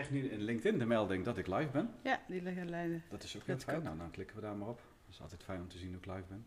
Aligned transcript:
krijg 0.00 0.10
nu 0.22 0.28
in 0.30 0.40
LinkedIn 0.42 0.78
de 0.78 0.86
melding 0.86 1.24
dat 1.24 1.38
ik 1.38 1.46
live 1.46 1.68
ben. 1.72 1.90
Ja, 2.02 2.20
die 2.28 2.42
liggen 2.42 2.70
lijnen. 2.70 3.02
Dat 3.10 3.22
is 3.22 3.36
ook 3.36 3.42
heel 3.46 3.54
Dat 3.54 3.64
fijn. 3.64 3.76
ook. 3.76 3.82
Nou, 3.82 3.98
dan 3.98 4.10
klikken 4.10 4.36
we 4.36 4.42
daar 4.42 4.56
maar 4.56 4.68
op. 4.68 4.80
Dat 5.06 5.14
is 5.14 5.20
altijd 5.20 5.42
fijn 5.42 5.60
om 5.60 5.68
te 5.68 5.78
zien 5.78 5.88
hoe 5.88 5.96
ik 5.98 6.06
live 6.06 6.22
ben. 6.28 6.46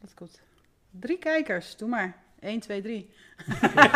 Dat 0.00 0.14
komt. 0.14 0.40
Drie 0.90 1.18
kijkers, 1.18 1.76
doe 1.76 1.88
maar. 1.88 2.16
1, 2.40 2.60
2, 2.60 2.82
3. 2.82 3.10
Nou, 3.60 3.88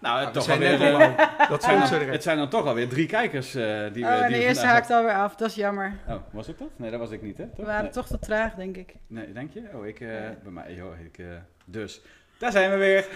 Nou, 0.00 0.26
we 0.26 0.32
toch 0.32 0.42
zijn 0.44 0.62
alweer, 0.62 0.94
al 0.94 1.00
eh. 1.00 1.48
Dat 1.48 1.62
zijn 1.62 1.80
het 2.10 2.22
zijn 2.22 2.36
dan 2.36 2.48
toch 2.48 2.66
alweer 2.66 2.88
drie 2.88 3.06
kijkers 3.06 3.54
eh, 3.54 3.92
die 3.92 4.04
we 4.04 4.10
Oh, 4.10 4.14
en 4.14 4.22
die 4.26 4.32
de 4.32 4.38
we 4.38 4.44
eerste 4.44 4.66
haakt 4.66 4.90
alweer 4.90 5.14
af, 5.14 5.36
dat 5.36 5.48
is 5.48 5.54
jammer. 5.54 5.98
Oh, 6.08 6.20
was 6.32 6.48
ik 6.48 6.58
dat? 6.58 6.68
Nee, 6.76 6.90
dat 6.90 7.00
was 7.00 7.10
ik 7.10 7.22
niet, 7.22 7.36
hè? 7.38 7.44
We 7.44 7.52
Toch? 7.56 7.66
waren 7.66 7.82
nee. 7.82 7.92
toch 7.92 8.06
te 8.06 8.18
traag, 8.18 8.54
denk 8.54 8.76
ik. 8.76 8.94
nee, 9.06 9.32
denk 9.32 9.52
je? 9.52 9.62
Oh, 9.74 9.86
ik, 9.86 10.00
eh, 10.00 10.22
Ja. 10.24 10.36
bij 10.42 10.52
mij, 10.52 10.74
joh, 10.74 11.00
ik, 11.00 11.18
eh, 11.18 11.26
dus, 11.64 12.00
daar 12.38 12.52
zijn 12.52 12.70
we 12.70 12.76
weer. 12.76 13.08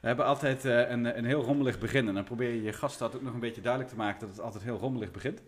We 0.00 0.06
hebben 0.06 0.24
altijd 0.24 0.64
eh, 0.64 0.90
een, 0.90 1.18
een 1.18 1.24
heel 1.24 1.42
rommelig 1.42 1.78
begin. 1.78 2.08
En 2.08 2.14
dan 2.14 2.24
probeer 2.24 2.50
je 2.50 2.62
je 2.62 2.72
gast 2.72 2.98
dat 2.98 3.14
ook 3.14 3.22
nog 3.22 3.34
een 3.34 3.40
beetje 3.40 3.60
duidelijk 3.60 3.92
te 3.92 3.98
maken 3.98 4.20
dat 4.20 4.28
het 4.28 4.40
altijd 4.40 4.64
heel 4.64 4.78
rommelig 4.78 5.10
begint. 5.10 5.42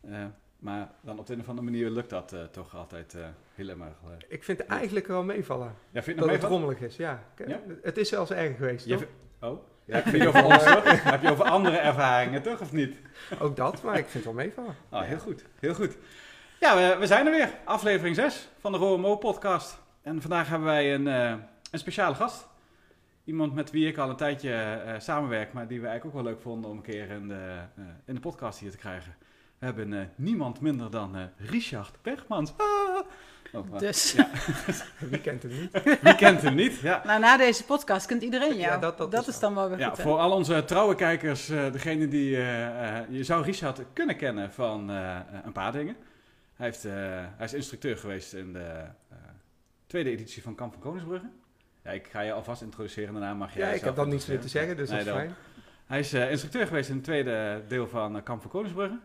Eh, 0.00 0.24
maar 0.58 0.90
dan 1.00 1.18
op 1.18 1.26
de 1.26 1.32
een 1.32 1.40
of 1.40 1.48
andere 1.48 1.70
manier 1.70 1.90
lukt 1.90 2.10
dat 2.10 2.32
eh, 2.32 2.42
toch 2.42 2.76
altijd 2.76 3.16
helemaal. 3.54 3.96
Ik 4.28 4.44
vind 4.44 4.58
het 4.58 4.66
eigenlijk 4.66 5.06
wel 5.06 5.24
meevallen. 5.24 5.74
Ja, 5.90 6.02
vind 6.02 6.18
Dat 6.18 6.30
het 6.30 6.42
rommelig 6.42 6.80
is, 6.80 6.96
ja. 6.96 7.22
Het 7.82 7.96
is 7.96 8.08
zelfs 8.08 8.30
erg 8.30 8.56
geweest, 8.56 8.88
toch? 8.88 9.04
Oh? 9.40 9.58
Ja, 9.84 10.00
heb 10.02 10.14
je 10.14 10.28
over 10.28 10.44
ons? 10.44 10.64
Heb 10.64 11.22
je 11.22 11.30
over 11.30 11.44
andere 11.44 11.76
ervaringen, 11.76 12.42
toch? 12.42 12.60
Of 12.60 12.72
niet? 12.72 12.96
Ook 13.38 13.56
dat, 13.56 13.82
maar 13.82 13.98
ik 13.98 14.06
vind 14.06 14.24
het 14.24 14.34
wel 14.34 14.44
meevallen. 14.44 14.74
Oh, 14.90 15.00
heel 15.00 15.18
goed. 15.18 15.44
Heel 15.58 15.74
goed. 15.74 15.96
Ja, 16.60 16.76
we, 16.76 16.96
we 16.98 17.06
zijn 17.06 17.26
er 17.26 17.32
weer. 17.32 17.50
Aflevering 17.64 18.16
6 18.16 18.48
van 18.58 18.72
de 18.72 18.78
ROMO 18.78 19.16
podcast. 19.16 19.78
En 20.02 20.20
vandaag 20.20 20.48
hebben 20.48 20.68
wij 20.68 20.94
een, 20.94 21.06
een 21.06 21.78
speciale 21.78 22.14
gast. 22.14 22.48
Iemand 23.24 23.54
met 23.54 23.70
wie 23.70 23.86
ik 23.88 23.98
al 23.98 24.10
een 24.10 24.16
tijdje 24.16 24.52
eh, 24.52 24.94
samenwerk, 25.00 25.52
maar 25.52 25.66
die 25.68 25.80
we 25.80 25.86
eigenlijk 25.86 26.16
ook 26.16 26.22
wel 26.24 26.32
leuk 26.32 26.42
vonden 26.42 26.70
om 26.70 26.76
een 26.76 26.82
keer 26.82 27.10
in 27.10 27.28
de, 27.28 27.58
eh, 27.76 27.82
in 28.04 28.14
de 28.14 28.20
podcast 28.20 28.58
hier 28.58 28.70
te 28.70 28.76
krijgen. 28.76 29.14
We 29.58 29.64
hebben 29.66 29.92
eh, 29.92 30.00
niemand 30.14 30.60
minder 30.60 30.90
dan 30.90 31.16
eh, 31.16 31.22
Richard 31.36 31.98
Bergmans. 32.02 32.52
Ah! 32.56 32.66
Oh. 33.54 33.78
Dus, 33.78 34.12
Ja, 34.12 34.28
Wie 35.10 35.20
kent 35.20 35.42
hem 35.42 35.52
niet? 35.60 35.82
wie 36.02 36.14
kent 36.14 36.42
hem 36.42 36.54
niet? 36.54 36.78
Ja. 36.80 37.02
nou 37.04 37.20
na 37.20 37.36
deze 37.36 37.64
podcast 37.64 38.06
kent 38.06 38.22
iedereen 38.22 38.48
jou. 38.56 38.60
Ja, 38.60 38.78
dat- 38.78 38.98
dat 38.98 39.12
is 39.14 39.26
is 39.28 39.38
dan 39.38 39.54
wel 39.54 39.68
weer 39.68 39.78
Ja, 39.78 39.96
voor 39.96 40.18
al 40.18 40.30
onze 40.32 40.64
trouwe 40.64 40.94
kijkers, 40.94 41.48
eh 41.48 41.72
degene 41.72 42.08
die... 42.08 42.30
je 43.08 43.20
zou 43.24 43.44
Richard 43.44 43.82
kunnen 43.92 44.16
kennen 44.16 44.52
van 44.52 44.88
een 44.88 45.52
paar 45.52 45.72
dingen. 45.72 45.96
Hij, 46.56 46.66
heeft, 46.66 46.84
eh, 46.84 46.92
hij 47.36 47.44
is 47.46 47.52
instructeur 47.54 47.96
geweest 47.96 48.32
in 48.32 48.52
de 48.52 48.84
eh, 49.08 49.16
tweede 49.86 50.10
editie 50.10 50.42
van 50.42 50.54
Kamp 50.54 50.72
van 50.72 50.82
Koningsbrugge. 50.82 51.26
Ja, 51.84 51.90
ik 51.90 52.06
ga 52.06 52.20
je 52.20 52.32
alvast 52.32 52.62
introduceren, 52.62 53.12
daarna 53.12 53.34
mag 53.34 53.54
jij 53.54 53.68
Ja, 53.68 53.74
ik 53.74 53.80
heb 53.80 53.96
dan 53.96 54.08
niets 54.08 54.26
meer 54.26 54.40
te 54.40 54.48
zeggen, 54.48 54.76
dus 54.76 54.88
dat 54.90 54.98
is 55.00 55.06
fijn. 55.08 55.34
Hij 55.86 55.98
is 55.98 56.12
eh, 56.12 56.30
instructeur 56.30 56.66
geweest 56.66 56.88
in 56.88 56.94
het 56.94 57.04
tweede 57.04 57.62
deel 57.68 57.88
van 57.88 58.16
eh, 58.16 58.22
Kamp 58.22 58.40
van 58.42 58.50
Koningsbrugge. 58.50 58.98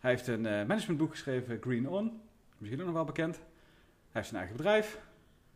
Hij 0.00 0.10
heeft 0.10 0.26
een 0.26 0.46
eh, 0.46 0.52
managementboek 0.66 1.10
geschreven, 1.10 1.58
Green 1.60 1.88
On. 1.88 2.20
Misschien 2.58 2.80
ook 2.80 2.86
nog 2.86 2.94
wel 2.96 3.04
bekend. 3.04 3.34
Hij 3.36 3.42
heeft 4.12 4.26
zijn 4.28 4.38
eigen 4.40 4.56
bedrijf. 4.56 4.98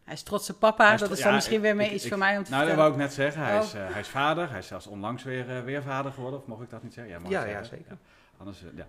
Hij 0.04 0.14
is 0.14 0.22
trotse 0.22 0.54
papa, 0.58 0.96
dat 0.96 1.10
is 1.10 1.18
dan 1.18 1.28
ja, 1.28 1.34
misschien 1.34 1.56
ik- 1.56 1.62
weer 1.62 1.76
mee 1.76 1.86
ik- 1.86 1.92
iets 1.92 2.02
ik- 2.04 2.08
voor 2.10 2.18
mij 2.18 2.36
om 2.38 2.44
te 2.44 2.50
Nou, 2.50 2.62
dat 2.66 2.70
vertellen. 2.74 2.90
wou 2.96 3.02
ik 3.02 3.08
net 3.08 3.12
zeggen. 3.24 3.42
Hij, 3.42 3.58
Oh. 3.58 3.64
is, 3.64 3.74
eh, 3.74 3.90
hij 3.90 4.00
is 4.00 4.08
vader. 4.08 4.50
Hij 4.50 4.58
is 4.58 4.66
zelfs 4.66 4.86
onlangs 4.86 5.22
weer, 5.22 5.64
weer 5.64 5.82
vader 5.82 6.12
geworden. 6.12 6.40
Of 6.40 6.46
mocht 6.46 6.62
ik 6.62 6.70
dat 6.70 6.82
niet 6.82 6.92
zeggen? 6.94 7.12
Ja, 7.12 7.18
mag 7.20 7.30
Ja, 7.30 7.40
zeggen. 7.42 7.58
ja, 7.62 7.68
zeker. 7.68 7.96
Anders, 8.38 8.64
ja. 8.74 8.86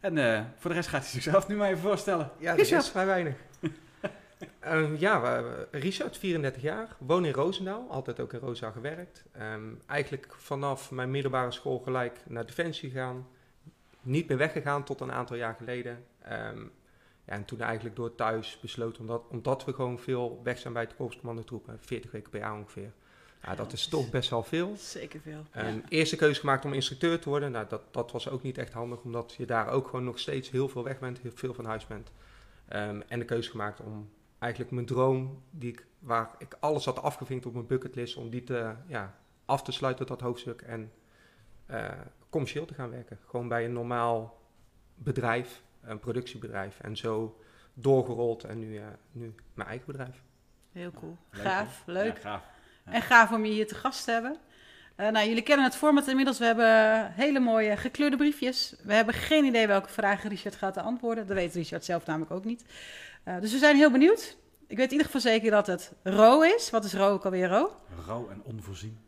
En 0.00 0.18
eh, 0.18 0.40
voor 0.56 0.70
de 0.70 0.76
rest 0.76 0.88
gaat 0.88 1.00
hij 1.02 1.10
zichzelf 1.10 1.48
nu 1.48 1.56
maar 1.56 1.68
even 1.68 1.82
voorstellen. 1.82 2.30
Ja, 2.38 2.56
dat 2.56 2.66
is 2.70 2.88
vrij 2.88 3.06
weinig. 3.06 3.34
Ehm, 4.60 4.94
ja, 4.98 5.42
Richard, 5.70 6.18
34 6.18 6.62
jaar, 6.62 6.96
woon 6.98 7.24
in 7.24 7.32
Roosendaal, 7.32 7.86
altijd 7.90 8.20
ook 8.20 8.32
in 8.32 8.38
Roosendaal 8.38 8.72
gewerkt. 8.72 9.24
Ehm, 9.32 9.74
eigenlijk 9.86 10.34
vanaf 10.36 10.90
mijn 10.90 11.10
middelbare 11.10 11.50
school 11.50 11.78
gelijk 11.78 12.18
naar 12.26 12.46
Defensie 12.46 12.90
gegaan. 12.90 13.26
Niet 14.02 14.28
meer 14.28 14.36
weggegaan 14.36 14.84
tot 14.84 15.00
een 15.00 15.12
aantal 15.12 15.36
jaar 15.36 15.54
geleden. 15.54 16.04
Ehm, 16.22 16.60
ja, 17.24 17.32
en 17.32 17.44
toen 17.44 17.60
eigenlijk 17.60 17.96
door 17.96 18.14
thuis 18.14 18.58
besloten, 18.60 19.00
omdat, 19.00 19.22
omdat 19.28 19.64
we 19.64 19.72
gewoon 19.72 19.98
veel 19.98 20.40
weg 20.42 20.58
zijn 20.58 20.72
bij 20.72 20.86
de 20.86 20.94
korpscommandotroepen, 20.94 21.78
40 21.80 22.10
weken 22.10 22.30
per 22.30 22.40
jaar 22.40 22.54
ongeveer. 22.54 22.92
Ja, 23.42 23.54
dat 23.54 23.72
is 23.72 23.88
toch 23.88 24.10
best 24.10 24.30
wel 24.30 24.42
veel. 24.42 24.74
Zeker 24.76 25.20
veel. 25.20 25.42
Ehm, 25.50 25.78
Eerste 25.88 26.16
keuze 26.16 26.40
gemaakt 26.40 26.64
om 26.64 26.72
instructeur 26.72 27.18
te 27.18 27.28
worden. 27.28 27.50
Nou, 27.50 27.66
dat, 27.68 27.82
dat 27.90 28.12
was 28.12 28.28
ook 28.28 28.42
niet 28.42 28.58
echt 28.58 28.72
handig, 28.72 29.02
omdat 29.02 29.34
je 29.36 29.46
daar 29.46 29.68
ook 29.68 29.88
gewoon 29.88 30.04
nog 30.04 30.18
steeds 30.18 30.50
heel 30.50 30.68
veel 30.68 30.84
weg 30.84 30.98
bent, 30.98 31.18
heel 31.18 31.30
veel 31.34 31.54
van 31.54 31.64
huis 31.64 31.86
bent. 31.86 32.10
En 33.08 33.18
de 33.18 33.24
keuze 33.24 33.50
gemaakt 33.50 33.80
om 33.80 34.08
eigenlijk 34.46 34.74
mijn 34.74 34.86
droom, 34.86 35.42
die 35.50 35.72
ik, 35.72 35.86
waar 35.98 36.30
ik 36.38 36.56
alles 36.60 36.84
had 36.84 37.02
afgevinkt 37.02 37.46
op 37.46 37.52
mijn 37.52 37.66
bucketlist, 37.66 38.16
om 38.16 38.30
die 38.30 38.44
te, 38.44 38.74
ja, 38.86 39.14
af 39.44 39.62
te 39.62 39.72
sluiten, 39.72 40.06
dat 40.06 40.20
hoofdstuk. 40.20 40.62
En 40.62 40.92
eh, 41.66 41.90
commercieel 42.30 42.64
te 42.64 42.74
gaan 42.74 42.90
werken. 42.90 43.18
Gewoon 43.26 43.48
bij 43.48 43.64
een 43.64 43.72
normaal 43.72 44.40
bedrijf, 44.94 45.62
een 45.82 45.98
productiebedrijf. 45.98 46.80
En 46.80 46.96
zo 46.96 47.40
doorgerold 47.74 48.44
en 48.44 48.58
nu, 48.58 48.78
eh, 48.78 48.84
nu 49.12 49.34
mijn 49.54 49.68
eigen 49.68 49.86
bedrijf. 49.86 50.22
Heel 50.72 50.90
cool. 50.90 51.16
Leuk, 51.30 51.42
Gaaf, 51.42 51.82
hè? 51.86 51.92
leuk. 51.92 52.16
Ja, 52.16 52.20
gaaf. 52.20 52.42
Ja. 52.84 52.92
En 52.92 53.02
gaaf 53.02 53.32
om 53.32 53.44
je 53.44 53.52
hier 53.52 53.66
te 53.66 53.74
gast 53.74 54.04
te 54.04 54.10
hebben. 54.10 54.36
Eh, 54.96 55.08
nou, 55.08 55.28
jullie 55.28 55.42
kennen 55.42 55.64
het 55.64 55.76
format 55.76 56.08
inmiddels. 56.08 56.38
We 56.38 56.44
hebben 56.44 57.12
hele 57.12 57.40
mooie 57.40 57.76
gekleurde 57.76 58.16
briefjes. 58.16 58.74
We 58.82 58.94
hebben 58.94 59.14
geen 59.14 59.44
idee 59.44 59.66
welke 59.66 59.88
vragen 59.88 60.30
Richard 60.30 60.56
gaat 60.56 60.76
antwoorden. 60.76 61.26
Dat 61.26 61.36
weet 61.36 61.54
Richard 61.54 61.84
zelf 61.84 62.06
namelijk 62.06 62.30
ook 62.30 62.44
niet. 62.44 62.64
Eh, 63.26 63.40
dus 63.40 63.52
we 63.52 63.58
zijn 63.58 63.76
heel 63.76 63.90
benieuwd. 63.90 64.36
Ik 64.66 64.76
weet 64.76 64.86
in 64.86 64.90
ieder 64.92 65.06
geval 65.06 65.20
zeker 65.20 65.50
dat 65.50 65.66
het 65.66 65.92
ro 66.02 66.40
is. 66.40 66.70
Wat 66.70 66.84
is 66.84 66.94
ro 66.94 67.08
ook 67.10 67.24
alweer 67.24 67.48
ro? 67.48 67.70
Rauw 68.06 68.28
en 68.30 68.40
onvoorzien. 68.44 68.98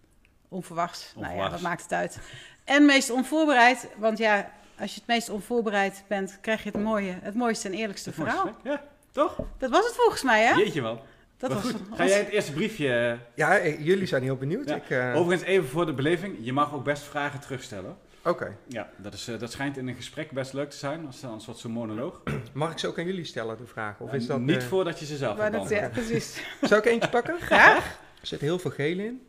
Onverwachts. 0.49 1.13
Nou 1.15 1.21
ja, 1.27 1.31
Onverwachts. 1.31 1.63
wat 1.63 1.71
maakt 1.71 1.83
het 1.83 1.93
uit? 1.93 2.19
En 2.65 2.87
meest 2.87 3.11
onvoorbereid. 3.11 3.89
Want 3.97 4.19
ja, 4.19 4.51
als 4.81 4.91
je 4.95 4.99
het 5.01 5.09
meest 5.09 5.29
onvoorbereid 5.29 6.05
bent, 6.09 6.39
krijg 6.41 6.63
je 6.65 6.71
het 6.71 6.81
mooie, 6.83 7.19
het 7.23 7.35
mooiste 7.35 7.69
en 7.69 7.75
eerlijkste 7.75 8.09
Het 8.11 8.19
verhaal. 8.19 8.51
Ja, 8.63 8.83
toch? 9.13 9.37
Dat 9.59 9.71
was 9.71 9.87
het 9.87 9.95
volgens 9.95 10.23
mij, 10.23 10.45
hè? 10.45 10.53
Jeetje 10.55 10.83
man. 10.83 11.01
Dat 11.37 11.53
was 11.53 11.63
goed. 11.63 11.75
ons- 11.89 11.97
Ga 11.97 12.07
jij 12.07 12.19
het 12.19 12.29
eerste 12.29 12.53
briefje... 12.53 12.95
eh, 12.95 13.19
Ja, 13.35 13.59
eh, 13.59 13.85
jullie 13.85 14.07
zijn 14.07 14.23
heel 14.23 14.37
benieuwd. 14.37 14.69
Ja. 14.69 14.75
Ik, 14.75 14.91
eh, 14.91 15.17
Overigens 15.17 15.49
even 15.49 15.69
voor 15.69 15.87
de 15.87 15.93
beleving. 15.95 16.37
Je 16.41 16.53
mag 16.53 16.75
ook 16.75 16.85
best 16.85 17.03
vragen 17.03 17.41
terugstellen. 17.41 17.97
Oké. 18.23 18.57
Ja, 18.67 18.91
dat, 18.97 19.13
is, 19.13 19.29
eh, 19.29 19.39
dat 19.39 19.53
schijnt 19.53 19.77
in 19.77 19.89
een 19.89 19.95
gesprek 19.95 20.31
best 20.31 20.53
leuk 20.53 20.71
te 20.71 20.77
zijn. 20.77 21.07
Als 21.07 21.23
een 21.23 21.41
soort 21.41 21.59
zo'n 21.59 21.71
monoloog. 21.71 22.23
Mag 22.53 22.73
ik 22.73 22.79
ze 22.79 22.87
ook 22.87 22.99
aan 22.99 23.05
jullie 23.05 23.25
stellen, 23.25 23.57
de 23.57 23.67
vraag? 23.67 24.01
Of 24.01 24.11
En 24.11 24.17
is 24.17 24.27
dat, 24.27 24.41
niet 24.41 24.57
eh, 24.57 24.63
voordat 24.63 24.99
je 24.99 25.07
ze 25.07 25.17
zelf 25.17 25.37
Maar 25.37 25.53
hebt 25.53 25.69
dat, 25.69 25.79
ja, 25.79 25.89
precies. 25.89 26.43
Zou 26.63 26.81
ik 26.81 26.87
eentje 26.87 27.09
pakken? 27.09 27.41
Graag. 27.41 27.99
Er 28.21 28.27
zit 28.27 28.41
heel 28.41 28.59
veel 28.59 28.71
geel 28.71 28.99
in. 28.99 29.27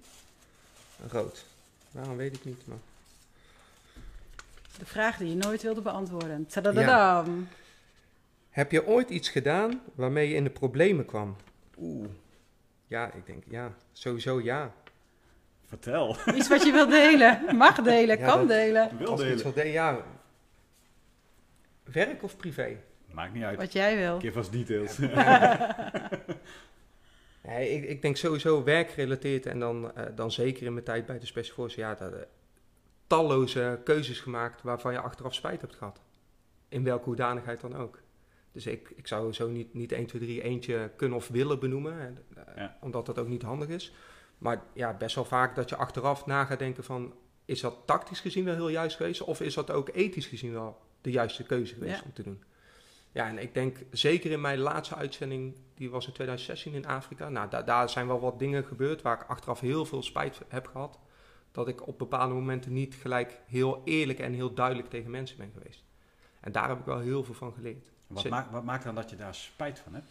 Rood. 1.11 1.45
Waarom 1.91 2.17
weet 2.17 2.35
ik 2.35 2.45
niet, 2.45 2.67
maar... 2.67 2.77
De 4.77 4.85
vraag 4.85 5.17
die 5.17 5.29
je 5.29 5.35
nooit 5.35 5.61
wilde 5.61 5.81
beantwoorden. 5.81 6.47
Tadadadam. 6.47 7.47
Heb 8.49 8.71
je 8.71 8.87
ooit 8.87 9.09
iets 9.09 9.29
gedaan 9.29 9.81
waarmee 9.95 10.29
je 10.29 10.35
in 10.35 10.43
de 10.43 10.49
problemen 10.49 11.05
kwam? 11.05 11.35
Oeh. 11.77 12.07
Ja, 12.87 13.13
ik 13.13 13.25
denk 13.25 13.43
ja. 13.49 13.73
Sowieso 13.93 14.41
ja. 14.41 14.73
Vertel. 15.69 16.15
Iets 16.37 16.47
wat 16.47 16.63
je 16.63 16.71
wilt 16.71 16.89
delen. 16.89 17.55
Mag 17.57 17.81
delen, 17.81 18.17
Ja, 18.19 18.25
kan 18.27 18.37
dat- 18.39 18.47
delen. 18.47 18.97
Wil 18.97 19.07
Als 19.07 19.21
ik 19.21 19.27
iets 19.31 19.37
delen. 19.41 19.43
wil 19.43 19.63
delen, 19.63 19.71
ja. 19.71 20.03
Werk 21.83 22.23
of 22.23 22.37
privé? 22.37 22.77
Maakt 23.11 23.33
niet 23.33 23.43
uit. 23.43 23.57
Wat 23.57 23.73
jij 23.73 23.97
wil. 23.97 24.19
Geef 24.19 24.35
als 24.35 24.51
details. 24.51 24.97
Nee, 27.43 27.69
ik, 27.69 27.83
ik 27.89 28.01
denk 28.01 28.17
sowieso 28.17 28.63
werkgerelateerd 28.63 29.45
en 29.45 29.59
dan, 29.59 29.95
eh, 29.95 30.05
dan 30.15 30.31
zeker 30.31 30.65
in 30.65 30.73
mijn 30.73 30.85
tijd 30.85 31.05
bij 31.05 31.19
de 31.19 31.25
Special 31.25 31.55
Forces. 31.55 31.75
Ja, 31.75 31.95
dat, 31.95 32.13
eh, 32.13 32.19
talloze 33.07 33.79
keuzes 33.83 34.19
gemaakt 34.19 34.61
waarvan 34.61 34.91
je 34.93 34.99
achteraf 34.99 35.33
spijt 35.33 35.61
hebt 35.61 35.75
gehad. 35.75 36.01
In 36.69 36.83
welke 36.83 37.03
hoedanigheid 37.03 37.61
dan 37.61 37.75
ook. 37.75 37.99
Dus 38.51 38.65
ik, 38.65 38.91
ik 38.95 39.07
zou 39.07 39.33
zo 39.33 39.47
niet, 39.49 39.73
niet 39.73 39.91
1, 39.91 40.05
2, 40.05 40.21
3 40.21 40.41
eentje 40.43 40.91
kunnen 40.95 41.17
of 41.17 41.27
willen 41.27 41.59
benoemen. 41.59 41.93
hè, 41.97 42.07
Ja. 42.61 42.77
Omdat 42.81 43.05
dat 43.05 43.19
ook 43.19 43.27
niet 43.27 43.41
handig 43.41 43.67
is. 43.67 43.93
Maar 44.39 44.61
ja, 44.73 44.93
best 44.93 45.15
wel 45.15 45.25
vaak 45.25 45.55
dat 45.55 45.69
je 45.69 45.75
achteraf 45.75 46.25
na 46.25 46.45
gaat 46.45 46.59
denken 46.59 46.83
van... 46.83 47.13
Is 47.45 47.61
dat 47.61 47.75
tactisch 47.85 48.19
gezien 48.19 48.45
wel 48.45 48.53
heel 48.55 48.69
juist 48.69 48.95
geweest? 48.95 49.21
Of 49.21 49.41
is 49.41 49.53
dat 49.53 49.71
ook 49.71 49.89
ethisch 49.93 50.25
gezien 50.27 50.51
wel 50.53 50.81
de 51.01 51.11
juiste 51.11 51.43
keuze 51.43 51.73
geweest 51.73 51.99
Ja. 51.99 52.05
om 52.05 52.13
te 52.13 52.23
doen? 52.23 52.43
Ja, 53.11 53.27
en 53.27 53.37
ik 53.37 53.53
denk 53.53 53.77
zeker 53.91 54.31
in 54.31 54.41
mijn 54.41 54.57
laatste 54.59 54.95
uitzending, 54.95 55.55
die 55.75 55.89
was 55.89 56.07
in 56.07 56.13
2016 56.13 56.73
in 56.73 56.85
Afrika. 56.85 57.29
Nou, 57.29 57.49
da- 57.49 57.61
daar 57.61 57.89
zijn 57.89 58.07
wel 58.07 58.19
wat 58.19 58.39
dingen 58.39 58.63
gebeurd 58.65 59.01
waar 59.01 59.21
ik 59.21 59.27
achteraf 59.29 59.59
heel 59.59 59.85
veel 59.85 60.03
spijt 60.03 60.41
heb 60.47 60.67
gehad. 60.67 60.99
Dat 61.51 61.67
ik 61.67 61.87
op 61.87 61.97
bepaalde 61.97 62.33
momenten 62.33 62.73
niet 62.73 62.95
gelijk 62.95 63.39
heel 63.47 63.81
eerlijk 63.85 64.19
en 64.19 64.33
heel 64.33 64.53
duidelijk 64.53 64.89
tegen 64.89 65.11
mensen 65.11 65.37
ben 65.37 65.51
geweest. 65.53 65.83
En 66.39 66.51
daar 66.51 66.69
heb 66.69 66.79
ik 66.79 66.85
wel 66.85 66.99
heel 66.99 67.23
veel 67.23 67.33
van 67.33 67.53
geleerd. 67.53 67.91
Wat, 68.07 68.29
maakt, 68.29 68.51
wat 68.51 68.63
maakt 68.63 68.83
dan 68.83 68.95
dat 68.95 69.09
je 69.09 69.15
daar 69.15 69.35
spijt 69.35 69.79
van 69.79 69.93
hebt? 69.93 70.09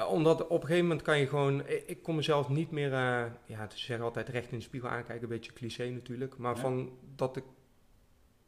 Eh, 0.00 0.12
Omdat 0.12 0.46
op 0.46 0.50
een 0.60 0.66
gegeven 0.66 0.82
moment 0.86 1.02
kan 1.02 1.18
je 1.18 1.26
gewoon... 1.28 1.60
Ik, 1.66 1.82
ik 1.86 2.02
kon 2.02 2.14
mezelf 2.16 2.48
niet 2.48 2.70
meer... 2.70 2.92
eh, 2.92 3.24
ja, 3.46 3.68
ze 3.70 3.78
zeggen 3.78 4.04
altijd 4.04 4.28
recht 4.28 4.52
in 4.52 4.58
de 4.58 4.64
spiegel 4.64 4.88
aankijken. 4.88 5.22
Een 5.22 5.28
beetje 5.28 5.52
cliché 5.52 5.88
natuurlijk. 5.90 6.36
Maar 6.38 6.54
Ja. 6.54 6.60
van 6.60 6.90
dat 7.16 7.36
ik, 7.36 7.44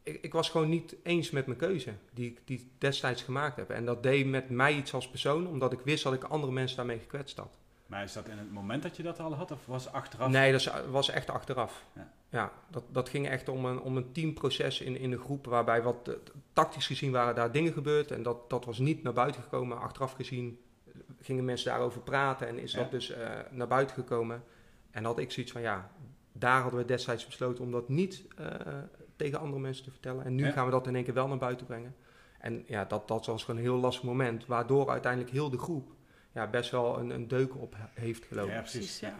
ik... 0.03 0.21
Ik 0.21 0.33
was 0.33 0.49
gewoon 0.49 0.69
niet 0.69 0.95
eens 1.03 1.31
met 1.31 1.45
mijn 1.45 1.59
keuze 1.59 1.93
die 2.13 2.29
ik 2.29 2.41
die 2.45 2.71
destijds 2.77 3.21
gemaakt 3.21 3.55
heb. 3.55 3.69
En 3.69 3.85
dat 3.85 4.03
deed 4.03 4.25
met 4.27 4.49
mij 4.49 4.73
iets 4.75 4.93
als 4.93 5.09
persoon. 5.09 5.47
Omdat 5.47 5.73
ik 5.73 5.79
wist 5.83 6.03
dat 6.03 6.13
ik 6.13 6.23
andere 6.23 6.51
mensen 6.53 6.77
daarmee 6.77 6.99
gekwetst 6.99 7.37
had. 7.37 7.57
Maar 7.85 8.03
is 8.03 8.13
dat 8.13 8.27
in 8.27 8.37
het 8.37 8.51
moment 8.51 8.83
dat 8.83 8.97
je 8.97 9.03
dat 9.03 9.19
al 9.19 9.33
had? 9.33 9.51
Of 9.51 9.65
was 9.65 9.87
achteraf? 9.91 10.29
Nee, 10.29 10.51
dat 10.51 10.71
was 10.89 11.09
echt 11.09 11.29
achteraf. 11.29 11.83
Ja. 11.95 12.11
ja, 12.29 12.51
dat, 12.69 12.83
dat 12.91 13.09
ging 13.09 13.27
echt 13.27 13.49
om 13.49 13.65
een, 13.65 13.79
om 13.81 13.97
een 13.97 14.11
teamproces 14.11 14.81
in, 14.81 14.97
in 14.97 15.09
de 15.09 15.19
groep, 15.19 15.45
waarbij 15.45 15.81
wat 15.81 16.07
eh, 16.07 16.13
tactisch 16.53 16.87
gezien 16.87 17.11
waren 17.11 17.35
daar 17.35 17.51
dingen 17.51 17.73
gebeurd 17.73 18.11
en 18.11 18.23
dat, 18.23 18.49
dat 18.49 18.65
was 18.65 18.77
niet 18.77 19.03
naar 19.03 19.13
buiten 19.13 19.41
gekomen. 19.41 19.79
Achteraf 19.81 20.13
gezien 20.13 20.47
eh, 20.47 20.72
gingen 21.21 21.45
mensen 21.45 21.69
daarover 21.71 22.01
praten 22.01 22.47
en 22.47 22.59
is 22.59 22.71
Ja. 22.71 22.79
dat 22.79 22.91
dus 22.91 23.09
eh, 23.11 23.29
naar 23.51 23.67
buiten 23.67 23.95
gekomen. 23.95 24.43
En 24.91 25.03
had 25.05 25.19
ik 25.19 25.31
zoiets 25.31 25.51
van, 25.51 25.61
ja, 25.61 25.91
daar 26.31 26.61
hadden 26.61 26.79
we 26.79 26.85
destijds 26.85 27.25
besloten 27.25 27.63
om 27.63 27.71
dat 27.71 27.89
niet 27.89 28.23
eh, 28.37 28.45
tegen 29.15 29.39
andere 29.39 29.61
mensen 29.61 29.83
te 29.83 29.91
vertellen. 29.91 30.25
En 30.25 30.35
nu 30.35 30.45
Ja. 30.45 30.51
gaan 30.51 30.65
we 30.65 30.71
dat 30.71 30.87
in 30.87 30.95
één 30.95 31.03
keer 31.03 31.13
wel 31.13 31.27
naar 31.27 31.37
buiten 31.37 31.65
brengen. 31.65 31.95
En 32.39 32.63
ja, 32.67 32.85
dat, 32.85 33.07
dat 33.07 33.25
was 33.25 33.43
gewoon 33.43 33.59
een 33.59 33.65
heel 33.67 33.77
lastig 33.77 34.03
moment, 34.03 34.45
waardoor 34.45 34.89
uiteindelijk 34.89 35.31
heel 35.31 35.49
de 35.49 35.57
groep 35.57 35.87
ja, 36.33 36.47
best 36.47 36.71
wel 36.71 36.99
een, 36.99 37.09
een 37.09 37.27
deuk 37.27 37.55
op 37.61 37.73
he- 37.77 38.01
heeft 38.01 38.25
gelopen. 38.25 38.53
Ja, 38.53 38.59
precies. 38.59 38.99
Ja. 38.99 39.15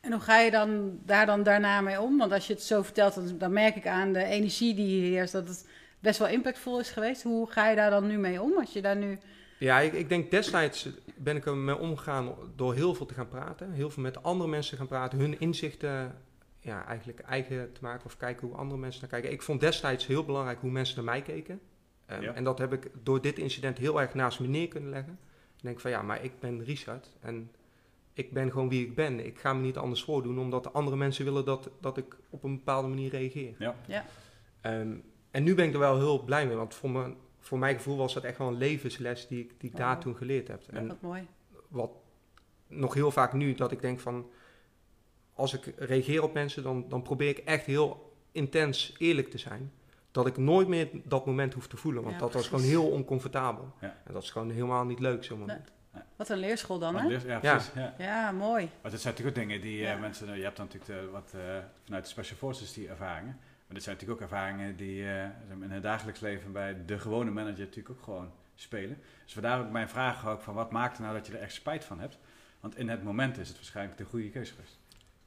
En 0.00 0.12
hoe 0.12 0.20
ga 0.20 0.38
je 0.38 0.50
dan 0.50 0.98
daar 1.04 1.26
dan 1.26 1.42
daarna 1.42 1.80
mee 1.80 2.00
om? 2.00 2.18
Want 2.18 2.32
als 2.32 2.46
je 2.46 2.52
het 2.52 2.62
zo 2.62 2.82
vertelt, 2.82 3.14
dan, 3.14 3.38
dan 3.38 3.52
merk 3.52 3.76
ik 3.76 3.86
aan 3.86 4.12
de 4.12 4.24
energie 4.24 4.74
die 4.74 4.86
hier 4.86 5.10
heerst 5.10 5.32
dat 5.32 5.48
het 5.48 5.68
best 5.98 6.18
wel 6.18 6.28
impactvol 6.28 6.80
is 6.80 6.90
geweest. 6.90 7.22
Hoe 7.22 7.50
ga 7.50 7.68
je 7.70 7.76
daar 7.76 7.90
dan 7.90 8.06
nu 8.06 8.18
mee 8.18 8.42
om? 8.42 8.52
Als 8.58 8.72
je 8.72 8.82
daar 8.82 8.96
nu. 8.96 9.18
Ja, 9.58 9.78
ik, 9.80 9.92
ik 9.92 10.08
denk 10.08 10.30
destijds 10.30 10.88
ben 11.18 11.36
ik 11.36 11.46
er 11.46 11.56
mee 11.56 11.76
omgegaan 11.78 12.34
door 12.56 12.74
heel 12.74 12.94
veel 12.94 13.06
te 13.06 13.14
gaan 13.14 13.28
praten. 13.28 13.72
Heel 13.72 13.90
veel 13.90 14.02
met 14.02 14.22
andere 14.22 14.50
mensen 14.50 14.70
te 14.70 14.76
gaan 14.76 14.86
praten. 14.86 15.18
Hun 15.18 15.40
inzichten 15.40 16.14
ja, 16.60 16.86
eigenlijk 16.86 17.20
eigen 17.20 17.72
te 17.72 17.80
maken 17.82 18.06
of 18.06 18.16
kijken 18.16 18.46
hoe 18.48 18.56
andere 18.56 18.80
mensen 18.80 19.00
naar 19.00 19.10
kijken. 19.10 19.30
Ik 19.32 19.42
vond 19.42 19.60
destijds 19.60 20.06
heel 20.06 20.24
belangrijk 20.24 20.60
hoe 20.60 20.70
mensen 20.70 20.96
naar 20.96 21.04
mij 21.04 21.22
keken. 21.22 21.60
Ehm, 22.06 22.22
Ja. 22.22 22.32
En 22.32 22.44
dat 22.44 22.58
heb 22.58 22.72
ik 22.72 22.90
door 23.02 23.20
dit 23.20 23.38
incident 23.38 23.78
heel 23.78 24.00
erg 24.00 24.14
naast 24.14 24.40
me 24.40 24.46
neer 24.46 24.68
kunnen 24.68 24.90
leggen. 24.90 25.18
Ik 25.56 25.62
denk 25.62 25.80
van 25.80 25.90
ja, 25.90 26.02
maar 26.02 26.24
ik 26.24 26.40
ben 26.40 26.64
Richard 26.64 27.10
en 27.20 27.50
ik 28.12 28.32
ben 28.32 28.50
gewoon 28.50 28.68
wie 28.68 28.86
ik 28.86 28.94
ben. 28.94 29.26
Ik 29.26 29.38
ga 29.38 29.52
me 29.52 29.60
niet 29.62 29.76
anders 29.76 30.02
voordoen 30.04 30.38
omdat 30.38 30.62
de 30.62 30.70
andere 30.70 30.96
mensen 30.96 31.24
willen 31.24 31.44
dat, 31.44 31.70
dat 31.80 31.96
ik 31.96 32.16
op 32.30 32.42
een 32.44 32.54
bepaalde 32.56 32.88
manier 32.88 33.10
reageer. 33.10 33.54
Ja. 33.58 33.74
Ja. 33.86 34.04
Ehm, 34.60 34.94
en 35.30 35.42
nu 35.42 35.54
ben 35.54 35.66
ik 35.66 35.72
er 35.72 35.78
wel 35.78 35.96
heel 35.96 36.24
blij 36.24 36.46
mee, 36.46 36.56
want 36.56 36.74
voor, 36.74 36.90
me, 36.90 37.14
voor 37.46 37.58
mijn 37.58 37.76
gevoel 37.76 37.96
was 37.96 38.14
dat 38.14 38.24
echt 38.24 38.38
wel 38.38 38.48
een 38.48 38.56
levensles 38.56 39.26
die 39.26 39.40
ik, 39.40 39.60
die 39.60 39.70
ik 39.70 39.76
daar 39.76 39.94
Oh. 39.96 40.00
toen 40.02 40.16
geleerd 40.16 40.48
heb. 40.48 40.62
En 40.70 40.86
Wat 40.86 41.00
mooi. 41.00 41.26
wat 41.68 41.90
nog 42.66 42.94
heel 42.94 43.10
vaak 43.10 43.32
nu, 43.32 43.54
dat 43.54 43.72
ik 43.72 43.80
denk 43.80 44.00
van, 44.00 44.30
als 45.34 45.54
ik 45.54 45.72
reageer 45.76 46.22
op 46.22 46.32
mensen, 46.34 46.62
dan, 46.62 46.84
dan 46.88 47.02
probeer 47.02 47.28
ik 47.28 47.38
echt 47.38 47.66
heel 47.66 48.14
intens 48.32 48.94
eerlijk 48.98 49.30
te 49.30 49.38
zijn. 49.38 49.72
Dat 50.10 50.26
ik 50.26 50.36
nooit 50.36 50.68
meer 50.68 50.88
dat 51.04 51.26
moment 51.26 51.54
hoef 51.54 51.66
te 51.66 51.76
voelen, 51.76 52.02
want 52.02 52.14
Ja, 52.14 52.20
dat 52.20 52.32
was 52.32 52.48
gewoon 52.48 52.64
heel 52.64 52.90
oncomfortabel. 52.90 53.72
Ja. 53.80 53.96
En 54.04 54.12
dat 54.12 54.22
is 54.22 54.30
gewoon 54.30 54.50
helemaal 54.50 54.84
niet 54.84 55.00
leuk, 55.00 55.24
zo'n 55.24 55.38
moment. 55.38 55.68
Wat 56.16 56.28
een 56.28 56.38
leerschool 56.38 56.78
dan, 56.78 56.96
hè? 56.96 57.06
Ja, 57.08 57.20
Ja. 57.26 57.38
precies. 57.38 57.72
Ja. 57.74 57.94
Ja, 57.98 58.32
mooi. 58.32 58.70
Maar 58.82 58.90
dit 58.90 59.00
zijn 59.00 59.14
natuurlijk 59.14 59.38
ook 59.38 59.48
dingen 59.48 59.60
die 59.60 59.86
eh, 59.86 60.00
mensen, 60.00 60.36
je 60.36 60.42
hebt 60.42 60.56
dan 60.56 60.66
natuurlijk 60.72 61.06
eh, 61.06 61.12
wat 61.12 61.32
eh, 61.34 61.40
vanuit 61.84 62.04
de 62.04 62.10
Special 62.10 62.38
Forces 62.38 62.72
die 62.72 62.88
ervaringen. 62.88 63.38
Maar 63.66 63.74
dit 63.74 63.82
zijn 63.82 63.96
natuurlijk 63.96 64.22
ook 64.22 64.30
ervaringen 64.30 64.76
die 64.76 65.08
eh, 65.08 65.24
in 65.60 65.70
het 65.70 65.82
dagelijks 65.82 66.20
leven 66.20 66.52
bij 66.52 66.84
de 66.86 66.98
gewone 66.98 67.30
manager 67.30 67.58
natuurlijk 67.58 67.90
ook 67.90 68.02
gewoon 68.02 68.32
spelen. 68.54 68.98
Dus 69.24 69.32
vandaar 69.32 69.60
ook 69.60 69.70
mijn 69.70 69.88
vraag 69.88 70.28
ook 70.28 70.40
van 70.40 70.54
wat 70.54 70.70
maakt 70.70 70.98
nou 70.98 71.14
dat 71.14 71.26
je 71.26 71.32
er 71.32 71.40
echt 71.40 71.52
spijt 71.52 71.84
van 71.84 72.00
hebt? 72.00 72.18
Want 72.60 72.76
in 72.76 72.88
het 72.88 73.02
moment 73.02 73.38
is 73.38 73.48
het 73.48 73.56
waarschijnlijk 73.56 73.98
de 73.98 74.04
goede 74.04 74.30
keuze 74.30 74.52
geweest. 74.52 74.78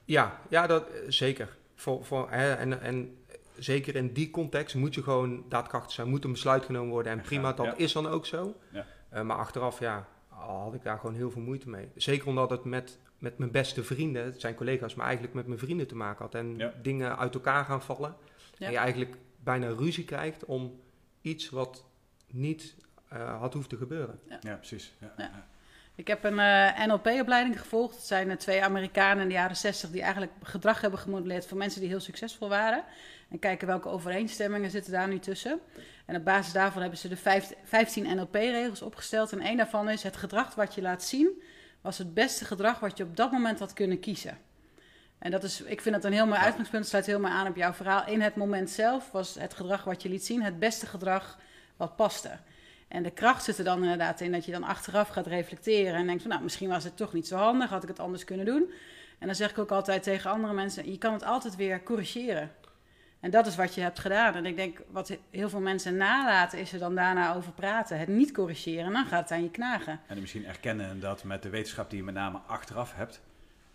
Ja, 0.06 0.39
ja 0.50 0.68
dat, 0.68 0.89
eh, 0.89 1.00
zeker. 1.07 1.57
Voor, 1.75 2.06
voor, 2.06 2.31
hè, 2.31 2.53
en, 2.53 2.81
en 2.81 3.18
zeker 3.57 3.95
in 3.95 4.13
die 4.13 4.31
context 4.31 4.75
moet 4.75 4.95
je 4.95 5.03
gewoon 5.03 5.44
daadkrachtig 5.50 5.92
zijn, 5.92 6.09
moet 6.09 6.24
een 6.24 6.31
besluit 6.31 6.65
genomen 6.65 6.92
worden. 6.92 7.12
En 7.12 7.21
prima, 7.21 7.53
dat 7.53 7.65
ja. 7.65 7.75
is 7.75 7.92
dan 7.92 8.07
ook 8.07 8.25
zo. 8.25 8.56
Ja. 8.71 8.85
Eh, 9.09 9.21
maar 9.21 9.38
achteraf, 9.38 9.80
ja, 9.80 10.07
had 10.27 10.74
ik 10.74 10.83
daar 10.83 11.00
gewoon 11.00 11.15
heel 11.15 11.31
veel 11.31 11.42
moeite 11.42 11.69
mee. 11.69 11.89
Zeker 11.95 12.27
omdat 12.27 12.50
het 12.50 12.63
met, 12.63 13.00
met 13.18 13.38
mijn 13.38 13.51
beste 13.51 13.83
vrienden, 13.83 14.25
het 14.25 14.42
zijn 14.42 14.56
collega's, 14.56 14.95
maar 14.95 15.06
eigenlijk 15.06 15.35
met 15.35 15.47
mijn 15.47 15.59
vrienden 15.59 15.88
te 15.88 15.95
maken 15.95 16.25
had. 16.25 16.35
En 16.35 16.74
dingen 16.81 17.18
uit 17.18 17.33
elkaar 17.33 17.65
gaan 17.65 17.81
vallen. 17.81 18.15
Ja. 18.59 18.65
En 18.65 18.71
je 18.71 18.77
eigenlijk 18.77 19.15
bijna 19.44 19.67
ruzie 19.67 20.06
krijgt 20.06 20.45
om 20.45 20.79
iets 21.21 21.50
wat 21.50 21.85
niet 22.27 22.75
eh, 23.09 23.39
had 23.39 23.53
hoeven 23.53 23.71
te 23.71 23.77
gebeuren. 23.77 24.19
Ja, 24.41 24.56
precies. 24.56 24.94
Ja. 25.00 25.47
Ik 25.95 26.07
heb 26.07 26.23
een 26.23 26.39
eh, 26.39 26.85
NLP-opleiding 26.85 27.59
gevolgd. 27.59 27.95
Het 27.95 28.06
zijn 28.06 28.29
eh, 28.29 28.38
twee 28.38 28.63
Amerikanen 28.63 29.21
in 29.21 29.27
de 29.27 29.33
jaren 29.33 29.56
60 29.56 29.89
die 29.89 30.01
eigenlijk 30.01 30.31
gedrag 30.44 30.81
hebben 30.81 31.00
gemodelleerd 31.00 31.45
voor 31.45 31.57
mensen 31.57 31.79
die 31.81 31.89
heel 31.89 32.00
succesvol 32.00 32.50
waren. 32.50 32.83
En 33.29 33.39
kijken 33.39 33.67
welke 33.67 33.89
overeenstemmingen 33.89 34.71
zitten 34.71 34.91
daar 34.91 35.07
nu 35.07 35.19
tussen. 35.19 35.59
En 36.06 36.15
op 36.15 36.23
basis 36.23 36.53
daarvan 36.53 36.81
hebben 36.81 37.00
ze 37.00 37.07
de 37.07 37.17
vijf- 37.17 37.53
15 37.63 38.15
NLP-regels 38.15 38.81
opgesteld. 38.81 39.31
En 39.31 39.39
één 39.39 39.57
daarvan 39.57 39.89
is: 39.89 40.03
het 40.03 40.17
gedrag 40.17 40.56
wat 40.56 40.75
je 40.75 40.81
laat 40.81 41.03
zien, 41.03 41.41
was 41.81 41.97
het 41.97 42.13
beste 42.13 42.45
gedrag 42.45 42.79
wat 42.79 42.97
je 42.97 43.03
op 43.03 43.15
dat 43.15 43.31
moment 43.31 43.59
had 43.59 43.73
kunnen 43.73 44.00
kiezen. 44.00 44.38
En 45.19 45.31
dat 45.31 45.44
is, 45.44 45.62
ik 45.62 45.81
vind 45.81 45.95
dat 45.95 46.04
een 46.04 46.13
heel 46.13 46.27
mooi 46.27 46.39
uitgangspunt. 46.39 46.81
Het 46.81 46.92
sluit 46.92 47.06
heel 47.06 47.19
mooi 47.19 47.33
aan 47.33 47.48
op 47.48 47.56
jouw 47.56 47.74
verhaal. 47.74 48.07
In 48.07 48.21
het 48.21 48.36
moment 48.36 48.69
zelf 48.69 49.12
was 49.12 49.36
het 49.36 49.54
gedrag 49.54 49.83
wat 49.83 50.01
je 50.01 50.10
liet 50.10 50.25
zien 50.25 50.42
het 50.42 50.60
beste 50.60 50.86
gedrag 50.86 51.38
wat 51.77 51.95
paste. 51.95 52.38
En 52.88 53.04
de 53.04 53.12
kracht 53.12 53.44
zit 53.44 53.57
er 53.57 53.63
dan 53.63 53.83
inderdaad 53.83 54.21
in 54.21 54.31
dat 54.31 54.45
je 54.45 54.51
dan 54.51 54.63
achteraf 54.63 55.10
gaat 55.10 55.27
reflecteren 55.27 55.94
en 55.94 56.06
denkt 56.06 56.21
van 56.21 56.31
nou, 56.31 56.44
misschien 56.44 56.69
was 56.69 56.83
het 56.83 56.98
toch 56.98 57.13
niet 57.13 57.27
zo 57.27 57.38
handig, 57.38 57.69
had 57.69 57.83
ik 57.83 57.89
het 57.89 58.00
anders 58.00 58.24
kunnen 58.24 58.45
doen. 58.45 58.71
En 59.19 59.27
dan 59.27 59.36
zeg 59.36 59.50
ik 59.50 59.57
ook 59.57 59.71
altijd 59.71 60.04
tegen 60.04 60.31
andere 60.31 60.54
mensen, 60.54 60.92
je 60.92 60.98
kan 60.98 61.13
het 61.13 61.24
altijd 61.24 61.56
weer 61.56 61.83
corrigeren. 61.83 62.51
En 63.19 63.31
dat 63.31 63.48
is 63.48 63.56
wat 63.56 63.75
je 63.75 63.81
hebt 63.81 64.00
gedaan. 64.00 64.36
En 64.36 64.45
ik 64.45 64.56
denk, 64.56 64.81
wat 64.92 65.18
heel 65.30 65.50
veel 65.50 65.60
mensen 65.60 65.98
nalaten, 65.98 66.60
is 66.60 66.74
er 66.74 66.80
dan 66.80 66.95
daarna 66.95 67.36
over 67.36 67.51
praten. 67.51 68.00
Het 68.00 68.07
niet 68.07 68.31
corrigeren, 68.31 68.86
en 68.86 68.94
dan 68.94 69.06
gaat 69.06 69.21
het 69.21 69.31
aan 69.31 69.44
je 69.44 69.51
knagen. 69.51 70.00
En 70.07 70.19
misschien 70.19 70.45
erkennen 70.45 71.00
dat 71.00 71.24
met 71.24 71.44
de 71.44 71.50
wetenschap 71.50 71.89
die 71.89 72.00
je 72.00 72.06
met 72.06 72.13
name 72.13 72.39
achteraf 72.48 72.95
hebt, 72.95 73.21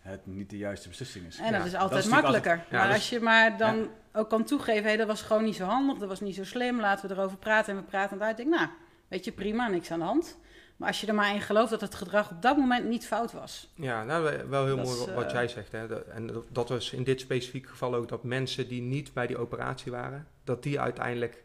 het 0.04 0.26
niet 0.26 0.50
de 0.50 0.56
juiste 0.58 0.88
beslissing 0.88 1.26
is. 1.26 1.38
En 1.38 1.44
dat 1.52 1.60
Ja, 1.60 1.64
is 1.66 1.72
dat 1.72 1.80
altijd 1.80 2.04
is 2.04 2.10
makkelijker. 2.10 2.56
ja, 2.70 2.76
maar 2.78 2.86
dus- 2.86 2.94
als 2.94 3.08
je 3.10 3.20
maar 3.20 3.58
dan 3.58 3.88
ook 4.12 4.28
kan 4.30 4.44
toegeven, 4.44 4.90
hé, 4.90 4.96
dat 4.96 5.06
was 5.06 5.22
gewoon 5.22 5.44
niet 5.44 5.56
zo 5.56 5.64
handig, 5.64 5.98
dat 5.98 6.08
was 6.08 6.20
niet 6.20 6.34
zo 6.34 6.44
slim, 6.44 6.80
laten 6.80 7.08
we 7.08 7.14
erover 7.14 7.36
praten. 7.38 7.74
En 7.76 7.80
we 7.80 7.86
praten 7.86 8.16
het 8.18 8.26
uit. 8.26 8.38
Ik 8.38 8.44
denk, 8.44 8.56
nou, 8.56 8.68
weet 9.08 9.24
je, 9.24 9.32
prima, 9.32 9.68
niks 9.68 9.90
aan 9.90 9.98
de 9.98 10.04
hand. 10.04 10.38
Maar 10.76 10.88
als 10.88 11.00
je 11.00 11.06
er 11.06 11.14
maar 11.14 11.34
in 11.34 11.40
gelooft 11.40 11.70
dat 11.70 11.80
het 11.80 11.94
gedrag 11.94 12.30
op 12.30 12.42
dat 12.42 12.56
moment 12.56 12.88
niet 12.88 13.06
fout 13.06 13.32
was. 13.32 13.72
Ja, 13.74 14.04
nou, 14.04 14.22
wel- 14.48 14.64
heel 14.66 14.76
Dat 14.76 14.86
mooi 14.86 14.98
is, 14.98 15.14
wat- 15.14 15.24
eh, 15.24 15.30
jij 15.32 15.48
zegt. 15.48 15.72
Hè. 15.72 16.02
En 16.10 16.44
dat 16.50 16.68
was 16.68 16.92
in 16.92 17.04
dit 17.04 17.20
specifieke 17.20 17.68
geval 17.68 17.94
ook 17.94 18.08
dat 18.08 18.24
mensen 18.24 18.68
die 18.68 18.82
niet 18.82 19.12
bij 19.12 19.26
die 19.26 19.36
operatie 19.38 19.92
waren, 19.92 20.26
dat 20.44 20.62
die 20.62 20.80
uiteindelijk 20.80 21.42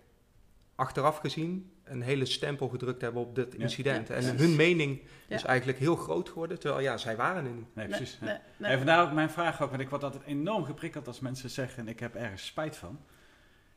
achteraf 0.76 1.18
gezien 1.18 1.72
een 1.90 2.02
hele 2.02 2.26
stempel 2.26 2.68
gedrukt 2.68 3.02
hebben 3.02 3.22
op 3.22 3.36
dit 3.36 3.56
incident. 3.56 4.08
Ja, 4.08 4.14
en 4.14 4.38
hun 4.38 4.56
mening 4.56 5.02
Ja. 5.28 5.36
is 5.36 5.44
eigenlijk 5.44 5.78
heel 5.78 5.96
groot 5.96 6.30
geworden, 6.30 6.60
terwijl 6.60 6.82
ja, 6.84 6.98
zij 6.98 7.16
waren 7.16 7.46
er 7.46 7.52
niet. 7.52 7.76
Nee, 7.76 7.88
precies. 7.88 8.18
ja. 8.22 8.26
Nee, 8.26 8.38
nee. 8.58 8.72
En 8.72 8.78
vandaar 8.78 9.04
ook 9.04 9.12
mijn 9.12 9.30
vraag 9.30 9.62
ook, 9.62 9.70
want 9.70 9.82
ik 9.82 9.90
word 9.90 10.04
altijd 10.04 10.24
enorm 10.24 10.64
geprikkeld 10.66 11.08
als 11.08 11.20
mensen 11.20 11.50
zeggen, 11.50 11.88
ik 11.88 12.00
heb 12.00 12.16
ergens 12.16 12.46
spijt 12.46 12.78
van. 12.78 13.00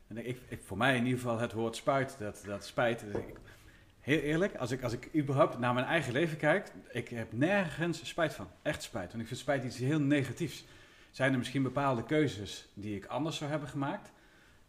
En 0.07 0.27
ik, 0.27 0.37
ik, 0.47 0.61
voor 0.63 0.77
mij 0.77 0.95
in 0.95 1.03
ieder 1.05 1.19
geval 1.19 1.39
het 1.39 1.53
woord 1.53 1.75
spuit, 1.75 2.15
dat, 2.19 2.43
dat 2.45 2.65
spijt. 2.65 3.01
Ik, 3.01 3.35
heel 3.99 4.19
eerlijk, 4.19 4.55
als 4.55 4.71
ik, 4.71 4.83
als 4.83 4.93
ik 4.93 5.09
überhaupt 5.15 5.59
naar 5.59 5.73
mijn 5.73 5.85
eigen 5.85 6.13
leven 6.13 6.37
kijk, 6.37 6.71
ik 6.91 7.09
heb 7.09 7.31
nergens 7.31 8.07
spijt 8.07 8.33
van. 8.33 8.47
Echt 8.61 8.83
spijt, 8.83 9.09
want 9.09 9.21
ik 9.21 9.27
vind 9.27 9.39
spijt 9.39 9.63
iets 9.63 9.77
heel 9.77 9.99
negatiefs. 9.99 10.65
Zijn 11.11 11.31
er 11.31 11.37
misschien 11.37 11.63
bepaalde 11.63 12.03
keuzes 12.03 12.67
die 12.73 12.95
ik 12.95 13.05
anders 13.05 13.37
zou 13.37 13.49
hebben 13.49 13.69
gemaakt? 13.69 14.11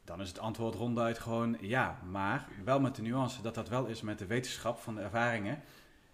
Dan 0.05 0.21
is 0.21 0.29
het 0.29 0.39
antwoord 0.39 0.75
ronduit 0.75 1.19
gewoon 1.19 1.57
ja, 1.61 2.01
maar 2.11 2.47
wel 2.65 2.81
met 2.81 2.95
de 2.97 3.03
nuance 3.03 3.43
dat 3.43 3.55
dat 3.55 3.69
wel 3.69 3.87
is 3.87 4.01
met 4.03 4.19
de 4.19 4.27
wetenschap 4.27 4.79
van 4.79 4.95
de 4.95 5.01
ervaringen 5.01 5.63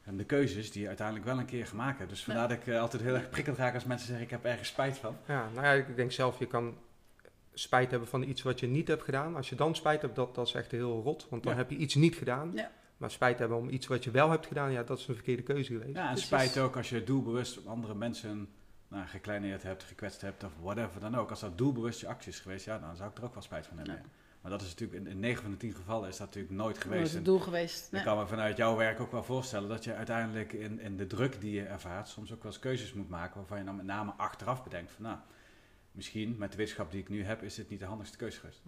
en 0.02 0.16
de 0.16 0.24
keuzes 0.24 0.72
die 0.72 0.80
je 0.82 0.88
uiteindelijk 0.88 1.26
wel 1.26 1.38
een 1.38 1.44
keer 1.44 1.66
gemaakt 1.66 1.98
hebt. 1.98 2.10
Dus 2.10 2.24
vandaar 2.24 2.48
dat 2.48 2.56
ik 2.58 2.66
eh, 2.66 2.80
altijd 2.80 3.02
heel 3.02 3.14
erg 3.14 3.30
prikkeld 3.30 3.56
raak 3.56 3.74
als 3.74 3.84
mensen 3.84 4.06
zeggen 4.06 4.24
ik 4.24 4.30
heb 4.30 4.44
ergens 4.44 4.68
spijt 4.68 4.98
van. 4.98 5.16
Ja, 5.26 5.48
nou 5.54 5.66
ja, 5.66 5.72
ik 5.72 5.96
denk 5.96 6.12
zelf, 6.12 6.38
je 6.38 6.46
kan 6.46 6.76
spijt 7.54 7.90
hebben 7.90 8.08
van 8.08 8.22
iets 8.22 8.42
wat 8.42 8.60
je 8.60 8.66
niet 8.66 8.88
hebt 8.88 9.02
gedaan. 9.02 9.36
Als 9.36 9.48
je 9.48 9.54
dan 9.56 9.74
spijt 9.74 10.02
hebt, 10.02 10.16
dat, 10.16 10.34
dat 10.34 10.46
is 10.46 10.54
echt 10.54 10.70
heel 10.70 11.02
rot, 11.02 11.26
want 11.30 11.42
dan 11.42 11.52
Ja. 11.52 11.58
heb 11.58 11.70
je 11.70 11.76
iets 11.76 11.94
niet 11.94 12.14
gedaan. 12.16 12.52
Ja. 12.54 12.70
Maar 12.96 13.10
spijt 13.10 13.38
hebben 13.38 13.56
om 13.58 13.68
iets 13.68 13.86
wat 13.86 14.04
je 14.04 14.10
wel 14.10 14.30
hebt 14.30 14.46
gedaan, 14.46 14.72
ja, 14.72 14.82
dat 14.82 14.98
is 14.98 15.06
een 15.08 15.14
verkeerde 15.14 15.42
keuze 15.42 15.72
geweest. 15.72 15.96
Ja, 15.96 16.00
en 16.02 16.06
Precies. 16.08 16.26
spijt 16.26 16.58
ook 16.58 16.76
als 16.76 16.88
je 16.88 17.04
doelbewust 17.04 17.66
andere 17.66 17.94
mensen 17.94 18.48
nou, 18.90 19.06
gekleineerd 19.06 19.62
hebt, 19.62 19.82
gekwetst 19.82 20.20
hebt 20.20 20.44
of 20.44 20.52
whatever 20.60 21.00
dan 21.00 21.14
ook. 21.16 21.30
Als 21.30 21.40
dat 21.40 21.58
doelbewust 21.58 22.00
je 22.00 22.06
actie 22.06 22.32
is 22.32 22.40
geweest, 22.40 22.64
ja, 22.64 22.78
dan 22.78 22.96
zou 22.96 23.10
ik 23.10 23.18
er 23.18 23.24
ook 23.24 23.34
wel 23.34 23.42
spijt 23.42 23.66
van 23.66 23.76
hebben. 23.76 23.94
Ja. 23.94 24.02
Maar 24.40 24.50
dat 24.50 24.62
is 24.62 24.68
natuurlijk, 24.68 25.00
in, 25.00 25.06
in 25.06 25.20
9 25.20 25.42
van 25.42 25.50
de 25.50 25.56
10 25.56 25.74
gevallen 25.74 26.08
is 26.08 26.16
dat 26.16 26.26
natuurlijk 26.26 26.54
nooit 26.54 26.74
Dat 26.74 26.84
geweest. 26.84 27.06
is 27.06 27.14
het 27.14 27.24
doel 27.24 27.38
geweest. 27.38 27.92
Ik 27.92 28.02
kan 28.02 28.18
me 28.18 28.26
vanuit 28.26 28.56
jouw 28.56 28.76
werk 28.76 29.00
ook 29.00 29.12
wel 29.12 29.24
voorstellen 29.24 29.68
dat 29.68 29.84
je 29.84 29.94
uiteindelijk 29.94 30.52
in, 30.52 30.80
in 30.80 30.96
de 30.96 31.06
druk 31.06 31.40
die 31.40 31.52
je 31.52 31.64
ervaart 31.64 32.08
soms 32.08 32.32
ook 32.32 32.42
wel 32.42 32.52
eens 32.52 32.60
keuzes 32.60 32.92
moet 32.92 33.08
maken 33.08 33.36
waarvan 33.36 33.58
je 33.58 33.64
dan 33.64 33.76
met 33.76 33.86
name 33.86 34.12
achteraf 34.16 34.62
bedenkt 34.62 34.92
van 34.92 35.02
nou, 35.02 35.18
misschien 35.92 36.36
met 36.38 36.50
de 36.50 36.56
wetenschap 36.56 36.90
die 36.90 37.00
ik 37.00 37.08
nu 37.08 37.24
heb 37.24 37.42
is 37.42 37.54
dit 37.54 37.68
niet 37.68 37.80
de 37.80 37.84
handigste 37.84 38.16
keuze 38.16 38.40
geweest. 38.40 38.62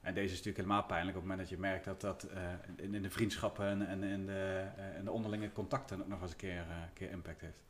En 0.00 0.14
deze 0.14 0.26
is 0.26 0.36
natuurlijk 0.36 0.56
helemaal 0.56 0.84
pijnlijk 0.84 1.16
op 1.16 1.22
het 1.22 1.30
moment 1.30 1.48
dat 1.48 1.58
je 1.58 1.64
merkt 1.64 1.84
dat 1.84 2.00
dat 2.00 2.22
eh, 2.22 2.42
in, 2.76 2.94
in 2.94 3.02
de 3.02 3.10
vriendschappen 3.10 3.66
en, 3.66 3.86
en 3.86 4.02
in, 4.02 4.26
de, 4.26 4.66
eh, 4.76 4.96
in 4.98 5.04
de 5.04 5.10
onderlinge 5.10 5.52
contacten 5.52 6.00
ook 6.00 6.08
nog 6.08 6.22
eens 6.22 6.30
een 6.30 6.36
keer, 6.36 6.60
eh, 6.60 6.76
keer 6.92 7.10
impact 7.10 7.40
heeft. 7.40 7.62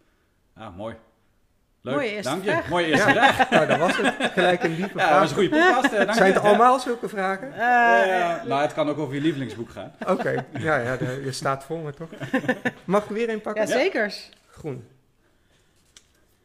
Ah, 0.52 0.76
mooi. 0.76 0.96
Leuk, 1.82 1.94
Mooie 1.94 2.08
eerste 2.10 2.30
dank 2.30 2.44
je. 2.44 2.50
vraag. 2.50 2.68
Mooie 2.68 2.86
eerste 2.86 3.08
Ja. 3.12 3.32
vraag. 3.34 3.50
Nou, 3.50 3.66
dat 3.66 3.78
was 3.78 3.96
het. 3.96 4.14
Gelijk 4.32 4.62
een 4.62 4.74
diepe 4.76 4.88
Ja, 4.88 4.92
dat 4.98 5.02
vraag. 5.06 5.20
was 5.20 5.30
een 5.30 5.36
goede 5.36 5.48
podcast. 5.50 5.92
eh, 5.92 5.98
dank 5.98 6.12
Zijn 6.14 6.32
het 6.32 6.42
Ja. 6.42 6.48
allemaal 6.48 6.80
zulke 6.80 7.08
vragen? 7.08 7.52
Ja, 7.56 8.42
nou, 8.46 8.62
het 8.62 8.72
kan 8.72 8.88
ook 8.88 8.98
over 8.98 9.14
je 9.14 9.20
lievelingsboek 9.20 9.70
gaan. 9.70 9.92
Oké, 10.06 10.44
ja, 10.58 10.76
ja 10.78 10.96
de- 10.96 11.20
je 11.24 11.32
staat 11.32 11.64
voor 11.64 11.78
me 11.78 11.92
toch? 11.92 12.08
Mag 12.84 13.02
ik 13.02 13.08
er 13.08 13.14
weer 13.14 13.28
een 13.28 13.40
pakken? 13.40 13.62
ja, 13.68 13.68
zekers. 13.78 14.28
Groen. 14.50 14.86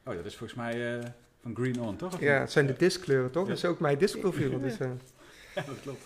Oh, 0.06 0.16
dat 0.16 0.26
is 0.26 0.36
volgens 0.36 0.60
mij 0.60 0.98
eh, 0.98 1.04
van 1.42 1.56
Green 1.56 1.82
On, 1.82 1.96
toch? 1.96 2.14
Of 2.14 2.20
Ja, 2.20 2.40
het 2.40 2.52
zijn 2.52 2.66
de 2.68 2.74
diskkleuren 2.78 3.32
toch? 3.32 3.44
Ja. 3.44 3.50
Dat 3.50 3.58
is 3.58 3.66
ook 3.66 3.80
mijn 3.80 3.98
diskprofiel. 3.98 4.52
Ja. 4.52 4.58
Dus, 4.58 4.78
eh, 4.78 4.88
Ja, 5.56 5.62
dat 5.66 5.76
klopt. 5.82 6.04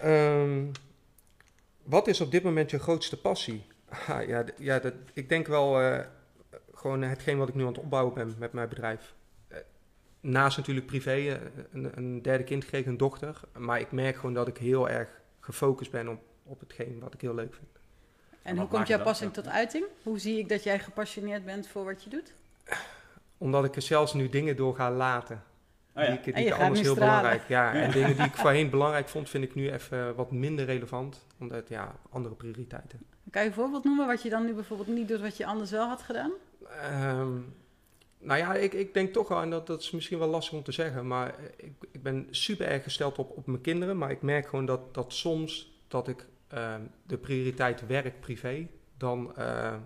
Ehm, 0.00 0.64
wat 1.82 2.06
is 2.06 2.20
op 2.20 2.30
dit 2.30 2.42
moment 2.42 2.70
je 2.70 2.78
grootste 2.78 3.16
passie? 3.20 3.66
Ah, 4.08 4.26
ja, 4.28 4.44
ja 4.58 4.78
dat, 4.78 4.92
ik 5.12 5.28
denk 5.28 5.46
wel 5.46 5.80
eh, 5.80 5.98
gewoon 6.80 7.02
hetgeen 7.02 7.38
wat 7.38 7.48
ik 7.48 7.54
nu 7.54 7.62
aan 7.62 7.68
het 7.68 7.78
opbouwen 7.78 8.14
ben 8.14 8.34
met 8.38 8.52
mijn 8.52 8.68
bedrijf. 8.68 9.14
Eh, 9.48 9.58
naast 10.20 10.56
natuurlijk 10.56 10.86
privé, 10.86 11.10
eh, 11.10 11.36
een, 11.72 11.96
een 11.96 12.22
derde 12.22 12.44
kind 12.44 12.64
gekregen, 12.64 12.90
een 12.90 12.96
dochter. 12.96 13.40
Maar 13.58 13.80
ik 13.80 13.92
merk 13.92 14.16
gewoon 14.16 14.34
dat 14.34 14.48
ik 14.48 14.56
heel 14.56 14.88
erg 14.88 15.08
gefocust 15.40 15.90
ben 15.90 16.08
op, 16.08 16.20
op 16.44 16.60
hetgeen 16.60 16.98
wat 17.00 17.14
ik 17.14 17.20
heel 17.20 17.34
leuk 17.34 17.54
vind. 17.54 17.68
En 18.42 18.56
hoe 18.58 18.68
komt 18.68 18.88
jouw 18.88 19.02
passie 19.02 19.30
tot 19.30 19.48
uiting? 19.48 19.84
Hoe 20.02 20.18
zie 20.18 20.38
ik 20.38 20.48
dat 20.48 20.62
jij 20.62 20.78
gepassioneerd 20.78 21.44
bent 21.44 21.68
voor 21.68 21.84
wat 21.84 22.04
je 22.04 22.10
doet? 22.10 22.34
Omdat 23.38 23.64
ik 23.64 23.76
er 23.76 23.82
zelfs 23.82 24.14
nu 24.14 24.28
dingen 24.28 24.56
door 24.56 24.74
ga 24.74 24.90
laten. 24.90 25.42
Oh, 25.94 26.02
ja. 26.02 26.08
Die 26.08 26.18
ik, 26.18 26.24
die 26.24 26.34
En 26.34 26.40
je 26.40 26.46
ik 26.46 26.52
gaat 26.52 26.62
anders 26.62 26.80
nu 26.80 26.86
heel 26.86 26.94
stralen. 26.94 27.16
belangrijk. 27.16 27.48
Ja, 27.48 27.74
Ja. 27.74 27.80
en 27.84 27.90
dingen 27.90 28.16
die 28.16 28.24
ik 28.24 28.36
voorheen 28.36 28.70
belangrijk 28.70 29.08
vond, 29.08 29.30
vind 29.30 29.44
ik 29.44 29.54
nu 29.54 29.70
even 29.70 30.14
wat 30.14 30.30
minder 30.30 30.64
relevant. 30.64 31.26
Omdat, 31.38 31.68
ja, 31.68 31.94
andere 32.10 32.34
prioriteiten. 32.34 33.06
Kan 33.30 33.42
je 33.42 33.48
een 33.48 33.54
voorbeeld 33.54 33.84
noemen 33.84 34.06
wat 34.06 34.22
je 34.22 34.30
dan 34.30 34.44
nu 34.44 34.52
bijvoorbeeld 34.52 34.88
niet 34.88 35.08
doet 35.08 35.20
wat 35.20 35.36
je 35.36 35.46
anders 35.46 35.70
wel 35.70 35.88
had 35.88 36.02
gedaan? 36.02 36.30
Ehm, 36.68 37.38
nou 38.18 38.38
ja, 38.38 38.54
ik, 38.54 38.72
ik 38.72 38.94
denk 38.94 39.12
toch 39.12 39.28
wel, 39.28 39.42
en 39.42 39.50
dat, 39.50 39.66
dat 39.66 39.80
is 39.80 39.90
misschien 39.90 40.18
wel 40.18 40.28
lastig 40.28 40.58
om 40.58 40.62
te 40.62 40.72
zeggen, 40.72 41.06
maar 41.06 41.34
ik, 41.56 41.72
ik 41.90 42.02
ben 42.02 42.26
super 42.30 42.66
erg 42.66 42.82
gesteld 42.82 43.18
op, 43.18 43.36
op 43.36 43.46
mijn 43.46 43.60
kinderen. 43.60 43.98
Maar 43.98 44.10
ik 44.10 44.22
merk 44.22 44.48
gewoon 44.48 44.66
dat, 44.66 44.94
dat 44.94 45.12
soms 45.12 45.80
dat 45.88 46.08
ik 46.08 46.26
ehm, 46.48 46.82
de 47.06 47.18
prioriteit 47.18 47.86
werk-privé 47.86 48.66
dan 48.96 49.36
eh, 49.36 49.76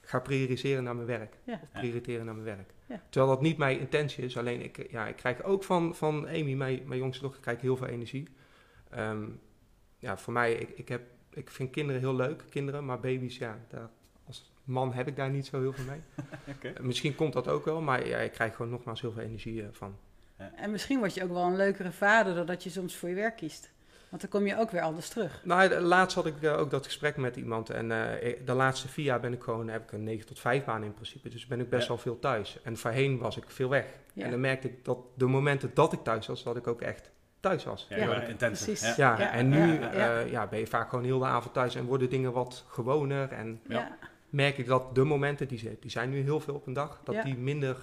ga 0.00 0.20
prioriseren 0.20 0.84
naar 0.84 0.94
mijn 0.94 1.06
werk. 1.06 1.38
Ja. 1.44 1.60
Of 1.62 1.70
prioriteren 1.70 2.24
naar 2.24 2.34
mijn 2.34 2.56
werk. 2.56 2.74
Ja. 2.86 3.02
Terwijl 3.08 3.32
dat 3.32 3.42
niet 3.42 3.56
mijn 3.56 3.78
intentie 3.78 4.24
is. 4.24 4.36
Alleen 4.36 4.62
ik, 4.62 4.90
ja, 4.90 5.06
ik 5.06 5.16
krijg 5.16 5.42
ook 5.42 5.64
van, 5.64 5.94
van 5.94 6.28
Amy, 6.28 6.54
mijn, 6.54 6.82
mijn 6.86 7.00
jongste 7.00 7.22
dochter, 7.22 7.40
krijg 7.40 7.60
heel 7.60 7.76
veel 7.76 7.86
energie. 7.86 8.28
Ehm, 8.90 9.28
ja, 9.98 10.18
voor 10.18 10.32
mij, 10.32 10.52
ik, 10.52 10.68
ik, 10.68 10.88
heb, 10.88 11.02
ik 11.30 11.50
vind 11.50 11.70
kinderen 11.70 12.00
heel 12.00 12.14
leuk, 12.14 12.44
kinderen, 12.50 12.84
maar 12.84 13.00
baby's, 13.00 13.36
ja, 13.36 13.58
daar, 13.68 13.90
man 14.64 14.92
heb 14.92 15.06
ik 15.08 15.16
daar 15.16 15.30
niet 15.30 15.46
zo 15.46 15.60
heel 15.60 15.72
veel 15.72 15.84
mee. 15.84 16.00
Oké. 16.56 16.68
Eh, 16.68 16.82
Misschien 16.82 17.14
komt 17.14 17.32
dat 17.32 17.48
ook 17.48 17.64
wel, 17.64 17.80
maar 17.80 18.06
ja, 18.06 18.18
ik 18.18 18.32
krijg 18.32 18.54
gewoon 18.54 18.70
nogmaals 18.70 19.00
heel 19.00 19.12
veel 19.12 19.22
energie 19.22 19.62
eh, 19.62 19.68
van. 19.72 19.96
En 20.56 20.70
misschien 20.70 20.98
word 20.98 21.14
je 21.14 21.22
ook 21.22 21.30
wel 21.30 21.42
een 21.44 21.56
leukere 21.56 21.92
vader 21.92 22.34
doordat 22.34 22.62
je 22.62 22.70
soms 22.70 22.96
voor 22.96 23.08
je 23.08 23.14
werk 23.14 23.36
kiest. 23.36 23.70
Want 24.08 24.22
dan 24.24 24.30
kom 24.30 24.46
je 24.46 24.58
ook 24.58 24.70
weer 24.70 24.80
anders 24.80 25.08
terug. 25.08 25.40
Nou, 25.44 25.74
laatst 25.80 26.14
had 26.16 26.26
ik 26.26 26.42
eh, 26.42 26.58
ook 26.58 26.70
dat 26.70 26.84
gesprek 26.86 27.16
met 27.16 27.36
iemand 27.36 27.70
en 27.70 27.90
eh, 28.20 28.36
de 28.44 28.52
laatste 28.52 28.88
vier 28.88 29.04
jaar 29.04 29.20
ben 29.20 29.32
ik 29.32 29.42
gewoon, 29.42 29.68
heb 29.68 29.82
ik 29.82 29.92
een 29.92 30.04
9 30.04 30.26
tot 30.26 30.38
5 30.38 30.64
baan 30.64 30.82
in 30.84 30.94
principe. 30.94 31.28
Dus 31.28 31.46
ben 31.46 31.60
ik 31.60 31.68
best 31.68 31.82
Ja. 31.82 31.88
wel 31.88 31.98
veel 31.98 32.18
thuis. 32.18 32.58
En 32.62 32.76
voorheen 32.76 33.18
was 33.18 33.36
ik 33.36 33.44
veel 33.46 33.68
weg. 33.68 33.86
Ja. 34.12 34.24
En 34.24 34.30
dan 34.30 34.40
merkte 34.40 34.68
ik 34.68 34.84
dat 34.84 34.98
de 35.14 35.26
momenten 35.26 35.70
dat 35.74 35.92
ik 35.92 36.02
thuis 36.02 36.26
was, 36.26 36.42
dat 36.42 36.56
ik 36.56 36.66
ook 36.66 36.80
echt 36.80 37.10
thuis 37.40 37.64
was. 37.64 37.86
Ja, 37.88 37.96
Ja, 37.96 38.02
heel 38.02 38.12
erg 38.12 38.28
intense. 38.28 38.64
precies. 38.64 38.96
Ja. 38.96 39.12
Ja, 39.18 39.20
Ja, 39.20 39.32
en 39.32 39.48
nu 39.48 39.72
ja, 39.80 39.92
ja, 39.92 40.18
ja. 40.18 40.18
ja, 40.20 40.46
ben 40.46 40.58
je 40.58 40.66
vaak 40.66 40.88
gewoon 40.88 41.04
heel 41.04 41.18
de 41.18 41.24
avond 41.24 41.54
thuis 41.54 41.74
en 41.74 41.84
worden 41.84 42.10
dingen 42.10 42.32
wat 42.32 42.64
gewoner. 42.68 43.32
En 43.32 43.60
Ja. 43.68 43.96
Ja. 44.32 44.38
merk 44.44 44.58
ik 44.58 44.66
dat 44.66 44.94
de 44.94 45.04
momenten, 45.04 45.48
die, 45.48 45.58
ze- 45.58 45.76
die 45.80 45.90
zijn 45.90 46.10
nu 46.10 46.20
heel 46.20 46.40
veel 46.40 46.54
op 46.54 46.66
een 46.66 46.72
dag, 46.72 47.00
dat 47.04 47.14
Ja. 47.14 47.22
die 47.22 47.36
minder 47.36 47.76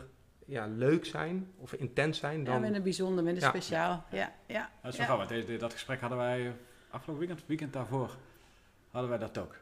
ja, 0.46 0.68
leuk 0.68 1.06
zijn 1.06 1.52
of 1.58 1.74
intens 1.74 2.20
zijn 2.20 2.40
Ja, 2.40 2.46
dan... 2.46 2.62
minder 2.62 2.82
bijzonder, 2.82 3.24
minder 3.24 3.44
Ja. 3.44 3.50
speciaal. 3.50 4.06
Ja, 4.12 4.32
ja. 4.46 4.70
Dat 4.82 4.92
is 4.94 4.98
ja. 5.00 5.06
wel 5.08 5.16
grappig. 5.16 5.36
want 5.36 5.48
deze- 5.48 5.60
Dat 5.60 5.74
gesprek 5.74 6.00
hadden 6.00 6.18
wij 6.18 6.54
afgelopen 6.90 7.26
weekend, 7.28 7.48
weekend 7.48 7.74
daarvoor, 7.74 8.16
hadden 8.92 9.10
wij 9.10 9.20
dat 9.20 9.38
ook. 9.38 9.56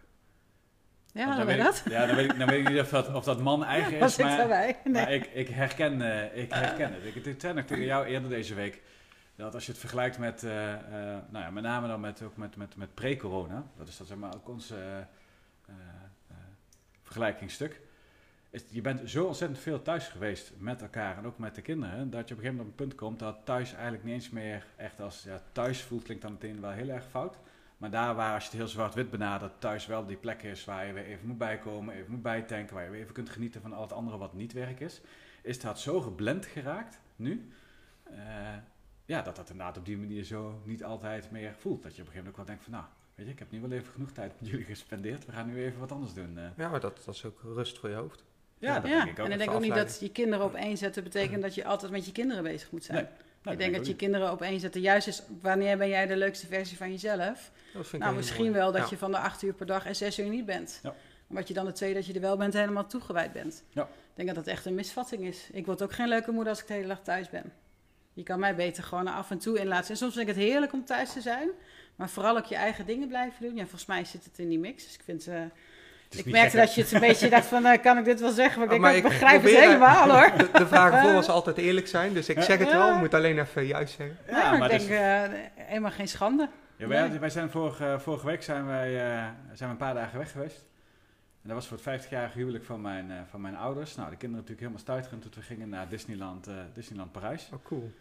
Ja, 1.14 1.26
dan 1.26 1.36
wij 1.36 1.46
weet 1.46 1.66
dat? 1.66 1.82
ik- 1.86 1.92
Ja, 1.92 2.06
dan 2.06 2.16
weet 2.16 2.32
ik, 2.32 2.40
dan 2.40 2.48
weet 2.48 2.60
ik 2.60 2.70
niet 2.70 2.80
of 2.82 2.90
dat, 2.90 3.14
of 3.14 3.24
dat 3.24 3.42
man 3.42 3.64
eigen 3.64 3.94
is, 3.94 4.00
Was 4.00 4.18
ik 4.18 4.26
maar, 4.26 4.38
daarbij? 4.38 4.80
Nee. 4.84 4.94
maar 4.94 5.14
ik, 5.14 5.26
ik, 5.26 5.48
herken, 5.48 6.02
eh, 6.02 6.44
ik 6.44 6.54
herken 6.54 6.94
het. 6.94 7.04
Ik, 7.16 7.26
ik 7.26 7.42
zei 7.42 7.54
nog 7.54 7.66
tegen 7.66 7.84
jou 7.86 8.06
eerder 8.06 8.30
deze 8.30 8.54
week, 8.54 8.82
dat 9.36 9.54
als 9.54 9.66
je 9.66 9.72
het 9.72 9.80
vergelijkt 9.80 10.18
met, 10.18 10.44
eh, 10.44 10.74
eh, 10.74 10.80
nou 11.30 11.44
ja, 11.46 11.50
met 11.52 11.64
name 11.64 11.88
dan 11.88 12.00
met, 12.00 12.22
ook 12.22 12.38
met, 12.38 12.56
met, 12.56 12.76
met 12.76 12.94
pre-corona, 12.94 13.66
dat 13.78 13.88
is 13.88 13.98
dat 13.98 14.08
zeg 14.08 14.18
maar 14.18 14.36
ook 14.36 14.50
ons 14.50 14.74
vergelijkingsstuk, 17.08 17.82
is, 18.50 18.64
je 18.70 18.82
bent 18.82 19.10
zo 19.10 19.26
ontzettend 19.26 19.60
veel 19.60 19.82
thuis 19.82 20.08
geweest 20.08 20.52
met 20.58 20.82
elkaar 20.82 21.18
en 21.18 21.26
ook 21.26 21.38
met 21.38 21.56
de 21.56 21.62
kinderen, 21.62 22.10
dat 22.10 22.28
je 22.28 22.34
op 22.34 22.40
een 22.40 22.46
gegeven 22.46 22.56
moment 22.56 22.74
op 22.74 22.80
een 22.80 22.88
punt 22.88 22.96
komt 22.96 23.20
dat 23.20 23.38
thuis 23.44 23.74
eigenlijk 23.74 24.04
niet 24.04 24.14
eens 24.14 24.30
meer 24.30 24.66
echt 24.76 25.00
als 25.00 25.24
ja, 25.24 25.42
thuis 25.52 25.82
voelt, 25.82 26.04
klinkt 26.04 26.24
dan 26.24 26.32
meteen 26.32 26.62
wel 26.62 26.72
heel 26.72 26.90
erg 26.90 27.06
fout. 27.10 27.38
Maar 27.78 27.90
daar 27.90 28.16
waar, 28.16 28.34
als 28.34 28.44
je 28.44 28.50
het 28.50 28.60
heel 28.60 28.68
zwart-wit 28.68 29.10
benadert, 29.10 29.62
thuis 29.62 29.86
wel 29.86 30.06
die 30.06 30.18
plek 30.18 30.44
is 30.44 30.66
waar 30.66 30.86
je 30.86 30.94
weer 30.94 31.06
even 31.06 31.28
moet 31.28 31.38
bijkomen, 31.38 31.96
even 31.96 32.12
moet 32.12 32.22
bijtanken, 32.22 32.76
waar 32.76 32.84
je 32.84 32.90
weer 32.90 33.02
even 33.02 33.14
kunt 33.14 33.30
genieten 33.30 33.62
van 33.62 33.74
al 33.74 33.82
het 33.82 33.94
andere 33.94 34.18
wat 34.18 34.34
niet 34.34 34.54
werk 34.54 34.80
is, 34.80 35.02
is 35.42 35.60
dat 35.60 35.80
zo 35.80 36.02
geblend 36.02 36.46
geraakt 36.46 37.00
nu, 37.16 37.52
eh, 38.04 38.56
ja, 39.06 39.22
dat 39.22 39.36
dat 39.36 39.50
inderdaad 39.50 39.78
op 39.78 39.86
die 39.86 39.98
manier 39.98 40.24
zo 40.24 40.62
niet 40.64 40.84
altijd 40.84 41.32
meer 41.32 41.54
voelt. 41.54 41.84
Dat 41.84 41.96
je 41.96 42.02
op 42.02 42.08
een 42.08 42.14
gegeven 42.14 42.16
moment 42.16 42.28
ook 42.28 42.36
wel 42.36 42.46
denkt 42.46 42.64
van, 42.64 42.74
nou, 42.74 42.86
weet 43.18 43.26
je, 43.26 43.32
ik 43.32 43.40
heb 43.40 43.52
nu 43.52 43.62
wel 43.62 43.72
even 43.72 43.92
genoeg 43.94 44.12
tijd 44.12 44.32
met 44.40 44.50
jullie 44.50 44.66
gespendeerd, 44.66 45.26
we 45.26 45.32
gaan 45.32 45.48
nu 45.48 45.64
even 45.64 45.80
wat 45.80 45.92
anders 45.92 46.14
doen. 46.14 46.38
eh. 46.38 46.44
Ja, 46.58 46.70
maar 46.70 46.80
dat, 46.80 47.02
dat 47.06 47.16
is 47.16 47.26
ook 47.26 47.40
rust 47.44 47.78
voor 47.80 47.90
je 47.90 47.96
hoofd. 47.96 48.24
ja, 48.58 48.80
dat 48.80 48.90
ja, 48.92 48.98
denk 48.98 49.10
ik 49.12 49.20
ook. 49.20 49.26
en 49.26 49.32
ik 49.32 49.38
denk 49.38 49.52
ook 49.52 49.62
niet 49.62 49.76
dat 49.76 49.98
je 50.00 50.10
kinderen 50.12 50.46
op 50.46 50.54
één 50.56 50.78
zetten 50.78 51.04
betekent 51.04 51.42
dat 51.42 51.56
je 51.56 51.66
altijd 51.66 51.92
met 51.92 52.06
je 52.06 52.12
kinderen 52.12 52.44
bezig 52.44 52.72
moet 52.72 52.84
zijn. 52.84 52.98
Nee, 53.04 53.08
Nou, 53.44 53.56
ik 53.58 53.64
denk 53.64 53.76
dat 53.76 53.88
je 53.88 53.96
kinderen 53.96 54.32
op 54.32 54.42
één 54.42 54.60
zetten 54.60 54.82
juist 54.82 55.08
is 55.08 55.24
wanneer 55.42 55.78
ben 55.78 55.88
jij 55.90 56.06
de 56.08 56.16
leukste 56.18 56.48
versie 56.48 56.78
van 56.78 56.92
jezelf. 56.92 57.52
Dat 57.74 57.88
vind 57.88 57.94
ik 57.94 58.00
Nou, 58.00 58.16
misschien 58.16 58.52
wel 58.54 58.72
dat 58.72 58.90
je 58.90 58.98
van 58.98 59.12
de 59.12 59.18
acht 59.18 59.42
uur 59.42 59.54
per 59.54 59.66
dag 59.66 59.86
en 59.86 59.96
zes 59.96 60.20
uur 60.20 60.30
niet 60.30 60.46
bent. 60.46 60.80
Ja. 60.84 60.94
Omdat 61.28 61.48
je 61.48 61.54
dan 61.54 61.66
de 61.66 61.72
twee 61.72 61.94
dat 61.94 62.06
je 62.06 62.14
er 62.14 62.22
wel 62.22 62.38
bent 62.38 62.54
helemaal 62.54 62.88
toegewijd 62.88 63.34
bent. 63.34 63.64
Ja. 63.70 63.82
Ik 63.84 63.88
denk 64.14 64.28
dat 64.28 64.38
dat 64.46 64.48
echt 64.54 64.66
een 64.66 64.76
misvatting 64.76 65.24
is. 65.24 65.50
Ik 65.52 65.66
word 65.66 65.82
ook 65.82 65.94
geen 65.94 66.08
leuke 66.08 66.32
moeder 66.32 66.50
als 66.50 66.62
ik 66.62 66.68
de 66.68 66.74
hele 66.74 66.88
dag 66.88 67.02
thuis 67.04 67.30
ben. 67.30 67.54
Je 68.14 68.24
kan 68.24 68.40
mij 68.40 68.56
beter 68.56 68.84
gewoon 68.84 69.08
af 69.08 69.32
en 69.32 69.38
toe 69.38 69.60
in 69.60 69.68
laten. 69.68 69.90
En 69.90 69.98
soms 69.98 70.14
vind 70.14 70.30
ik 70.30 70.36
het 70.36 70.44
heerlijk 70.44 70.74
om 70.74 70.86
thuis 70.86 71.14
te 71.14 71.22
zijn. 71.22 71.50
Maar 71.98 72.10
vooral 72.10 72.38
ook 72.38 72.46
je 72.46 72.56
eigen 72.56 72.86
dingen 72.86 73.08
blijven 73.08 73.42
doen. 73.46 73.56
Ja, 73.56 73.62
volgens 73.62 73.86
mij 73.86 74.06
zit 74.06 74.24
het 74.24 74.40
in 74.40 74.50
die 74.50 74.60
mix. 74.60 74.84
Dus 74.84 74.94
ik 74.94 75.02
vind... 75.04 75.28
eh, 75.28 75.42
ik 76.10 76.26
merkte 76.26 76.58
dat 76.58 76.76
je 76.76 76.82
het 76.82 76.92
een 76.92 77.00
beetje 77.00 77.30
dacht 77.30 77.46
van, 77.46 77.66
eh, 77.66 77.82
kan 77.82 77.98
ik 77.98 78.06
dit 78.06 78.20
wel 78.20 78.32
zeggen? 78.32 78.60
Maar 78.60 78.74
ik 78.74 78.74
Oh, 78.76 78.82
denk, 78.82 78.82
maar 78.82 78.92
oh, 78.92 78.98
ik 78.98 79.04
ik 79.04 79.10
begrijp 79.20 79.42
het 79.44 79.52
eh, 79.52 79.60
helemaal 79.60 80.10
hoor. 80.10 80.38
De, 80.38 80.50
de 80.64 80.68
vraag 80.68 80.94
ervoor 80.94 81.14
was 81.14 81.30
altijd 81.30 81.58
eerlijk 81.58 81.88
zijn, 81.88 82.14
dus 82.14 82.30
ik 82.30 82.42
zeg 82.42 82.60
het 82.60 82.70
Ja. 82.70 82.78
wel, 82.78 82.94
ik 82.94 83.00
moet 83.00 83.14
alleen 83.14 83.40
even 83.40 83.66
juist 83.66 83.96
zeggen. 83.96 84.18
Ja, 84.30 84.38
Ja, 84.38 84.50
maar 84.50 84.60
maar 84.60 84.72
ik 84.72 84.88
denk, 84.88 84.92
is- 84.92 84.98
eh, 85.36 85.66
helemaal 85.66 85.92
geen 85.92 86.08
schande. 86.08 86.50
Ja, 86.76 86.88
wij, 86.88 87.08
Nee. 87.08 87.20
wij 87.20 87.30
zijn 87.30 87.50
vorige, 87.50 87.98
vorige 88.00 88.26
week 88.26 88.44
zijn 88.44 88.66
wij, 88.66 88.96
eh, 89.06 89.24
zijn 89.54 89.58
we 89.58 89.66
een 89.66 89.78
paar 89.78 89.94
dagen 89.94 90.18
weg 90.20 90.32
geweest. 90.32 90.66
En 91.42 91.54
dat 91.54 91.54
was 91.54 91.68
voor 91.68 91.78
het 91.78 92.06
50-jarige 92.06 92.38
huwelijk 92.38 92.64
van 92.64 92.82
mijn, 92.82 93.12
eh, 93.12 93.18
van 93.30 93.42
mijn 93.42 93.56
ouders. 93.56 93.96
Nou, 93.96 94.10
de 94.10 94.16
kinderen 94.18 94.46
natuurlijk 94.46 94.60
helemaal 94.60 94.80
stuiterend 94.80 95.22
toen 95.22 95.32
we 95.36 95.42
gingen 95.42 95.70
naar 95.70 95.90
Disneyland, 95.90 96.48
eh, 96.48 96.54
Disneyland 96.74 97.12
Parijs. 97.12 97.50
Oh, 97.54 97.64
cool. 97.64 97.92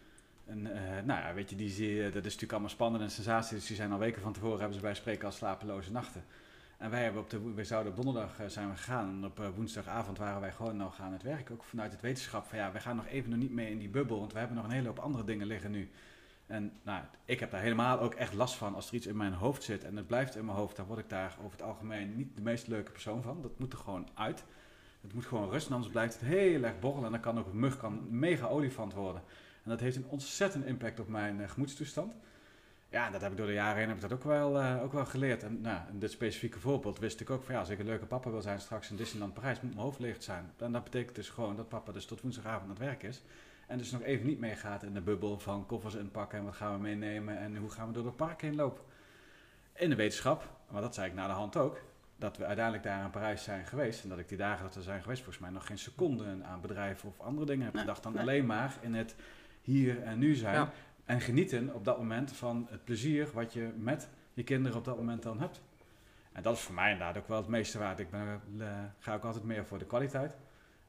En 0.47 0.75
eh, 0.75 1.03
nou 1.03 1.21
ja, 1.21 1.33
weet 1.33 1.49
je, 1.49 1.55
die, 1.55 1.69
dat 2.01 2.15
is 2.15 2.23
natuurlijk 2.23 2.51
allemaal 2.51 2.69
spannend 2.69 3.03
en 3.03 3.11
sensatie. 3.11 3.55
Dus 3.57 3.67
die 3.67 3.75
zijn 3.75 3.91
al 3.91 3.99
weken 3.99 4.21
van 4.21 4.33
tevoren, 4.33 4.59
hebben 4.59 4.75
ze 4.75 4.81
bij 4.81 4.95
spreken 4.95 5.25
al 5.25 5.31
slapeloze 5.31 5.91
nachten. 5.91 6.23
En 6.77 6.89
wij, 6.89 7.03
hebben 7.03 7.21
op 7.21 7.29
de, 7.29 7.53
wij 7.53 7.63
zouden 7.63 7.91
op 7.91 8.03
donderdag 8.03 8.39
eh, 8.39 8.47
zijn 8.47 8.69
we 8.69 8.75
gegaan. 8.75 9.09
En 9.09 9.25
op 9.25 9.39
eh, 9.39 9.47
woensdagavond 9.55 10.17
waren 10.17 10.41
wij 10.41 10.51
gewoon 10.51 10.77
nog 10.77 10.99
aan 10.99 11.13
het 11.13 11.23
werk. 11.23 11.51
Ook 11.51 11.63
vanuit 11.63 11.91
het 11.91 12.01
wetenschap 12.01 12.45
van 12.45 12.57
ja, 12.57 12.71
we 12.71 12.79
gaan 12.79 12.95
nog 12.95 13.07
even 13.07 13.29
nog 13.29 13.39
niet 13.39 13.51
mee 13.51 13.71
in 13.71 13.77
die 13.77 13.89
bubbel. 13.89 14.19
Want 14.19 14.33
we 14.33 14.39
hebben 14.39 14.57
nog 14.57 14.65
een 14.65 14.71
hele 14.71 14.87
hoop 14.87 14.99
andere 14.99 15.23
dingen 15.23 15.47
liggen 15.47 15.71
nu. 15.71 15.89
En 16.47 16.73
nou, 16.83 17.03
ik 17.25 17.39
heb 17.39 17.51
daar 17.51 17.61
helemaal 17.61 17.99
ook 17.99 18.13
echt 18.13 18.33
last 18.33 18.55
van 18.55 18.75
als 18.75 18.87
er 18.87 18.93
iets 18.93 19.07
in 19.07 19.17
mijn 19.17 19.33
hoofd 19.33 19.63
zit. 19.63 19.83
En 19.83 19.95
het 19.95 20.07
blijft 20.07 20.35
in 20.35 20.45
mijn 20.45 20.57
hoofd, 20.57 20.75
dan 20.75 20.85
word 20.85 20.99
ik 20.99 21.09
daar 21.09 21.35
over 21.39 21.51
het 21.51 21.67
algemeen 21.67 22.15
niet 22.15 22.35
de 22.35 22.41
meest 22.41 22.67
leuke 22.67 22.91
persoon 22.91 23.21
van. 23.21 23.41
Dat 23.41 23.59
moet 23.59 23.73
er 23.73 23.79
gewoon 23.79 24.07
uit. 24.13 24.43
Het 25.01 25.13
moet 25.13 25.25
gewoon 25.25 25.49
rusten, 25.49 25.73
anders 25.73 25.91
blijft 25.91 26.19
het 26.19 26.29
heel 26.29 26.63
erg 26.63 26.79
borrelen. 26.79 27.05
En 27.05 27.11
dan 27.11 27.21
kan 27.21 27.39
ook 27.39 27.51
een 27.51 27.59
mug 27.59 27.77
kan 27.77 28.19
mega 28.19 28.47
olifant 28.47 28.93
worden. 28.93 29.21
En 29.67 29.73
dat 29.73 29.81
heeft 29.81 29.95
een 29.95 30.09
ontzettend 30.09 30.65
impact 30.65 30.99
op 30.99 31.07
mijn 31.07 31.41
eh, 31.41 31.49
gemoedstoestand. 31.49 32.15
Ja, 32.89 33.09
dat 33.09 33.21
heb 33.21 33.31
ik 33.31 33.37
door 33.37 33.47
de 33.47 33.53
jaren 33.53 33.77
heen 33.77 33.87
heb 33.87 33.95
ik 33.95 34.01
dat 34.01 34.13
ook 34.13 34.23
wel, 34.23 34.59
eh, 34.59 34.83
ook 34.83 34.93
wel 34.93 35.05
geleerd. 35.05 35.43
En 35.43 35.61
nou, 35.61 35.79
in 35.91 35.99
dit 35.99 36.11
specifieke 36.11 36.59
voorbeeld 36.59 36.99
wist 36.99 37.19
ik 37.19 37.29
ook 37.29 37.43
van 37.43 37.53
ja, 37.53 37.59
als 37.59 37.69
ik 37.69 37.79
een 37.79 37.85
leuke 37.85 38.05
papa 38.05 38.29
wil 38.29 38.41
zijn 38.41 38.59
straks 38.59 38.89
in 38.89 38.95
Disneyland 38.95 39.33
Parijs, 39.33 39.61
moet 39.61 39.73
mijn 39.73 39.83
hoofd 39.83 39.99
leeg 39.99 40.23
zijn. 40.23 40.51
En 40.57 40.71
dat 40.71 40.83
betekent 40.83 41.15
dus 41.15 41.29
gewoon 41.29 41.55
dat 41.55 41.69
papa 41.69 41.91
dus 41.91 42.05
tot 42.05 42.21
woensdagavond 42.21 42.63
aan 42.63 42.69
het 42.69 42.79
werk 42.79 43.03
is. 43.03 43.21
En 43.67 43.77
dus 43.77 43.91
nog 43.91 44.01
even 44.01 44.25
niet 44.25 44.39
meegaat 44.39 44.83
in 44.83 44.93
de 44.93 45.01
bubbel 45.01 45.39
van 45.39 45.65
koffers 45.65 45.95
inpakken 45.95 46.37
en 46.37 46.45
wat 46.45 46.55
gaan 46.55 46.73
we 46.73 46.79
meenemen 46.79 47.37
en 47.37 47.55
hoe 47.55 47.69
gaan 47.69 47.87
we 47.87 47.93
door 47.93 48.05
het 48.05 48.15
park 48.15 48.41
heen 48.41 48.55
lopen. 48.55 48.83
In 49.73 49.89
de 49.89 49.95
wetenschap, 49.95 50.49
maar 50.71 50.81
dat 50.81 50.93
zei 50.93 51.07
ik 51.07 51.13
na 51.13 51.27
de 51.27 51.33
hand 51.33 51.57
ook, 51.57 51.81
dat 52.17 52.37
we 52.37 52.45
uiteindelijk 52.45 52.83
daar 52.83 53.03
in 53.03 53.09
Parijs 53.09 53.43
zijn 53.43 53.65
geweest. 53.65 54.03
En 54.03 54.09
dat 54.09 54.19
ik 54.19 54.29
die 54.29 54.37
dagen 54.37 54.63
dat 54.63 54.75
we 54.75 54.81
zijn 54.81 55.01
geweest, 55.01 55.23
volgens 55.23 55.43
mij 55.43 55.53
nog 55.53 55.65
geen 55.65 55.77
seconde 55.77 56.37
aan 56.43 56.61
bedrijven 56.61 57.09
of 57.09 57.19
andere 57.19 57.45
dingen 57.45 57.65
heb 57.65 57.75
gedacht. 57.75 58.03
Dan 58.03 58.17
alleen 58.17 58.45
maar 58.45 58.77
in 58.81 58.95
het 58.95 59.15
hier 59.67 60.03
en 60.03 60.19
nu 60.19 60.35
zijn. 60.35 60.53
Ja. 60.55 60.71
En 61.05 61.21
genieten 61.21 61.73
op 61.73 61.85
dat 61.85 61.97
moment 61.97 62.31
van 62.31 62.67
het 62.69 62.83
plezier 62.83 63.27
wat 63.33 63.53
je 63.53 63.69
met 63.77 64.09
je 64.33 64.43
kinderen 64.43 64.77
op 64.77 64.85
dat 64.85 64.97
moment 64.97 65.23
dan 65.23 65.39
hebt. 65.39 65.61
En 66.31 66.43
dat 66.43 66.55
is 66.55 66.61
voor 66.61 66.75
mij 66.75 66.91
inderdaad 66.91 67.17
ook 67.17 67.27
wel 67.27 67.37
het 67.37 67.47
meeste 67.47 67.79
waard. 67.79 67.99
Ik 67.99 68.09
ben, 68.09 68.41
eh, 68.59 68.67
ga 68.99 69.13
ook 69.13 69.23
altijd 69.23 69.43
meer 69.43 69.65
voor 69.65 69.77
de 69.77 69.85
kwaliteit 69.85 70.35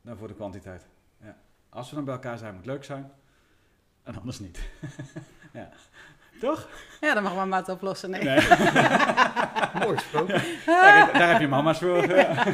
dan 0.03 0.17
voor 0.17 0.29
de 0.29 0.35
kwantiteit. 0.35 0.87
Ja. 1.23 1.37
Als 1.69 1.89
we 1.91 1.97
dan 1.97 2.05
bij 2.05 2.15
elkaar 2.15 2.39
zijn, 2.39 2.55
moet 2.55 2.65
het 2.65 2.73
leuk 2.73 2.85
zijn. 2.85 3.11
En 4.03 4.17
anders 4.19 4.39
niet. 4.39 4.61
ja. 5.53 5.69
Toch? 6.41 6.69
Ja, 7.01 7.15
dan 7.15 7.23
mag 7.23 7.35
maar 7.35 7.49
maat 7.49 7.69
oplossen. 7.69 8.11
Nee. 8.11 8.23
Nee. 8.23 8.41
Mooi 9.85 9.97
gesproken. 9.97 10.43
daar, 10.67 11.13
daar 11.13 11.31
heb 11.31 11.41
je 11.41 11.49
mama's 11.49 11.79
voor. 11.79 12.07
Ja. 12.17 12.45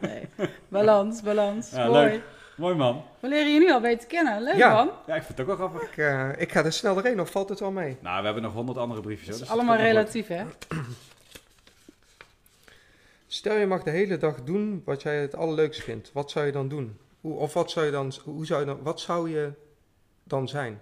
nee. 0.00 0.28
Balans, 0.68 1.22
balans. 1.22 1.70
Ja, 1.70 1.86
Mooi. 1.86 2.08
leuk. 2.08 2.22
Mooi 2.60 2.74
man. 2.74 3.02
We 3.20 3.28
leren 3.28 3.52
je 3.52 3.58
nu 3.58 3.70
al 3.72 3.80
beter 3.80 4.08
kennen. 4.08 4.42
Leuk 4.42 4.56
Ja. 4.56 4.72
man. 4.74 4.90
Ja, 5.06 5.14
ik 5.14 5.22
vind 5.22 5.38
het 5.38 5.40
ook 5.40 5.58
wel 5.58 5.68
grappig. 5.68 5.90
Ik, 5.90 5.96
eh, 5.96 6.28
ik 6.36 6.52
ga 6.52 6.64
er 6.64 6.72
snel 6.72 6.94
doorheen, 6.94 7.20
of 7.20 7.30
valt 7.30 7.48
het 7.48 7.60
wel 7.60 7.70
mee? 7.70 7.96
Nou, 8.00 8.18
we 8.18 8.24
hebben 8.24 8.42
nog 8.42 8.52
honderd 8.52 8.78
andere 8.78 9.00
briefjes. 9.00 9.26
Dat 9.26 9.34
is 9.34 9.40
dus 9.40 9.50
allemaal 9.50 9.76
relatief, 9.76 10.26
hè? 10.26 10.44
Stel 13.26 13.56
je 13.56 13.66
mag 13.66 13.82
de 13.82 13.90
hele 13.90 14.16
dag 14.16 14.42
doen 14.44 14.82
wat 14.84 15.02
jij 15.02 15.20
het 15.20 15.34
allerleukst 15.34 15.82
vindt. 15.82 16.10
Wat 16.12 16.30
zou 16.30 16.46
je 16.46 16.52
dan 16.52 16.68
doen? 16.68 16.98
Hoe, 17.20 17.36
of 17.36 17.52
wat 17.54 17.70
zou 17.70 17.86
je 17.86 17.92
dan, 17.92 18.12
hoe 18.24 18.46
zou 18.46 18.60
je 18.60 18.66
dan, 18.66 18.82
wat 18.82 19.00
zou 19.00 19.30
je 19.30 19.52
dan 20.24 20.48
zijn? 20.48 20.80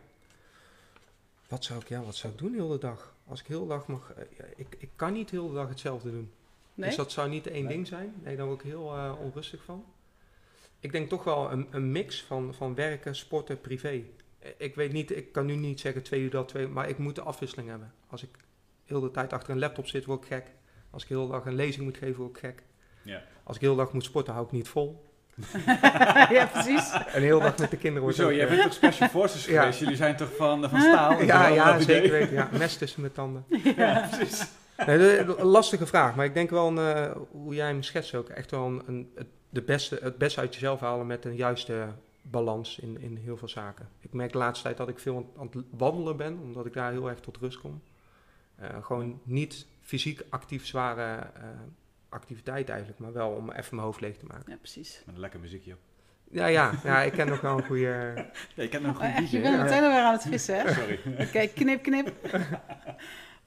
Wat 1.49 1.65
zou 1.65 1.81
ik, 1.81 1.89
ja, 1.89 2.01
wat 2.03 2.15
zou 2.17 2.33
ik 2.33 2.39
doen 2.39 2.53
de 2.53 2.63
hele 2.63 2.79
dag? 2.79 3.15
Als 3.29 3.41
ik 3.41 3.47
heel 3.47 3.63
de 3.63 3.69
dag 3.69 3.87
mag, 3.87 4.13
eh, 4.17 4.25
ja, 4.39 4.45
ik, 4.57 4.67
ik 4.79 4.91
kan 4.97 5.13
niet 5.13 5.29
de 5.31 5.41
hele 5.41 5.55
dag 5.55 5.69
hetzelfde 5.69 6.11
doen. 6.11 6.31
Nee? 6.75 6.87
Dus 6.89 6.97
dat 6.97 7.13
zou 7.13 7.29
niet 7.29 7.47
één 7.47 7.65
Nee. 7.65 7.73
ding 7.73 7.87
zijn. 7.87 8.15
Nee, 8.23 8.37
daar 8.37 8.47
word 8.47 8.61
ik 8.61 8.67
heel 8.67 8.95
eh, 8.95 9.13
onrustig 9.21 9.63
van. 9.65 9.85
Ik 10.81 10.93
denk 10.93 11.09
toch 11.09 11.25
wel 11.25 11.51
een, 11.53 11.67
een 11.71 11.93
mix 11.93 12.23
van, 12.23 12.55
van 12.55 12.75
werken, 12.75 13.15
sporten, 13.17 13.61
privé. 13.61 14.03
Eh, 14.39 14.51
Ik 14.59 14.75
weet 14.75 14.93
niet, 14.93 15.17
ik 15.17 15.33
kan 15.33 15.47
nu 15.47 15.55
niet 15.55 15.81
zeggen 15.81 16.03
twee 16.03 16.21
uur 16.21 16.31
dat, 16.31 16.49
twee 16.49 16.67
maar 16.69 16.89
ik 16.89 16.99
moet 16.99 17.15
de 17.15 17.23
afwisseling 17.23 17.69
hebben. 17.69 17.93
Als 18.09 18.23
ik 18.23 18.29
heel 18.85 19.01
de 19.01 19.11
tijd 19.11 19.33
achter 19.33 19.51
een 19.51 19.59
laptop 19.59 19.87
zit, 19.87 20.05
word 20.05 20.23
ik 20.23 20.29
gek. 20.29 20.45
Als 20.91 21.03
ik 21.03 21.09
heel 21.09 21.27
de 21.27 21.33
dag 21.33 21.47
een 21.47 21.55
lezing 21.55 21.85
moet 21.85 21.97
geven, 21.97 22.17
word 22.23 22.37
ik 22.37 22.39
gek. 22.39 22.63
Ja. 23.03 23.23
Als 23.45 23.57
ik 23.57 23.63
heel 23.63 23.77
de 23.77 23.83
dag 23.83 23.93
moet 23.93 24.05
sporten, 24.05 24.33
hou 24.33 24.47
ik 24.47 24.53
niet 24.53 24.69
vol. 24.69 25.07
ja, 26.31 26.47
precies. 26.53 26.93
En 26.93 27.21
de 27.21 27.27
hele 27.27 27.41
dag 27.41 27.59
met 27.59 27.71
de 27.71 27.77
kinderen 27.77 28.03
wordt 28.03 28.21
ook, 28.21 28.31
jij 28.33 28.49
bent 28.49 28.63
toch 28.63 28.73
Special 28.73 29.09
Forces 29.09 29.45
Ja. 29.47 29.61
geweest? 29.61 29.79
Jullie 29.79 29.97
zijn 29.97 30.17
toch 30.17 30.37
van, 30.37 30.69
van 30.71 30.81
staal? 30.81 31.23
Ja, 31.23 31.49
Zo, 31.49 31.55
ja 31.55 31.81
zeker 31.81 32.11
weten. 32.11 32.35
Ja, 32.35 32.49
mes 32.59 32.77
tussen 32.77 33.01
mijn 33.01 33.13
tanden. 33.13 33.45
Ja, 33.77 34.09
precies. 34.17 34.47
Nee, 34.87 35.19
een 35.19 35.27
lastige 35.47 35.87
vraag, 35.87 36.15
maar 36.15 36.25
ik 36.25 36.35
denk 36.35 36.51
wel, 36.51 36.69
een, 36.69 36.95
eh, 36.97 37.17
hoe 37.31 37.55
jij 37.55 37.67
hem 37.67 37.83
schetst 37.83 38.15
ook, 38.15 38.29
echt 38.29 38.51
wel 38.51 38.67
een, 38.67 38.83
een- 38.87 39.13
het, 39.15 39.27
de 39.49 39.63
beste, 39.63 39.99
het 40.03 40.19
beste 40.19 40.41
uit 40.41 40.55
jezelf 40.55 40.81
halen 40.81 41.07
met 41.07 41.25
een 41.25 41.37
juiste 41.37 41.89
balans 42.23 42.79
in, 42.79 43.01
in 43.01 43.17
heel 43.17 43.37
veel 43.37 43.49
zaken. 43.49 43.89
Ik 44.01 44.13
merk 44.13 44.33
de 44.33 44.39
laatste 44.39 44.65
tijd 44.65 44.77
dat 44.77 44.89
ik 44.89 44.99
veel 44.99 45.33
aan, 45.39 45.49
het 45.53 45.65
wandelen 45.71 46.17
ben, 46.17 46.39
omdat 46.39 46.67
ik 46.67 46.73
daar 46.73 46.91
heel 46.91 47.09
erg 47.09 47.21
tot 47.21 47.37
rust 47.37 47.61
kom. 47.61 47.83
Eh, 48.57 48.69
gewoon 48.83 49.21
niet 49.25 49.67
fysiek 49.81 50.23
actief 50.29 50.67
zware 50.67 51.17
eh, 51.17 51.49
activiteit 52.09 52.69
eigenlijk, 52.69 52.99
maar 52.99 53.13
wel 53.13 53.31
om 53.31 53.51
even 53.51 53.75
mijn 53.75 53.87
hoofd 53.87 54.01
leeg 54.01 54.17
te 54.17 54.27
maken. 54.27 54.53
Ja, 54.53 54.57
precies. 54.57 55.03
Met 55.07 55.15
een 55.15 55.21
lekker 55.21 55.41
muziekje 55.41 55.73
op. 55.73 55.79
Ja, 56.31 56.47
ja, 56.47 56.73
ja 56.85 57.03
ik 57.03 57.13
ken 57.13 57.27
nog 57.27 57.41
wel 57.41 57.59
een 57.59 57.67
goede... 57.67 58.15
Ja, 58.55 58.63
ik 58.63 58.71
ken 58.71 58.85
een 58.85 58.91
Oh, 58.91 58.97
goede 58.97 59.37
je 59.37 59.41
bent 59.41 59.63
meteen 59.63 59.83
alweer 59.83 60.03
aan 60.03 60.13
het 60.13 60.23
vissen, 60.23 60.59
hè? 60.59 60.73
Sorry. 60.75 61.01
Oké, 61.19 61.47
knip, 61.47 61.83
knip. 61.83 62.13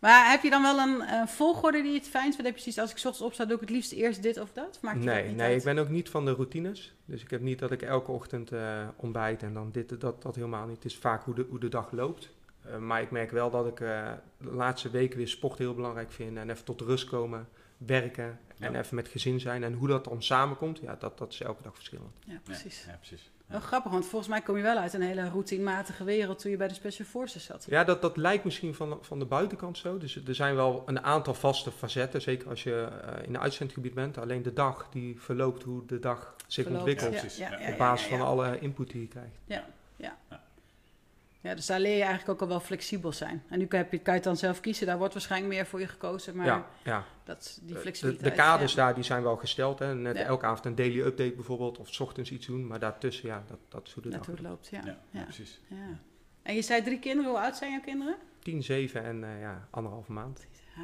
Maar 0.02 0.30
heb 0.32 0.44
je 0.44 0.50
dan 0.50 0.62
wel 0.62 0.78
een, 0.80 1.02
eh, 1.02 1.28
volgorde 1.28 1.82
die 1.82 1.92
je 1.92 1.98
het 1.98 2.08
fijnst 2.08 2.36
vindt? 2.36 2.46
Heb 2.50 2.56
je 2.58 2.62
precies, 2.64 2.80
als 2.80 2.92
ik 2.92 2.98
's 2.98 3.06
ochtends 3.06 3.26
opsta, 3.28 3.46
doe 3.46 3.54
ik 3.56 3.62
het 3.62 3.70
liefst 3.70 3.92
eerst 3.92 4.24
dit 4.24 4.40
of 4.40 4.52
dat? 4.54 4.80
Maakt 4.82 5.00
je 5.00 5.06
dat 5.06 5.14
Nee, 5.16 5.28
niet 5.28 5.36
nee 5.36 5.48
uit? 5.48 5.58
ik 5.58 5.64
ben 5.64 5.78
ook 5.78 5.90
niet 5.90 6.10
van 6.10 6.26
de 6.26 6.32
routines. 6.32 6.94
Dus 7.06 7.22
ik 7.22 7.30
heb 7.30 7.42
niet 7.42 7.60
dat 7.60 7.72
ik 7.72 7.82
elke 7.82 8.12
ochtend 8.12 8.52
eh, 8.52 8.88
ontbijt 8.96 9.44
en 9.44 9.54
dan 9.54 9.72
dit, 9.72 10.02
dat, 10.02 10.22
dat 10.22 10.36
helemaal 10.36 10.68
niet. 10.68 10.76
Het 10.76 10.86
is 10.86 10.98
vaak 10.98 11.24
hoe 11.24 11.36
de, 11.36 11.46
hoe 11.50 11.60
de 11.60 11.70
dag 11.70 11.92
loopt. 11.92 12.30
Eh, 12.62 12.78
maar 12.78 13.02
ik 13.02 13.12
merk 13.12 13.32
wel 13.32 13.50
dat 13.50 13.68
ik 13.68 13.80
eh, 13.80 14.12
de 14.38 14.52
laatste 14.52 14.90
weken 14.90 15.18
weer 15.18 15.28
sport 15.28 15.58
heel 15.58 15.74
belangrijk 15.76 16.12
vind. 16.12 16.38
En 16.38 16.50
even 16.50 16.66
tot 16.66 16.82
rust 16.82 17.10
komen, 17.10 17.48
werken 17.78 18.40
en 18.60 18.72
Ja. 18.74 18.80
even 18.80 18.96
met 18.96 19.08
gezin 19.08 19.40
zijn. 19.40 19.64
En 19.64 19.74
hoe 19.74 19.88
dat 19.88 20.04
dan 20.04 20.24
samenkomt, 20.24 20.80
ja, 20.80 20.96
dat, 20.96 21.18
dat 21.18 21.32
is 21.34 21.42
elke 21.42 21.64
dag 21.64 21.76
verschillend. 21.76 22.12
Ja, 22.26 22.40
precies. 22.44 22.84
Ja, 22.86 22.92
ja, 22.92 22.98
precies. 22.98 23.32
Wel 23.52 23.60
grappig, 23.60 23.92
want 23.92 24.06
volgens 24.06 24.30
mij 24.32 24.42
kom 24.42 24.58
je 24.58 24.64
wel 24.64 24.78
uit 24.78 24.94
een 24.94 25.02
hele 25.02 25.30
routinematige 25.30 26.04
wereld 26.04 26.40
toen 26.40 26.52
je 26.52 26.58
bij 26.58 26.68
de 26.68 26.74
Special 26.74 27.08
Forces 27.08 27.46
zat. 27.46 27.66
Ja, 27.70 27.84
dat, 27.84 28.02
dat 28.02 28.18
lijkt 28.18 28.44
misschien 28.44 28.74
van, 28.76 28.98
van 29.02 29.20
de 29.20 29.26
buitenkant 29.26 29.78
zo. 29.78 29.98
Dus 29.98 30.16
er 30.28 30.36
zijn 30.36 30.56
wel 30.56 30.84
een 30.86 31.04
aantal 31.04 31.34
vaste 31.34 31.72
facetten, 31.72 32.22
zeker 32.22 32.50
als 32.50 32.64
je 32.64 32.88
eh, 33.06 33.24
in 33.28 33.34
een 33.34 33.42
uitzendgebied 33.42 33.94
bent. 33.94 34.18
Alleen 34.18 34.42
de 34.44 34.54
dag 34.54 34.88
die 34.92 35.22
verloopt 35.22 35.64
hoe 35.64 35.86
de 35.86 36.00
dag 36.00 36.36
zich 36.48 36.64
Verloopt. 36.66 36.90
ontwikkelt. 36.90 37.38
Ja, 37.38 37.60
Op 37.72 37.78
basis 37.78 38.08
van 38.08 38.22
alle 38.22 38.60
input 38.60 38.90
die 38.92 39.02
je 39.02 39.08
krijgt. 39.08 39.36
Ja, 39.46 39.66
dus 41.42 41.66
daar 41.66 41.80
leer 41.80 41.96
je 41.98 42.04
eigenlijk 42.04 42.30
ook 42.30 42.42
al 42.42 42.48
wel 42.48 42.60
flexibel 42.60 43.12
zijn. 43.12 43.44
En 43.50 43.60
nu 43.60 43.66
heb 43.70 43.92
je, 43.92 43.98
kan 43.98 44.14
je 44.14 44.20
het 44.20 44.24
dan 44.24 44.38
zelf 44.38 44.60
kiezen. 44.60 44.86
Daar 44.88 44.98
wordt 44.98 45.14
waarschijnlijk 45.14 45.54
meer 45.54 45.66
voor 45.66 45.80
je 45.80 45.88
gekozen. 45.88 46.36
Maar 46.36 46.46
ja, 46.46 46.68
ja. 46.84 47.06
dat, 47.24 47.60
die 47.64 47.74
De, 47.74 47.80
flexibiliteit. 47.80 48.30
de 48.30 48.42
kaders 48.42 48.74
ja. 48.74 48.84
daar 48.86 48.94
die 48.96 49.04
zijn 49.04 49.24
wel 49.24 49.36
gesteld. 49.38 49.80
Hè. 49.80 49.96
Net 49.96 50.18
Ja. 50.18 50.24
elke 50.24 50.46
avond 50.46 50.66
een 50.66 50.76
daily 50.76 51.00
update 51.00 51.32
bijvoorbeeld. 51.36 51.78
Of 51.78 51.94
's 51.94 52.00
ochtends 52.00 52.32
iets 52.32 52.46
doen. 52.46 52.68
Maar 52.68 52.80
daartussen, 52.80 53.28
ja, 53.28 53.44
dat, 53.48 53.58
dat 53.70 53.88
is 53.88 53.94
hoe 53.94 54.04
dag 54.10 54.26
hoe 54.26 54.36
het 54.36 54.44
loopt. 54.44 54.68
ja. 54.68 54.80
Ja, 54.80 54.86
ja, 54.86 54.98
ja. 55.20 55.24
precies. 55.24 55.60
ja. 55.68 56.00
En 56.44 56.56
je 56.56 56.62
zei 56.62 56.84
drie 56.84 57.00
kinderen. 57.00 57.32
Hoe 57.32 57.40
oud 57.40 57.58
zijn 57.58 57.72
jouw 57.72 57.82
kinderen? 57.82 58.16
10, 58.40 58.64
7 58.64 59.04
en 59.04 59.24
eh, 59.24 59.40
ja, 59.42 59.68
anderhalve 59.70 60.12
maand. 60.12 60.46
Ah. 60.78 60.84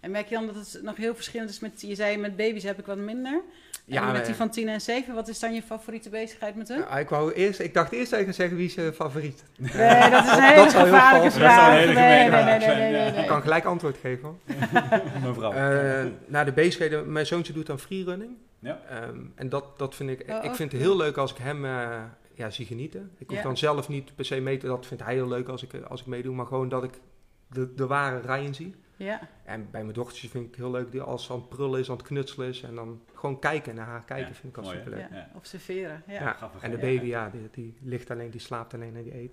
En 0.00 0.10
merk 0.10 0.28
je 0.28 0.34
dan 0.34 0.46
dat 0.46 0.54
het 0.54 0.82
nog 0.82 0.96
heel 0.96 1.14
verschillend 1.14 1.50
is 1.50 1.60
met... 1.60 1.80
Je 1.80 1.94
zei 1.94 2.16
met 2.16 2.36
baby's 2.36 2.62
heb 2.62 2.78
ik 2.78 2.86
wat 2.86 2.98
minder. 2.98 3.40
Ja, 3.88 4.12
met 4.12 4.26
die 4.26 4.34
van 4.34 4.50
10 4.50 4.68
en 4.68 4.80
7, 4.80 5.14
wat 5.14 5.28
is 5.28 5.38
dan 5.38 5.54
je 5.54 5.62
favoriete 5.62 6.08
bezigheid 6.08 6.54
met 6.54 6.68
hun? 6.68 6.78
ja, 6.78 6.98
ik, 6.98 7.08
wou 7.08 7.32
eerst, 7.32 7.60
ik 7.60 7.74
dacht 7.74 7.92
eerst 7.92 8.12
even 8.12 8.34
zeggen 8.34 8.56
wie 8.56 8.66
is 8.66 8.74
je 8.74 8.92
favoriet. 8.94 9.44
Nee, 9.56 10.10
dat 10.10 10.24
is 10.24 10.30
een 10.30 10.42
hele 10.42 10.70
zou 10.70 10.84
heel 10.84 10.94
gevaarlijke 10.94 11.30
vals 11.30 11.32
zijn. 11.32 11.32
Dat 11.32 11.32
zou 11.32 11.34
vraag. 11.34 11.72
een 11.72 11.78
hele 11.78 11.92
Nee, 11.94 12.30
nee, 12.30 12.44
nee, 12.44 12.58
nee, 12.58 12.60
zijn, 12.60 12.92
nee. 12.92 13.22
Ik 13.22 13.26
kan 13.28 13.42
gelijk 13.42 13.64
antwoord 13.64 13.96
geven. 13.96 14.22
hoor. 14.24 14.36
Mevrouw. 15.26 15.52
Eh 15.52 16.06
naar 16.26 16.44
de 16.44 16.52
bezigheden. 16.52 17.12
Mijn 17.12 17.26
zoontje 17.26 17.52
doet 17.52 17.70
aan 17.70 17.78
freerunning. 17.78 18.36
Ja. 18.58 18.80
Ehm, 18.88 19.20
en 19.34 19.48
dat, 19.48 19.78
dat 19.78 19.94
vind 19.94 20.10
ik... 20.10 20.20
Oh, 20.20 20.36
ik 20.44 20.50
oh, 20.50 20.54
vind 20.54 20.72
het 20.72 20.80
heel 20.80 20.96
leuk 20.96 21.16
als 21.16 21.30
ik 21.30 21.36
hem 21.36 21.64
eh, 21.64 22.02
ja, 22.34 22.50
zie 22.50 22.66
genieten. 22.66 23.10
Ik 23.18 23.28
hoef 23.28 23.36
Ja. 23.36 23.42
dan 23.42 23.56
zelf 23.56 23.88
niet 23.88 24.14
per 24.14 24.24
se 24.24 24.40
mee 24.40 24.56
te... 24.56 24.66
Dat 24.66 24.86
vindt 24.86 25.02
hij 25.02 25.14
heel 25.14 25.28
leuk 25.28 25.48
als 25.48 25.62
ik, 25.62 25.72
eh, 25.72 25.80
als 25.84 26.00
ik 26.00 26.06
meedoe. 26.06 26.34
Maar 26.34 26.46
gewoon 26.46 26.68
dat 26.68 26.84
ik 26.84 27.00
de, 27.48 27.74
de 27.74 27.86
ware 27.86 28.20
Ryan 28.20 28.54
zie. 28.54 28.74
Ja, 28.96 29.20
En 29.44 29.70
bij 29.70 29.82
mijn 29.82 29.94
dochtertje 29.94 30.28
vind 30.28 30.44
ik 30.44 30.50
het 30.50 30.58
heel 30.60 30.70
leuk 30.70 30.90
die 30.90 31.00
als 31.00 31.24
ze 31.24 31.32
aan 31.32 31.38
het 31.38 31.48
prullen 31.48 31.80
is, 31.80 31.90
aan 31.90 31.96
het 31.96 32.06
knutselen 32.06 32.48
is. 32.48 32.62
En 32.62 32.74
dan 32.74 33.00
gewoon 33.14 33.38
kijken 33.38 33.74
naar 33.74 33.86
haar 33.86 34.04
kijken 34.04 34.28
Ja, 34.28 34.34
vind 34.34 34.52
ik 34.52 34.56
al 34.58 34.62
mooi, 34.64 34.76
hè? 34.76 34.82
superleuk. 34.82 35.08
ja, 35.10 35.16
Ja. 35.16 35.30
observeren. 35.34 36.02
Ja, 36.06 36.12
Ja, 36.12 36.20
ja. 36.40 36.50
En 36.60 36.70
de 36.70 36.76
baby, 36.78 37.06
ja, 37.06 37.30
die, 37.30 37.48
die 37.52 37.76
ligt 37.82 38.10
alleen, 38.10 38.30
die 38.30 38.40
slaapt 38.40 38.74
alleen 38.74 38.96
en 38.96 39.02
die 39.02 39.14
eet. 39.14 39.32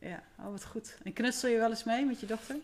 ja, 0.00 0.22
Oh, 0.38 0.50
wat 0.50 0.64
goed. 0.64 0.98
En 1.02 1.12
knutsel 1.12 1.48
je 1.50 1.58
wel 1.58 1.70
eens 1.70 1.84
mee 1.84 2.04
met 2.06 2.20
je 2.20 2.26
dochter? 2.26 2.56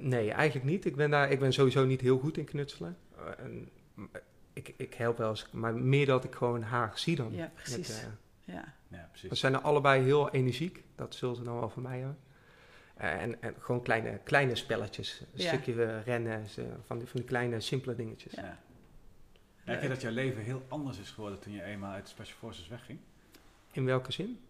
Nee, 0.00 0.30
eigenlijk 0.32 0.66
niet. 0.66 0.84
Ik 0.84 0.96
ben, 0.96 1.10
daar, 1.10 1.30
ik 1.30 1.38
ben 1.38 1.52
sowieso 1.52 1.84
niet 1.84 2.00
heel 2.00 2.18
goed 2.18 2.36
in 2.38 2.44
knutselen. 2.44 2.96
Eh, 3.16 3.44
en, 3.44 3.68
ik, 4.52 4.74
ik 4.76 4.94
help 4.94 5.18
wel 5.18 5.28
eens, 5.30 5.46
maar 5.52 5.74
meer 5.74 6.06
dat 6.06 6.24
ik 6.24 6.34
gewoon 6.34 6.62
haar 6.62 6.92
zie 6.94 7.16
dan. 7.16 7.32
Ja, 7.34 7.50
precies. 7.54 7.76
Met, 7.88 8.06
eh, 8.46 8.54
Ja, 8.54 8.74
Ja, 8.88 9.06
precies. 9.10 9.28
we 9.28 9.34
zijn 9.34 9.54
er 9.54 9.60
allebei 9.60 10.02
heel 10.02 10.30
energiek. 10.30 10.82
Dat 10.94 11.14
zullen 11.14 11.36
ze 11.36 11.42
dan 11.42 11.58
wel 11.58 11.68
van 11.68 11.82
mij 11.82 11.98
hebben. 11.98 12.18
Eh, 12.96 13.22
en, 13.22 13.42
en 13.42 13.54
gewoon 13.58 13.82
kleine, 13.82 14.18
kleine 14.24 14.54
spelletjes. 14.54 15.20
Een 15.20 15.26
Ja. 15.42 15.48
stukje 15.48 16.00
rennen, 16.00 16.48
ze- 16.48 16.74
van, 16.84 16.98
die, 16.98 17.06
van 17.08 17.20
die 17.20 17.28
kleine, 17.28 17.60
simpele 17.60 17.94
dingetjes. 17.94 18.32
Ja. 18.32 18.42
Ja. 18.42 18.58
Merk 19.64 19.82
je 19.82 19.88
dat 19.88 20.00
jouw 20.00 20.12
leven 20.12 20.42
heel 20.42 20.62
anders 20.68 20.98
is 20.98 21.10
geworden 21.10 21.40
toen 21.40 21.52
je 21.52 21.62
eenmaal 21.62 21.92
uit 21.92 22.04
de 22.04 22.10
Special 22.10 22.38
Forces 22.38 22.68
wegging? 22.68 22.98
In 23.72 23.84
welke 23.84 24.12
zin? 24.12 24.40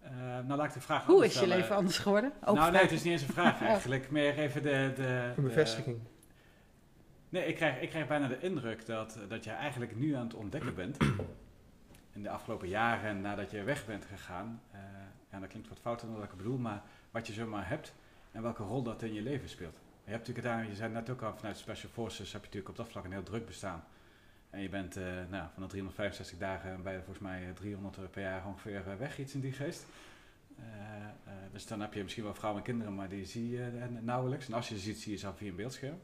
Eh, 0.00 0.10
nou, 0.20 0.46
laat 0.54 0.66
ik 0.66 0.72
de 0.72 0.80
vraag 0.80 1.06
Hoe 1.06 1.24
is 1.24 1.32
je 1.32 1.38
stellen. 1.38 1.56
leven 1.56 1.76
anders 1.76 1.98
geworden? 1.98 2.32
Open 2.40 2.54
nou, 2.54 2.72
nee, 2.72 2.80
het 2.82 2.90
is 2.90 3.02
niet 3.02 3.12
eens 3.12 3.22
een 3.22 3.32
vraag 3.34 3.60
eigenlijk. 3.72 4.10
Meer 4.10 4.38
even 4.38 4.62
de... 4.62 4.92
de, 4.96 5.02
Een 5.02 5.34
de- 5.34 5.40
bevestiging. 5.42 5.98
nee, 7.28 7.46
ik 7.46 7.54
krijg, 7.56 7.80
ik 7.80 7.88
krijg 7.88 8.06
bijna 8.06 8.28
de 8.28 8.40
indruk 8.40 8.86
dat, 8.86 9.18
dat 9.28 9.44
je 9.44 9.50
eigenlijk 9.50 9.96
nu 9.96 10.14
aan 10.14 10.24
het 10.24 10.34
ontdekken 10.34 10.74
bent. 10.74 10.96
In 12.12 12.22
de 12.22 12.30
afgelopen 12.30 12.68
jaren 12.68 13.20
nadat 13.20 13.50
je 13.50 13.62
weg 13.62 13.86
bent 13.86 14.04
gegaan. 14.04 14.62
eh, 14.70 14.78
ja, 15.32 15.38
dat 15.38 15.48
klinkt 15.48 15.68
wat 15.68 15.78
fouter 15.78 16.06
dan 16.06 16.16
wat 16.16 16.24
ik 16.24 16.36
bedoel, 16.36 16.58
maar 16.58 16.82
wat 17.10 17.26
je 17.26 17.32
zomaar 17.32 17.68
hebt 17.68 17.94
en 18.32 18.42
welke 18.42 18.62
rol 18.62 18.82
dat 18.82 19.02
in 19.02 19.12
je 19.12 19.22
leven 19.22 19.48
speelt. 19.48 19.76
Je 20.04 20.10
hebt 20.10 20.26
natuurlijk 20.26 20.46
gedaan, 20.46 20.68
je 20.68 20.74
zei 20.74 20.92
net 20.92 21.10
ook 21.10 21.22
al, 21.22 21.36
vanuit 21.36 21.56
Special 21.56 21.90
Forces 21.92 22.32
heb 22.32 22.40
je 22.40 22.46
natuurlijk 22.46 22.68
op 22.68 22.76
dat 22.76 22.88
vlak 22.88 23.04
een 23.04 23.12
heel 23.12 23.22
druk 23.22 23.46
bestaan. 23.46 23.84
En 24.50 24.60
je 24.60 24.68
bent 24.68 24.96
eh, 24.96 25.04
nou, 25.04 25.48
van 25.52 25.62
de 25.62 25.68
365 25.68 26.38
dagen 26.38 26.82
bij 26.82 26.96
volgens 26.96 27.18
mij 27.18 27.52
300 27.54 28.10
per 28.10 28.22
jaar 28.22 28.46
ongeveer 28.46 28.88
eh, 28.88 28.96
weg, 28.96 29.18
iets 29.18 29.34
in 29.34 29.40
die 29.40 29.52
geest. 29.52 29.86
Eh, 30.58 31.32
eh, 31.32 31.52
dus 31.52 31.66
dan 31.66 31.80
heb 31.80 31.94
je 31.94 32.02
misschien 32.02 32.24
wel 32.24 32.34
vrouwen 32.34 32.62
en 32.62 32.68
kinderen, 32.68 32.94
maar 32.94 33.08
die 33.08 33.24
zie 33.24 33.50
je 33.50 33.64
eh, 33.64 33.84
nauwelijks. 34.00 34.46
En 34.46 34.52
als 34.52 34.68
je 34.68 34.74
ze 34.74 34.80
ziet, 34.80 35.00
zie 35.00 35.12
je 35.12 35.18
ze 35.18 35.26
al 35.26 35.34
via 35.34 35.48
een 35.48 35.56
beeldscherm. 35.56 35.98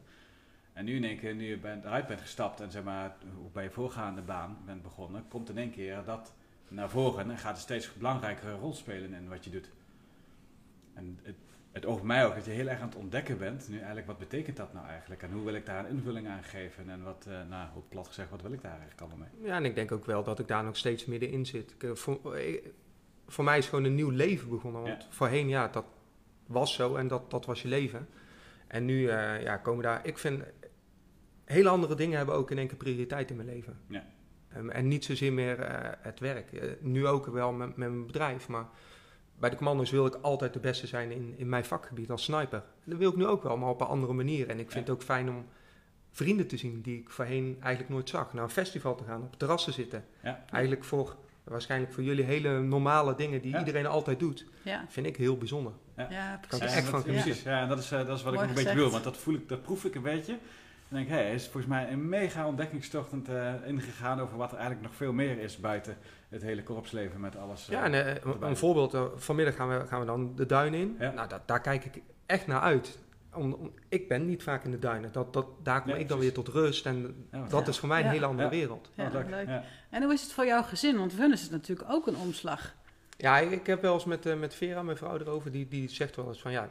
En 0.73 0.85
nu 0.85 0.95
in 0.95 1.03
één 1.03 1.17
keer, 1.17 1.35
nu 1.35 1.45
je 1.45 1.57
bent, 1.57 1.85
eruit 1.85 2.07
bent 2.07 2.21
gestapt 2.21 2.59
en 2.59 2.71
zeg 2.71 2.83
maar, 2.83 3.15
bij 3.51 3.63
je 3.63 3.69
voorgaande 3.69 4.21
baan 4.21 4.57
bent 4.65 4.81
begonnen, 4.81 5.27
komt 5.27 5.49
in 5.49 5.57
één 5.57 5.71
keer 5.71 6.03
dat 6.05 6.33
naar 6.69 6.89
voren 6.89 7.31
en 7.31 7.37
gaat 7.37 7.55
een 7.55 7.61
steeds 7.61 7.93
belangrijkere 7.93 8.53
rol 8.53 8.73
spelen 8.73 9.13
in 9.13 9.29
wat 9.29 9.43
je 9.43 9.49
doet. 9.49 9.69
En 10.93 11.19
het, 11.23 11.35
het 11.71 11.85
over 11.85 12.05
mij 12.05 12.25
ook 12.25 12.35
dat 12.35 12.45
je 12.45 12.51
heel 12.51 12.67
erg 12.67 12.79
aan 12.79 12.87
het 12.87 12.97
ontdekken 12.97 13.37
bent, 13.37 13.69
nu 13.69 13.77
eigenlijk, 13.77 14.07
wat 14.07 14.17
betekent 14.17 14.57
dat 14.57 14.73
nou 14.73 14.87
eigenlijk? 14.87 15.23
En 15.23 15.31
hoe 15.31 15.43
wil 15.43 15.53
ik 15.53 15.65
daar 15.65 15.85
een 15.85 15.91
invulling 15.91 16.27
aan 16.27 16.43
geven? 16.43 16.89
En 16.89 17.03
wat, 17.03 17.25
eh, 17.29 17.33
nou, 17.49 17.69
hoe 17.73 17.83
plat 17.89 18.07
gezegd, 18.07 18.29
wat 18.29 18.41
wil 18.41 18.51
ik 18.51 18.61
daar 18.61 18.79
eigenlijk 18.79 19.01
allemaal 19.01 19.17
mee? 19.17 19.47
Ja, 19.47 19.55
en 19.55 19.65
ik 19.65 19.75
denk 19.75 19.91
ook 19.91 20.05
wel 20.05 20.23
dat 20.23 20.39
ik 20.39 20.47
daar 20.47 20.63
nog 20.63 20.77
steeds 20.77 21.05
middenin 21.05 21.45
zit. 21.45 21.71
Ik, 21.71 21.83
eh, 21.83 21.95
voor, 21.95 22.35
eh, 22.35 22.65
voor 23.27 23.43
mij 23.43 23.57
is 23.57 23.67
gewoon 23.67 23.83
een 23.83 23.95
nieuw 23.95 24.09
leven 24.09 24.49
begonnen. 24.49 24.81
Want 24.81 25.07
voorheen, 25.09 25.47
ja, 25.47 25.67
dat 25.67 25.85
was 26.45 26.73
zo 26.73 26.95
en 26.95 27.07
dat, 27.07 27.31
dat 27.31 27.45
was 27.45 27.61
je 27.61 27.67
leven. 27.67 28.07
En 28.67 28.85
nu 28.85 29.07
eh, 29.07 29.41
ja, 29.41 29.57
komen 29.57 29.83
daar... 29.83 30.05
Ik 30.05 30.17
vind... 30.17 30.43
Hele 31.45 31.69
andere 31.69 31.95
dingen 31.95 32.17
hebben 32.17 32.35
ook 32.35 32.51
in 32.51 32.57
één 32.57 32.67
keer 32.67 32.77
prioriteit 32.77 33.29
in 33.29 33.35
mijn 33.35 33.47
leven. 33.47 33.79
Ja. 33.87 34.05
Ehm, 34.53 34.69
en 34.69 34.87
niet 34.87 35.05
zozeer 35.05 35.33
meer 35.33 35.59
eh, 35.59 35.89
het 35.99 36.19
werk. 36.19 36.51
Eh, 36.53 36.69
nu 36.79 37.07
ook 37.07 37.25
wel 37.25 37.51
met, 37.51 37.67
met 37.67 37.77
mijn 37.77 38.05
bedrijf, 38.05 38.47
maar... 38.47 38.65
Bij 39.39 39.49
de 39.49 39.55
commando's 39.55 39.91
wil 39.91 40.05
ik 40.05 40.15
altijd 40.21 40.53
de 40.53 40.59
beste 40.59 40.87
zijn 40.87 41.11
in, 41.11 41.33
in 41.37 41.49
mijn 41.49 41.65
vakgebied 41.65 42.09
als 42.11 42.23
sniper. 42.23 42.63
Dat 42.83 42.97
wil 42.97 43.09
ik 43.09 43.15
nu 43.15 43.25
ook 43.25 43.43
wel, 43.43 43.57
maar 43.57 43.69
op 43.69 43.81
een 43.81 43.87
andere 43.87 44.13
manier. 44.13 44.49
En 44.49 44.59
ik 44.59 44.71
vind 44.71 44.87
het 44.87 44.95
ook 44.95 45.03
fijn 45.03 45.29
om 45.29 45.45
vrienden 46.11 46.47
te 46.47 46.57
zien 46.57 46.81
die 46.81 46.99
ik 46.99 47.09
voorheen 47.09 47.57
eigenlijk 47.59 47.93
nooit 47.93 48.09
zag. 48.09 48.33
Naar 48.33 48.43
een 48.43 48.49
festival 48.49 48.95
te 48.95 49.03
gaan, 49.03 49.21
op 49.21 49.37
terrassen 49.37 49.73
zitten. 49.73 50.05
Ja. 50.23 50.43
Eigenlijk 50.51 50.83
voor, 50.83 51.15
waarschijnlijk 51.43 51.93
voor 51.93 52.03
jullie 52.03 52.23
hele 52.23 52.59
normale 52.59 53.15
dingen 53.15 53.41
die 53.41 53.51
Ja. 53.51 53.59
iedereen 53.59 53.85
altijd 53.85 54.19
doet. 54.19 54.45
Ja, 54.63 54.85
Vind 54.89 55.05
ik 55.05 55.17
heel 55.17 55.37
bijzonder. 55.37 55.71
ja 55.95 56.05
Kan 56.35 56.39
precies. 56.39 56.65
ik 56.65 56.69
Ja, 56.69 56.75
echt 56.75 56.81
dat- 56.81 56.89
van 56.89 57.01
genieten. 57.01 57.23
Precies, 57.23 57.43
ja, 57.43 57.61
en 57.61 57.67
dat 57.69 57.79
is, 57.79 57.91
eh, 57.91 58.05
dat 58.05 58.17
is 58.17 58.23
wat 58.23 58.33
Mooi 58.33 58.45
ik 58.49 58.57
een 58.57 58.63
beetje 58.63 58.77
wil, 58.79 58.89
want 58.89 59.03
dat 59.03 59.17
voel 59.17 59.33
ik, 59.33 59.49
dat 59.49 59.61
proef 59.61 59.85
ik 59.85 59.95
een 59.95 60.01
beetje. 60.01 60.37
En 60.89 60.95
denk, 60.95 61.07
hé, 61.07 61.15
hij 61.15 61.33
is 61.33 61.43
volgens 61.43 61.65
mij 61.65 61.91
een 61.91 62.09
mega 62.09 62.47
ontdekkingstocht 62.47 63.11
eh, 63.27 63.53
ingegaan 63.65 64.19
over 64.19 64.37
wat 64.37 64.51
er 64.51 64.57
eigenlijk 64.57 64.87
nog 64.87 64.95
veel 64.95 65.13
meer 65.13 65.39
is 65.39 65.57
buiten 65.57 65.97
het 66.29 66.41
hele 66.41 66.63
korpsleven 66.63 67.19
met 67.19 67.35
alles. 67.37 67.65
eh, 67.69 67.73
Ja, 67.75 67.83
en 67.83 67.93
eh, 67.93 68.07
een- 68.07 68.21
erbij. 68.31 68.49
een 68.49 68.57
voorbeeld. 68.57 68.93
eh, 68.93 69.03
vanmiddag 69.15 69.55
gaan 69.55 69.69
we, 69.69 69.87
gaan 69.87 69.99
we 69.99 70.05
dan 70.05 70.35
de 70.35 70.45
duinen 70.45 70.79
in. 70.79 70.95
Ja. 70.99 71.11
Nou, 71.11 71.29
dat, 71.29 71.47
daar 71.47 71.61
kijk 71.61 71.85
ik 71.85 72.01
echt 72.25 72.47
naar 72.47 72.61
uit. 72.61 72.97
Om, 73.33 73.53
om- 73.53 73.71
ik 73.89 74.07
ben 74.07 74.25
niet 74.25 74.43
vaak 74.43 74.63
in 74.63 74.71
de 74.71 74.79
duinen. 74.79 75.11
Dat, 75.11 75.33
dat, 75.33 75.45
daar 75.63 75.81
kom 75.81 75.91
Nee, 75.91 75.99
ik 75.99 76.07
dan 76.07 76.19
weer 76.19 76.33
tot 76.33 76.47
rust. 76.47 76.85
En 76.85 77.27
Ja, 77.31 77.45
dat 77.49 77.67
is 77.67 77.77
voor 77.79 77.87
mij 77.87 77.99
een 77.99 78.05
Ja. 78.05 78.11
hele 78.11 78.25
andere 78.25 78.43
Ja. 78.49 78.55
wereld. 78.55 78.89
Ja, 78.93 79.09
leuk. 79.13 79.47
En 79.89 80.03
hoe 80.03 80.13
is 80.13 80.21
het 80.21 80.31
voor 80.31 80.45
jouw 80.45 80.61
gezin? 80.63 80.97
Want 80.97 81.11
voor 81.13 81.21
hun 81.21 81.31
is 81.31 81.41
het 81.41 81.51
natuurlijk 81.51 81.91
ook 81.91 82.07
een 82.07 82.15
omslag. 82.17 82.75
Ja, 83.17 83.37
ik, 83.39 83.51
ik 83.51 83.65
heb 83.67 83.81
wel 83.81 83.93
eens 83.93 84.05
met, 84.05 84.25
eh, 84.25 84.35
met 84.39 84.55
Vera, 84.55 84.83
mijn 84.83 84.97
vrouw, 84.97 85.17
erover. 85.17 85.51
Die, 85.51 85.67
die 85.67 85.89
zegt 85.89 86.15
wel 86.15 86.27
eens 86.27 86.41
van 86.41 86.51
ja, 86.51 86.69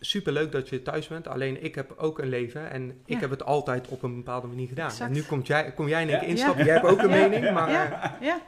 superleuk 0.00 0.52
dat 0.52 0.68
je 0.68 0.82
thuis 0.82 1.08
bent. 1.08 1.28
Alleen 1.28 1.62
ik 1.64 1.74
heb 1.74 1.94
ook 1.96 2.18
een 2.18 2.28
leven. 2.28 2.70
En 2.70 2.88
ik 2.90 3.14
Ja. 3.14 3.18
heb 3.18 3.30
het 3.30 3.44
altijd 3.44 3.88
op 3.88 4.02
een 4.02 4.16
bepaalde 4.16 4.46
manier 4.46 4.68
gedaan. 4.68 4.86
Exact. 4.88 5.10
En 5.10 5.16
nu 5.16 5.22
komt 5.22 5.46
jij, 5.46 5.72
kom 5.72 5.88
jij 5.88 6.02
in 6.02 6.08
één 6.08 6.16
Ja. 6.16 6.20
keer 6.22 6.30
instappen. 6.30 6.64
Jij 6.64 6.74
hebt 6.74 6.86
ook 6.86 6.98
een 7.02 7.08
Ja. 7.10 7.28
mening. 7.28 7.52
Maar 7.54 7.70
Ja. 7.70 7.84
eh, 7.84 7.90
Ja. 8.00 8.16
Ja. 8.20 8.40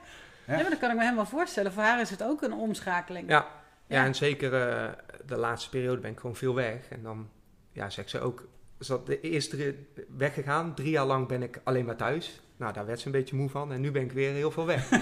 ja, 0.56 0.60
maar 0.62 0.70
dat 0.70 0.78
kan 0.78 0.90
ik 0.90 0.96
me 0.96 1.02
helemaal 1.02 1.26
voorstellen. 1.26 1.72
Voor 1.72 1.82
haar 1.82 2.00
is 2.00 2.10
het 2.10 2.22
ook 2.22 2.42
een 2.42 2.52
omschakeling. 2.52 3.28
Ja. 3.28 3.46
Ja, 3.86 3.98
Ja. 3.98 4.04
en 4.04 4.14
zeker 4.14 4.54
eh, 4.68 4.88
de 5.26 5.36
laatste 5.36 5.70
periode 5.70 6.00
ben 6.00 6.10
ik 6.10 6.18
gewoon 6.20 6.36
veel 6.36 6.54
weg. 6.54 6.88
En 6.88 7.02
dan 7.02 7.28
ja, 7.72 7.90
zegt 7.90 8.10
ze 8.10 8.20
ook, 8.20 8.48
is 8.78 8.86
dat 8.86 9.06
de 9.06 9.20
eerste 9.20 9.74
weggegaan. 10.16 10.74
Drie 10.74 10.90
jaar 10.90 11.06
lang 11.06 11.28
ben 11.28 11.42
ik 11.42 11.60
alleen 11.64 11.84
maar 11.84 11.96
thuis. 11.96 12.40
Nou, 12.62 12.74
daar 12.74 12.86
werd 12.86 13.00
ze 13.00 13.06
een 13.06 13.12
beetje 13.12 13.36
moe 13.36 13.48
van. 13.50 13.72
En 13.72 13.80
nu 13.80 13.90
ben 13.90 14.02
ik 14.02 14.12
weer 14.12 14.32
heel 14.32 14.50
veel 14.50 14.66
weg. 14.66 14.88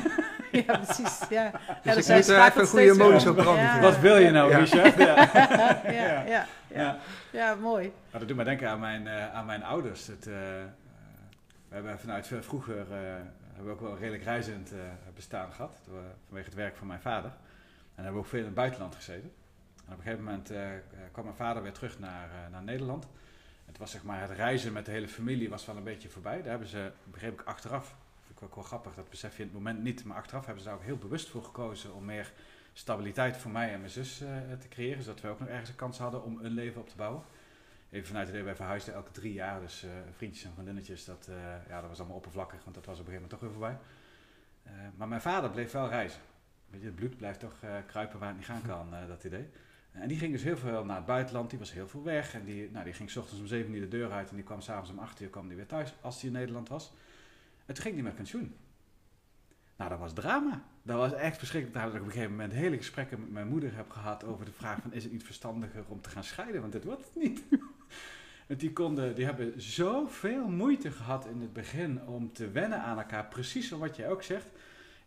Ja, 0.53 0.79
precies. 0.79 1.19
Ja, 1.29 1.51
Dus 1.83 2.07
ja, 2.07 2.15
ik 2.15 2.27
moet 2.27 2.29
er 2.29 2.47
even 2.47 2.61
een 2.61 2.67
goede 2.67 2.95
modus 2.95 3.27
op 3.27 3.37
branden. 3.37 3.65
Ja. 3.65 3.81
Wat 3.81 3.99
wil 3.99 4.17
je 4.17 4.31
nou, 4.31 4.51
Ja. 4.51 4.59
Richard? 4.59 4.97
Ja. 5.09 5.29
ja, 5.33 5.81
ja, 5.93 6.23
ja, 6.27 6.47
Ja. 6.69 6.99
ja. 7.33 7.55
mooi. 7.55 7.93
Maar 8.11 8.21
dat 8.21 8.29
doet 8.29 8.37
me 8.37 8.45
denken 8.45 8.69
aan 8.69 8.81
mijn, 8.81 9.07
eh, 9.07 9.35
aan 9.35 9.47
mijn 9.47 9.63
ouders. 9.65 10.07
Het, 10.07 10.27
eh, 10.27 10.61
eh, 10.61 10.67
we 11.69 11.75
hebben 11.75 11.99
vanuit 11.99 12.31
vroeger 12.41 12.77
eh, 12.81 12.97
hebben 13.55 13.65
we 13.65 13.71
ook 13.71 13.81
wel 13.81 13.91
een 13.91 13.99
redelijk 13.99 14.25
reizend 14.25 14.73
eh, 14.73 14.79
bestaan 15.15 15.53
gehad. 15.53 15.79
Door, 15.87 16.03
vanwege 16.27 16.47
het 16.47 16.55
werk 16.57 16.77
van 16.77 16.87
mijn 16.87 17.01
vader. 17.01 17.31
En 17.95 18.03
hebben 18.05 18.13
we 18.13 18.19
ook 18.19 18.27
veel 18.27 18.39
in 18.39 18.45
het 18.45 18.55
buitenland 18.55 18.95
gezeten. 18.95 19.33
En 19.87 19.93
op 19.93 19.99
een 19.99 20.03
gegeven 20.03 20.25
moment 20.25 20.53
kwam 21.13 21.25
mijn 21.25 21.37
vader 21.37 21.63
weer 21.63 21.73
terug 21.73 21.99
naar, 21.99 22.29
eh, 22.29 22.53
naar 22.53 22.63
Nederland. 22.63 23.07
Het 23.71 23.79
was 23.79 23.91
zeg 23.91 24.03
maar 24.03 24.21
het 24.21 24.31
reizen 24.31 24.73
met 24.73 24.85
de 24.85 24.91
hele 24.91 25.09
familie 25.09 25.49
was 25.49 25.67
wel 25.67 25.77
een 25.77 25.85
beetje 25.85 26.09
voorbij. 26.09 26.37
Daar 26.37 26.51
hebben 26.51 26.69
ze, 26.69 26.93
begreep 27.05 27.41
ik 27.41 27.47
achteraf, 27.47 27.97
vind 28.27 28.39
ik 28.39 28.45
ook 28.45 28.55
wel 28.55 28.65
grappig, 28.65 28.95
dat 28.95 29.11
besef 29.11 29.37
je 29.37 29.43
in 29.43 29.49
het 29.49 29.57
moment 29.57 29.83
niet. 29.83 30.05
Maar 30.05 30.17
achteraf 30.17 30.45
hebben 30.45 30.63
ze 30.63 30.69
daar 30.69 30.79
ook 30.79 30.85
heel 30.85 30.97
bewust 30.97 31.29
voor 31.29 31.45
gekozen 31.45 31.95
om 31.95 32.05
meer 32.05 32.33
stabiliteit 32.73 33.37
voor 33.37 33.51
mij 33.51 33.73
en 33.73 33.79
mijn 33.79 33.91
zus 33.91 34.21
eh, 34.21 34.29
te 34.59 34.69
creëren. 34.69 35.03
Zodat 35.03 35.21
we 35.21 35.29
ook 35.29 35.39
nog 35.39 35.49
ergens 35.49 35.69
een 35.69 35.77
kans 35.77 35.99
hadden 35.99 36.23
om 36.25 36.39
een 36.45 36.53
leven 36.53 36.81
op 36.81 36.89
te 36.89 36.97
bouwen. 36.97 37.23
Even 37.91 38.07
vanuit 38.07 38.27
het 38.27 38.35
idee, 38.35 38.47
wij 38.47 38.57
verhuisden 38.57 38.95
elke 38.95 39.11
drie 39.11 39.33
jaar. 39.33 39.61
Dus 39.61 39.83
eh, 39.83 39.91
vriendjes 40.17 40.45
en 40.45 40.53
vriendinnetjes, 40.53 41.05
dat, 41.05 41.27
eh, 41.29 41.69
ja, 41.69 41.81
dat 41.81 41.89
was 41.89 41.99
allemaal 41.99 42.17
oppervlakkig, 42.17 42.65
want 42.65 42.75
dat 42.75 42.87
was 42.87 43.01
op 43.01 43.07
een 43.07 43.13
gegeven 43.13 43.29
moment 43.31 43.41
toch 43.41 43.41
weer 43.41 43.51
voorbij. 43.51 43.79
Maar 44.97 45.09
mijn 45.09 45.21
vader 45.21 45.51
bleef 45.51 45.73
wel 45.73 45.89
reizen. 45.89 46.21
Weet 46.67 46.81
je, 46.81 46.87
het 46.87 46.97
bloed 46.97 47.17
blijft 47.17 47.41
toch 47.41 47.55
kruipen 47.87 48.19
waar 48.19 48.29
het 48.29 48.37
niet 48.37 48.47
gaan 48.47 48.63
kan, 48.67 48.95
dat 49.09 49.25
idee. 49.25 49.49
En 49.93 50.09
die 50.09 50.19
ging 50.19 50.33
dus 50.33 50.43
heel 50.43 50.57
veel 50.57 50.85
naar 50.85 50.97
het 50.97 51.07
buitenland, 51.07 51.51
die 51.51 51.59
was 51.59 51.73
heel 51.73 51.89
veel 51.89 52.03
weg. 52.03 52.35
En 52.35 52.45
die, 52.45 52.71
nou, 52.71 52.85
die 52.85 52.95
ging 52.95 53.11
s 53.11 53.17
ochtends 53.17 53.41
om 53.41 53.47
7 53.47 53.75
uur 53.75 53.81
de 53.81 53.89
deur 53.89 54.13
uit 54.13 54.31
en 54.31 54.37
die 54.37 54.45
kwam 54.45 54.61
s'avonds 54.61 54.91
om 54.91 54.99
8 54.99 55.21
uur 55.21 55.29
kwam 55.29 55.49
die 55.49 55.57
weer 55.57 55.67
thuis 55.67 55.95
als 56.01 56.21
hij 56.21 56.31
in 56.31 56.37
Nederland 56.37 56.69
was. 56.69 56.93
Toen 57.67 57.77
ging 57.77 57.95
hij 57.95 58.05
met 58.05 58.15
pensioen. 58.15 58.55
Nou, 59.77 59.91
dat 59.91 59.99
was 59.99 60.13
drama. 60.13 60.63
Dat 60.83 60.97
was 60.97 61.13
echt 61.13 61.39
verschrikkelijk. 61.39 61.79
Daar 61.79 61.89
ik 61.89 62.01
op 62.01 62.07
een 62.07 62.13
gegeven 62.13 62.31
moment 62.31 62.53
hele 62.53 62.77
gesprekken 62.77 63.21
met 63.21 63.31
mijn 63.31 63.49
moeder 63.49 63.75
heb 63.75 63.91
gehad 63.91 64.25
over 64.25 64.45
de 64.45 64.53
vraag 64.53 64.81
van 64.83 64.93
is 64.93 65.03
het 65.03 65.13
niet 65.13 65.25
verstandiger 65.25 65.85
om 65.89 66.01
te 66.01 66.09
gaan 66.09 66.25
scheiden, 66.25 66.61
want 66.61 66.73
dit 66.73 66.85
wordt 66.85 67.05
het 67.05 67.23
niet. 67.23 67.43
Want 68.49 68.63
die, 68.63 68.73
konden, 68.73 69.15
die 69.15 69.25
hebben 69.25 69.63
zoveel 69.63 70.49
moeite 70.49 70.91
gehad 70.91 71.27
in 71.27 71.41
het 71.41 71.53
begin 71.53 72.07
om 72.07 72.33
te 72.33 72.51
wennen 72.51 72.83
aan 72.83 72.99
elkaar. 72.99 73.27
Precies 73.27 73.71
wat 73.71 73.97
jij 73.97 74.11
ook 74.11 74.23
zegt. 74.23 74.47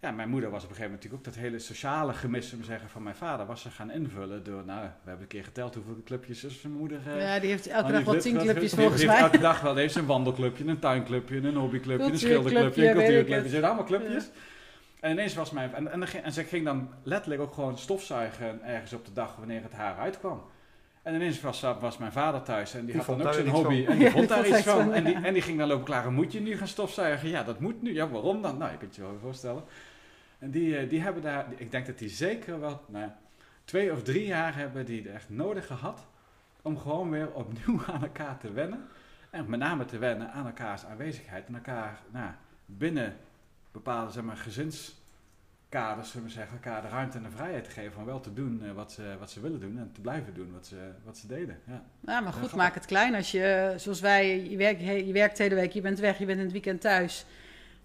Ja, 0.04 0.12
mijn 0.12 0.30
moeder 0.30 0.50
was 0.50 0.63
op 0.63 0.70
een 0.70 0.76
gegeven 0.76 0.92
moment 0.92 1.04
natuurlijk 1.12 1.28
ook 1.28 1.34
dat 1.34 1.44
hele 1.44 1.60
sociale 1.60 2.13
gemis, 2.13 2.56
zeggen, 2.62 2.89
van 2.89 3.04
mijn 3.04 3.16
vader 3.16 3.46
was 3.46 3.62
ze 3.62 3.70
gaan 3.70 3.92
invullen 3.92 4.44
door, 4.44 4.63
nou, 4.66 4.82
we 4.82 4.89
hebben 5.04 5.22
een 5.22 5.28
keer 5.28 5.44
geteld 5.44 5.76
hoeveel 5.76 5.98
clubjes 6.06 6.44
is 6.44 6.62
mijn 6.62 6.76
moeder. 6.76 7.00
eh, 7.08 7.22
Ja, 7.22 7.39
die 7.39 7.50
heeft 7.50 7.68
elke 7.68 7.92
dag 7.92 8.04
wel 8.04 8.18
tien 8.20 8.38
clubjes 8.38 8.74
volgens 8.74 9.00
die 9.02 9.10
heeft 9.10 9.22
mij. 9.22 9.30
Elke 9.30 9.38
dag 9.44 9.62
wel 9.62 9.76
heeft 9.76 9.94
ze 9.94 10.00
een 10.00 10.06
wandelclubje, 10.06 10.66
een 10.68 10.80
tuinclubje, 10.80 11.38
een 11.38 11.56
hobbyclubje, 11.56 12.06
een 12.06 12.18
schilderclubje, 12.18 12.88
een 12.89 12.96
cultuurclubje. 12.96 13.50
zijn 13.50 13.63
allemaal 13.63 13.84
clubjes. 13.84 14.30
En 15.00 15.12
ineens 15.12 15.34
was 15.36 15.52
mijn... 15.52 15.74
En, 15.74 15.92
en, 15.92 16.00
dan 16.00 16.08
ging- 16.08 16.24
en 16.24 16.32
ze 16.34 16.44
ging 16.44 16.66
dan 16.66 16.89
letterlijk 17.04 17.42
ook 17.42 17.54
gewoon 17.54 17.78
stofzuigen 17.78 18.63
ergens 18.63 18.94
op 18.94 19.06
de 19.06 19.13
dag 19.13 19.36
wanneer 19.36 19.62
het 19.63 19.74
haar 19.74 19.98
uitkwam. 19.98 20.42
En 21.02 21.16
ineens 21.16 21.42
was, 21.42 21.62
was 21.80 21.98
mijn 21.98 22.12
vader 22.12 22.42
thuis 22.44 22.74
en 22.74 22.80
die, 22.86 22.88
Die 22.96 22.96
had 23.04 23.18
dan 23.18 23.28
ook 23.28 23.34
zijn 23.34 23.48
hobby. 23.48 23.84
van. 23.86 23.92
En 23.94 23.98
die 24.00 24.08
Ja, 24.08 24.12
vond 24.12 24.30
daar 24.30 24.48
iets 24.48 24.62
van. 24.62 24.82
van, 24.84 24.94
En 24.94 25.04
die, 25.04 25.16
en 25.16 25.34
die 25.34 25.42
ging 25.42 25.58
dan 25.58 25.68
lopen 25.68 25.86
klagen, 25.86 26.13
moet 26.13 26.32
je 26.32 26.42
nu 26.42 26.58
gaan 26.58 26.68
stofzuigen? 26.68 27.30
Ja, 27.30 27.44
dat 27.44 27.60
moet 27.60 27.82
nu. 27.82 27.94
Ja, 27.94 28.08
waarom 28.10 28.42
dan? 28.42 28.58
Nou, 28.58 28.72
je 28.72 28.78
kunt 28.78 28.96
je 28.96 29.02
wel 29.02 29.18
voorstellen. 29.22 29.63
En 30.43 30.51
die, 30.51 30.77
eh, 30.77 30.89
die 30.89 31.01
hebben 31.01 31.21
daar... 31.21 31.45
Ik 31.56 31.71
denk 31.71 31.86
dat 31.86 31.97
die 31.97 32.10
zeker 32.10 32.60
wel... 32.60 32.82
Nou, 32.88 33.10
twee 33.63 33.91
of 33.91 34.03
drie 34.03 34.25
jaar 34.25 34.56
hebben 34.56 34.86
die 34.86 35.10
echt 35.10 35.29
nodig 35.29 35.67
gehad 35.67 36.06
om 36.62 36.77
gewoon 36.77 37.10
weer 37.10 37.32
opnieuw 37.32 37.86
aan 37.93 38.03
elkaar 38.03 38.38
te 38.38 38.51
wennen. 38.51 38.88
En 39.29 39.49
met 39.49 39.60
name 39.60 39.86
te 39.86 39.97
wennen 39.97 40.32
aan 40.32 40.45
elkaars 40.45 40.86
aanwezigheid. 40.86 41.47
En 41.47 41.56
elkaar 41.56 41.99
nou, 42.12 42.32
binnen 42.65 43.15
bepaalde 43.71 44.12
zeg 44.12 44.23
maar, 44.23 44.38
gezinskaders, 44.38 46.12
zullen 46.12 46.27
we 46.27 46.34
zeggen, 46.34 46.53
elkaar 46.53 46.82
de 46.82 46.88
ruimte 46.88 47.17
en 47.17 47.23
de 47.23 47.29
vrijheid 47.29 47.63
te 47.63 47.71
geven 47.71 47.99
om 47.99 48.06
wel 48.06 48.19
te 48.19 48.34
doen 48.34 48.63
eh, 48.63 48.71
wat, 48.71 48.91
ze, 48.91 49.15
wat 49.19 49.32
ze 49.32 49.41
willen 49.41 49.60
doen 49.60 49.77
en 49.77 49.91
te 49.93 50.01
blijven 50.01 50.34
doen 50.34 50.51
wat 50.53 50.67
ze, 50.67 50.91
wat 51.03 51.17
ze 51.17 51.27
deden. 51.27 51.60
Ja. 51.67 51.84
Ja, 51.99 52.19
maar 52.19 52.34
goed, 52.34 52.56
maak 52.56 52.73
het 52.73 52.86
klein. 52.86 53.15
Als 53.15 53.32
je, 53.32 53.73
zoals 53.77 53.99
wij, 53.99 54.49
je 54.49 54.58
werkt, 54.58 54.82
je 54.82 55.13
werkt 55.13 55.38
de 55.38 55.43
hele 55.43 55.56
week, 55.56 55.71
je 55.71 55.82
bent 55.82 55.99
weg, 55.99 56.17
je 56.17 56.25
bent 56.25 56.38
in 56.38 56.43
het 56.43 56.53
weekend 56.53 56.82
thuis. 56.82 57.25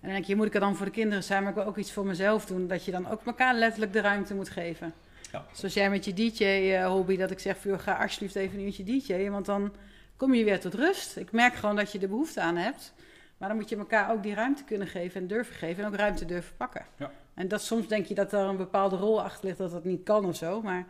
En 0.01 0.07
dan 0.09 0.13
denk 0.13 0.25
je, 0.25 0.37
moet 0.37 0.47
ik 0.47 0.55
er 0.55 0.61
dan 0.61 0.77
voor 0.77 0.87
de 0.87 0.93
kinderen 0.93 1.25
zijn, 1.25 1.43
maar 1.43 1.51
ik 1.51 1.59
wil 1.59 1.67
ook 1.67 1.77
iets 1.77 1.93
voor 1.93 2.07
mezelf 2.07 2.47
doen. 2.47 2.67
Dat 2.67 2.85
je 2.85 2.91
dan 2.91 3.09
ook 3.09 3.25
elkaar 3.25 3.55
letterlijk 3.55 3.93
de 3.93 4.01
ruimte 4.01 4.35
moet 4.35 4.49
geven. 4.49 4.95
Ja. 5.33 5.45
Zoals 5.53 5.75
jij 5.75 5.91
met 5.91 6.05
je 6.05 6.13
DJ-hobby, 6.13 7.17
dat 7.17 7.31
ik 7.31 7.39
zeg, 7.39 7.63
joh, 7.63 7.79
ga 7.79 8.03
alsjeblieft 8.03 8.35
even 8.35 8.59
een 8.59 8.65
uurtje 8.65 8.85
DJ'en, 8.85 9.33
want 9.33 9.47
dan 9.47 9.73
kom 10.17 10.35
je 10.35 10.45
weer 10.45 10.61
tot 10.61 10.75
rust. 10.75 11.17
Ik 11.17 11.33
merk 11.33 11.55
gewoon 11.55 11.77
dat 11.77 11.93
je 11.93 11.99
er 11.99 12.09
behoefte 12.09 12.41
aan 12.41 12.57
hebt. 12.57 12.95
Maar 13.37 13.49
dan 13.49 13.59
moet 13.59 13.69
je 13.69 13.77
elkaar 13.77 14.11
ook 14.11 14.23
die 14.23 14.35
ruimte 14.35 14.65
kunnen 14.65 14.87
geven 14.87 15.21
en 15.21 15.27
durven 15.27 15.55
geven 15.55 15.85
en 15.85 15.91
ook 15.91 15.97
ruimte 15.97 16.25
durven 16.25 16.57
pakken. 16.57 16.87
Ja. 16.97 17.11
En 17.35 17.49
dat 17.49 17.63
soms 17.63 17.89
denk 17.89 18.07
je 18.07 18.15
dat 18.15 18.33
er 18.33 18.41
een 18.41 18.57
bepaalde 18.57 18.97
rol 18.97 19.23
achter 19.23 19.45
ligt 19.45 19.59
dat 19.59 19.71
dat 19.71 19.85
niet 19.85 20.03
kan 20.03 20.25
of 20.25 20.37
zo. 20.37 20.63
Maar 20.63 20.87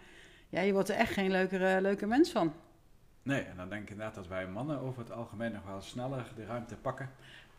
ja, 0.49 0.61
je 0.61 0.73
wordt 0.73 0.88
er 0.88 0.97
echt 0.97 1.12
geen 1.12 1.31
leukere, 1.31 1.81
leuke 1.81 2.07
mens 2.07 2.31
van. 2.31 2.53
Nee, 3.23 3.42
en 3.42 3.57
dan 3.57 3.68
denk 3.68 3.83
ik 3.83 3.90
inderdaad 3.90 4.14
dat 4.14 4.29
wij 4.29 4.47
mannen 4.47 4.81
over 4.81 5.03
het 5.03 5.12
algemeen 5.12 5.53
nog 5.53 5.64
wel 5.64 5.81
sneller 5.81 6.33
de 6.37 6.44
ruimte 6.44 6.77
pakken 6.77 7.11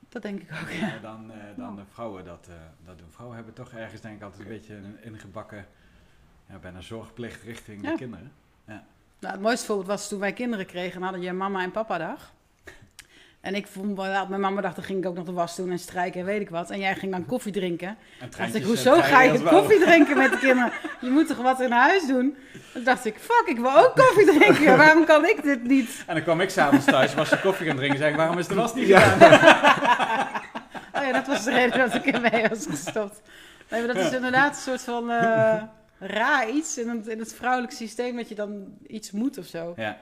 Dat 0.09 0.21
denk 0.21 0.41
ik 0.41 0.49
ook, 0.61 0.69
ja. 0.69 0.97
dan, 1.01 1.31
eh, 1.31 1.37
dan 1.55 1.75
de 1.75 1.85
vrouwen 1.93 2.25
dat, 2.25 2.47
eh, 2.49 2.55
dat 2.85 2.97
doen. 2.97 3.07
Vrouwen 3.11 3.35
hebben 3.37 3.53
toch 3.55 3.71
ergens 3.73 4.01
denk 4.01 4.15
ik 4.15 4.21
altijd 4.23 4.41
een 4.41 4.47
beetje 4.47 4.75
een 4.75 5.03
ingebakken, 5.03 5.65
ja, 6.49 6.57
bijna 6.57 6.81
zorgplicht 6.81 7.43
richting 7.43 7.83
Ja. 7.83 7.91
de 7.91 7.97
kinderen. 7.97 8.31
Nou, 9.21 9.33
het 9.33 9.41
mooiste 9.43 9.65
voorbeeld 9.65 9.87
was 9.87 10.07
toen 10.07 10.19
wij 10.19 10.33
kinderen 10.33 10.65
kregen, 10.65 10.93
dan 10.93 11.03
hadden 11.03 11.21
je 11.21 11.33
mama 11.33 11.63
en 11.63 11.71
papa 11.71 11.97
dag. 11.97 12.33
En 13.41 13.55
ik 13.55 13.67
vond, 13.67 13.97
wel- 13.97 14.27
mijn 14.27 14.41
mama 14.41 14.61
dag, 14.61 14.73
dan 14.73 14.83
ging 14.83 14.99
ik 14.99 15.05
ook 15.09 15.15
nog 15.15 15.25
de 15.25 15.31
was 15.31 15.55
doen 15.55 15.71
en 15.71 15.79
strijken 15.79 16.19
en 16.19 16.25
weet 16.25 16.41
ik 16.41 16.49
wat. 16.49 16.69
En 16.69 16.79
jij 16.79 16.95
ging 16.95 17.11
dan 17.11 17.25
koffie 17.25 17.51
drinken. 17.51 17.87
En 18.19 18.29
dacht 18.37 18.55
ik, 18.55 18.61
eh, 18.61 18.67
hoezo 18.67 18.93
ga 18.95 19.01
treinen 19.01 19.41
je 19.41 19.47
koffie 19.47 19.79
drinken 19.79 20.17
met 20.17 20.31
de 20.31 20.37
kinderen? 20.37 20.71
Je 21.01 21.09
moet 21.09 21.27
toch 21.27 21.37
wat 21.37 21.61
in 21.61 21.71
huis 21.71 22.07
doen? 22.07 22.35
Toen 22.73 22.83
dacht 22.83 23.05
ik, 23.05 23.15
fuck, 23.19 23.43
ik 23.45 23.57
wil 23.57 23.77
ook 23.77 23.95
koffie 23.95 24.25
drinken. 24.25 24.77
Waarom 24.83 25.05
kan 25.05 25.25
ik 25.27 25.43
dit 25.43 25.63
niet? 25.63 26.03
En 26.07 26.13
dan 26.15 26.23
kwam 26.23 26.41
ik 26.41 26.49
s'avonds 26.49 26.85
thuis, 26.85 27.13
was 27.13 27.29
je 27.29 27.39
koffie 27.39 27.67
gaan 27.67 27.75
drinken 27.75 27.95
en 27.95 28.01
zei 28.01 28.11
ik, 28.11 28.17
waarom 28.17 28.37
is 28.37 28.47
de 28.47 28.55
was 28.55 28.73
niet 28.73 28.87
Ja. 28.87 28.99
gedaan? 28.99 30.27
Oh 30.93 31.05
ja, 31.05 31.11
dat 31.11 31.27
was 31.27 31.43
de 31.43 31.51
reden 31.51 31.77
dat 31.79 31.93
ik 31.93 32.05
ermee 32.05 32.47
was 32.49 32.65
gestopt. 32.69 33.21
Nee, 33.69 33.85
maar 33.85 33.93
dat 33.95 34.05
is 34.05 34.11
inderdaad 34.11 34.55
een 34.55 34.61
soort 34.61 34.81
van 34.81 35.09
eh, 35.11 35.61
raar 35.99 36.49
iets 36.49 36.77
in 36.77 36.89
het, 36.89 37.07
in 37.07 37.19
het 37.19 37.33
vrouwelijk 37.33 37.73
systeem 37.73 38.15
dat 38.15 38.29
je 38.29 38.35
dan 38.35 38.63
iets 38.87 39.11
moet 39.11 39.37
of 39.37 39.45
zo. 39.45 39.73
Ja. 39.75 39.97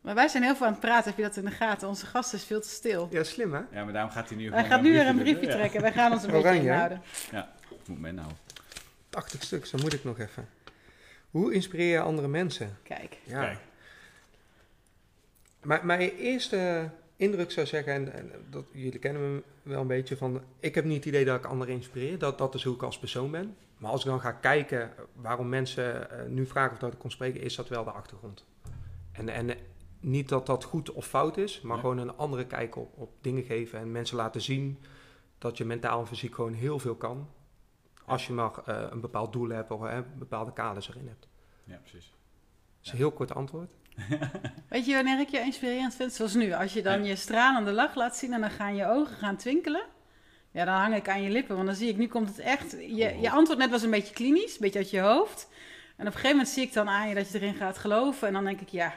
Maar 0.00 0.14
wij 0.14 0.28
zijn 0.28 0.42
heel 0.42 0.56
veel 0.56 0.66
aan 0.66 0.72
het 0.72 0.80
praten, 0.80 1.08
heb 1.08 1.16
je 1.16 1.22
dat 1.22 1.36
in 1.36 1.44
de 1.44 1.50
gaten? 1.50 1.88
Onze 1.88 2.06
gast 2.06 2.32
is 2.32 2.44
veel 2.44 2.60
te 2.60 2.68
stil. 2.68 3.08
Ja, 3.10 3.24
slim 3.24 3.52
hè? 3.52 3.60
ja, 3.70 3.84
maar 3.84 3.92
daarom 3.92 4.10
gaat 4.10 4.28
hij 4.28 4.38
nu 4.38 4.52
Hij 4.52 4.64
gaat 4.64 4.82
nu 4.82 4.92
weer 4.92 5.06
een 5.06 5.14
doen, 5.14 5.22
briefje? 5.22 5.46
Ja. 5.46 5.52
trekken. 5.52 5.80
Wij 5.80 5.92
gaan 5.92 6.12
ons 6.12 6.22
een 6.22 6.34
Oranje, 6.34 6.42
beetje 6.44 6.68
hè? 6.68 6.74
inhouden. 6.74 7.02
Moet 7.86 8.00
mij 8.00 8.10
nou. 8.12 8.30
80 9.08 9.42
stuks, 9.42 9.70
dan 9.70 9.80
moet 9.80 9.92
ik 9.92 10.04
nog 10.04 10.18
even. 10.18 10.48
Hoe 11.30 11.54
inspireer 11.54 11.90
je 11.90 12.00
andere 12.00 12.28
mensen? 12.28 12.78
Kijk. 12.82 13.18
Ja. 13.24 13.40
Kijk. 13.40 13.58
Maar 15.62 15.86
mijn 15.86 16.00
eerste 16.00 16.90
indruk 17.16 17.50
zou 17.50 17.66
zeggen, 17.66 17.92
en, 17.92 18.12
en 18.12 18.30
dat, 18.50 18.64
jullie 18.72 18.98
kennen 18.98 19.34
me 19.34 19.42
wel 19.62 19.80
een 19.80 19.86
beetje 19.86 20.16
van, 20.16 20.42
ik 20.60 20.74
heb 20.74 20.84
niet 20.84 20.96
het 20.96 21.04
idee 21.04 21.24
dat 21.24 21.38
ik 21.38 21.44
anderen 21.44 21.74
inspireer. 21.74 22.18
Dat, 22.18 22.38
dat 22.38 22.54
is 22.54 22.64
hoe 22.64 22.74
ik 22.74 22.82
als 22.82 22.98
persoon 22.98 23.30
ben. 23.30 23.56
Maar 23.78 23.90
als 23.90 24.00
ik 24.00 24.10
dan 24.10 24.20
ga 24.20 24.32
kijken 24.32 24.92
waarom 25.12 25.48
mensen 25.48 26.10
eh, 26.10 26.26
nu 26.26 26.46
vragen 26.46 26.72
of 26.72 26.78
dat 26.78 26.92
ik 26.92 26.98
kon 26.98 27.10
spreken, 27.10 27.40
is 27.40 27.54
dat 27.54 27.68
wel 27.68 27.84
de 27.84 27.90
achtergrond. 27.90 28.44
En, 29.12 29.28
en 29.28 29.50
niet 30.00 30.28
dat 30.28 30.46
dat 30.46 30.64
goed 30.64 30.92
of 30.92 31.06
fout 31.06 31.36
is, 31.36 31.60
maar 31.60 31.74
Ja. 31.76 31.80
gewoon 31.82 31.98
een 31.98 32.16
andere 32.16 32.46
kijk 32.46 32.76
op, 32.76 32.92
op 32.98 33.10
dingen 33.20 33.44
geven 33.44 33.78
en 33.78 33.92
mensen 33.92 34.16
laten 34.16 34.40
zien 34.40 34.78
dat 35.38 35.56
je 35.56 35.64
mentaal 35.64 36.00
en 36.00 36.06
fysiek 36.06 36.34
gewoon 36.34 36.52
heel 36.54 36.78
veel 36.78 36.94
kan. 36.94 37.28
Als 38.04 38.26
je 38.26 38.32
maar 38.32 38.50
eh, 38.66 38.86
een 38.90 39.00
bepaald 39.00 39.32
doel 39.32 39.48
hebt 39.48 39.70
of 39.70 39.80
hè, 39.80 40.02
bepaalde 40.02 40.52
kaders 40.52 40.88
erin 40.88 41.06
hebt. 41.08 41.28
Ja, 41.64 41.76
precies. 41.76 42.06
Dat 42.10 42.84
is 42.86 42.90
een 42.90 42.96
heel 42.96 43.12
kort 43.12 43.34
antwoord. 43.34 43.70
Weet 44.68 44.86
je 44.86 44.94
wanneer 44.94 45.20
ik 45.20 45.28
je 45.28 45.40
inspirerend 45.40 45.94
vind? 45.94 46.12
Zoals 46.12 46.34
nu. 46.34 46.52
Als 46.52 46.72
je 46.72 46.82
dan 46.82 47.04
je 47.04 47.16
stralende 47.16 47.72
lach 47.72 47.94
laat 47.94 48.16
zien 48.16 48.32
en 48.32 48.40
dan 48.40 48.50
gaan 48.50 48.76
je 48.76 48.86
ogen 48.86 49.16
gaan 49.16 49.36
twinkelen. 49.36 49.84
Ja, 50.50 50.64
dan 50.64 50.74
hang 50.74 50.94
ik 50.94 51.08
aan 51.08 51.22
je 51.22 51.30
lippen. 51.30 51.54
Want 51.54 51.66
dan 51.66 51.76
zie 51.76 51.88
ik, 51.88 51.96
nu 51.96 52.06
komt 52.08 52.28
het 52.28 52.38
echt... 52.38 52.70
Je, 52.70 53.18
je 53.20 53.30
antwoord 53.30 53.58
net 53.58 53.70
was 53.70 53.82
een 53.82 53.90
beetje 53.90 54.14
klinisch, 54.14 54.52
een 54.52 54.60
beetje 54.60 54.78
uit 54.78 54.90
je 54.90 55.00
hoofd. 55.00 55.48
En 55.96 56.06
op 56.06 56.06
een 56.06 56.12
gegeven 56.12 56.30
moment 56.30 56.48
zie 56.48 56.62
ik 56.62 56.72
dan 56.72 56.88
aan 56.88 57.08
je 57.08 57.14
dat 57.14 57.30
je 57.30 57.38
erin 57.40 57.54
gaat 57.54 57.78
geloven. 57.78 58.26
En 58.28 58.32
dan 58.32 58.44
denk 58.44 58.60
ik, 58.60 58.68
ja, 58.68 58.92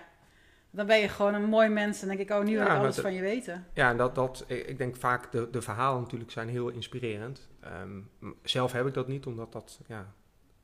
dan 0.71 0.85
ben 0.85 0.97
je 0.99 1.07
gewoon 1.09 1.33
een 1.33 1.43
mooi 1.49 1.69
mens. 1.69 2.01
En 2.01 2.07
dan 2.07 2.17
denk 2.17 2.29
ik, 2.29 2.35
oh, 2.35 2.43
nu 2.43 2.51
wil 2.55 2.65
Ja, 2.65 2.73
ik 2.73 2.79
alles 2.79 2.95
dat- 2.95 3.03
van 3.05 3.13
je 3.13 3.21
weten. 3.21 3.65
Ja, 3.73 3.89
en 3.89 3.97
dat, 3.97 4.15
dat, 4.15 4.43
ik 4.47 4.77
denk 4.77 4.95
vaak 4.95 5.31
de, 5.31 5.47
de 5.51 5.61
verhalen 5.61 6.01
natuurlijk 6.01 6.31
zijn 6.31 6.49
heel 6.49 6.69
inspirerend. 6.69 7.49
Ehm, 7.59 7.97
m- 7.97 8.33
zelf 8.43 8.71
heb 8.71 8.87
ik 8.87 8.93
dat 8.93 9.07
niet, 9.07 9.25
omdat 9.25 9.51
dat, 9.51 9.79
ja, 9.87 10.13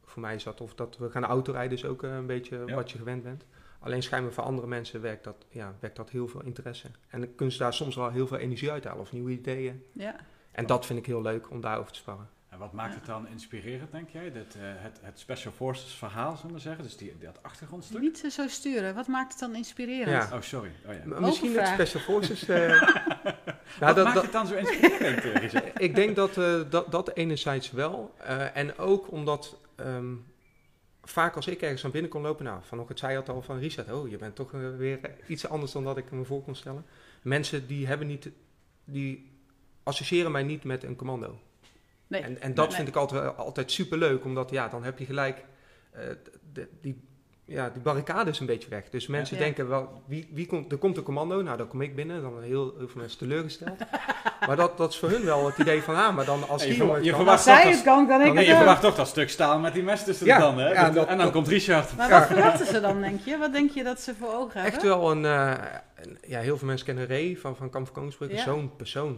voor 0.06 0.22
mij 0.22 0.36
is 0.36 0.44
dat, 0.44 0.62
of 0.62 0.74
dat 0.76 0.98
we 0.98 1.10
gaan 1.10 1.26
autorijden 1.26 1.78
is 1.78 1.86
ook 1.86 2.04
eh, 2.04 2.16
een 2.16 2.26
beetje 2.26 2.64
Ja. 2.66 2.76
wat 2.76 2.92
je 2.92 2.98
gewend 2.98 3.24
bent. 3.24 3.46
Alleen 3.80 4.04
schijnbaar 4.04 4.34
voor 4.34 4.44
andere 4.44 4.68
mensen 4.68 5.02
werkt 5.02 5.24
dat, 5.24 5.46
ja, 5.50 5.76
werkt 5.80 5.96
dat 5.96 6.10
heel 6.10 6.28
veel 6.28 6.44
interesse. 6.44 6.88
En 7.10 7.20
dan 7.20 7.36
kunnen 7.36 7.54
ze 7.56 7.60
daar 7.62 7.74
soms 7.74 7.96
wel 7.96 8.10
heel 8.12 8.28
veel 8.28 8.38
energie 8.38 8.72
uithalen 8.72 9.00
of 9.02 9.12
nieuwe 9.12 9.32
ideeën. 9.32 9.84
Ja. 9.94 10.16
En 10.52 10.66
dat 10.66 10.86
vind 10.86 11.00
ik 11.00 11.06
heel 11.06 11.22
leuk 11.22 11.50
om 11.52 11.62
daarover 11.62 11.92
te 11.92 11.98
sparren. 11.98 12.30
En 12.50 12.58
wat 12.58 12.74
maakt 12.74 12.96
het 12.96 13.06
dan 13.06 13.28
inspirerend, 13.28 13.92
denk 13.92 14.10
jij? 14.10 14.32
Dat, 14.32 14.56
eh, 14.56 14.62
het, 14.64 15.00
het 15.02 15.20
Special 15.20 15.54
Forces 15.54 15.94
verhaal, 15.94 16.38
zullen 16.38 16.56
we 16.56 16.62
zeggen? 16.62 16.84
Dus 16.84 16.98
die, 16.98 17.18
dat 17.18 17.44
achtergrondstuk? 17.44 18.02
Niet 18.02 18.24
eh, 18.24 18.30
zo 18.30 18.48
sturen. 18.48 18.96
Wat 18.96 19.08
maakt 19.08 19.32
het 19.32 19.40
dan 19.40 19.56
inspirerend? 19.56 20.30
Ja. 20.30 20.36
Oh, 20.36 20.42
sorry. 20.42 20.72
Oh, 20.88 20.94
ja. 20.94 21.02
M- 21.06 21.22
Misschien 21.22 21.56
het. 21.58 21.68
Special 21.68 22.02
Forces. 22.04 22.48
eh, 22.48 22.58
nou, 22.82 22.84
wat 23.80 23.96
dat, 23.96 24.04
maakt 24.04 24.14
dat- 24.14 24.24
het 24.24 24.32
dan 24.32 24.48
zo 24.48 24.56
inspirerend, 24.56 25.64
ik 25.88 25.96
denk 25.96 26.16
dat, 26.16 26.38
eh, 26.38 26.62
dat 26.70 26.92
dat 26.92 27.10
enerzijds 27.16 27.72
wel. 27.72 28.14
eh, 28.18 28.56
en 28.58 28.78
ook 28.78 29.12
omdat 29.12 29.58
ehm, 29.76 30.14
vaak 31.04 31.36
als 31.36 31.48
ik 31.48 31.62
ergens 31.62 31.86
aan 31.86 31.92
binnen 31.92 32.12
kon 32.12 32.22
lopen, 32.22 32.46
nou, 32.46 32.60
vanochtend 32.64 33.00
zei 33.00 33.12
je 33.12 33.18
het 33.18 33.30
al 33.30 33.42
van 33.42 33.60
Richard, 33.60 33.92
oh, 33.92 34.10
je 34.10 34.18
bent 34.18 34.36
toch 34.36 34.52
weer 34.52 35.00
iets 35.28 35.48
anders 35.48 35.72
dan 35.72 35.84
dat 35.84 35.98
ik 35.98 36.12
me 36.12 36.24
voor 36.26 36.44
kon 36.44 36.56
stellen. 36.56 36.86
Mensen 37.22 37.68
die 37.68 37.88
hebben 37.88 38.08
niet, 38.08 38.30
die 38.86 39.32
associëren 39.84 40.32
mij 40.32 40.44
niet 40.44 40.64
met 40.64 40.84
een 40.84 40.96
commando. 40.96 41.40
Nee. 42.08 42.22
En, 42.22 42.42
en 42.42 42.54
dat 42.54 42.68
Nee, 42.68 42.76
vind 42.76 42.88
ik 42.88 42.96
altijd, 42.96 43.38
altijd 43.38 43.72
super 43.72 43.98
leuk, 43.98 44.24
omdat 44.26 44.50
ja, 44.50 44.68
dan 44.68 44.84
heb 44.84 45.00
je 45.00 45.06
gelijk 45.06 45.46
eh, 45.92 46.02
de, 46.54 46.68
die, 46.82 47.02
ja, 47.46 47.70
die 47.70 47.82
barricade 47.82 48.30
is 48.30 48.40
een 48.40 48.46
beetje 48.46 48.70
weg. 48.70 48.90
Dus 48.90 49.08
mensen 49.08 49.38
Ja. 49.38 49.44
denken 49.44 49.68
wel, 49.70 50.02
wie, 50.06 50.30
wie 50.34 50.46
komt, 50.46 50.72
er 50.72 50.78
komt 50.78 50.98
een 50.98 51.04
commando, 51.04 51.42
nou 51.42 51.58
dan 51.58 51.68
kom 51.68 51.82
ik 51.82 51.96
binnen, 51.96 52.22
dan 52.22 52.42
heel, 52.42 52.74
heel 52.78 52.88
veel 52.88 53.02
mensen 53.02 53.18
teleurgesteld. 53.18 53.78
maar 54.48 54.56
dat, 54.56 54.78
dat 54.78 54.92
is 54.92 54.98
voor 55.00 55.10
hun 55.10 55.26
wel 55.26 55.46
het 55.46 55.58
idee 55.58 55.82
van, 55.82 55.96
ah, 55.96 56.16
maar 56.16 56.26
dan 56.26 56.48
als 56.50 56.62
Je 56.64 56.70
die 56.70 56.78
jongen 56.78 57.04
verwacht- 57.06 57.28
Als 57.30 57.44
zij 57.44 57.64
dat 57.64 57.74
het 57.74 57.84
kan, 57.84 58.08
kan 58.08 58.22
ik 58.22 58.34
Nee, 58.34 58.46
je 58.48 58.56
verwacht 58.56 58.82
toch 58.82 58.96
dat 58.96 59.08
stuk 59.08 59.30
staal 59.30 59.60
met 59.60 59.74
die 59.74 59.84
mes 59.84 60.04
tussen 60.04 60.26
Ja, 60.26 60.36
de 60.38 60.44
tanden, 60.44 60.66
hè? 60.66 60.72
ja, 60.72 60.86
Dat- 60.86 60.94
dat- 60.94 61.08
en 61.08 61.16
dan 61.16 61.26
dat- 61.26 61.34
komt 61.34 61.48
Richard. 61.48 61.96
Maar 61.96 62.10
wat 62.10 62.26
verwachten 62.26 62.66
ze 62.66 62.80
dan, 62.82 63.02
denk 63.02 63.20
je? 63.26 63.38
Wat 63.38 63.54
denk 63.54 63.72
je 63.72 63.84
dat 63.84 64.02
ze 64.02 64.16
voor 64.16 64.34
ogen 64.34 64.54
hebben? 64.62 64.72
Echt 64.74 64.82
wel 64.84 65.12
een, 65.12 65.26
eh, 65.26 65.54
een- 65.96 66.18
ja, 66.28 66.40
heel 66.40 66.58
veel 66.58 66.68
mensen 66.68 66.86
kennen 66.86 67.08
Ray 67.08 67.38
van, 67.38 67.56
van 67.56 67.70
Kamp 67.70 67.86
van 67.86 67.96
Koningsbrug, 67.96 68.32
Ja. 68.32 68.44
zo'n 68.44 68.76
persoon. 68.76 69.18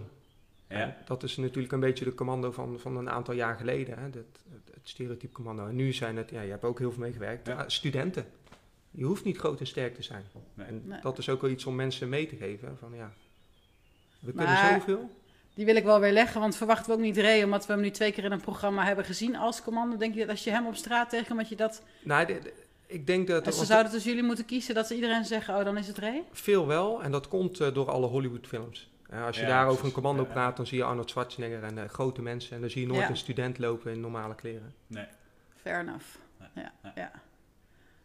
Ja. 0.69 0.97
Dat 1.05 1.23
is 1.23 1.37
natuurlijk 1.37 1.73
een 1.73 1.79
beetje 1.79 2.05
de 2.05 2.15
commando 2.15 2.51
van, 2.51 2.79
van 2.79 2.97
een 2.97 3.09
aantal 3.09 3.33
jaar 3.33 3.55
geleden, 3.55 3.99
hè? 3.99 4.09
Dat, 4.09 4.23
het, 4.51 4.73
het 4.73 4.89
stereotype 4.89 5.33
commando. 5.33 5.67
En 5.67 5.75
nu 5.75 5.93
zijn 5.93 6.17
het, 6.17 6.29
ja, 6.29 6.41
je 6.41 6.49
hebt 6.51 6.63
ook 6.63 6.79
heel 6.79 6.91
veel 6.91 7.01
meegewerkt, 7.01 7.47
Ja. 7.47 7.53
ah, 7.55 7.63
studenten. 7.67 8.25
Je 8.91 9.03
hoeft 9.03 9.23
niet 9.23 9.37
groot 9.37 9.59
en 9.59 9.67
sterk 9.67 9.95
te 9.95 10.03
zijn. 10.03 10.23
Nee. 10.53 10.67
En 10.67 10.81
Nee. 10.85 10.99
dat 11.01 11.17
is 11.17 11.29
ook 11.29 11.41
wel 11.41 11.49
iets 11.49 11.65
om 11.65 11.75
mensen 11.75 12.09
mee 12.09 12.27
te 12.27 12.35
geven. 12.35 12.77
Van 12.79 12.91
ja, 12.95 13.11
we 14.19 14.31
kunnen 14.33 14.53
Maar- 14.53 14.73
zoveel. 14.79 15.11
Die 15.53 15.65
wil 15.65 15.75
ik 15.75 15.83
wel 15.83 15.99
weer 15.99 16.11
leggen, 16.11 16.41
want 16.41 16.55
verwachten 16.55 16.85
we 16.87 16.93
ook 16.97 16.99
niet 17.03 17.17
Ray, 17.17 17.43
omdat 17.43 17.65
we 17.65 17.73
hem 17.73 17.81
nu 17.81 17.89
twee 17.91 18.11
keer 18.11 18.23
in 18.23 18.31
een 18.31 18.41
programma 18.41 18.85
hebben 18.85 19.05
gezien 19.05 19.35
als 19.35 19.61
commando. 19.63 19.97
Denk 19.97 20.13
je 20.13 20.19
dat 20.19 20.29
als 20.29 20.43
je 20.43 20.49
hem 20.51 20.67
op 20.67 20.75
straat 20.75 21.09
tegenkomt, 21.09 21.39
dat 21.39 21.49
je 21.49 21.55
dat... 21.55 21.81
Nou, 22.03 22.25
de- 22.25 22.39
de- 22.43 22.53
ik 22.87 23.07
denk 23.07 23.27
dat 23.27 23.45
Als 23.45 23.57
ze 23.59 23.65
zouden 23.65 23.91
tussen 23.91 24.09
jullie 24.09 24.25
moeten 24.25 24.45
kiezen, 24.45 24.75
dat 24.75 24.87
ze 24.87 24.95
iedereen 24.95 25.25
zeggen, 25.25 25.57
oh, 25.57 25.63
dan 25.63 25.77
is 25.77 25.87
het 25.87 25.97
Ray? 25.97 26.23
veel 26.31 26.67
wel. 26.67 27.03
En 27.03 27.11
dat 27.11 27.27
komt 27.27 27.59
eh, 27.59 27.73
door 27.73 27.89
alle 27.91 28.07
Hollywood-films. 28.07 28.89
Ja, 29.11 29.25
als 29.25 29.35
je 29.35 29.41
Ja, 29.41 29.47
daar 29.47 29.67
over 29.67 29.85
een 29.85 29.91
commando 29.91 30.23
Ja, 30.23 30.29
praat, 30.29 30.57
dan 30.57 30.67
zie 30.67 30.77
je 30.77 30.83
Arnold 30.83 31.09
Schwarzenegger 31.09 31.63
en 31.63 31.89
grote 31.89 32.21
mensen. 32.21 32.55
En 32.55 32.61
dan 32.61 32.69
zie 32.69 32.81
je 32.81 32.87
nooit 32.87 32.99
Ja. 32.99 33.09
een 33.09 33.17
student 33.17 33.57
lopen 33.57 33.91
in 33.91 33.99
normale 33.99 34.35
kleren. 34.35 34.73
Nee. 34.87 35.05
Fair 35.61 35.79
enough. 35.79 36.05
Ja, 36.55 36.71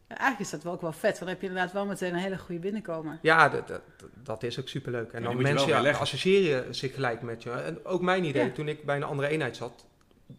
Ja, 0.09 0.21
eigenlijk 0.21 0.40
is 0.40 0.51
dat 0.51 0.62
wel 0.62 0.73
ook 0.73 0.81
wel 0.81 0.93
vet, 0.93 1.03
want 1.03 1.19
dan 1.19 1.29
heb 1.29 1.40
je 1.40 1.47
inderdaad 1.47 1.73
wel 1.73 1.87
meteen 1.87 2.12
een 2.14 2.19
hele 2.21 2.38
goede 2.38 2.61
binnenkomer. 2.61 3.19
Ja, 3.23 3.49
dat, 3.49 3.69
dat, 3.69 3.83
dat 4.23 4.43
is 4.43 4.61
ook 4.61 4.69
superleuk. 4.69 5.12
En 5.12 5.23
dan 5.23 5.33
moet 5.37 5.47
je 5.47 5.55
wel 5.55 5.67
mensen 5.83 6.01
associëren 6.01 6.75
zich 6.75 6.95
gelijk 6.95 7.23
met 7.23 7.43
je. 7.43 7.51
En 7.51 7.85
ook 7.85 8.03
mijn 8.03 8.25
idee, 8.25 8.45
Ja. 8.45 8.51
toen 8.53 8.69
ik 8.69 8.85
bij 8.85 8.97
een 8.97 9.03
andere 9.03 9.29
eenheid 9.29 9.57
zat, 9.57 9.87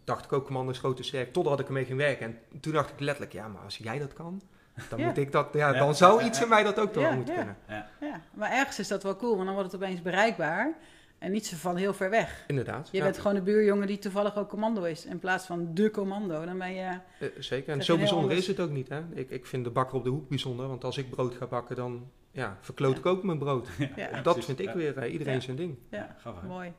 dacht 0.04 0.25
ik 0.25 0.34
ook 0.34 0.45
commando 0.45 0.71
is 0.71 0.78
groot 0.78 0.97
en 0.97 1.06
sterk, 1.06 1.34
totdat 1.34 1.60
ik 1.60 1.65
ermee 1.67 1.86
ging 1.86 1.97
werken. 1.97 2.25
En 2.25 2.60
toen 2.62 2.73
dacht 2.73 2.89
ik 2.91 2.99
letterlijk, 2.99 3.34
ja, 3.34 3.47
maar 3.47 3.62
als 3.62 3.78
jij 3.78 3.99
dat 3.99 4.13
kan, 4.13 4.41
dan 4.89 4.99
Ja. 4.99 5.05
moet 5.05 5.17
ik 5.17 5.31
dat, 5.31 5.47
ja, 5.53 5.73
Ja. 5.73 5.79
dan 5.79 5.95
zou 5.95 6.23
iets 6.23 6.41
in 6.41 6.49
mij 6.49 6.63
dat 6.63 6.79
ook 6.79 6.93
toch 6.93 7.15
moeten 7.15 7.33
ja. 7.35 7.39
kunnen. 7.39 7.85
Ja, 7.99 8.21
maar 8.33 8.51
ergens 8.51 8.79
is 8.79 8.88
dat 8.88 9.03
wel 9.03 9.15
cool, 9.15 9.33
want 9.33 9.45
dan 9.45 9.53
wordt 9.55 9.71
het 9.71 9.81
opeens 9.81 10.01
bereikbaar 10.01 10.73
en 11.19 11.31
niet 11.31 11.45
zo 11.45 11.55
van 11.55 11.75
heel 11.75 11.93
ver 11.93 12.09
weg. 12.09 12.43
Inderdaad. 12.47 12.89
Je 12.91 12.97
ja. 12.97 13.03
bent 13.03 13.17
gewoon 13.17 13.33
de 13.35 13.41
buurjongen 13.41 13.88
die 13.88 13.99
toevallig 13.99 14.38
ook 14.38 14.49
commando 14.49 14.83
is, 14.83 15.05
in 15.05 15.19
plaats 15.19 15.45
van 15.45 15.73
de 15.73 15.91
commando. 15.91 16.45
Dan 16.45 16.57
ben 16.57 16.73
je... 16.73 16.97
Eh, 17.19 17.27
zeker. 17.39 17.73
En 17.73 17.83
zo 17.83 17.97
bijzonder 17.97 18.23
anders. 18.23 18.39
is 18.39 18.47
het 18.47 18.59
ook 18.59 18.69
niet. 18.71 18.89
Hè? 18.89 19.01
Ik, 19.13 19.29
ik 19.29 19.45
vind 19.45 19.63
de 19.63 19.69
bakker 19.69 19.95
op 19.97 20.03
de 20.03 20.09
hoek 20.09 20.29
bijzonder, 20.29 20.67
want 20.67 20.83
als 20.83 20.97
ik 20.97 21.09
brood 21.09 21.35
ga 21.35 21.45
bakken, 21.45 21.75
dan 21.75 22.09
ja, 22.31 22.57
verkloot 22.61 22.91
Ja. 22.93 22.97
ik 22.99 23.05
ook 23.05 23.23
mijn 23.23 23.38
brood. 23.38 23.67
Ja, 23.95 24.09
dat 24.11 24.23
precies. 24.23 24.45
vind 24.45 24.59
ik 24.59 24.65
Ja. 24.65 24.75
weer 24.75 24.97
eh, 24.97 25.11
iedereen 25.11 25.33
Ja. 25.33 25.39
zijn 25.39 25.57
ding. 25.57 25.77
ja, 25.89 26.15
Grappig, 26.19 26.41
hè? 26.41 26.47
mooi. 26.47 26.73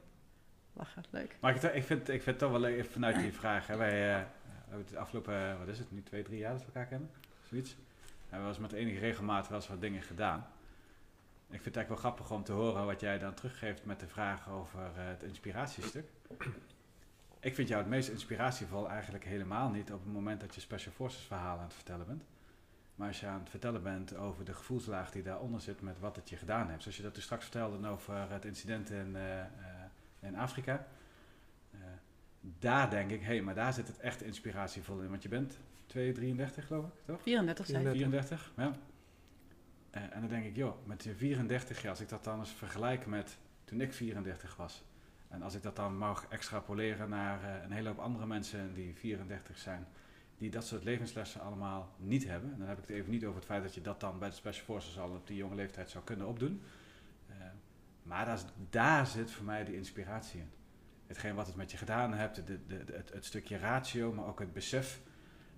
Lachen, 0.73 1.03
leuk. 1.11 1.37
Maar 1.41 1.55
ik, 1.55 1.63
ik, 1.63 1.85
vind, 1.85 2.01
ik 2.01 2.23
vind 2.23 2.25
het 2.25 2.39
toch 2.39 2.51
wel 2.51 2.61
leuk, 2.61 2.77
even 2.77 2.93
vanuit 2.93 3.17
die 3.19 3.33
vraag. 3.33 3.67
Hè. 3.67 3.77
Wij 3.77 4.09
eh, 4.11 4.21
hebben 4.69 4.87
het 4.87 4.97
afgelopen, 4.97 5.59
wat 5.59 5.69
is 5.69 5.79
het, 5.79 5.91
nu 5.93 6.03
twee, 6.03 6.23
drie 6.23 6.39
jaar 6.39 6.53
dat 6.53 6.61
we 6.61 6.67
elkaar 6.67 6.87
kennen? 6.87 7.11
Zoiets. 7.49 7.77
En 8.31 8.43
we 8.43 8.49
eens 8.49 8.59
met 8.59 8.73
enige 8.73 8.99
regelmaat 8.99 9.49
wel 9.49 9.59
eens 9.59 9.69
wat 9.69 9.81
dingen 9.81 10.03
gedaan. 10.03 10.47
Ik 11.49 11.63
vind 11.63 11.65
het 11.65 11.77
eigenlijk 11.77 11.89
wel 11.89 12.13
grappig 12.13 12.31
om 12.37 12.45
te 12.45 12.53
horen 12.53 12.87
wat 12.87 13.01
jij 13.01 13.19
dan 13.19 13.35
teruggeeft 13.35 13.85
met 13.85 14.01
de 14.01 14.07
vraag 14.07 14.49
over 14.51 14.81
eh, 14.81 14.89
het 14.95 15.23
inspiratiestuk. 15.23 16.09
Ik 17.41 17.55
vind 17.55 17.69
jou 17.69 17.81
het 17.81 17.91
meest 17.91 18.09
inspiratievol 18.09 18.89
eigenlijk 18.89 19.25
helemaal 19.25 19.71
niet 19.71 19.93
op 19.93 20.05
het 20.05 20.13
moment 20.13 20.41
dat 20.41 20.55
je 20.55 20.61
Special 20.61 20.93
Forces 20.93 21.23
verhaal 21.23 21.57
aan 21.57 21.65
het 21.65 21.75
vertellen 21.75 22.07
bent. 22.07 22.25
Maar 22.95 23.09
als 23.09 23.21
je 23.21 23.27
aan 23.27 23.41
het 23.41 23.51
vertellen 23.51 23.83
bent 23.83 24.17
over 24.17 24.45
de 24.45 24.55
gevoelslaag 24.55 25.11
die 25.11 25.23
daaronder 25.23 25.61
zit 25.61 25.81
met 25.81 25.99
wat 25.99 26.17
het 26.17 26.29
je 26.29 26.37
gedaan 26.37 26.69
heeft. 26.69 26.83
Zoals 26.83 26.97
je 26.97 27.03
dat 27.03 27.15
toen 27.15 27.23
straks 27.23 27.43
vertelde 27.43 27.89
over 27.89 28.31
het 28.31 28.45
incident 28.45 28.91
in, 28.91 29.17
eh, 29.17 29.41
eh, 29.41 29.47
in 30.21 30.37
Afrika. 30.37 30.87
Daar 32.59 32.91
denk 32.91 33.11
ik, 33.11 33.21
hé, 33.21 33.27
hey, 33.27 33.43
maar 33.43 33.55
daar 33.55 33.73
zit 33.73 33.87
het 33.87 33.99
echt 33.99 34.23
inspiratievol 34.23 35.01
in. 35.01 35.11
Want 35.11 35.23
je 35.23 35.29
bent 35.29 35.59
2,33 35.97 36.67
geloof 36.67 36.85
ik, 36.85 36.93
toch? 37.05 37.23
34 37.23 37.67
zei 37.67 37.85
je. 37.85 37.91
34, 37.91 38.53
ja. 38.57 38.73
Eh, 39.91 40.03
en 40.03 40.21
dan 40.21 40.29
denk 40.29 40.45
ik, 40.45 40.57
joh, 40.57 40.87
met 40.87 41.05
je 41.05 41.15
34 41.15 41.83
jaar, 41.83 41.91
als 41.91 42.01
ik 42.01 42.09
dat 42.09 42.25
dan 42.25 42.39
eens 42.39 42.51
vergelijk 42.53 43.07
met 43.07 43.39
toen 43.65 43.81
ik 43.81 43.93
34 43.93 44.57
was. 44.57 44.85
En 45.29 45.43
als 45.43 45.55
ik 45.55 45.63
dat 45.63 45.77
dan 45.77 45.99
mag 45.99 46.27
extrapoleren 46.29 47.09
naar 47.09 47.43
eh, 47.45 47.63
een 47.63 47.73
hele 47.73 47.89
hoop 47.89 47.99
andere 47.99 48.27
mensen 48.27 48.75
die 48.75 48.95
34 48.95 49.59
zijn, 49.59 49.87
die 50.39 50.51
dat 50.51 50.67
soort 50.67 50.85
levenslessen 50.85 51.41
allemaal 51.41 51.95
niet 51.97 52.27
hebben. 52.27 52.53
En 52.53 52.59
dan 52.59 52.69
heb 52.69 52.79
ik 52.79 52.87
het 52.87 52.97
even 52.97 53.11
niet 53.11 53.25
over 53.25 53.37
het 53.37 53.45
feit 53.45 53.63
dat 53.63 53.75
je 53.75 53.81
dat 53.81 54.01
dan 54.01 54.19
bij 54.19 54.29
de 54.29 54.35
Special 54.35 54.65
Forces 54.65 54.99
al 54.99 55.11
op 55.11 55.27
die 55.27 55.37
jonge 55.37 55.55
leeftijd 55.55 55.91
zou 55.91 56.05
kunnen 56.05 56.27
opdoen. 56.27 56.63
Eh, 57.29 57.35
maar 58.03 58.39
daar, 58.71 59.07
zit 59.07 59.31
voor 59.31 59.45
mij 59.45 59.65
de 59.65 59.77
inspiratie 59.77 60.41
in. 60.41 60.51
Hetgeen 61.07 61.35
wat 61.35 61.47
het 61.47 61.57
met 61.57 61.71
je 61.71 61.77
gedaan 61.77 62.13
hebt, 62.15 62.37
de, 62.37 62.45
de, 62.45 62.85
de- 62.85 62.93
het, 62.93 63.13
het 63.13 63.25
stukje 63.25 63.59
ratio, 63.59 64.13
maar 64.13 64.27
ook 64.27 64.39
het 64.41 64.53
besef 64.53 65.01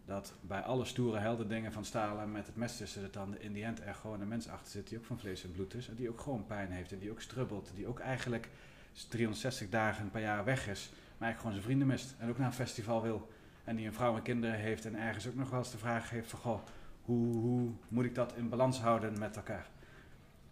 dat 0.09 0.33
bij 0.40 0.61
alle 0.61 0.85
stoere 0.85 1.18
heldendingen 1.18 1.73
van 1.73 1.85
Stalen 1.85 2.33
met 2.33 2.47
het 2.47 2.57
mes 2.57 2.77
tussen 2.77 3.03
de 3.03 3.11
tanden 3.11 3.42
in 3.42 3.53
die 3.53 3.64
end 3.64 3.81
er 3.81 3.94
gewoon 3.94 4.21
een 4.21 4.29
mens 4.29 4.49
achter 4.49 4.71
zit 4.71 4.88
die 4.88 4.99
ook 4.99 5.05
van 5.05 5.18
vlees 5.18 5.44
en 5.44 5.53
bloed 5.53 5.75
is 5.75 5.88
en 5.88 5.94
die 5.94 6.09
ook 6.09 6.21
gewoon 6.21 6.47
pijn 6.47 6.71
heeft 6.71 6.92
en 6.92 6.99
die 6.99 7.11
ook 7.11 7.21
strubbelt, 7.21 7.71
die 7.75 7.87
ook 7.87 7.99
eigenlijk 7.99 8.49
360 9.09 9.68
dagen 9.68 10.11
per 10.11 10.21
jaar 10.21 10.44
weg 10.44 10.68
is, 10.68 10.90
maar 10.90 11.29
eigenlijk 11.29 11.38
gewoon 11.38 11.53
zijn 11.53 11.64
vrienden 11.64 11.87
mist 11.87 12.14
en 12.18 12.29
ook 12.29 12.38
naar 12.38 12.47
een 12.47 12.53
festival 12.53 13.03
wil 13.03 13.29
en 13.64 13.77
die 13.77 13.87
een 13.87 13.92
vrouw 13.92 14.16
en 14.16 14.23
kinderen 14.23 14.59
heeft 14.59 14.85
en 14.85 14.94
ergens 14.94 15.29
ook 15.29 15.35
nog 15.35 15.51
wel 15.51 15.59
eens 15.59 15.71
de 15.71 15.79
vraag 15.79 16.11
heeft 16.11 16.31
van 16.31 16.38
goh, 16.38 16.61
hoe, 17.03 17.37
hoe 17.37 17.71
moet 17.88 18.05
ik 18.05 18.14
dat 18.14 18.35
in 18.37 18.49
balans 18.49 18.81
houden 18.81 19.18
met 19.18 19.37
elkaar? 19.37 19.68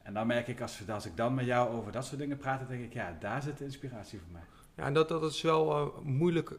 En 0.03 0.15
dan 0.15 0.27
merk 0.27 0.49
ik, 0.49 0.61
als, 0.61 0.89
als 0.89 1.07
ik 1.07 1.17
dan 1.17 1.35
met 1.35 1.45
jou 1.45 1.71
over 1.71 1.93
dat 1.93 2.05
soort 2.05 2.21
dingen 2.21 2.37
praat, 2.37 2.69
denk 2.69 2.85
ik, 2.85 2.93
ja, 2.93 3.17
daar 3.21 3.43
zit 3.43 3.59
de 3.59 3.65
inspiratie 3.65 4.19
voor 4.19 4.33
mij. 4.33 4.45
Ja, 4.75 4.85
en 4.85 4.95
dat, 4.95 5.09
dat 5.09 5.33
is 5.33 5.43
wel 5.43 5.77
eh, 5.77 6.01
moeilijk. 6.03 6.59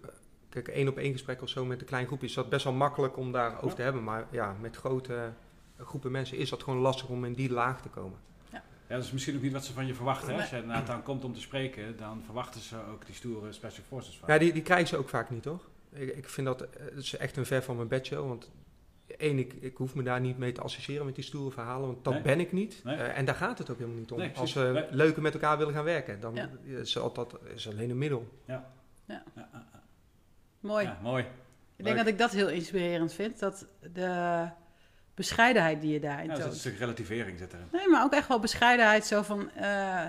Kijk, 0.49 0.67
één 0.67 0.87
op 0.87 0.97
één 0.97 1.11
gesprek 1.11 1.41
of 1.41 1.49
zo 1.49 1.65
met 1.65 1.79
een 1.81 1.85
klein 1.87 2.05
groepje 2.07 2.27
is 2.27 2.33
dat 2.33 2.49
best 2.49 2.63
wel 2.63 2.73
makkelijk 2.73 3.17
om 3.17 3.31
daarover 3.31 3.67
Ja. 3.67 3.73
te 3.73 3.81
hebben. 3.81 4.03
Maar 4.03 4.25
ja, 4.31 4.55
met 4.61 4.75
grote 4.75 5.31
groepen 5.77 6.11
mensen 6.11 6.37
is 6.37 6.49
dat 6.49 6.63
gewoon 6.63 6.79
lastig 6.79 7.07
om 7.07 7.25
in 7.25 7.33
die 7.33 7.51
laag 7.51 7.81
te 7.81 7.89
komen. 7.89 8.17
Ja, 8.51 8.63
dat 8.95 9.03
is 9.03 9.11
misschien 9.11 9.35
ook 9.35 9.41
niet 9.41 9.51
wat 9.53 9.65
ze 9.65 9.73
van 9.73 9.85
je 9.87 9.93
verwachten. 9.93 10.33
Hè? 10.33 10.39
Als 10.39 10.49
je 10.49 10.55
inderdaad 10.55 10.87
dan 10.87 11.03
komt 11.03 11.23
om 11.23 11.33
te 11.33 11.41
spreken, 11.41 11.97
dan 11.97 12.21
verwachten 12.25 12.61
ze 12.61 12.75
ook 12.91 13.05
die 13.05 13.15
stoere 13.15 13.51
Special 13.51 13.83
Forces 13.87 14.17
van. 14.17 14.33
Ja, 14.33 14.39
die, 14.39 14.53
die 14.53 14.61
krijgen 14.61 14.87
ze 14.87 14.97
ook 14.97 15.09
vaak 15.09 15.29
niet, 15.29 15.43
toch? 15.43 15.69
Ik, 15.89 16.15
ik 16.15 16.29
vind 16.29 16.47
dat, 16.47 16.61
eh, 16.61 16.69
het 16.85 16.97
is 17.03 17.17
echt 17.17 17.37
een 17.37 17.45
ver 17.45 17.63
van 17.63 17.75
mijn 17.75 17.87
bedshow, 17.87 18.27
want 18.27 18.51
één, 19.17 19.39
ik, 19.39 19.53
ik 19.53 19.77
hoef 19.77 19.95
me 19.95 20.03
daar 20.03 20.19
niet 20.21 20.37
mee 20.37 20.51
te 20.51 20.61
associëren 20.61 21.05
met 21.05 21.15
die 21.15 21.23
stoere 21.23 21.51
verhalen, 21.51 21.87
want 21.87 22.03
dat 22.03 22.13
Nee. 22.13 22.21
ben 22.21 22.39
ik 22.39 22.51
niet. 22.51 22.81
Nee. 22.83 22.95
Eh, 22.95 23.17
en 23.17 23.25
daar 23.25 23.35
gaat 23.35 23.57
het 23.57 23.69
ook 23.69 23.77
helemaal 23.77 23.99
niet 23.99 24.11
om. 24.11 24.17
Nee, 24.19 24.31
Als 24.35 24.53
we 24.53 24.61
Nee. 24.73 24.85
leuker 24.91 25.21
met 25.21 25.33
elkaar 25.33 25.57
willen 25.57 25.73
gaan 25.73 25.83
werken, 25.83 26.19
dan 26.19 26.35
Ja. 26.35 26.49
is 26.63 26.93
dat, 26.93 27.15
dat 27.15 27.39
is 27.53 27.69
alleen 27.69 27.89
een 27.89 27.97
middel. 27.97 28.27
Ja, 28.45 28.71
ja, 29.05 29.23
ja. 29.35 29.65
Mooi. 30.67 30.85
Ja, 30.85 30.97
mooi. 31.01 31.25
Ik 31.75 31.85
denk 31.85 31.97
dat 31.97 32.07
ik 32.07 32.17
dat 32.17 32.31
heel 32.31 32.49
inspirerend 32.49 33.13
vind. 33.13 33.39
Dat 33.39 33.65
de 33.93 34.43
bescheidenheid 35.15 35.81
die 35.81 35.93
je 35.93 35.99
daarin 35.99 36.25
Ja, 36.25 36.31
zit 36.33 36.41
toont. 36.41 36.53
een 36.53 36.59
stuk 36.59 36.77
relativering 36.77 37.39
zit 37.39 37.53
erin. 37.53 37.65
Nee, 37.71 37.87
maar 37.89 38.03
ook 38.03 38.13
echt 38.13 38.27
wel 38.27 38.39
bescheidenheid. 38.39 39.05
Zo 39.05 39.21
van, 39.21 39.51
eh, 39.51 40.05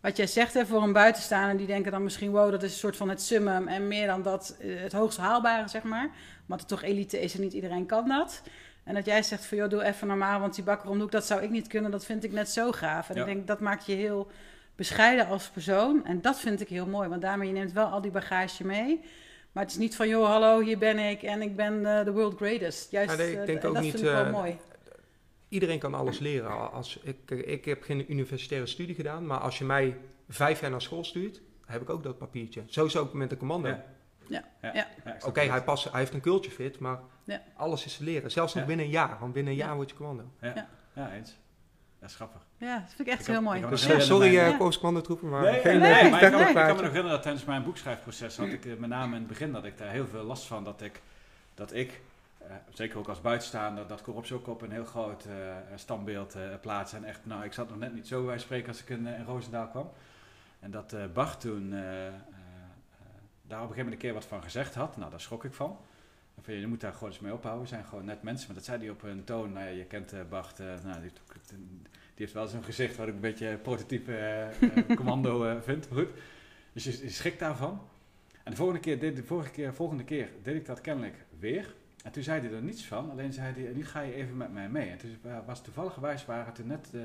wat 0.00 0.16
jij 0.16 0.26
zegt 0.26 0.54
hè, 0.54 0.66
voor 0.66 0.82
een 0.82 0.92
buitenstaander, 0.92 1.56
die 1.56 1.66
denken 1.66 1.92
dan 1.92 2.02
misschien, 2.02 2.30
wow, 2.30 2.50
dat 2.50 2.62
is 2.62 2.72
een 2.72 2.78
soort 2.78 2.96
van 2.96 3.08
het 3.08 3.22
summum 3.22 3.68
en 3.68 3.88
meer 3.88 4.06
dan 4.06 4.22
dat, 4.22 4.56
eh, 4.60 4.80
het 4.80 4.92
hoogst 4.92 5.18
haalbare, 5.18 5.68
zeg 5.68 5.82
maar. 5.82 6.10
Want 6.46 6.60
het 6.60 6.68
toch 6.68 6.82
elite 6.82 7.20
is 7.20 7.34
en 7.34 7.40
niet 7.40 7.52
iedereen 7.52 7.86
kan 7.86 8.08
dat. 8.08 8.42
En 8.84 8.94
dat 8.94 9.04
jij 9.06 9.22
zegt 9.22 9.44
van, 9.46 9.58
joh, 9.58 9.68
doe 9.70 9.82
even 9.84 10.06
normaal, 10.06 10.40
want 10.40 10.54
die 10.54 10.64
bakker 10.64 10.88
om 10.90 10.96
de 10.96 11.02
hoek, 11.02 11.12
dat 11.12 11.26
zou 11.26 11.42
ik 11.42 11.50
niet 11.50 11.66
kunnen, 11.66 11.90
dat 11.90 12.04
vind 12.04 12.24
ik 12.24 12.32
net 12.32 12.48
zo 12.48 12.72
gaaf. 12.72 13.08
En 13.08 13.14
Ja. 13.14 13.20
ik 13.20 13.26
denk, 13.26 13.46
dat 13.46 13.60
maakt 13.60 13.86
je 13.86 13.94
heel 13.94 14.30
bescheiden 14.76 15.26
als 15.26 15.48
persoon. 15.48 16.04
En 16.06 16.20
dat 16.20 16.40
vind 16.40 16.60
ik 16.60 16.68
heel 16.68 16.86
mooi, 16.86 17.08
want 17.08 17.22
daarmee 17.22 17.48
je 17.48 17.54
neemt 17.54 17.72
wel 17.72 17.86
al 17.86 18.00
die 18.00 18.10
bagage 18.10 18.64
mee. 18.66 19.00
Maar 19.56 19.64
het 19.64 19.74
is 19.74 19.80
niet 19.80 19.96
van, 19.96 20.08
joh, 20.08 20.26
hallo, 20.26 20.60
hier 20.60 20.78
ben 20.78 20.98
ik 20.98 21.22
en 21.22 21.42
ik 21.42 21.56
ben 21.56 21.98
eh, 21.98 22.04
de 22.04 22.12
world 22.12 22.36
greatest. 22.36 22.90
Juist, 22.90 23.10
Ja, 23.10 23.16
nee, 23.16 23.32
ik 23.32 23.38
eh, 23.38 23.46
denk 23.46 23.58
en 23.62 23.68
ook 23.68 23.74
dat 23.74 23.82
niet, 23.82 23.92
vind 23.92 24.04
ik 24.04 24.10
wel 24.10 24.24
eh, 24.24 24.32
mooi. 24.32 24.56
Iedereen 25.48 25.78
kan 25.78 25.94
alles 25.94 26.18
leren. 26.18 26.72
Als, 26.72 26.98
ik, 27.02 27.30
ik 27.30 27.64
heb 27.64 27.82
geen 27.82 28.12
universitaire 28.12 28.66
studie 28.66 28.94
gedaan, 28.94 29.26
maar 29.26 29.38
als 29.38 29.58
je 29.58 29.64
mij 29.64 29.96
vijf 30.28 30.60
jaar 30.60 30.70
naar 30.70 30.82
school 30.82 31.04
stuurt, 31.04 31.40
heb 31.66 31.82
ik 31.82 31.90
ook 31.90 32.02
dat 32.02 32.18
papiertje. 32.18 32.62
Zo 32.66 32.84
is 32.84 32.92
het 32.92 33.02
ook 33.02 33.12
met 33.12 33.30
de 33.30 33.36
commando. 33.36 33.68
Ja. 33.68 33.84
Ja. 34.26 34.44
Ja. 34.62 34.72
Ja. 34.74 34.86
Ja, 35.04 35.16
Oké, 35.26 35.40
hij, 35.40 35.62
past- 35.64 35.90
hij 35.90 36.00
heeft 36.00 36.14
een 36.14 36.20
culture 36.20 36.54
fit, 36.54 36.78
maar 36.78 37.00
Ja. 37.24 37.42
alles 37.56 37.84
is 37.84 37.96
te 37.96 38.04
leren. 38.04 38.30
Zelfs 38.30 38.52
nog 38.54 38.62
Ja. 38.62 38.68
binnen 38.68 38.86
een 38.86 38.92
jaar, 38.92 39.16
want 39.20 39.32
binnen 39.32 39.52
een 39.52 39.58
Ja. 39.58 39.66
jaar 39.66 39.74
word 39.76 39.90
je 39.90 39.96
commando. 39.96 40.24
Ja, 40.40 41.12
eens. 41.14 41.36
Dat 42.06 42.14
is 42.14 42.20
grappig. 42.20 42.40
Ja, 42.56 42.78
dat 42.78 42.88
vind 42.88 43.00
ik 43.00 43.06
echt 43.06 43.18
Ik 43.18 43.24
kan- 43.24 43.34
heel 43.34 43.42
mooi. 43.42 43.56
ik 43.56 43.62
kan 43.62 43.70
Dus, 43.70 43.86
eh, 43.86 43.98
sorry 43.98 44.36
eh 44.38 44.42
mijn- 44.58 44.62
uh, 44.62 44.76
commandotroepen, 44.76 45.28
maar 45.28 45.42
Nee, 45.42 45.60
geen 45.60 45.78
nee, 45.78 45.92
eh, 45.92 45.92
maar 45.92 46.02
ik 46.04 46.10
kan, 46.10 46.10
me- 46.10 46.16
ik 46.16 46.20
kan 46.20 46.30
me 46.30 46.38
verkoopplaatje. 46.38 46.72
nog 46.72 46.80
herinneren 46.80 47.10
dat 47.10 47.22
tijdens 47.22 47.44
mijn 47.44 47.62
boekschrijfproces 47.64 48.36
had 48.36 48.46
ik 48.46 48.64
eh, 48.64 48.76
met 48.76 48.88
name 48.90 49.12
in 49.14 49.18
het 49.18 49.26
begin 49.26 49.52
dat 49.52 49.64
ik 49.64 49.78
daar 49.78 49.90
heel 49.90 50.06
veel 50.06 50.22
last 50.24 50.46
van 50.46 50.64
dat 50.64 50.80
ik, 50.82 51.00
dat 51.54 51.72
ik 51.74 52.00
eh, 52.38 52.46
zeker 52.72 52.98
ook 52.98 53.08
als 53.08 53.20
buitenstaander, 53.20 53.86
dat 53.86 54.02
corruptie 54.02 54.34
ook 54.34 54.46
op 54.48 54.62
een 54.62 54.70
heel 54.70 54.84
groot 54.84 55.24
eh, 55.24 55.32
standbeeld 55.74 56.34
eh 56.34 56.42
plaatsen. 56.60 56.98
En 56.98 57.04
echt, 57.04 57.20
nou, 57.22 57.44
ik 57.44 57.52
zat 57.52 57.68
nog 57.68 57.78
net 57.78 57.94
niet 57.94 58.06
zo 58.06 58.24
bij 58.24 58.38
spreken 58.38 58.68
als 58.68 58.80
ik 58.80 58.88
in, 58.88 59.06
eh, 59.06 59.18
in 59.18 59.24
Roosendaal 59.24 59.66
kwam. 59.68 59.90
En 60.60 60.70
dat 60.70 60.92
eh 60.92 61.00
Bart 61.12 61.40
toen 61.40 61.72
eh, 61.72 61.78
eh, 62.06 62.06
eh, 62.06 62.12
daar 63.42 63.62
op 63.62 63.68
een 63.68 63.74
gegeven 63.74 63.76
moment 63.76 63.92
een 63.92 63.98
keer 63.98 64.12
wat 64.14 64.24
van 64.24 64.42
gezegd 64.42 64.74
had. 64.74 64.96
Nou, 64.96 65.10
daar 65.10 65.20
schrok 65.20 65.44
ik 65.44 65.54
van. 65.54 65.78
Van, 66.40 66.54
je 66.54 66.66
moet 66.66 66.80
daar 66.80 66.92
gewoon 66.92 67.08
eens 67.08 67.20
mee 67.20 67.32
ophouden. 67.32 67.62
We 67.62 67.68
zijn 67.68 67.84
gewoon 67.84 68.04
net 68.04 68.22
mensen. 68.22 68.46
Maar 68.46 68.56
dat 68.56 68.64
zei 68.64 68.78
hij 68.78 68.90
op 68.90 69.02
een 69.02 69.24
toon. 69.24 69.52
Nou 69.52 69.64
ja, 69.66 69.70
je 69.72 69.84
kent 69.84 70.12
eh, 70.12 70.20
Bart. 70.28 70.60
eh, 70.60 70.66
nou, 70.84 71.00
die, 71.00 71.10
die 71.48 71.58
heeft 72.14 72.32
wel 72.32 72.46
zo'n 72.46 72.64
gezicht 72.64 72.96
wat 72.96 73.08
ik 73.08 73.14
een 73.14 73.20
beetje 73.20 73.56
prototype 73.56 74.16
eh, 74.16 74.62
eh, 74.62 74.96
commando 74.96 75.44
eh, 75.44 75.60
vind. 75.60 75.88
Goed. 75.92 76.08
Dus 76.72 76.84
je, 76.84 76.90
je 77.02 77.10
schrikt 77.10 77.38
daarvan. 77.38 77.80
En 78.44 78.50
de 78.50 78.56
volgende 78.56 78.80
keer, 78.80 78.98
deed, 79.00 79.16
de 79.16 79.24
vorige 79.24 79.50
keer, 79.50 79.74
volgende 79.74 80.04
keer 80.04 80.28
deed 80.42 80.54
ik 80.56 80.66
dat 80.66 80.80
kennelijk 80.80 81.24
weer. 81.38 81.74
En 82.04 82.12
toen 82.12 82.22
zei 82.22 82.40
hij 82.40 82.52
er 82.52 82.62
niets 82.62 82.84
van. 82.86 83.10
Alleen 83.10 83.32
zei 83.32 83.52
hij, 83.64 83.72
nu 83.74 83.84
ga 83.84 84.00
je 84.00 84.14
even 84.14 84.36
met 84.36 84.52
mij 84.52 84.68
mee. 84.68 84.90
En 84.90 84.98
toen 84.98 85.16
wa- 85.22 85.44
was 85.46 85.62
toevallig 85.62 85.94
waren 86.26 86.52
toen 86.52 86.66
net 86.66 86.88
de... 86.90 86.98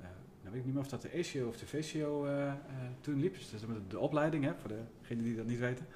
eh, 0.00 0.06
nou 0.42 0.50
weet 0.54 0.54
ik 0.60 0.64
niet 0.64 0.74
meer 0.74 0.82
of 0.82 0.88
dat 0.88 1.02
de 1.02 1.10
ACO 1.18 1.46
of 1.48 1.56
de 1.56 1.66
VCO 1.66 2.26
eh, 2.26 2.46
eh, 2.48 2.54
toen 3.00 3.20
liep. 3.20 3.34
Dus 3.34 3.50
dat 3.50 3.60
is 3.60 3.66
de, 3.66 3.80
de 3.88 3.98
opleiding, 3.98 4.44
hè, 4.44 4.52
voor 4.60 4.70
degenen 5.00 5.24
die 5.24 5.36
dat 5.36 5.46
niet 5.46 5.58
weten. 5.58 5.86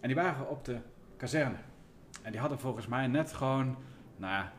En 0.00 0.06
die 0.08 0.16
waren 0.16 0.48
op 0.50 0.64
de 0.64 0.76
kazerne. 1.16 1.56
En 2.22 2.30
die 2.30 2.40
hadden 2.40 2.58
volgens 2.58 2.86
mij 2.86 3.06
net 3.06 3.32
gewoon, 3.32 3.76
nou 4.16 4.32
ja, 4.32 4.52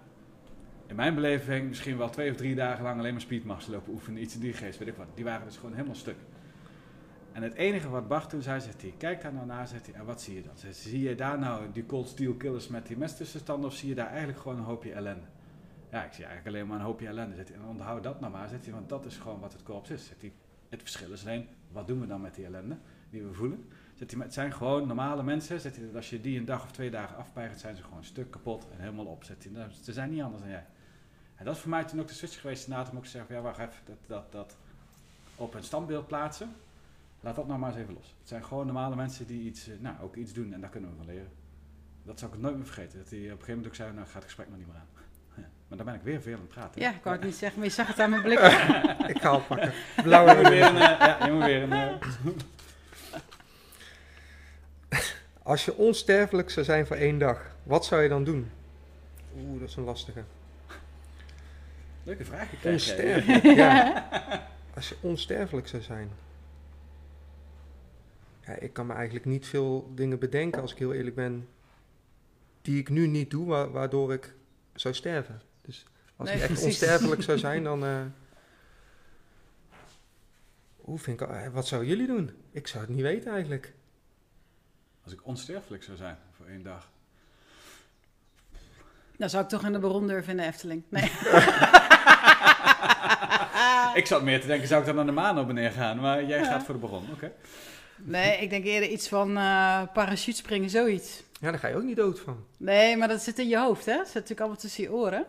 in 0.88 0.95
mijn 0.95 1.15
beleving 1.15 1.67
misschien 1.67 1.98
wel 1.98 2.10
twee 2.10 2.32
of 2.32 2.38
drie 2.38 2.56
dagen 2.56 2.84
lang 2.84 3.00
alleen 3.00 3.12
maar 3.12 3.22
speedmars 3.22 3.67
lopen 3.67 3.93
oefenen. 3.93 4.22
Iets 4.22 4.36
in 4.36 4.41
die 4.41 4.54
geest, 4.54 4.80
weet 4.80 4.88
ik 4.88 4.95
wat. 4.95 5.08
Die 5.15 5.24
waren 5.24 5.45
dus 5.45 5.56
gewoon 5.56 5.74
helemaal 5.74 5.95
stuk. 5.95 6.17
En 7.32 7.43
het 7.43 7.54
enige 7.54 7.89
wat 7.89 8.08
Bart 8.08 8.30
toen 8.30 8.41
zei, 8.41 8.62
zegt 8.62 8.82
hij, 8.82 8.93
kijk 8.98 9.22
daar 9.22 9.34
nou 9.34 9.45
naar, 9.45 9.67
zegt 9.67 9.86
hij, 9.86 9.95
en 9.95 10.06
wat 10.06 10.22
zie 10.22 10.36
je 10.36 10.41
dan? 10.41 10.54
Zie 10.72 11.02
je 11.02 11.15
daar 11.15 11.39
nou 11.39 11.72
die 11.72 11.86
cold 11.86 12.08
steel 12.08 12.34
killers 12.34 12.67
met 12.67 12.88
die 12.88 12.98
mestussenstanden 12.98 13.69
of 13.69 13.76
zie 13.76 13.89
je 13.89 13.95
daar 13.95 14.08
eigenlijk 14.08 14.39
gewoon 14.39 14.58
een 14.58 14.63
hoopje 14.63 14.91
ellende? 14.91 15.26
Ja, 15.91 16.04
ik 16.04 16.13
zie 16.13 16.26
eigenlijk 16.26 16.56
alleen 16.56 16.67
maar 16.67 16.80
een 16.80 16.86
hoopje 16.86 17.08
ellende. 17.08 17.36
Zegt 17.36 17.48
hij, 17.48 17.58
en 17.58 17.65
onthoud 17.65 18.04
dat 18.04 18.19
nou 18.19 18.32
maar, 18.32 18.50
zegt 18.50 18.65
hij, 18.65 18.74
want 18.74 18.89
dat 18.89 19.06
is 19.06 19.17
gewoon 19.17 19.39
wat 19.39 19.54
het 19.54 19.63
korps 19.63 19.89
is. 19.89 20.06
Zegt 20.06 20.22
hij, 20.22 20.34
het 20.69 20.82
verschil 20.82 21.12
is 21.12 21.26
alleen, 21.26 21.48
wat 21.72 21.88
doen 21.88 22.00
we 22.00 22.08
dan 22.08 22.22
met 22.22 22.36
die 22.36 22.45
ellende 22.45 22.78
die 23.10 23.24
we 23.24 23.34
voelen? 23.34 23.65
Hij, 24.08 24.18
maar 24.18 24.26
het 24.26 24.34
zijn 24.34 24.54
gewoon 24.54 24.88
normale 24.88 25.24
mensen. 25.24 25.62
Hij, 25.62 25.72
dat 25.86 25.96
als 25.96 26.10
je 26.10 26.22
die 26.22 26.40
een 26.40 26.46
dag 26.46 26.64
of 26.64 26.72
twee 26.72 26.90
dagen 26.90 27.18
afpeigert, 27.18 27.60
zijn 27.60 27.76
ze 27.76 27.84
gewoon 27.84 28.04
stuk 28.04 28.32
kapot 28.32 28.68
en 28.72 28.80
helemaal 28.80 29.06
op. 29.06 29.24
Zegt 29.24 29.44
hij, 29.44 29.52
nou, 29.52 29.72
ze 29.84 29.94
zijn 29.94 30.10
niet 30.10 30.22
anders 30.22 30.42
dan 30.42 30.52
jij. 30.52 30.66
En 31.36 31.46
dat 31.46 31.56
is 31.56 31.62
voor 31.62 31.70
mij 31.70 31.84
toen 31.84 32.00
ook 32.00 32.08
de 32.08 32.14
switch 32.14 32.42
geweest 32.42 32.64
inderdaad 32.64 32.92
om 32.92 32.98
ook 32.98 33.04
te 33.04 33.10
zeggen, 33.10 33.30
van, 33.30 33.40
ja 33.40 33.42
wacht 33.42 33.60
even, 33.60 33.82
dat, 33.86 33.98
dat, 34.08 34.32
dat 34.32 34.58
op 35.36 35.54
een 35.54 35.64
standbeeld 35.64 36.08
plaatsen. 36.08 36.56
Laat 37.20 37.36
dat 37.36 37.48
nou 37.48 37.60
maar 37.60 37.70
eens 37.70 37.80
even 37.80 37.94
los. 37.94 38.16
Het 38.20 38.28
zijn 38.28 38.44
gewoon 38.46 38.66
normale 38.66 38.96
mensen 38.96 39.28
die 39.28 39.42
iets, 39.42 39.68
eh, 39.68 39.76
nou, 39.80 39.96
ook 40.02 40.16
iets 40.16 40.34
doen 40.34 40.54
en 40.54 40.62
daar 40.62 40.70
kunnen 40.70 40.90
we 40.90 40.96
van 40.96 41.06
leren. 41.06 41.32
Dat 42.04 42.20
zou 42.20 42.34
ik 42.34 42.40
nooit 42.40 42.56
meer 42.56 42.66
vergeten. 42.66 43.00
Dat 43.00 43.10
hij 43.10 43.20
op 43.20 43.24
een 43.24 43.30
gegeven 43.30 43.50
moment 43.50 43.68
ook 43.68 43.76
zei, 43.76 43.94
nou 43.94 44.06
gaat 44.06 44.14
het 44.14 44.24
gesprek 44.24 44.50
maar 44.50 44.58
niet 44.58 44.68
meer 44.68 44.76
aan. 44.76 44.88
Maar 45.68 45.78
dan 45.78 45.88
ben 45.88 45.96
ik 45.96 46.02
weer 46.02 46.22
veel 46.22 46.34
aan 46.34 46.40
het 46.40 46.50
praten. 46.50 46.82
Ja, 46.82 46.90
ik 46.90 47.04
wou 47.04 47.16
het 47.16 47.26
niet 47.26 47.36
zeggen, 47.36 47.60
maar 47.60 47.68
je 47.68 47.74
zag 47.74 47.88
het 47.88 48.00
aan 48.00 48.10
mijn 48.10 48.22
blik. 48.22 48.40
Ik 49.14 49.22
ga 49.22 49.36
oppakken. 49.36 49.74
Ja, 49.96 50.04
Blauwe 50.04 50.32
je 50.36 50.38
moet 50.38 50.48
weer 50.48 50.64
een, 50.66 50.76
eh, 50.76 51.00
ja, 51.00 51.26
je 51.26 51.32
moet 51.32 51.44
weer 51.44 51.64
een... 51.64 51.72
eh, 51.72 51.96
Als 55.50 55.66
je 55.66 55.76
onsterfelijk 55.76 56.50
zou 56.50 56.66
zijn 56.66 56.88
voor 56.88 56.96
één 56.96 57.18
dag, 57.20 57.56
wat 57.64 57.86
zou 57.86 58.02
je 58.02 58.10
dan 58.10 58.24
doen? 58.24 58.52
Oeh, 59.38 59.60
dat 59.60 59.70
is 59.70 59.76
een 59.76 59.84
lastige. 59.84 60.24
leuke 62.04 62.26
vraag. 62.26 62.48
Onsterfelijk, 62.64 63.44
ja. 63.44 64.08
Als 64.76 64.90
je 64.90 64.96
onsterfelijk 65.02 65.68
zou 65.68 65.82
zijn. 65.82 66.10
Ja, 68.46 68.54
ik 68.56 68.74
kan 68.74 68.86
me 68.88 68.94
eigenlijk 68.94 69.26
niet 69.26 69.48
veel 69.48 69.92
dingen 69.96 70.20
bedenken, 70.20 70.62
als 70.62 70.72
ik 70.72 70.78
heel 70.78 70.94
eerlijk 70.94 71.16
ben, 71.16 71.48
die 72.62 72.80
ik 72.80 72.90
nu 72.90 73.08
niet 73.08 73.30
doe, 73.30 73.46
wa- 73.46 73.70
waardoor 73.70 74.14
ik 74.14 74.34
zou 74.74 74.94
sterven. 74.94 75.42
Dus 75.62 75.86
als 76.16 76.28
Nee, 76.28 76.38
ik 76.38 76.44
echt 76.44 76.52
precies. 76.54 76.68
onsterfelijk 76.68 77.22
zou 77.22 77.38
zijn, 77.38 77.64
dan... 77.70 77.84
Hoe 80.76 81.00
vind 81.00 81.22
ik, 81.22 81.28
eh, 81.30 81.48
wat 81.48 81.68
zouden 81.68 81.90
jullie 81.90 82.08
doen? 82.08 82.32
Ik 82.52 82.68
zou 82.68 82.84
het 82.86 82.94
niet 82.94 83.02
weten 83.02 83.32
eigenlijk. 83.32 83.74
Als 85.10 85.17
ik 85.17 85.26
onsterfelijk 85.26 85.84
zou 85.84 85.98
zijn 85.98 86.17
voor 86.38 86.45
één 86.45 86.63
dag. 86.63 86.89
Dan 89.17 89.30
zou 89.30 89.43
ik 89.43 89.50
toch 89.50 89.65
in 89.65 89.72
de 89.74 89.80
Baron 89.80 90.08
durven 90.08 90.32
in 90.32 90.38
de 90.38 90.43
Efteling. 90.43 90.84
Nee. 90.89 91.04
Ik 94.00 94.06
zat 94.06 94.24
meer 94.24 94.41
te 94.41 94.48
denken, 94.48 94.67
zou 94.67 94.80
ik 94.80 94.86
dan 94.86 94.95
naar 94.95 95.06
de 95.06 95.12
maan 95.12 95.39
op 95.39 95.50
en 95.50 95.56
neer 95.56 95.72
gaan? 95.72 96.00
Maar 96.00 96.26
jij 96.26 96.39
Ja. 96.39 96.45
gaat 96.45 96.63
voor 96.63 96.74
de 96.74 96.80
bron, 96.80 97.12
oké. 97.12 97.32
nee, 97.98 98.38
ik 98.38 98.50
denk 98.50 98.65
eerder 98.65 98.89
iets 98.89 99.08
van 99.08 99.38
eh 99.38 99.82
parachutespringen, 99.93 100.69
zoiets. 100.69 101.24
Ja, 101.39 101.50
daar 101.52 101.60
ga 101.60 101.67
je 101.67 101.76
ook 101.76 101.84
niet 101.84 101.95
dood 101.95 102.19
van. 102.19 102.45
Nee, 102.58 102.98
maar 102.98 103.08
dat 103.08 103.22
zit 103.22 103.39
in 103.39 103.48
je 103.48 103.58
hoofd, 103.60 103.86
hè? 103.86 103.95
Dat 103.95 104.06
zit 104.06 104.13
natuurlijk 104.13 104.39
allemaal 104.41 104.60
tussen 104.60 104.84
je 104.84 104.91
oren. 104.91 105.26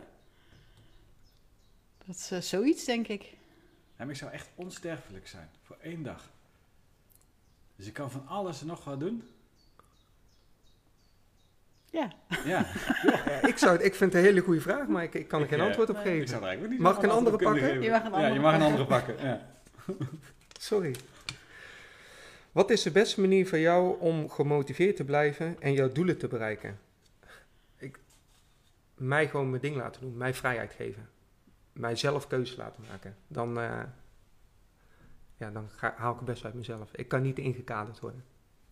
Dat 2.05 2.15
is 2.15 2.31
eh, 2.31 2.39
zoiets, 2.41 2.85
denk 2.85 3.07
ik. 3.07 3.21
Ja, 3.23 3.33
maar 3.97 4.09
ik 4.09 4.15
zou 4.15 4.31
echt 4.31 4.49
onsterfelijk 4.55 5.27
zijn 5.27 5.49
voor 5.63 5.77
één 5.81 6.03
dag. 6.03 6.29
Dus 7.75 7.87
ik 7.87 7.93
kan 7.93 8.11
van 8.11 8.27
alles 8.27 8.61
en 8.61 8.67
nog 8.67 8.83
wat 8.83 8.99
doen. 8.99 9.23
Ja. 11.91 12.11
Ja, 12.45 12.65
Ja, 13.05 13.47
ik, 13.51 13.57
zou 13.57 13.71
het, 13.71 13.85
ik 13.85 13.95
vind 13.95 14.13
het 14.13 14.21
een 14.21 14.27
hele 14.27 14.41
goede 14.41 14.61
vraag, 14.61 14.87
maar 14.87 15.03
ik, 15.03 15.13
ik 15.13 15.27
kan 15.27 15.41
er 15.41 15.47
geen 15.47 15.59
antwoord 15.59 15.89
op 15.89 15.95
nee. 15.95 16.05
ik 16.05 16.11
geven. 16.11 16.27
zou 16.27 16.43
eigenlijk 16.43 16.73
niet 16.73 16.81
Mag 16.81 16.97
ik 16.97 17.03
een 17.03 17.09
andere 17.09 17.37
pakken? 17.37 17.81
Je 17.81 17.89
mag 17.89 18.03
een 18.03 18.11
geven. 18.11 18.21
Ja, 18.21 18.27
je 18.27 18.39
andere 18.39 18.41
mag 18.41 18.53
een 18.53 18.59
pakken. 18.59 18.65
andere 18.65 18.85
pakken. 18.85 19.27
Ja. 19.27 20.07
Sorry. 20.69 20.95
Wat 22.51 22.69
is 22.69 22.81
de 22.81 22.91
beste 22.91 23.21
manier 23.21 23.47
voor 23.47 23.57
jou 23.57 23.99
om 23.99 24.29
gemotiveerd 24.29 24.95
te 24.95 25.03
blijven 25.03 25.61
en 25.61 25.73
jouw 25.73 25.91
doelen 25.91 26.17
te 26.17 26.27
bereiken? 26.27 26.79
Ik, 27.77 27.99
mij 28.95 29.27
gewoon 29.27 29.49
mijn 29.49 29.61
ding 29.61 29.75
laten 29.75 30.01
doen, 30.01 30.17
mij 30.17 30.33
vrijheid 30.33 30.73
geven. 30.73 31.09
Mij 31.73 31.95
zelf 31.95 32.27
keuzes 32.27 32.57
laten 32.57 32.83
maken. 32.89 33.15
Dan, 33.27 33.59
eh, 33.59 33.83
ja, 35.37 35.51
dan 35.51 35.69
ga, 35.69 35.93
haal 35.97 36.11
ik 36.11 36.17
het 36.17 36.25
best 36.25 36.45
uit 36.45 36.53
mezelf. 36.53 36.89
Ik 36.95 37.07
kan 37.07 37.21
niet 37.21 37.37
ingekaderd 37.37 37.99
worden. 37.99 38.23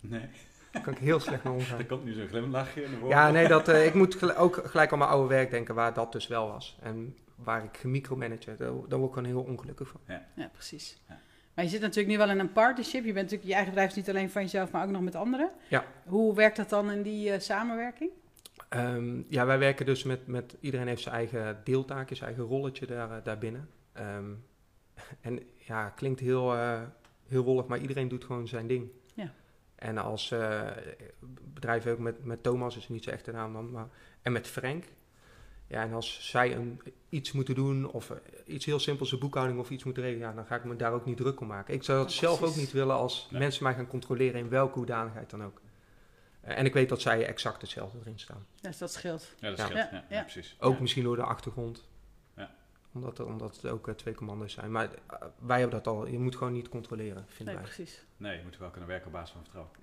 Nee, 0.01 0.29
Daar 0.71 0.81
kan 0.81 0.93
ik 0.93 0.99
heel 0.99 1.19
slecht 1.19 1.43
mee 1.43 1.53
omgaan. 1.53 1.77
er 1.83 1.85
komt 1.85 2.03
nu 2.03 2.13
zo'n 2.13 2.27
glimlachje 2.27 2.83
in 2.83 2.89
de 2.91 2.97
woorden. 2.97 3.17
Ja, 3.17 3.31
nee, 3.31 3.47
dat, 3.47 3.67
eh, 3.67 3.85
ik 3.85 3.93
moet 3.93 4.15
gel- 4.15 4.35
ook 4.35 4.61
gelijk 4.63 4.91
aan 4.91 4.97
mijn 4.97 5.09
oude 5.09 5.27
werk 5.27 5.51
denken, 5.51 5.75
waar 5.75 5.93
dat 5.93 6.11
dus 6.11 6.27
wel 6.27 6.47
was. 6.47 6.77
En 6.81 7.17
waar 7.35 7.63
ik 7.63 7.77
gemicromanage, 7.77 8.55
daar, 8.55 8.71
daar 8.87 8.99
word 8.99 9.09
ik 9.09 9.13
gewoon 9.17 9.25
heel 9.25 9.41
ongelukkig 9.41 9.87
van. 9.87 10.01
Ja, 10.35 10.49
precies. 10.53 11.01
Ja. 11.07 11.19
Maar 11.53 11.67
je 11.67 11.73
zit 11.73 11.81
natuurlijk 11.81 12.07
nu 12.09 12.17
wel 12.17 12.29
in 12.29 12.39
een 12.39 12.51
partnership. 12.51 13.05
Je 13.05 13.13
bent 13.13 13.15
natuurlijk 13.15 13.43
je 13.43 13.53
eigen 13.53 13.69
bedrijf 13.71 13.89
is 13.89 13.95
niet 13.95 14.09
alleen 14.09 14.29
van 14.29 14.41
jezelf, 14.41 14.71
maar 14.71 14.83
ook 14.85 14.91
nog 14.91 15.01
met 15.01 15.15
anderen. 15.15 15.49
Ja. 15.67 15.85
Hoe 16.05 16.35
werkt 16.35 16.57
dat 16.57 16.69
dan 16.69 16.91
in 16.91 17.01
die 17.01 17.31
eh, 17.31 17.39
samenwerking? 17.39 18.09
Ehm, 18.69 19.21
ja, 19.27 19.45
wij 19.45 19.59
werken 19.59 19.85
dus 19.85 20.03
met, 20.03 20.27
met 20.27 20.55
iedereen 20.59 20.87
heeft 20.87 21.01
zijn 21.01 21.15
eigen 21.15 21.61
deeltaakje, 21.63 22.15
zijn 22.15 22.29
eigen 22.29 22.47
rolletje 22.47 22.85
daar, 22.85 23.11
eh, 23.11 23.17
daarbinnen. 23.23 23.69
Ehm, 23.93 24.31
en 25.21 25.39
ja, 25.57 25.89
klinkt 25.89 26.19
heel, 26.19 26.53
eh, 26.55 26.81
heel 27.27 27.43
wollig, 27.43 27.65
maar 27.65 27.79
iedereen 27.79 28.07
doet 28.07 28.23
gewoon 28.23 28.47
zijn 28.47 28.67
ding. 28.67 28.89
Ja. 29.79 29.87
En 29.87 29.97
als 29.97 30.31
eh 30.31 30.67
bedrijf 31.53 31.87
ook 31.87 31.97
met, 31.99 32.25
met 32.25 32.43
Thomas, 32.43 32.77
is 32.77 32.89
niet 32.89 33.03
zo 33.03 33.09
echt 33.09 33.25
de 33.25 33.31
naam 33.31 33.53
dan, 33.53 33.71
maar, 33.71 33.87
en 34.21 34.31
met 34.31 34.47
Frank. 34.47 34.83
Ja, 35.67 35.81
en 35.83 35.93
als 35.93 36.29
zij 36.29 36.55
een, 36.55 36.81
iets 37.09 37.31
moeten 37.31 37.55
doen 37.55 37.91
of 37.91 38.09
eh, 38.09 38.17
iets 38.45 38.65
heel 38.65 38.79
simpels, 38.79 39.11
een 39.11 39.19
boekhouding 39.19 39.59
of 39.59 39.69
iets 39.69 39.83
moeten 39.83 40.03
regelen, 40.03 40.27
ja, 40.27 40.33
dan 40.33 40.45
ga 40.45 40.55
ik 40.55 40.63
me 40.63 40.75
daar 40.75 40.93
ook 40.93 41.05
niet 41.05 41.17
druk 41.17 41.39
om 41.41 41.47
maken. 41.47 41.73
Ik 41.73 41.83
zou 41.83 41.97
dat 42.03 42.13
Ja, 42.13 42.19
zelf 42.19 42.41
ook 42.43 42.55
niet 42.55 42.71
willen 42.71 42.95
als 42.95 43.27
Nee. 43.31 43.39
mensen 43.41 43.63
mij 43.63 43.73
gaan 43.73 43.87
controleren 43.87 44.39
in 44.39 44.49
welke 44.49 44.77
hoedanigheid 44.77 45.29
dan 45.29 45.43
ook. 45.43 45.61
Eh, 46.41 46.57
en 46.57 46.65
ik 46.65 46.73
weet 46.73 46.89
dat 46.89 47.01
zij 47.01 47.25
exact 47.25 47.61
hetzelfde 47.61 47.97
erin 47.99 48.19
staan. 48.19 48.45
Dus 48.61 48.77
dat 48.77 48.91
scheelt. 48.93 49.33
Ja, 49.39 49.49
dat 49.49 49.57
Ja. 49.57 49.65
scheelt. 49.65 49.79
Ja, 49.79 49.89
Ja, 49.91 50.03
ja. 50.09 50.15
ja, 50.15 50.21
precies. 50.21 50.55
Ook 50.59 50.73
Ja. 50.73 50.81
misschien 50.81 51.03
door 51.03 51.15
de 51.15 51.23
achtergrond. 51.23 51.87
Ja. 52.91 52.99
Omdat, 52.99 53.19
er- 53.19 53.25
omdat 53.25 53.55
het 53.55 53.71
ook 53.71 53.87
eh, 53.87 53.93
twee 53.93 54.13
commando's 54.13 54.53
zijn. 54.53 54.71
Maar 54.71 54.89
eh, 55.07 55.21
wij 55.39 55.59
hebben 55.59 55.77
dat 55.83 55.93
al. 55.93 56.07
Je 56.07 56.19
moet 56.19 56.35
gewoon 56.35 56.53
niet 56.53 56.69
controleren, 56.69 57.25
vinden 57.27 57.45
Nee, 57.55 57.63
wij. 57.63 57.73
precies. 57.73 58.03
Nee, 58.17 58.37
je 58.37 58.43
moet 58.43 58.57
wel 58.57 58.69
kunnen 58.69 58.89
werken 58.89 59.07
op 59.07 59.13
basis 59.13 59.29
van 59.31 59.41
vertrouwen. 59.41 59.73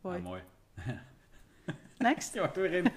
Mooi. 0.00 0.16
Ja, 0.16 0.22
mooi. 0.22 0.42
Next. 1.98 2.34
Ja, 2.34 2.46
door 2.54 2.64
erin. 2.64 2.92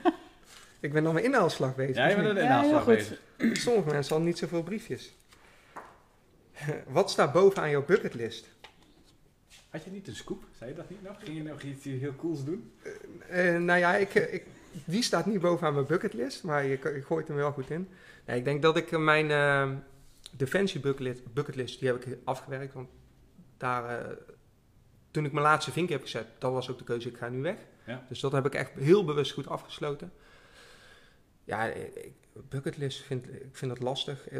Ik 0.80 0.94
ben 0.94 1.04
nog 1.04 1.14
met 1.14 1.24
inhaalslag 1.24 1.76
bezig. 1.76 1.96
Ja, 1.96 2.08
je 2.08 2.16
bent 2.16 2.28
er 2.28 2.34
de 2.34 2.40
Ja, 2.42 2.46
heel 2.46 2.56
inhaalslag 2.70 2.84
goed. 2.84 3.18
bezig. 3.38 3.58
Sommige 3.62 3.88
mensen 3.90 4.10
hadden 4.10 4.28
niet 4.28 4.38
zoveel 4.38 4.64
briefjes. 4.64 5.14
Wat 6.88 7.12
staat 7.12 7.34
bovenaan 7.34 7.70
jouw 7.70 7.86
bucketlist? 7.86 8.48
Had 9.70 9.84
je 9.84 9.92
niet 9.92 10.08
een 10.08 10.16
scoop? 10.16 10.44
Zei 10.58 10.70
je 10.70 10.76
dat 10.76 10.90
niet 10.90 11.04
nog? 11.04 11.16
Ging 11.24 11.38
je 11.38 11.44
nog 11.44 11.62
iets 11.62 11.84
heel 11.84 12.16
cools 12.16 12.44
doen? 12.46 12.72
Eh, 13.30 13.58
nou 13.58 13.80
ja, 13.80 13.96
ik, 13.96 14.16
eh, 14.16 14.34
ik, 14.34 14.46
die 14.86 15.04
staat 15.04 15.26
niet 15.26 15.40
bovenaan 15.40 15.74
mijn 15.74 15.86
bucketlist, 15.86 16.44
maar 16.44 16.64
je, 16.64 16.70
je 16.70 17.04
gooit 17.06 17.28
hem 17.28 17.38
wel 17.38 17.52
goed 17.52 17.70
in. 17.70 17.90
Nee, 18.26 18.38
ik 18.38 18.44
denk 18.44 18.62
dat 18.62 18.78
ik 18.78 18.92
eh, 18.92 19.00
mijn 19.00 19.32
eh, 19.32 19.70
Defensie 20.32 20.80
bucketlist, 20.80 21.34
bucketlist, 21.34 21.80
die 21.80 21.88
heb 21.88 22.06
ik 22.06 22.18
afgewerkt. 22.24 22.74
Want 22.74 22.90
daar, 23.58 24.00
eh, 24.00 24.16
toen 25.12 25.26
ik 25.26 25.32
mijn 25.32 25.46
laatste 25.46 25.72
vinkje 25.72 25.94
heb 25.94 26.04
gezet, 26.04 26.28
dat 26.38 26.52
was 26.52 26.70
ook 26.70 26.78
de 26.78 26.84
keuze, 26.84 27.10
ik 27.10 27.18
ga 27.18 27.30
nu 27.30 27.42
weg. 27.42 27.58
Ja. 27.86 28.06
Dus 28.10 28.20
dat 28.20 28.32
heb 28.32 28.46
ik 28.46 28.56
echt 28.56 28.72
heel 28.74 29.06
bewust 29.06 29.32
goed 29.32 29.48
afgesloten. 29.48 30.12
Ja, 31.44 31.66
ik, 31.66 32.14
bucketlist 32.50 33.02
vind 33.02 33.28
ik 33.28 33.46
vind 33.52 33.72
dat 33.72 33.82
lastig. 33.82 34.28
Eh, 34.30 34.40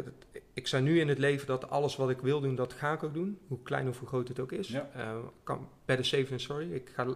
Ik 0.54 0.66
sta 0.66 0.78
nu 0.78 1.00
in 1.00 1.08
het 1.08 1.18
leven 1.18 1.46
dat 1.46 1.70
alles 1.70 1.96
wat 1.96 2.10
ik 2.10 2.20
wil 2.20 2.40
doen, 2.40 2.54
dat 2.54 2.72
ga 2.72 2.92
ik 2.92 3.02
ook 3.02 3.14
doen. 3.14 3.38
Hoe 3.48 3.62
klein 3.62 3.88
of 3.88 3.98
hoe 3.98 4.08
groot 4.08 4.28
het 4.28 4.40
ook 4.40 4.52
is. 4.52 4.68
Ja. 4.68 4.90
Eh, 4.94 5.16
kan, 5.42 5.68
better 5.84 6.04
safe 6.06 6.24
than 6.24 6.40
sorry. 6.40 6.72
Ik 6.72 6.90
ga, 6.94 7.06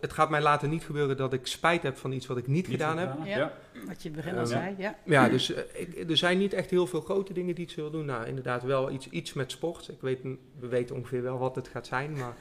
het 0.00 0.12
gaat 0.12 0.30
mij 0.30 0.40
later 0.40 0.68
niet 0.68 0.84
gebeuren 0.84 1.16
dat 1.16 1.32
ik 1.32 1.46
spijt 1.46 1.82
heb 1.82 1.96
van 1.96 2.12
iets 2.12 2.26
wat 2.26 2.36
ik 2.36 2.46
niet, 2.46 2.66
gedaan 2.66 2.98
heb. 2.98 3.14
Ja. 3.24 3.36
Ja. 3.36 3.52
Wat 3.86 4.02
je 4.02 4.08
in 4.08 4.14
het 4.14 4.24
begin 4.24 4.38
al 4.38 4.44
Ehm, 4.44 4.52
zei. 4.52 4.74
Ja. 4.78 4.98
Ja, 5.04 5.28
dus 5.28 5.52
eh, 5.52 5.62
ik, 5.80 6.10
er 6.10 6.16
zijn 6.16 6.38
niet 6.38 6.52
echt 6.52 6.70
heel 6.70 6.86
veel 6.86 7.00
grote 7.00 7.32
dingen 7.32 7.54
die 7.54 7.66
ik 7.68 7.76
wil 7.76 7.90
doen. 7.90 8.04
Nou, 8.04 8.26
inderdaad 8.26 8.62
wel 8.62 8.90
iets, 8.90 9.08
iets 9.08 9.32
met 9.32 9.50
sport. 9.50 9.88
Ik 9.88 10.00
weet, 10.00 10.22
we 10.58 10.66
weten 10.68 10.96
ongeveer 10.96 11.22
wel 11.22 11.38
wat 11.38 11.54
het 11.56 11.68
gaat 11.68 11.86
zijn, 11.86 12.12
maar 12.12 12.34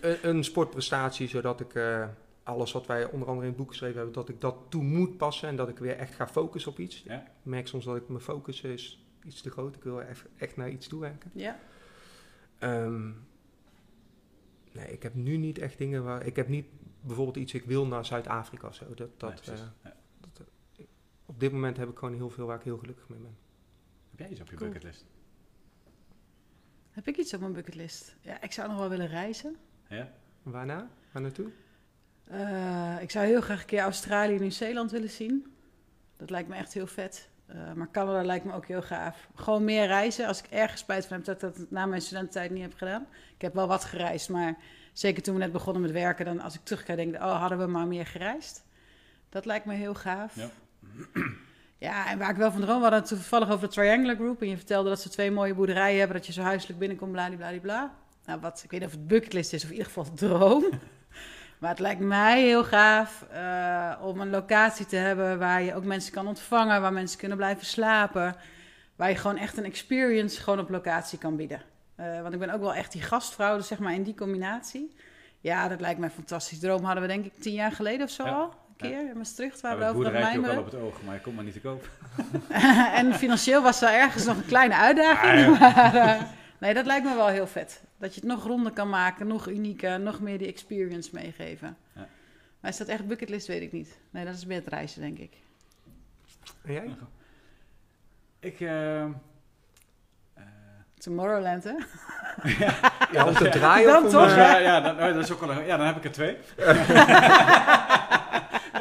een, 0.00 0.16
een 0.22 0.44
sportprestatie, 0.44 1.28
zodat 1.28 1.60
ik 1.60 1.74
eh, 1.74 2.04
alles 2.44 2.72
wat 2.72 2.86
wij 2.86 3.04
onder 3.10 3.28
andere 3.28 3.46
in 3.46 3.52
het 3.52 3.60
boek 3.60 3.68
geschreven 3.70 3.96
hebben, 3.96 4.14
dat 4.14 4.28
ik 4.28 4.40
dat 4.40 4.56
toe 4.68 4.82
moet 4.82 5.16
passen 5.16 5.48
en 5.48 5.56
dat 5.56 5.68
ik 5.68 5.78
weer 5.78 5.96
echt 5.96 6.14
ga 6.14 6.28
focussen 6.28 6.70
op 6.70 6.78
iets. 6.78 7.02
Ja. 7.02 7.20
Ik 7.22 7.30
merk 7.42 7.66
soms 7.66 7.84
dat 7.84 7.96
ik 7.96 8.08
mijn 8.08 8.20
focus 8.20 8.60
is 8.60 9.04
iets 9.24 9.40
te 9.42 9.50
groot. 9.50 9.74
Ik 9.76 9.82
wil 9.82 10.02
echt, 10.02 10.24
echt 10.36 10.56
naar 10.56 10.70
iets 10.70 10.86
toe 10.88 11.00
werken. 11.00 11.30
ja. 11.34 11.58
Ehm, 12.58 13.10
nee, 14.72 14.92
ik 14.92 15.02
heb 15.02 15.14
nu 15.14 15.36
niet 15.36 15.58
echt 15.58 15.78
dingen 15.78 16.04
waar... 16.04 16.26
Ik 16.26 16.36
heb 16.36 16.48
niet 16.48 16.66
bijvoorbeeld 17.00 17.36
iets, 17.36 17.54
ik 17.54 17.64
wil 17.64 17.86
naar 17.86 18.04
Zuid-Afrika 18.06 18.66
of 18.68 18.74
zo. 18.74 18.94
Dat, 18.94 19.20
dat, 19.20 19.46
Nee, 19.46 19.56
eh, 19.56 19.62
Ja. 19.82 19.96
dat, 20.20 20.46
eh, 20.76 20.84
op 21.26 21.40
dit 21.40 21.52
moment 21.52 21.76
heb 21.76 21.88
ik 21.88 21.98
gewoon 21.98 22.14
heel 22.14 22.30
veel 22.30 22.46
waar 22.46 22.56
ik 22.58 22.64
heel 22.64 22.78
gelukkig 22.78 23.08
mee 23.08 23.18
ben. 23.18 23.36
Heb 24.10 24.18
jij 24.18 24.28
iets 24.30 24.40
op 24.40 24.50
je 24.50 24.56
Cool. 24.56 24.68
bucketlist? 24.70 25.06
Heb 26.90 27.06
ik 27.08 27.16
iets 27.16 27.34
op 27.34 27.40
mijn 27.40 27.52
bucketlist? 27.52 28.16
Ja, 28.20 28.42
ik 28.42 28.52
zou 28.52 28.68
nog 28.68 28.78
wel 28.78 28.88
willen 28.88 29.06
reizen. 29.08 29.56
Ja? 29.88 30.12
Waarna? 30.42 30.90
Waar 31.12 31.22
naartoe? 31.22 31.50
Eh, 32.24 32.96
ik 33.00 33.10
zou 33.10 33.26
heel 33.26 33.40
graag 33.40 33.60
een 33.60 33.66
keer 33.66 33.80
Australië 33.80 34.34
en 34.34 34.40
Nieuw-Zeeland 34.40 34.90
willen 34.90 35.10
zien. 35.10 35.54
Dat 36.16 36.30
lijkt 36.30 36.48
me 36.48 36.54
echt 36.54 36.74
heel 36.74 36.86
vet. 36.86 37.28
Eh, 37.46 37.72
maar 37.72 37.90
Canada 37.90 38.22
lijkt 38.22 38.44
me 38.44 38.52
ook 38.52 38.66
heel 38.66 38.82
gaaf. 38.82 39.28
Gewoon 39.34 39.64
meer 39.64 39.86
reizen. 39.86 40.26
Als 40.26 40.38
ik 40.38 40.46
ergens 40.50 40.80
spijt 40.80 41.06
van 41.06 41.16
heb 41.16 41.24
dat 41.24 41.34
ik 41.34 41.40
dat 41.40 41.70
na 41.70 41.86
mijn 41.86 42.00
studententijd 42.00 42.50
niet 42.50 42.62
heb 42.62 42.74
gedaan. 42.76 43.06
Ik 43.34 43.42
heb 43.42 43.54
wel 43.54 43.66
wat 43.66 43.84
gereisd, 43.84 44.28
maar 44.28 44.56
zeker 44.92 45.22
toen 45.22 45.34
we 45.34 45.40
net 45.40 45.52
begonnen 45.52 45.82
met 45.82 45.90
werken, 45.90 46.24
dan 46.24 46.40
als 46.40 46.54
ik 46.54 46.60
terugkijk, 46.64 46.98
denk 46.98 47.14
ik, 47.14 47.22
oh, 47.22 47.40
hadden 47.40 47.58
we 47.58 47.66
maar 47.66 47.86
meer 47.86 48.06
gereisd. 48.06 48.64
Dat 49.28 49.44
lijkt 49.44 49.66
me 49.66 49.74
heel 49.74 49.94
gaaf. 49.94 50.34
Ja. 50.34 50.50
Ja, 51.78 52.10
en 52.10 52.18
waar 52.18 52.30
ik 52.30 52.36
wel 52.36 52.50
van 52.50 52.60
droom, 52.60 52.76
we 52.76 52.82
hadden 52.82 53.00
het 53.00 53.08
toevallig 53.08 53.50
over 53.50 53.68
de 53.68 53.74
Triangular 53.74 54.14
Group. 54.14 54.40
En 54.40 54.48
je 54.48 54.56
vertelde 54.56 54.88
dat 54.88 55.00
ze 55.00 55.08
twee 55.08 55.30
mooie 55.30 55.54
boerderijen 55.54 55.98
hebben, 55.98 56.16
dat 56.16 56.26
je 56.26 56.32
zo 56.32 56.42
huiselijk 56.42 56.78
binnenkomt, 56.78 57.12
bladibladibla. 57.12 57.94
Nou, 58.24 58.40
wat, 58.40 58.62
ik 58.64 58.70
weet 58.70 58.80
niet 58.80 58.88
of 58.88 58.94
het 58.94 59.06
bucketlist 59.06 59.52
is 59.52 59.62
of 59.64 59.70
in 59.70 59.76
ieder 59.76 59.92
geval 59.92 60.14
droom. 60.14 60.64
Maar 61.64 61.72
het 61.72 61.82
lijkt 61.82 62.00
mij 62.00 62.42
heel 62.42 62.64
gaaf 62.64 63.24
eh, 63.32 63.92
om 64.02 64.20
een 64.20 64.30
locatie 64.30 64.86
te 64.86 64.96
hebben 64.96 65.38
waar 65.38 65.62
je 65.62 65.74
ook 65.74 65.84
mensen 65.84 66.12
kan 66.12 66.26
ontvangen, 66.26 66.80
waar 66.80 66.92
mensen 66.92 67.18
kunnen 67.18 67.36
blijven 67.36 67.66
slapen. 67.66 68.36
Waar 68.96 69.08
je 69.08 69.16
gewoon 69.16 69.36
echt 69.36 69.56
een 69.56 69.64
experience 69.64 70.42
gewoon 70.42 70.58
op 70.58 70.70
locatie 70.70 71.18
kan 71.18 71.36
bieden. 71.36 71.62
Eh, 71.96 72.20
want 72.22 72.34
ik 72.34 72.38
ben 72.40 72.50
ook 72.50 72.60
wel 72.60 72.74
echt 72.74 72.92
die 72.92 73.02
gastvrouw, 73.02 73.56
dus 73.56 73.66
zeg 73.66 73.78
maar 73.78 73.94
in 73.94 74.02
die 74.02 74.14
combinatie. 74.14 74.96
Ja, 75.40 75.68
dat 75.68 75.80
lijkt 75.80 75.98
mij 75.98 76.08
een 76.08 76.14
fantastisch. 76.14 76.58
Droom 76.58 76.84
hadden 76.84 77.02
we 77.02 77.08
denk 77.08 77.24
ik 77.24 77.32
tien 77.40 77.54
jaar 77.54 77.72
geleden 77.72 78.06
of 78.06 78.10
zo 78.10 78.24
Ja. 78.24 78.30
al. 78.30 78.44
Een 78.44 78.90
keer 78.90 79.08
in 79.10 79.16
Maastricht, 79.16 79.60
waar 79.60 79.72
Ja, 79.72 79.78
we 79.78 79.84
het 79.84 79.94
over 79.94 80.06
ook 80.36 80.46
wel 80.46 80.58
op 80.58 80.64
het 80.64 80.74
oog, 80.74 81.02
maar 81.04 81.14
je 81.14 81.20
komt 81.20 81.34
maar 81.34 81.44
niet 81.44 81.52
te 81.52 81.60
koop. 81.60 81.88
en 83.00 83.14
financieel 83.14 83.62
was 83.62 83.82
er 83.82 83.92
ergens 83.92 84.24
nog 84.24 84.36
een 84.36 84.46
kleine 84.46 84.74
uitdaging. 84.74 85.30
Ah, 85.32 85.58
ja. 85.58 85.58
Maar 85.64 85.94
eh, 85.94 86.22
nee, 86.64 86.74
dat 86.74 86.86
lijkt 86.86 87.04
me 87.06 87.14
wel 87.14 87.28
heel 87.28 87.46
vet. 87.46 87.82
Dat 87.98 88.14
je 88.14 88.20
het 88.20 88.28
nog 88.30 88.44
ronder 88.44 88.72
kan 88.72 88.88
maken, 88.88 89.26
nog 89.26 89.48
unieker, 89.48 90.00
nog 90.00 90.20
meer 90.20 90.38
die 90.38 90.46
experience 90.48 91.10
meegeven. 91.12 91.76
Ja. 91.92 92.06
Maar 92.60 92.70
is 92.70 92.76
dat 92.76 92.88
echt 92.88 93.06
bucketlist, 93.06 93.46
weet 93.46 93.62
ik 93.62 93.72
niet. 93.72 93.98
Nee, 94.10 94.24
dat 94.24 94.34
is 94.34 94.46
meer 94.46 94.58
het 94.58 94.68
reizen, 94.68 95.00
denk 95.00 95.18
ik. 95.18 95.32
En 96.64 96.72
jij? 96.72 96.96
Ik, 98.40 98.60
eh, 98.60 99.04
Tomorrowland, 100.98 101.64
hè? 101.64 101.72
Ja, 103.12 103.26
om 103.26 103.34
te 103.34 103.48
draaien 103.48 103.88
Dan 103.88 104.08
toch, 104.08 104.28
eh, 104.30 104.36
ja, 104.36 104.58
ja, 104.58 104.80
dan, 104.80 104.94
oh, 104.94 105.14
dat 105.14 105.16
is 105.24 105.30
ook 105.32 105.40
wel 105.40 105.50
een- 105.50 105.64
ja, 105.66 105.76
dan 105.76 105.86
heb 105.86 105.96
ik 105.96 106.04
er 106.04 106.12
twee. 106.12 106.36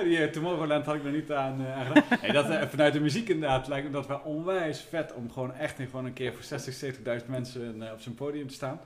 Die 0.04 0.18
eh, 0.18 0.32
Tomorrowland 0.32 0.86
had 0.86 0.96
ik 0.96 1.04
nog 1.04 1.14
niet 1.14 1.32
aan, 1.32 1.66
eh, 1.66 1.78
aan 1.78 1.86
gedaan. 1.86 2.04
Nee, 2.22 2.32
dat, 2.32 2.50
eh, 2.50 2.68
vanuit 2.68 2.94
de 2.94 3.00
muziek 3.00 3.30
inderdaad 3.30 3.68
lijkt 3.68 3.86
me 3.88 3.92
dat 3.94 4.08
wel 4.08 4.20
onwijs 4.20 4.82
vet 4.82 5.14
om 5.14 5.32
gewoon 5.32 5.54
echt 5.54 5.80
in, 5.80 5.86
gewoon 5.86 6.06
een 6.06 6.14
keer 6.14 6.34
voor 6.34 6.44
60, 6.44 6.96
70.000 7.22 7.28
mensen 7.28 7.92
op 7.92 8.00
zijn 8.00 8.16
podium 8.16 8.48
te 8.48 8.54
staan. 8.54 8.80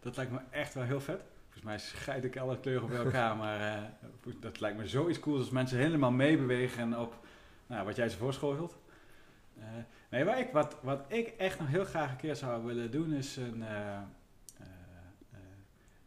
Dat 0.00 0.16
lijkt 0.16 0.32
me 0.32 0.38
echt 0.50 0.74
wel 0.74 0.84
heel 0.84 1.00
vet. 1.00 1.20
Volgens 1.42 1.64
mij 1.64 1.78
scheid 1.78 2.24
ik 2.24 2.36
alle 2.36 2.60
kleuren 2.60 2.88
bij 2.88 2.98
elkaar, 2.98 3.36
maar 3.46 3.90
dat 4.40 4.60
lijkt 4.60 4.78
me 4.78 4.88
zoiets 4.88 5.20
cools 5.20 5.38
als 5.40 5.50
mensen 5.50 5.78
helemaal 5.78 6.10
meebewegen 6.10 7.00
op 7.00 7.14
nou, 7.66 7.84
wat 7.84 7.96
jij 7.96 8.08
ze 8.08 8.16
voorschotelt. 8.16 8.76
Nee, 10.10 10.24
waar 10.24 10.38
ik, 10.38 10.48
wat, 10.52 10.76
wat 10.82 11.04
ik 11.08 11.28
echt 11.28 11.58
nog 11.58 11.68
heel 11.68 11.84
graag 11.84 12.10
een 12.10 12.16
keer 12.16 12.36
zou 12.36 12.64
willen 12.64 12.90
doen 12.90 13.12
is 13.12 13.36
een, 13.36 13.64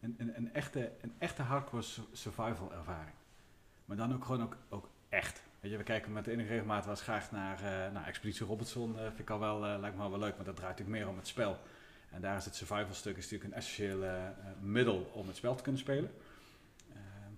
een, 0.00 0.14
een, 0.18 0.32
een, 0.36 0.54
echte, 0.54 0.90
een 1.00 1.12
echte 1.18 1.42
hardcore 1.42 1.82
su- 1.82 2.02
survival 2.12 2.72
ervaring. 2.72 3.14
Maar 3.90 3.98
dan 3.98 4.14
ook 4.14 4.24
gewoon 4.24 4.54
ook, 4.68 4.88
echt. 5.08 5.42
Weet 5.60 5.70
je, 5.70 5.76
we 5.76 5.82
kijken 5.82 6.12
met 6.12 6.26
enige 6.26 6.48
regelmaat 6.48 6.84
wel 6.84 6.94
eens 6.94 7.02
graag 7.02 7.30
naar 7.30 7.56
eh, 7.56 7.92
nou, 7.92 8.06
Expeditie 8.06 8.46
Robinson. 8.46 8.98
eh, 8.98 9.06
vind 9.06 9.18
ik 9.18 9.30
al 9.30 9.38
wel, 9.38 9.66
eh, 9.66 9.78
lijkt 9.78 9.96
me 9.96 10.02
wel, 10.02 10.10
wel 10.10 10.18
leuk, 10.18 10.34
want 10.34 10.46
dat 10.46 10.56
draait 10.56 10.70
natuurlijk 10.70 10.98
meer 10.98 11.08
om 11.08 11.16
het 11.16 11.26
spel. 11.26 11.58
En 12.10 12.20
daar 12.20 12.36
is 12.36 12.44
het 12.44 12.54
survival 12.54 12.94
stuk 12.94 13.16
is 13.16 13.22
natuurlijk 13.22 13.50
een 13.50 13.56
essentieel 13.56 14.04
middel 14.60 15.10
om 15.14 15.26
het 15.26 15.36
spel 15.36 15.54
te 15.54 15.62
kunnen 15.62 15.80
spelen. 15.80 16.10
Ehm, 16.92 17.32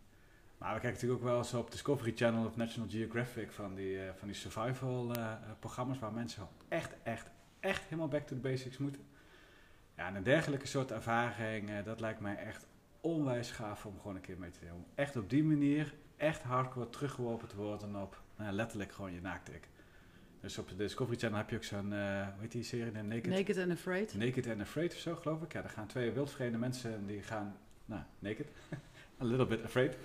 maar 0.59 0.75
we 0.75 0.81
kijken 0.81 0.93
natuurlijk 0.93 1.21
ook 1.21 1.29
wel 1.29 1.39
eens 1.39 1.55
op 1.55 1.71
Discovery 1.71 2.13
Channel 2.15 2.47
of 2.47 2.57
National 2.57 2.89
Geographic 2.91 3.53
van 3.53 3.75
die, 3.75 3.99
van 4.17 4.29
die 4.29 4.37
survival 4.37 5.13
programma's 5.59 5.99
waar 5.99 6.13
mensen 6.13 6.49
echt, 6.69 6.95
echt, 7.03 7.31
echt 7.61 7.83
helemaal 7.83 8.09
back 8.09 8.27
to 8.27 8.35
the 8.35 8.41
basics 8.41 8.79
moeten. 8.79 9.03
Ja, 9.97 10.07
en 10.07 10.15
een 10.15 10.23
dergelijke 10.23 10.67
soort 10.67 10.91
ervaring, 10.91 11.83
dat 11.83 12.01
lijkt 12.01 12.21
mij 12.21 12.37
echt 12.37 12.67
onwijs 13.01 13.51
gaaf 13.51 13.87
om 13.87 13.97
gewoon 14.01 14.17
een 14.17 14.23
keer 14.23 14.39
mee 14.39 14.51
te 14.51 14.67
doen. 14.67 14.85
Echt 14.95 15.17
op 15.17 15.31
die 15.31 15.45
manier, 15.45 15.95
echt 16.23 16.43
hardcore 16.43 16.91
teruggeworpen 16.91 17.49
te 17.49 17.57
worden 17.57 17.97
op 17.97 18.23
nou, 18.37 18.53
letterlijk 18.53 18.93
gewoon 18.93 19.13
je 19.13 19.21
naaktik. 19.21 19.69
Dus 20.41 20.59
op 20.59 20.69
de 20.69 20.77
Discovery 20.77 21.19
Channel 21.19 21.39
heb 21.39 21.51
je 21.51 21.57
ook 21.57 21.65
zo'n, 21.65 21.93
eh 21.93 22.23
hoe 22.23 22.41
heet 22.41 22.53
die 22.53 22.63
serie? 22.63 22.93
De 22.93 23.03
Naked, 23.03 23.27
Naked 23.27 23.59
and 23.59 23.71
Afraid. 23.71 24.15
Naked 24.15 24.47
and 24.47 24.61
Afraid 24.61 24.93
of 24.93 24.99
zo, 24.99 25.15
geloof 25.15 25.43
ik. 25.43 25.53
Ja, 25.53 25.61
daar 25.61 25.71
gaan 25.71 25.87
twee 25.87 26.11
wildvreemde 26.11 26.59
mensen 26.59 26.95
en 26.95 27.07
die 27.07 27.23
gaan, 27.23 27.57
nou, 27.85 28.03
naked, 28.19 28.49
a 29.23 29.25
little 29.25 29.47
bit 29.47 29.65
afraid. 29.65 29.97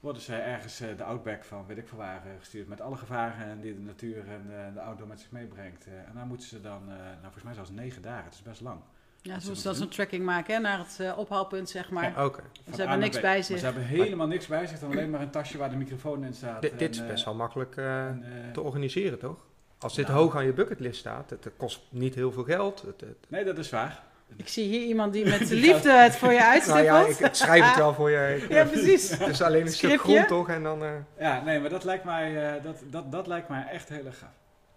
Worden 0.00 0.22
ze 0.22 0.34
ergens 0.34 0.80
eh, 0.80 0.96
de 0.96 1.04
outback 1.04 1.44
van, 1.44 1.66
weet 1.66 1.78
ik 1.78 1.88
veel 1.88 1.98
waar, 1.98 2.26
eh, 2.26 2.32
gestuurd 2.38 2.68
met 2.68 2.80
alle 2.80 2.96
gevaren 2.96 3.60
die 3.60 3.74
de 3.74 3.80
natuur 3.80 4.28
en 4.28 4.66
eh, 4.66 4.74
de 4.74 4.80
outdoor 4.80 5.06
met 5.06 5.20
zich 5.20 5.30
meebrengt. 5.30 5.86
En 5.86 6.14
daar 6.14 6.26
moeten 6.26 6.46
ze 6.46 6.60
dan, 6.60 6.86
nou 6.86 7.20
volgens 7.22 7.44
mij 7.44 7.54
zelfs 7.54 7.70
negen 7.70 8.02
dagen, 8.02 8.24
het 8.24 8.34
is 8.34 8.42
best 8.42 8.60
lang. 8.60 8.80
Ja, 9.22 9.32
Dat 9.32 9.40
ze 9.42 9.46
moeten 9.46 9.64
dan 9.64 9.72
doen. 9.72 9.82
zo'n 9.82 9.90
tracking 9.92 10.24
maken 10.24 10.54
hè, 10.54 10.60
naar 10.60 10.78
het 10.78 10.96
eh, 11.00 11.18
ophaalpunt, 11.18 11.68
zeg 11.70 11.90
maar. 11.90 12.12
Ja. 12.16 12.30
Ze 12.74 12.80
hebben 12.80 12.98
niks 12.98 13.18
B. 13.18 13.20
bij 13.20 13.34
Maar 13.34 13.42
zich. 13.44 13.58
ze 13.58 13.64
hebben 13.64 13.82
helemaal 13.84 14.26
niks 14.26 14.46
bij 14.46 14.66
zich, 14.66 14.78
dan 14.78 14.90
alleen 14.90 15.10
maar 15.10 15.20
een 15.20 15.30
tasje 15.30 15.58
waar 15.58 15.70
de 15.70 15.76
microfoon 15.76 16.24
in 16.24 16.34
staat. 16.34 16.62
Dit, 16.62 16.70
en, 16.72 16.78
dit 16.78 16.94
is 16.94 17.00
eh, 17.00 17.06
best 17.06 17.24
wel 17.24 17.34
makkelijk 17.34 17.76
eh, 17.76 18.06
en, 18.06 18.22
eh, 18.46 18.52
te 18.52 18.60
organiseren, 18.60 19.18
toch? 19.18 19.36
Als 19.78 19.94
dit 19.94 20.06
nou. 20.06 20.18
hoog 20.18 20.36
aan 20.36 20.44
je 20.44 20.52
bucketlist 20.52 20.98
staat, 21.00 21.30
het, 21.30 21.44
het 21.44 21.52
kost 21.56 21.80
niet 21.90 22.14
heel 22.14 22.32
veel 22.32 22.44
geld. 22.44 22.82
Het, 22.82 23.00
het- 23.00 23.26
Nee, 23.28 23.44
dat 23.44 23.58
is 23.58 23.70
waar. 23.70 24.02
Ik 24.36 24.48
zie 24.48 24.68
hier 24.68 24.86
iemand 24.86 25.12
die 25.12 25.24
met 25.38 25.50
liefde 25.50 25.92
het 25.92 26.16
voor 26.16 26.32
je 26.32 26.38
Nou 26.38 26.50
uitstippelt. 26.50 26.86
ja, 26.86 27.06
ik, 27.06 27.18
ik 27.18 27.34
schrijf 27.34 27.66
het 27.66 27.76
wel 27.84 27.94
voor 27.94 28.10
je. 28.10 28.46
Ja, 28.48 28.64
precies. 28.64 29.10
Het 29.10 29.28
is 29.28 29.42
alleen 29.42 29.62
een 29.66 29.72
stuk 29.72 30.00
grond 30.00 30.28
toch? 30.28 30.48
En 30.48 30.62
dan, 30.62 30.82
eh, 30.84 30.90
Ja, 31.18 31.42
nee, 31.44 31.60
maar 31.60 31.70
dat 31.70 31.84
lijkt 31.84 32.04
mij, 32.04 32.54
eh, 32.56 32.62
dat, 32.64 32.76
dat, 32.90 33.12
dat 33.12 33.26
lijkt 33.26 33.48
mij 33.48 33.66
echt 33.70 33.88
heel 33.88 34.06
erg 34.06 34.18
gaaf. 34.18 34.28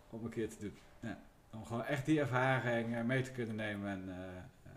Om 0.09 0.23
een 0.23 0.29
keer 0.29 0.49
te 0.49 0.55
doen. 0.59 0.77
Ja. 0.99 1.17
Om 1.53 1.65
gewoon 1.65 1.85
echt 1.85 2.05
die 2.05 2.19
ervaring 2.19 2.95
eh, 2.95 3.01
mee 3.01 3.21
te 3.21 3.31
kunnen 3.31 3.55
nemen. 3.55 3.89
En, 3.89 4.03
eh, 4.07 4.13
eh, 4.65 4.71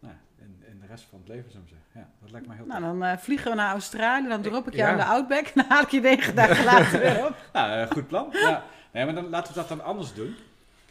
nou, 0.00 0.14
in, 0.38 0.62
in 0.70 0.80
de 0.80 0.86
rest 0.86 1.06
van 1.10 1.18
het 1.18 1.28
leven, 1.28 1.50
zou 1.50 1.62
ik 1.62 1.68
zeggen. 1.68 1.88
Ja, 1.94 2.06
dat 2.20 2.30
lijkt 2.30 2.46
mij 2.46 2.56
heel 2.56 2.66
Nou, 2.66 2.80
tof. 2.80 2.90
dan 2.90 3.04
eh, 3.04 3.18
vliegen 3.18 3.50
we 3.50 3.56
naar 3.56 3.70
Australië, 3.72 4.28
dan 4.28 4.42
drop 4.42 4.66
ik 4.66 4.74
jou 4.74 4.86
Ja. 4.86 4.90
in 4.92 4.96
de 4.98 5.04
Outback 5.12 5.44
en 5.46 5.52
dan 5.54 5.64
haal 5.68 5.82
ik 5.82 5.88
je 5.90 6.00
negen 6.00 6.34
dagen 6.34 6.64
later 6.74 7.00
weer 7.00 7.26
op. 7.26 7.34
Nou, 7.52 7.86
goed 7.86 8.06
plan. 8.06 8.28
Ja. 8.32 8.62
Nee, 8.92 9.04
maar 9.04 9.14
dan 9.14 9.28
laten 9.28 9.52
we 9.54 9.58
dat 9.58 9.68
dan 9.68 9.84
anders 9.84 10.14
doen. 10.14 10.34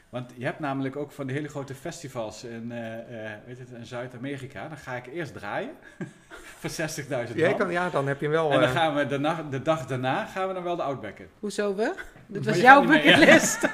Want 0.10 0.32
je 0.36 0.46
hebt 0.46 0.60
namelijk 0.60 0.96
ook 0.96 1.12
van 1.12 1.28
die 1.28 1.36
hele 1.36 1.48
grote 1.48 1.76
festivals 1.76 2.44
in, 2.44 2.72
eh, 2.72 3.26
eh, 3.34 3.38
weet 3.46 3.60
het, 3.60 3.70
in 3.70 3.86
Zuid-Amerika. 3.86 4.68
Dan 4.68 4.78
ga 4.78 4.94
ik 4.96 5.08
eerst 5.08 5.34
draaien 5.34 5.72
voor 6.60 6.70
60.000 6.70 7.10
man. 7.10 7.26
jij 7.36 7.54
kan, 7.54 7.72
ja, 7.72 7.90
dan 7.90 8.08
heb 8.08 8.20
je 8.20 8.26
hem 8.26 8.34
wel. 8.36 8.52
en 8.52 8.60
dan 8.60 8.70
gaan 8.70 8.96
we 8.96 9.08
de, 9.08 9.18
nacht- 9.20 9.52
de 9.52 9.62
dag 9.62 9.86
daarna 9.86 10.26
gaan 10.26 10.48
we 10.48 10.54
dan 10.54 10.64
wel 10.64 10.76
de 10.76 10.82
Outback 10.84 11.20
in. 11.20 11.28
Hoezo 11.40 11.76
we? 11.76 11.94
Dit 12.28 12.46
was 12.46 12.58
jouw 12.60 12.86
bucketlist. 12.86 13.68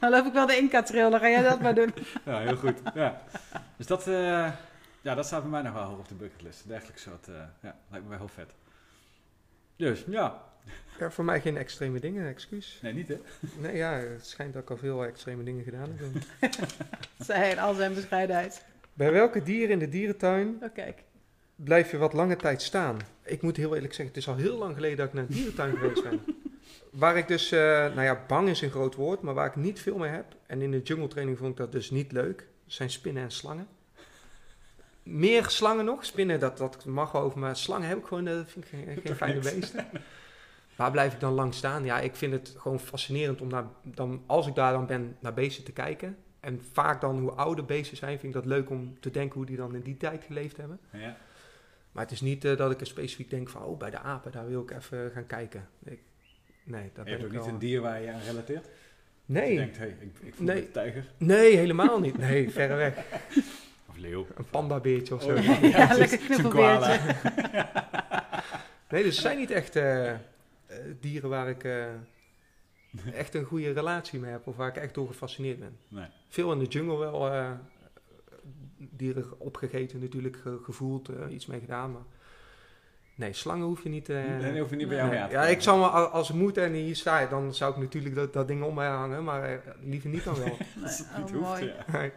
dan 0.00 0.10
loop 0.10 0.26
ik 0.26 0.32
wel 0.32 0.46
de 0.46 0.56
Inca-trail, 0.56 1.10
dan 1.10 1.20
ga 1.20 1.28
jij 1.28 1.42
dat 1.42 1.60
maar 1.60 1.74
doen. 1.74 1.94
Ja, 2.24 2.38
heel 2.40 2.56
goed. 2.56 2.78
Ja. 2.94 3.22
Dus 3.76 3.86
dat, 3.86 4.08
eh, 4.08 4.52
ja, 5.00 5.14
dat 5.14 5.26
staat 5.26 5.42
bij 5.42 5.50
mij 5.50 5.62
nog 5.62 5.72
wel 5.72 5.82
hoog 5.82 5.98
op 5.98 6.08
de 6.08 6.14
bucketlist. 6.14 6.68
Dergelijk 6.68 6.98
soort, 6.98 7.28
eh, 7.28 7.34
ja, 7.62 7.76
lijkt 7.90 8.04
me 8.04 8.10
wel 8.10 8.18
heel 8.18 8.28
vet. 8.28 8.52
Dus, 9.76 10.04
ja. 10.08 10.42
ja, 10.98 11.10
voor 11.10 11.24
mij 11.24 11.40
geen 11.40 11.56
extreme 11.56 12.00
dingen, 12.00 12.28
excuus. 12.28 12.78
Nee, 12.82 12.92
niet 12.92 13.08
hè? 13.08 13.20
Nee, 13.60 13.76
ja, 13.76 13.92
het 13.92 14.26
schijnt 14.26 14.52
dat 14.52 14.62
ik 14.62 14.70
al 14.70 14.76
veel 14.76 15.04
extreme 15.04 15.42
dingen 15.44 15.64
gedaan 15.64 15.88
heb. 15.96 17.42
In 17.52 17.58
al 17.58 17.74
zijn 17.74 17.94
bescheidenheid. 17.94 18.64
Bij 18.92 19.12
welke 19.12 19.42
dier 19.42 19.70
in 19.70 19.78
de 19.78 19.88
dierentuin 19.88 20.58
Oh, 20.62 20.68
kijk. 20.74 21.02
blijf 21.54 21.90
je 21.90 21.96
wat 21.96 22.12
lange 22.12 22.36
tijd 22.36 22.62
staan? 22.62 22.96
Ik 23.22 23.42
moet 23.42 23.56
heel 23.56 23.74
eerlijk 23.74 23.94
zeggen, 23.94 24.14
het 24.14 24.24
is 24.24 24.28
al 24.28 24.36
heel 24.36 24.58
lang 24.58 24.74
geleden 24.74 24.96
dat 24.96 25.06
ik 25.06 25.12
naar 25.12 25.22
een 25.22 25.34
dierentuin 25.34 25.76
geweest 25.76 26.02
ben. 26.02 26.20
Waar 26.90 27.16
ik 27.16 27.28
dus, 27.28 27.52
eh, 27.52 27.60
nou 27.60 28.02
ja, 28.02 28.24
bang 28.26 28.48
is 28.48 28.60
een 28.60 28.70
groot 28.70 28.94
woord, 28.94 29.20
maar 29.20 29.34
waar 29.34 29.46
ik 29.46 29.56
niet 29.56 29.80
veel 29.80 29.98
mee 29.98 30.10
heb. 30.10 30.36
En 30.46 30.62
in 30.62 30.70
de 30.70 30.82
jungle 30.82 31.08
training 31.08 31.38
vond 31.38 31.50
ik 31.50 31.56
dat 31.56 31.72
dus 31.72 31.90
niet 31.90 32.12
leuk. 32.12 32.46
Zijn 32.66 32.90
spinnen 32.90 33.22
en 33.22 33.30
slangen. 33.30 33.68
Meer 35.02 35.44
slangen 35.48 35.84
nog. 35.84 36.04
Spinnen, 36.04 36.40
dat, 36.40 36.58
dat 36.58 36.84
mag 36.84 37.12
wel 37.12 37.22
over, 37.22 37.38
maar 37.38 37.56
slangen 37.56 37.88
heb 37.88 37.98
ik 37.98 38.06
gewoon, 38.06 38.26
eh, 38.26 38.34
vind 38.46 38.64
ik 38.64 38.70
geen, 38.70 39.00
geen 39.04 39.16
fijne 39.16 39.40
beesten. 39.40 39.86
Waar 40.76 40.90
blijf 40.90 41.12
ik 41.12 41.20
dan 41.20 41.32
lang 41.32 41.54
staan? 41.54 41.84
Ja, 41.84 42.00
ik 42.00 42.16
vind 42.16 42.32
het 42.32 42.54
gewoon 42.58 42.80
fascinerend 42.80 43.40
om 43.40 43.48
naar, 43.48 43.64
dan, 43.82 44.22
als 44.26 44.46
ik 44.46 44.54
daar 44.54 44.72
dan 44.72 44.86
ben, 44.86 45.16
naar 45.20 45.34
beesten 45.34 45.64
te 45.64 45.72
kijken. 45.72 46.16
En 46.40 46.62
vaak 46.72 47.00
dan 47.00 47.18
hoe 47.18 47.30
oude 47.30 47.62
beesten 47.62 47.96
zijn, 47.96 48.18
vind 48.18 48.34
ik 48.34 48.40
dat 48.42 48.50
leuk 48.50 48.70
om 48.70 49.00
te 49.00 49.10
denken 49.10 49.36
hoe 49.36 49.46
die 49.46 49.56
dan 49.56 49.74
in 49.74 49.80
die 49.80 49.96
tijd 49.96 50.24
geleefd 50.24 50.56
hebben. 50.56 50.80
Ja. 50.92 51.16
Maar 51.92 52.02
het 52.02 52.12
is 52.12 52.20
niet 52.20 52.44
eh, 52.44 52.56
dat 52.56 52.70
ik 52.70 52.80
er 52.80 52.86
specifiek 52.86 53.30
denk 53.30 53.48
van, 53.48 53.62
oh, 53.62 53.78
bij 53.78 53.90
de 53.90 53.98
apen, 53.98 54.32
daar 54.32 54.46
wil 54.46 54.62
ik 54.62 54.70
even 54.70 55.10
gaan 55.10 55.26
kijken. 55.26 55.68
Ik, 55.84 56.00
nee, 56.66 56.90
daar 56.94 57.04
Je 57.04 57.10
hebt 57.10 57.22
ben 57.28 57.38
ook 57.38 57.44
niet 57.44 57.52
een 57.52 57.58
dier 57.58 57.80
waar 57.80 58.02
je 58.02 58.12
aan 58.12 58.20
relateert? 58.20 58.64
Je 58.64 58.70
Nee, 59.32 59.56
denkt, 59.56 59.76
hé, 59.78 59.82
hey, 59.84 59.96
ik, 60.00 60.12
ik 60.20 60.34
voel 60.34 60.46
Nee. 60.46 60.62
een 60.66 60.70
tijger. 60.72 61.04
nee, 61.18 61.56
helemaal 61.56 62.00
niet. 62.00 62.18
Nee, 62.18 62.50
verre 62.50 62.74
weg. 62.74 62.94
Of 63.90 63.96
leeuw. 63.96 64.26
Een 64.36 64.48
pandabeertje 64.50 65.14
of 65.14 65.22
zo. 65.22 65.28
Oh, 65.34 65.44
Ja, 65.62 65.86
zo'n- 65.88 65.98
lekker 65.98 66.18
zo'n 66.18 66.26
knuffelbeertje. 66.26 66.50
koala. 66.50 66.98
Nee, 68.90 69.02
dus 69.02 69.16
er 69.16 69.22
zijn 69.22 69.38
niet 69.38 69.50
echt 69.50 69.76
eh, 69.76 70.10
eh, 70.10 70.18
dieren 71.00 71.28
waar 71.30 71.48
ik 71.48 71.64
eh, 71.64 71.84
echt 73.14 73.34
een 73.34 73.44
goede 73.44 73.72
relatie 73.72 74.18
mee 74.20 74.30
heb. 74.30 74.46
Of 74.46 74.56
waar 74.56 74.68
ik 74.68 74.76
echt 74.76 74.94
door 74.94 75.06
gefascineerd 75.06 75.58
ben. 75.58 75.76
Nee. 75.88 76.06
Veel 76.28 76.52
in 76.52 76.58
de 76.58 76.64
jungle 76.64 76.98
wel 76.98 77.30
eh, 77.30 77.50
dieren 78.78 79.40
opgegeten 79.40 80.00
natuurlijk, 80.00 80.36
ge- 80.36 80.58
gevoeld, 80.62 81.08
eh, 81.08 81.32
iets 81.34 81.46
mee 81.46 81.60
gedaan. 81.60 81.92
Maar 81.92 82.02
nee, 83.16 83.32
slangen 83.32 83.66
hoef 83.66 83.82
je 83.82 83.88
niet... 83.88 84.08
eh, 84.08 84.16
Nee, 84.40 84.52
die 84.52 84.60
hoef 84.60 84.70
je 84.70 84.76
niet 84.76 84.88
bij 84.88 84.96
jou 84.96 85.08
Nee. 85.08 85.16
mee 85.18 85.24
aan 85.26 85.30
te 85.32 85.34
Ja, 85.36 85.46
ik 85.46 85.60
zou 85.62 85.78
me, 85.80 85.86
als 85.88 86.28
het 86.28 86.36
moet 86.36 86.56
en 86.58 86.72
hier 86.72 86.96
sta 86.96 87.18
je, 87.18 87.28
dan 87.28 87.54
zou 87.54 87.72
ik 87.72 87.78
natuurlijk 87.78 88.14
dat, 88.14 88.32
dat 88.32 88.48
ding 88.48 88.62
om 88.62 88.74
mij 88.74 88.88
hangen, 88.88 89.24
maar 89.24 89.42
eh, 89.44 89.58
liever 89.82 90.10
niet 90.10 90.24
dan 90.24 90.34
wel. 90.34 90.44
Nee, 90.74 90.82
Als 90.84 90.98
het 90.98 91.06
oh, 91.12 91.16
niet 91.18 91.30
hoeft, 91.30 91.42
mooi. 91.42 91.72
ja. 91.92 92.10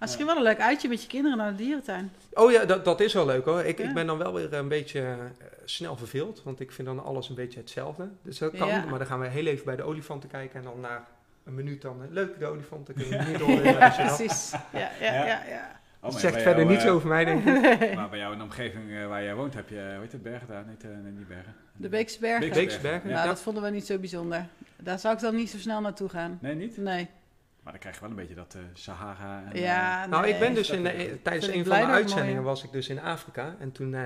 Misschien 0.00 0.26
wel 0.26 0.36
een 0.36 0.42
leuk 0.42 0.60
uitje 0.60 0.88
met 0.88 1.02
je 1.02 1.08
kinderen 1.08 1.38
naar 1.38 1.50
de 1.50 1.56
dierentuin. 1.56 2.12
oh 2.32 2.52
ja, 2.52 2.64
dat, 2.64 2.84
dat 2.84 3.00
is 3.00 3.12
wel 3.14 3.26
leuk 3.26 3.44
hoor. 3.44 3.60
Ik, 3.60 3.78
Ja. 3.78 3.88
ik 3.88 3.94
ben 3.94 4.06
dan 4.06 4.18
wel 4.18 4.32
weer 4.34 4.52
een 4.54 4.68
beetje 4.68 5.00
eh, 5.00 5.46
snel 5.64 5.96
verveeld, 5.96 6.42
want 6.44 6.60
ik 6.60 6.72
vind 6.72 6.88
dan 6.88 7.04
alles 7.04 7.28
een 7.28 7.34
beetje 7.34 7.60
hetzelfde. 7.60 8.08
Dus 8.22 8.38
dat 8.38 8.56
kan, 8.56 8.68
Ja. 8.68 8.84
maar 8.84 8.98
dan 8.98 9.06
gaan 9.08 9.20
we 9.20 9.26
heel 9.26 9.46
even 9.46 9.64
bij 9.64 9.76
de 9.76 9.82
olifanten 9.82 10.28
kijken 10.28 10.58
en 10.58 10.64
dan 10.64 10.80
na 10.80 11.06
een 11.44 11.54
minuut 11.54 11.82
dan, 11.82 12.02
leuk 12.10 12.38
de 12.38 12.46
olifanten, 12.46 12.94
kunnen 12.94 13.18
we 13.18 13.24
niet 13.30 13.38
door. 13.38 13.48
als 13.80 13.96
je 13.96 14.02
dat- 14.02 14.16
Precies. 14.16 14.50
Ja, 14.72 14.90
ja, 15.00 15.44
Ja. 15.48 15.77
Ja. 16.02 16.08
Oh, 16.08 16.14
zegt 16.14 16.42
verder 16.42 16.62
jou, 16.62 16.68
niets 16.68 16.84
eh, 16.84 16.94
over 16.94 17.08
mij, 17.08 17.24
denk 17.24 17.44
ik. 17.46 17.94
Maar 17.94 18.08
bij 18.08 18.18
jou 18.18 18.32
in 18.32 18.38
de 18.38 18.44
omgeving 18.44 18.90
eh, 18.90 19.06
waar 19.06 19.22
jij 19.22 19.34
woont 19.34 19.54
heb 19.54 19.68
je, 19.68 19.74
hoe 19.74 20.00
heet 20.00 20.12
het, 20.12 20.22
bergen 20.22 20.48
daar? 20.48 20.64
Nee, 20.66 20.76
eh, 20.92 21.02
nee, 21.02 21.12
niet 21.12 21.28
bergen. 21.28 21.54
De 21.76 21.88
Beekse 21.88 22.20
Bergen. 22.20 22.40
Beekse 22.40 22.60
Beekse 22.60 22.80
Bergen, 22.80 23.08
Nou, 23.10 23.20
ja. 23.20 23.26
dat 23.26 23.40
vonden 23.40 23.62
we 23.62 23.70
niet 23.70 23.86
zo 23.86 23.98
bijzonder. 23.98 24.46
Daar 24.76 24.98
zou 24.98 25.14
ik 25.14 25.20
dan 25.20 25.34
niet 25.34 25.50
zo 25.50 25.58
snel 25.58 25.80
naartoe 25.80 26.08
gaan. 26.08 26.38
Nee, 26.40 26.54
niet? 26.54 26.76
Nee. 26.76 27.08
Maar 27.68 27.76
dan 27.80 27.92
krijg 27.92 28.02
je 28.02 28.08
wel 28.08 28.18
een 28.18 28.26
beetje 28.26 28.42
dat 28.42 28.54
eh, 28.54 28.62
Sahara. 28.72 29.44
En, 29.52 29.60
Ja, 29.60 30.06
Nou, 30.06 30.22
nee. 30.22 30.32
ik 30.32 30.38
ben 30.40 30.54
dus 30.54 30.68
Dat 30.68 30.76
in, 30.76 31.22
tijdens 31.22 31.46
een 31.46 31.64
van 31.64 31.76
de 31.76 31.80
dat 31.80 31.90
uitzendingen 31.90 32.34
mooi, 32.34 32.46
was 32.46 32.64
ik 32.64 32.72
dus 32.72 32.88
in 32.88 33.00
Afrika. 33.00 33.56
En 33.58 33.72
toen 33.72 33.94
eh, 33.94 34.02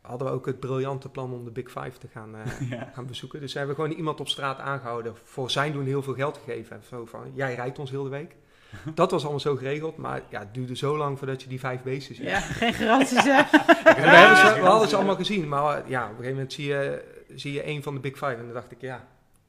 hadden 0.00 0.26
we 0.26 0.32
ook 0.32 0.46
het 0.46 0.60
briljante 0.60 1.08
plan 1.08 1.32
om 1.32 1.44
de 1.44 1.50
Big 1.50 1.70
Five 1.70 1.98
te 1.98 2.08
gaan, 2.08 2.36
eh, 2.36 2.70
ja. 2.70 2.90
gaan 2.94 3.06
bezoeken. 3.06 3.40
Dus 3.40 3.52
we 3.52 3.58
hebben 3.58 3.76
gewoon 3.76 3.90
iemand 3.90 4.20
op 4.20 4.28
straat 4.28 4.58
aangehouden. 4.58 5.16
Voor 5.16 5.50
zijn 5.50 5.72
doen 5.72 5.84
heel 5.84 6.02
veel 6.02 6.14
geld 6.14 6.38
gegeven. 6.44 6.82
Zo 6.88 7.04
van, 7.04 7.32
jij 7.34 7.54
rijdt 7.54 7.78
ons 7.78 7.90
heel 7.90 8.02
de 8.02 8.08
week. 8.08 8.36
Dat 8.94 9.10
was 9.10 9.22
allemaal 9.22 9.40
zo 9.40 9.56
geregeld. 9.56 9.96
Maar 9.96 10.20
ja, 10.28 10.38
het 10.38 10.54
duurde 10.54 10.76
zo 10.76 10.96
lang 10.96 11.18
voordat 11.18 11.42
je 11.42 11.48
die 11.48 11.60
vijf 11.60 11.82
beesten 11.82 12.14
ziet. 12.14 12.26
Ja, 12.26 12.40
geen 12.40 12.74
garanties 12.74 13.22
hè. 13.24 13.42
We, 13.84 13.90
hebben 14.00 14.36
ze, 14.36 14.60
we 14.60 14.66
hadden 14.66 14.88
ze 14.88 14.96
allemaal 14.96 15.16
gezien. 15.16 15.48
Maar 15.48 15.82
ja, 15.86 16.02
op 16.02 16.08
een 16.08 16.14
gegeven 16.16 16.32
moment 16.34 16.52
zie 16.52 16.66
je, 16.66 17.04
zie 17.34 17.52
je 17.52 17.66
een 17.66 17.82
van 17.82 17.94
de 17.94 18.00
Big 18.00 18.12
Five. 18.12 18.26
En 18.26 18.44
dan 18.44 18.52
dacht 18.54 18.70
ik, 18.70 18.80
ja, 18.80 19.04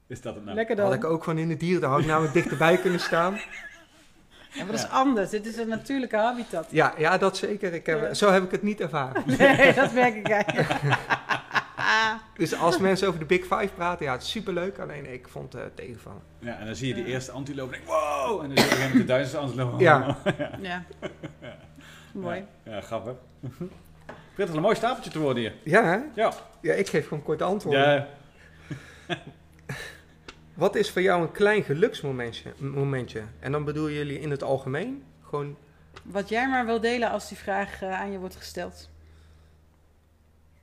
Is 0.08 0.22
dat 0.22 0.36
het 0.36 0.44
nou? 0.44 0.56
Lekker 0.56 0.80
had 0.82 0.86
dan. 0.90 0.98
ik 0.98 1.06
ook 1.06 1.24
gewoon 1.24 1.40
in 1.40 1.48
de 1.48 1.58
dieren. 1.58 1.82
Daar 1.82 1.90
had 1.90 2.00
ik 2.00 2.06
namelijk 2.06 2.34
dichterbij 2.34 2.78
kunnen 2.78 3.00
staan. 3.00 3.38
Ja, 4.50 4.64
maar 4.64 4.72
dat 4.72 4.82
is 4.84 4.90
Ja. 4.90 4.96
anders. 4.98 5.30
Dit 5.30 5.46
is 5.46 5.58
een 5.58 5.68
natuurlijke 5.68 6.16
habitat. 6.18 6.68
Ja, 6.70 6.94
ja 6.98 7.18
dat 7.18 7.38
zeker. 7.38 7.74
Ik 7.74 7.86
heb, 7.86 8.02
Ja. 8.02 8.14
Zo 8.14 8.32
heb 8.32 8.44
ik 8.44 8.52
het 8.52 8.62
niet 8.64 8.80
ervaren. 8.82 9.24
Nee, 9.38 9.74
dat 9.74 9.94
merk 9.94 10.16
ik 10.16 10.30
eigenlijk. 10.30 10.70
Dus 12.38 12.56
als 12.56 12.78
mensen 12.78 13.08
over 13.08 13.20
de 13.20 13.26
Big 13.26 13.42
Five 13.42 13.70
praten, 13.76 14.06
ja, 14.06 14.12
het 14.12 14.22
is 14.22 14.30
superleuk. 14.30 14.80
Alleen 14.80 15.14
ik 15.14 15.28
vond 15.28 15.54
het 15.54 15.62
uh, 15.62 15.68
tegenvallen. 15.76 16.22
Ja, 16.40 16.58
en 16.60 16.66
dan 16.66 16.76
zie 16.76 16.88
je 16.88 16.94
die 16.94 17.06
eerste 17.06 17.32
antiloop 17.32 17.72
en 17.72 17.80
denk 17.80 17.86
wow! 17.86 18.42
En 18.42 18.56
dan 18.56 18.66
zie 18.66 18.88
je 18.88 18.92
de 18.92 19.06
duizendste 19.06 19.38
antiloop. 19.38 19.80
Ja. 19.80 20.18
Ja. 20.62 20.84
Mooi. 22.14 22.46
Ja, 22.64 22.72
ja 22.72 22.82
grappig. 22.82 23.14
Prettig 24.36 24.56
een 24.56 24.62
mooi 24.62 24.76
stapeltje 24.76 25.12
te 25.12 25.20
worden 25.20 25.44
hier. 25.44 25.54
Ja, 25.64 25.84
hè? 25.84 26.22
Ja. 26.22 26.34
Ja, 26.62 26.74
ik 26.74 26.88
geef 26.88 27.08
gewoon 27.08 27.24
korte 27.24 27.44
antwoorden. 27.44 27.82
Ja, 27.94 28.08
Wat 30.54 30.76
is 30.76 30.92
voor 30.92 31.02
jou 31.02 31.22
een 31.22 31.32
klein 31.32 31.64
geluksmomentje? 31.64 32.54
momentje? 32.58 33.22
En 33.40 33.52
dan 33.52 33.64
bedoel 33.64 33.90
jullie 33.90 34.20
in 34.20 34.32
het 34.32 34.44
algemeen? 34.44 35.04
Gewoon, 35.24 35.58
Wat 36.04 36.30
jij 36.30 36.48
maar 36.48 36.66
wil 36.66 36.80
delen 36.80 37.10
als 37.10 37.28
die 37.28 37.38
vraag 37.38 37.82
eh, 37.82 38.00
aan 38.00 38.12
je 38.12 38.18
wordt 38.18 38.36
gesteld. 38.36 38.90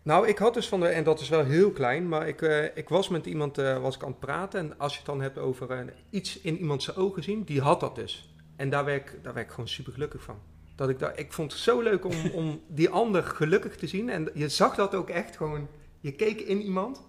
Nou, 0.03 0.29
ik 0.29 0.39
had 0.39 0.55
dus 0.55 0.69
van 0.69 0.81
de, 0.81 0.87
en 0.87 1.05
dat 1.05 1.21
is 1.21 1.29
wel 1.29 1.45
heel 1.45 1.71
klein, 1.71 2.09
maar 2.09 2.29
ik, 2.29 2.43
eh, 2.43 2.65
ik 2.77 2.89
was 2.89 3.09
met 3.09 3.27
iemand 3.27 3.59
eh, 3.59 3.79
was 3.79 3.95
ik 3.95 4.03
aan 4.03 4.09
het 4.11 4.19
praten. 4.19 4.61
En 4.61 4.79
als 4.79 4.93
je 4.93 4.99
het 4.99 5.07
dan 5.07 5.21
hebt 5.21 5.39
over 5.39 5.71
eh, 5.71 5.87
iets 6.11 6.41
in 6.41 6.59
iemand 6.59 6.83
zijn 6.83 6.97
ogen 6.97 7.23
zien, 7.23 7.45
die 7.45 7.61
had 7.61 7.81
dat 7.81 7.95
dus. 7.95 8.35
En 8.57 8.71
daar 8.71 8.85
werd 8.85 9.01
ik, 9.01 9.23
daar 9.23 9.35
werd 9.35 9.47
ik 9.47 9.53
gewoon 9.53 9.69
super 9.69 9.93
gelukkig 9.93 10.23
van. 10.23 10.39
Dat 10.77 10.89
ik, 10.89 10.99
daar, 10.99 11.19
ik 11.19 11.33
vond 11.33 11.53
het 11.53 11.61
zo 11.61 11.81
leuk 11.81 12.05
om, 12.05 12.31
om 12.41 12.61
die 12.69 12.89
ander 12.89 13.23
gelukkig 13.23 13.77
te 13.77 13.87
zien. 13.87 14.11
En 14.11 14.29
je 14.35 14.49
zag 14.49 14.75
dat 14.75 14.95
ook 14.95 15.11
echt 15.11 15.37
gewoon. 15.37 15.69
Je 16.01 16.13
keek 16.13 16.41
in 16.41 16.61
iemand. 16.61 17.03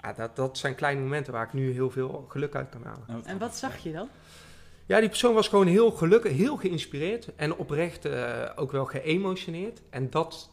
Ja, 0.00 0.12
dat, 0.12 0.36
dat 0.36 0.58
zijn 0.58 0.74
kleine 0.74 1.00
momenten 1.00 1.32
waar 1.32 1.46
ik 1.46 1.52
nu 1.52 1.72
heel 1.72 1.90
veel 1.90 2.24
geluk 2.28 2.54
uit 2.54 2.68
kan 2.68 2.82
halen. 2.82 3.04
Nou, 3.06 3.22
En 3.24 3.38
wat 3.38 3.56
zag 3.56 3.78
je 3.78 3.92
dan? 3.92 4.08
Ja, 4.86 5.00
die 5.00 5.08
persoon 5.08 5.34
was 5.34 5.48
gewoon 5.48 5.66
heel 5.66 5.90
gelukkig, 5.90 6.32
heel 6.32 6.56
geïnspireerd 6.56 7.34
en 7.36 7.56
oprecht 7.56 8.04
eh, 8.04 8.50
ook 8.56 8.72
wel 8.72 8.84
geëmotioneerd. 8.84 9.82
En 9.90 10.10
dat, 10.10 10.50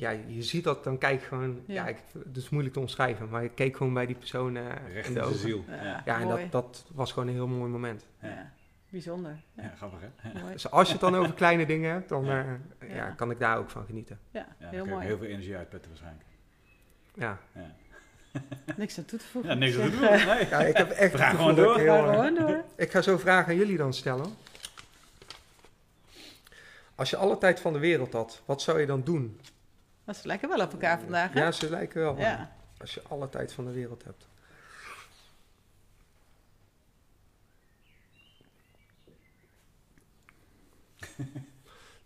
ja, 0.00 0.10
je 0.26 0.42
ziet 0.42 0.64
dat, 0.64 0.84
dan 0.84 0.98
kijk 0.98 1.20
je 1.20 1.26
gewoon, 1.26 1.62
ja, 1.66 1.74
Ja. 1.74 1.88
ik, 1.88 1.96
het 2.26 2.36
is 2.36 2.48
moeilijk 2.48 2.74
te 2.74 2.80
omschrijven, 2.80 3.28
maar 3.28 3.44
ik 3.44 3.54
keek 3.54 3.76
gewoon 3.76 3.94
bij 3.94 4.06
die 4.06 4.16
persoon 4.16 4.56
eh, 4.56 4.64
Recht 4.92 5.08
in 5.08 5.14
de 5.14 5.20
ogen. 5.22 5.36
ziel. 5.38 5.64
Ja. 5.68 5.82
Ja, 5.84 6.02
Ja, 6.04 6.20
en 6.20 6.28
dat, 6.28 6.40
dat 6.50 6.84
was 6.94 7.12
gewoon 7.12 7.28
een 7.28 7.34
heel 7.34 7.46
mooi 7.46 7.70
moment. 7.70 8.06
Ja. 8.22 8.52
Bijzonder. 8.88 9.36
Ja. 9.52 9.62
ja 9.62 9.72
grappig 9.76 9.98
hè? 10.16 10.40
Mooi. 10.40 10.52
Dus 10.52 10.70
als 10.70 10.86
je 10.86 10.92
het 10.92 11.00
dan 11.02 11.16
over 11.16 11.34
kleine 11.34 11.66
dingen 11.66 11.92
hebt, 11.92 12.08
dan 12.08 12.24
Ja. 12.24 12.58
eh, 12.78 12.88
ja. 12.88 12.94
Ja. 12.94 13.08
kan 13.10 13.30
ik 13.30 13.38
daar 13.38 13.58
ook 13.58 13.70
van 13.70 13.84
genieten. 13.84 14.18
Ja, 14.30 14.40
Ja, 14.58 14.64
dan 14.64 14.70
heel 14.74 14.86
mooi. 14.86 15.06
heel 15.06 15.18
veel 15.18 15.26
energie 15.26 15.56
uitputten 15.56 15.90
waarschijnlijk. 15.90 16.26
Ja, 17.14 17.38
Ja, 17.54 17.74
Niks 18.76 18.98
aan 18.98 19.04
toe 19.04 19.18
te 19.18 19.24
voegen. 19.24 19.50
ja 19.50 19.56
niks 19.56 19.76
Ik 19.76 19.82
aan 19.82 19.90
te 19.90 19.96
zeg, 19.96 20.08
doen. 20.08 20.18
eh, 20.18 20.26
Nee. 20.38 20.48
ja 20.48 20.58
ik 20.60 20.76
heb 20.76 20.90
echt 20.90 21.14
gewoon 21.14 21.54
dat 21.54 21.64
door. 21.64 21.80
ik 21.80 21.86
Ga 21.86 21.94
heel, 21.94 22.04
eh, 22.06 22.14
gewoon 22.14 22.34
door. 22.34 22.64
Ik 22.76 22.90
ga 22.90 23.02
zo 23.02 23.18
vragen 23.18 23.52
aan 23.52 23.58
jullie 23.58 23.76
dan 23.76 23.94
stellen. 23.94 24.26
Als 26.94 27.10
je 27.10 27.16
alle 27.16 27.38
tijd 27.38 27.60
van 27.60 27.72
de 27.72 27.78
wereld 27.78 28.12
had, 28.12 28.42
wat 28.44 28.62
zou 28.62 28.80
je 28.80 28.86
dan 28.86 29.02
doen? 29.04 29.40
Dat 30.10 30.18
is 30.18 30.24
lekker 30.24 30.48
wel 30.48 30.60
op 30.60 30.72
elkaar 30.72 31.00
vandaag, 31.00 31.32
hè? 31.32 31.40
Ja, 31.40 31.52
ze 31.52 31.70
lijken 31.70 32.00
wel. 32.00 32.18
Ja. 32.18 32.52
Als 32.78 32.94
je 32.94 33.02
alle 33.08 33.28
tijd 33.28 33.52
van 33.52 33.64
de 33.64 33.72
wereld 33.72 34.04
hebt. 34.04 34.28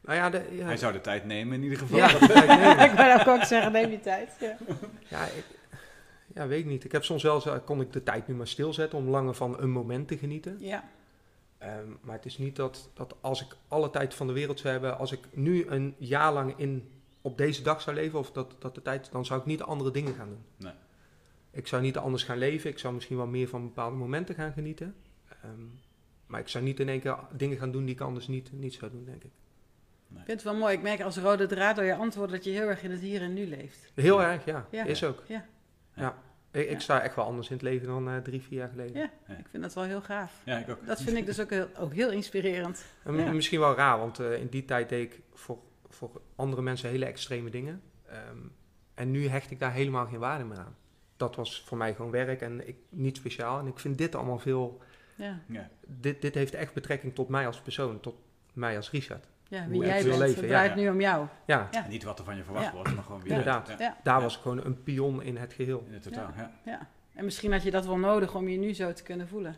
Nou 0.00 0.16
ja, 0.18 0.30
de, 0.30 0.48
ja, 0.50 0.64
Hij 0.64 0.76
zou 0.76 0.92
de 0.92 1.00
tijd 1.00 1.24
nemen 1.24 1.54
in 1.54 1.62
ieder 1.62 1.78
geval. 1.78 1.98
ja, 1.98 2.08
ik 2.90 2.92
wou 2.92 3.38
ook 3.38 3.44
zeggen, 3.44 3.72
neem 3.72 3.90
je 3.90 4.00
tijd. 4.00 4.30
Ja. 4.40 4.56
Ja, 5.08 5.24
ik, 5.24 5.44
ja, 6.34 6.46
weet 6.46 6.58
ik 6.58 6.66
niet. 6.66 6.84
Ik 6.84 6.92
heb 6.92 7.04
soms 7.04 7.22
wel 7.22 7.40
zo, 7.40 7.60
kon 7.60 7.80
ik 7.80 7.92
de 7.92 8.02
tijd 8.02 8.26
nu 8.26 8.34
maar 8.34 8.48
stilzetten 8.48 8.98
om 8.98 9.08
langer 9.08 9.34
van 9.34 9.60
een 9.60 9.70
moment 9.70 10.08
te 10.08 10.18
genieten. 10.18 10.56
ja. 10.60 10.84
Ehm, 11.58 11.88
maar 12.00 12.14
het 12.16 12.24
is 12.24 12.38
niet 12.38 12.56
dat, 12.56 12.90
dat 12.94 13.14
als 13.20 13.44
ik 13.44 13.56
alle 13.68 13.90
tijd 13.90 14.14
van 14.14 14.26
de 14.26 14.32
wereld 14.32 14.60
zou 14.60 14.72
hebben, 14.72 14.98
als 14.98 15.12
ik 15.12 15.20
nu 15.30 15.66
een 15.66 15.94
jaar 15.98 16.32
lang 16.32 16.54
in, 16.56 16.88
op 17.24 17.38
deze 17.38 17.62
dag 17.62 17.80
zou 17.80 17.96
leven, 17.96 18.18
of 18.18 18.32
dat, 18.32 18.56
dat 18.58 18.74
de 18.74 18.82
tijd, 18.82 19.12
dan 19.12 19.24
zou 19.24 19.40
ik 19.40 19.46
niet 19.46 19.62
andere 19.62 19.90
dingen 19.90 20.14
gaan 20.14 20.28
doen. 20.28 20.44
Nee. 20.56 20.72
Ik 21.50 21.66
zou 21.66 21.82
niet 21.82 21.96
anders 21.96 22.22
gaan 22.22 22.38
leven. 22.38 22.70
Ik 22.70 22.78
zou 22.78 22.94
misschien 22.94 23.16
wel 23.16 23.26
meer 23.26 23.48
van 23.48 23.62
bepaalde 23.62 23.96
momenten 23.96 24.34
gaan 24.34 24.52
genieten. 24.52 24.94
Ehm, 25.28 25.60
maar 26.26 26.40
ik 26.40 26.48
zou 26.48 26.64
niet 26.64 26.80
in 26.80 26.88
één 26.88 27.00
keer 27.00 27.16
dingen 27.36 27.58
gaan 27.58 27.70
doen 27.72 27.84
die 27.84 27.94
ik 27.94 28.00
anders 28.00 28.28
niet, 28.28 28.52
niet 28.52 28.74
zou 28.74 28.90
doen, 28.90 29.04
denk 29.04 29.24
ik. 29.24 29.30
Ik 30.10 30.16
vind 30.24 30.26
het 30.26 30.42
wel 30.42 30.54
mooi. 30.60 30.74
Ik 30.76 30.82
merk 30.82 31.00
als 31.00 31.16
rode 31.16 31.46
draad 31.46 31.76
door 31.76 31.84
je 31.84 31.94
antwoord 31.94 32.30
dat 32.30 32.44
je 32.44 32.50
heel 32.50 32.68
erg 32.68 32.82
in 32.82 32.90
het 32.90 33.00
hier 33.00 33.20
en 33.22 33.32
nu 33.34 33.46
leeft. 33.46 33.90
Heel 33.94 34.22
erg, 34.22 34.44
ja. 34.44 34.66
Ja. 34.70 34.84
Is 34.84 35.04
ook. 35.04 35.22
Ja. 35.26 35.44
Ik, 36.50 36.64
ik 36.64 36.70
Ja. 36.70 36.78
sta 36.78 37.00
echt 37.02 37.14
wel 37.14 37.24
anders 37.24 37.48
in 37.48 37.54
het 37.54 37.62
leven 37.62 37.86
dan 37.86 38.08
eh, 38.08 38.16
drie, 38.16 38.42
vier 38.42 38.58
jaar 38.58 38.68
geleden. 38.68 38.96
Ja. 38.96 39.10
Ja. 39.28 39.34
Ik 39.36 39.46
vind 39.48 39.62
dat 39.62 39.74
wel 39.74 39.84
heel 39.84 40.00
gaaf. 40.00 40.42
Ja, 40.44 40.58
ik 40.58 40.68
ook. 40.68 40.86
Dat 40.86 41.00
vind 41.02 41.16
ik 41.16 41.26
dus 41.26 41.40
ook 41.40 41.50
heel, 41.50 41.68
ook 41.78 41.92
heel 41.94 42.10
inspirerend. 42.10 42.84
En 43.04 43.14
Ja. 43.14 43.32
Misschien 43.32 43.60
wel 43.60 43.74
raar, 43.74 43.98
want 43.98 44.18
eh, 44.18 44.40
in 44.40 44.46
die 44.46 44.64
tijd 44.64 44.88
deed 44.88 45.12
ik 45.12 45.20
voor, 45.34 45.58
voor 45.94 46.20
andere 46.36 46.62
mensen 46.62 46.88
hele 46.90 47.04
extreme 47.04 47.50
dingen. 47.50 47.82
Ehm, 48.08 48.38
en 48.94 49.10
nu 49.10 49.28
hecht 49.28 49.50
ik 49.50 49.58
daar 49.58 49.72
helemaal 49.72 50.06
geen 50.06 50.18
waarde 50.18 50.44
meer 50.44 50.58
aan. 50.58 50.76
Dat 51.16 51.36
was 51.36 51.62
voor 51.66 51.76
mij 51.78 51.94
gewoon 51.94 52.10
werk 52.10 52.40
en 52.40 52.68
ik, 52.68 52.76
niet 52.88 53.16
speciaal. 53.16 53.58
En 53.58 53.66
ik 53.66 53.78
vind 53.78 53.98
dit 53.98 54.14
allemaal 54.14 54.38
veel... 54.38 54.80
Ja, 55.16 55.38
Ja. 55.48 55.68
Dit, 55.86 56.22
dit 56.22 56.34
heeft 56.34 56.54
echt 56.54 56.74
betrekking 56.74 57.14
tot 57.14 57.28
mij 57.28 57.46
als 57.46 57.60
persoon, 57.60 58.00
tot 58.00 58.14
mij 58.52 58.76
als 58.76 58.90
Richard. 58.90 59.26
ja 59.48 59.60
Hoe 59.62 59.68
wie 59.70 59.80
ik 59.80 59.86
jij 59.86 60.02
bent. 60.04 60.16
leven, 60.18 60.38
het 60.40 60.46
draait 60.48 60.70
Ja. 60.74 60.76
nu 60.80 60.88
om 60.88 61.00
jou. 61.00 61.26
Ja, 61.46 61.68
Ja. 61.70 61.84
En 61.84 61.90
Niet 61.90 62.02
wat 62.04 62.18
er 62.18 62.24
van 62.24 62.36
je 62.36 62.44
verwacht 62.44 62.64
Ja. 62.66 62.72
wordt, 62.72 62.94
maar 62.94 63.04
gewoon 63.04 63.20
wie 63.20 63.28
je 63.32 63.36
Inderdaad. 63.38 63.66
daar 63.78 63.96
Ja. 64.04 64.20
was 64.20 64.36
ik 64.36 64.42
gewoon 64.42 64.64
een 64.64 64.82
pion 64.82 65.22
in 65.22 65.36
het 65.36 65.52
geheel. 65.52 65.84
In 65.86 65.92
het 65.92 66.02
totaal, 66.02 66.30
ja. 66.36 66.52
Ja. 66.64 66.88
En 67.14 67.24
misschien 67.24 67.52
had 67.52 67.62
je 67.62 67.70
dat 67.70 67.86
wel 67.86 67.98
nodig 67.98 68.34
om 68.34 68.48
je 68.48 68.58
nu 68.58 68.72
zo 68.74 68.92
te 68.92 69.02
kunnen 69.02 69.28
voelen. 69.28 69.56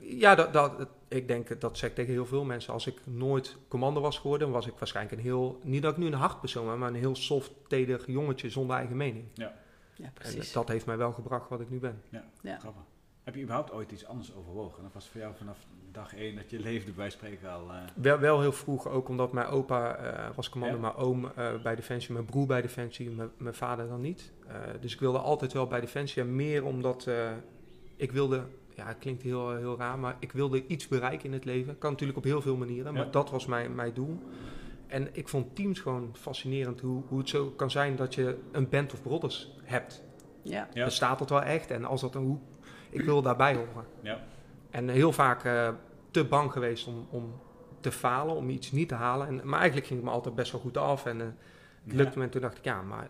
Ja, 0.00 0.34
dat, 0.34 0.52
dat, 0.52 0.86
ik 1.08 1.28
denk, 1.28 1.60
dat 1.60 1.78
zeg 1.78 1.88
ik 1.90 1.94
tegen 1.96 2.12
heel 2.12 2.26
veel 2.26 2.44
mensen. 2.44 2.72
Als 2.72 2.86
ik 2.86 2.98
nooit 3.04 3.56
commando 3.68 4.00
was 4.00 4.18
geworden, 4.18 4.50
was 4.50 4.66
ik 4.66 4.74
waarschijnlijk 4.78 5.16
een 5.16 5.22
heel... 5.22 5.60
Niet 5.62 5.82
dat 5.82 5.92
ik 5.92 5.98
nu 5.98 6.06
een 6.06 6.12
hard 6.12 6.40
persoon 6.40 6.66
ben, 6.66 6.78
maar 6.78 6.88
een 6.88 6.94
heel 6.94 7.16
soft, 7.16 7.52
teder 7.68 8.02
jongetje 8.06 8.50
zonder 8.50 8.76
eigen 8.76 8.96
mening. 8.96 9.24
Ja, 9.34 9.52
En 9.96 10.10
precies. 10.14 10.52
dat 10.52 10.68
heeft 10.68 10.86
mij 10.86 10.96
wel 10.96 11.12
gebracht 11.12 11.48
wat 11.48 11.60
ik 11.60 11.70
nu 11.70 11.78
ben. 11.78 12.02
Ja. 12.42 12.58
Grappig. 12.58 12.82
Heb 13.24 13.34
je 13.34 13.40
überhaupt 13.42 13.72
ooit 13.72 13.92
iets 13.92 14.06
anders 14.06 14.34
overwogen? 14.34 14.82
Dat 14.82 14.92
was 14.92 15.08
voor 15.08 15.20
jou 15.20 15.34
vanaf 15.36 15.58
dag 15.92 16.14
één 16.14 16.36
dat 16.36 16.50
je 16.50 16.58
leefde 16.60 16.92
bij 16.92 17.10
spreken 17.10 17.50
al... 17.50 17.70
eh, 17.70 17.76
Wel, 17.94 18.18
wel 18.18 18.40
heel 18.40 18.52
vroeg, 18.52 18.88
ook 18.88 19.08
omdat 19.08 19.32
mijn 19.32 19.46
opa 19.46 19.96
eh, 19.96 20.28
was 20.36 20.48
commando, 20.48 20.74
Ja. 20.76 20.80
mijn 20.82 20.94
oom 20.94 21.24
eh, 21.36 21.62
bij 21.62 21.74
Defensie, 21.76 22.12
mijn 22.12 22.24
broer 22.24 22.46
bij 22.46 22.62
Defensie, 22.62 23.10
mijn, 23.10 23.30
mijn 23.36 23.54
vader 23.54 23.88
dan 23.88 24.00
niet. 24.00 24.32
Eh, 24.46 24.54
dus 24.80 24.92
ik 24.94 25.00
wilde 25.00 25.18
altijd 25.18 25.52
wel 25.52 25.66
bij 25.66 25.80
Defensie 25.80 26.22
en 26.22 26.34
meer 26.36 26.64
omdat 26.64 27.06
eh, 27.06 27.30
ik 27.96 28.12
wilde, 28.12 28.44
ja 28.80 28.86
het 28.86 28.98
klinkt 28.98 29.22
heel, 29.22 29.56
heel 29.56 29.76
raar, 29.78 29.98
maar 29.98 30.16
ik 30.18 30.32
wilde 30.32 30.66
iets 30.66 30.88
bereiken 30.88 31.26
in 31.26 31.32
het 31.32 31.44
leven. 31.44 31.78
Kan 31.78 31.90
natuurlijk 31.90 32.18
op 32.18 32.24
heel 32.24 32.40
veel 32.42 32.56
manieren, 32.56 32.94
maar 32.94 33.04
Ja. 33.04 33.10
dat 33.10 33.30
was 33.30 33.46
mijn, 33.46 33.74
mijn 33.74 33.92
doel. 33.94 34.18
En 34.86 35.08
ik 35.12 35.28
vond 35.28 35.56
teams 35.56 35.80
gewoon 35.80 36.10
fascinerend 36.12 36.80
hoe, 36.80 37.02
hoe 37.08 37.18
het 37.18 37.28
zo 37.28 37.46
kan 37.50 37.70
zijn 37.70 37.96
dat 37.96 38.14
je 38.14 38.38
een 38.52 38.68
band 38.68 38.92
of 38.92 39.02
brothers 39.02 39.50
hebt. 39.62 40.02
Ja. 40.42 40.68
Ja. 40.72 40.84
Bestaat 40.84 41.18
dat 41.18 41.30
wel 41.30 41.42
echt? 41.42 41.70
En 41.70 41.84
als 41.84 42.00
dat 42.00 42.14
een 42.14 42.22
hoe, 42.22 42.38
ik 42.90 43.00
wil 43.00 43.22
daarbij 43.22 43.54
horen. 43.54 43.84
Ja. 44.00 44.20
En 44.70 44.88
heel 44.88 45.12
vaak 45.12 45.44
eh, 45.44 45.68
te 46.10 46.24
bang 46.24 46.52
geweest 46.52 46.86
om, 46.86 47.06
om 47.10 47.32
te 47.80 47.92
falen, 47.92 48.34
om 48.36 48.48
iets 48.48 48.72
niet 48.72 48.88
te 48.88 48.94
halen. 48.94 49.26
En, 49.26 49.40
maar 49.44 49.58
eigenlijk 49.58 49.86
ging 49.86 50.00
het 50.00 50.08
me 50.08 50.14
altijd 50.14 50.34
best 50.34 50.52
wel 50.52 50.60
goed 50.60 50.76
af. 50.76 51.06
En 51.06 51.20
eh, 51.20 51.26
het 51.84 51.92
lukte 51.94 52.18
me. 52.18 52.24
En 52.24 52.30
toen 52.30 52.40
dacht 52.40 52.58
ik, 52.58 52.64
ja, 52.64 52.82
maar 52.82 53.08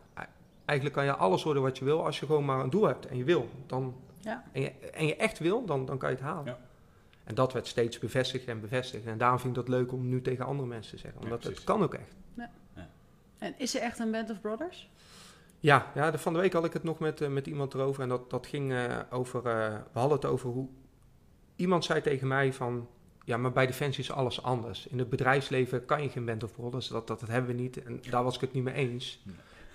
eigenlijk 0.65 0.99
kan 0.99 1.07
je 1.07 1.17
alles 1.17 1.43
worden 1.43 1.63
wat 1.63 1.79
je 1.79 1.85
wil. 1.85 2.05
Als 2.05 2.21
je 2.21 2.27
gewoon 2.27 2.45
maar 2.45 2.61
een 2.61 2.71
doel 2.71 2.87
hebt 2.87 3.07
en 3.07 3.17
je 3.17 3.25
wil. 3.25 3.49
Dan, 3.67 3.95
Ja. 4.21 4.45
en, 4.53 4.61
je, 4.61 4.71
en 4.71 5.07
je 5.07 5.17
echt 5.17 5.39
wil, 5.39 5.65
dan, 5.65 5.87
dan 5.87 5.99
kan 5.99 6.11
je 6.11 6.17
het 6.17 6.25
halen. 6.25 6.45
Ja. 6.45 6.59
En 7.25 7.35
dat 7.35 7.53
werd 7.53 7.67
steeds 7.67 7.99
bevestigd 7.99 8.47
en 8.47 8.61
bevestigd. 8.61 9.07
En 9.07 9.19
daarom 9.19 9.39
vind 9.39 9.57
ik 9.57 9.65
dat 9.67 9.75
leuk 9.75 9.93
om 9.93 10.09
nu 10.09 10.23
tegen 10.23 10.45
andere 10.45 10.69
mensen 10.69 10.93
te 10.93 10.99
zeggen. 10.99 11.21
Ja, 11.21 11.27
Omdat 11.27 11.45
het 11.45 11.65
kan 11.65 11.83
ook 11.83 11.95
echt. 11.95 12.15
En 13.39 13.55
is 13.57 13.75
er 13.75 13.83
echt 13.83 13.99
een 13.99 14.11
Band 14.11 14.31
of 14.31 14.41
Brothers? 14.41 14.91
Ja, 15.61 15.91
ja 15.95 16.11
de, 16.11 16.19
van 16.19 16.33
de 16.33 16.39
week 16.39 16.53
had 16.53 16.65
ik 16.65 16.73
het 16.73 16.83
nog 16.83 16.99
met, 16.99 17.21
eh, 17.21 17.29
met 17.29 17.47
iemand 17.47 17.75
erover. 17.75 18.03
En 18.03 18.09
dat, 18.09 18.31
dat 18.31 18.47
ging 18.47 18.73
eh, 18.73 18.99
over. 19.11 19.39
eh, 19.47 19.75
we 19.93 19.99
hadden 19.99 20.17
het 20.17 20.27
over 20.27 20.51
hoe. 20.51 20.69
Iemand 21.57 21.85
zei 21.85 22.01
tegen 22.01 22.29
mij 22.29 22.53
van. 22.53 22.89
Ja, 23.25 23.37
maar 23.37 23.53
bij 23.53 23.67
Defensie 23.67 24.03
is 24.03 24.13
alles 24.13 24.43
anders. 24.43 24.87
In 24.87 24.99
het 24.99 25.11
bedrijfsleven 25.11 25.85
kan 25.85 26.03
je 26.03 26.09
geen 26.09 26.25
band 26.25 26.43
of 26.45 26.53
brothers. 26.53 26.89
Dat, 26.89 27.07
dat, 27.07 27.21
dat 27.21 27.29
hebben 27.29 27.57
we 27.57 27.63
niet. 27.63 27.83
En 27.83 28.01
daar 28.11 28.25
was 28.25 28.35
ik 28.35 28.41
het 28.41 28.53
niet 28.53 28.65
mee 28.65 28.75
eens. 28.75 29.25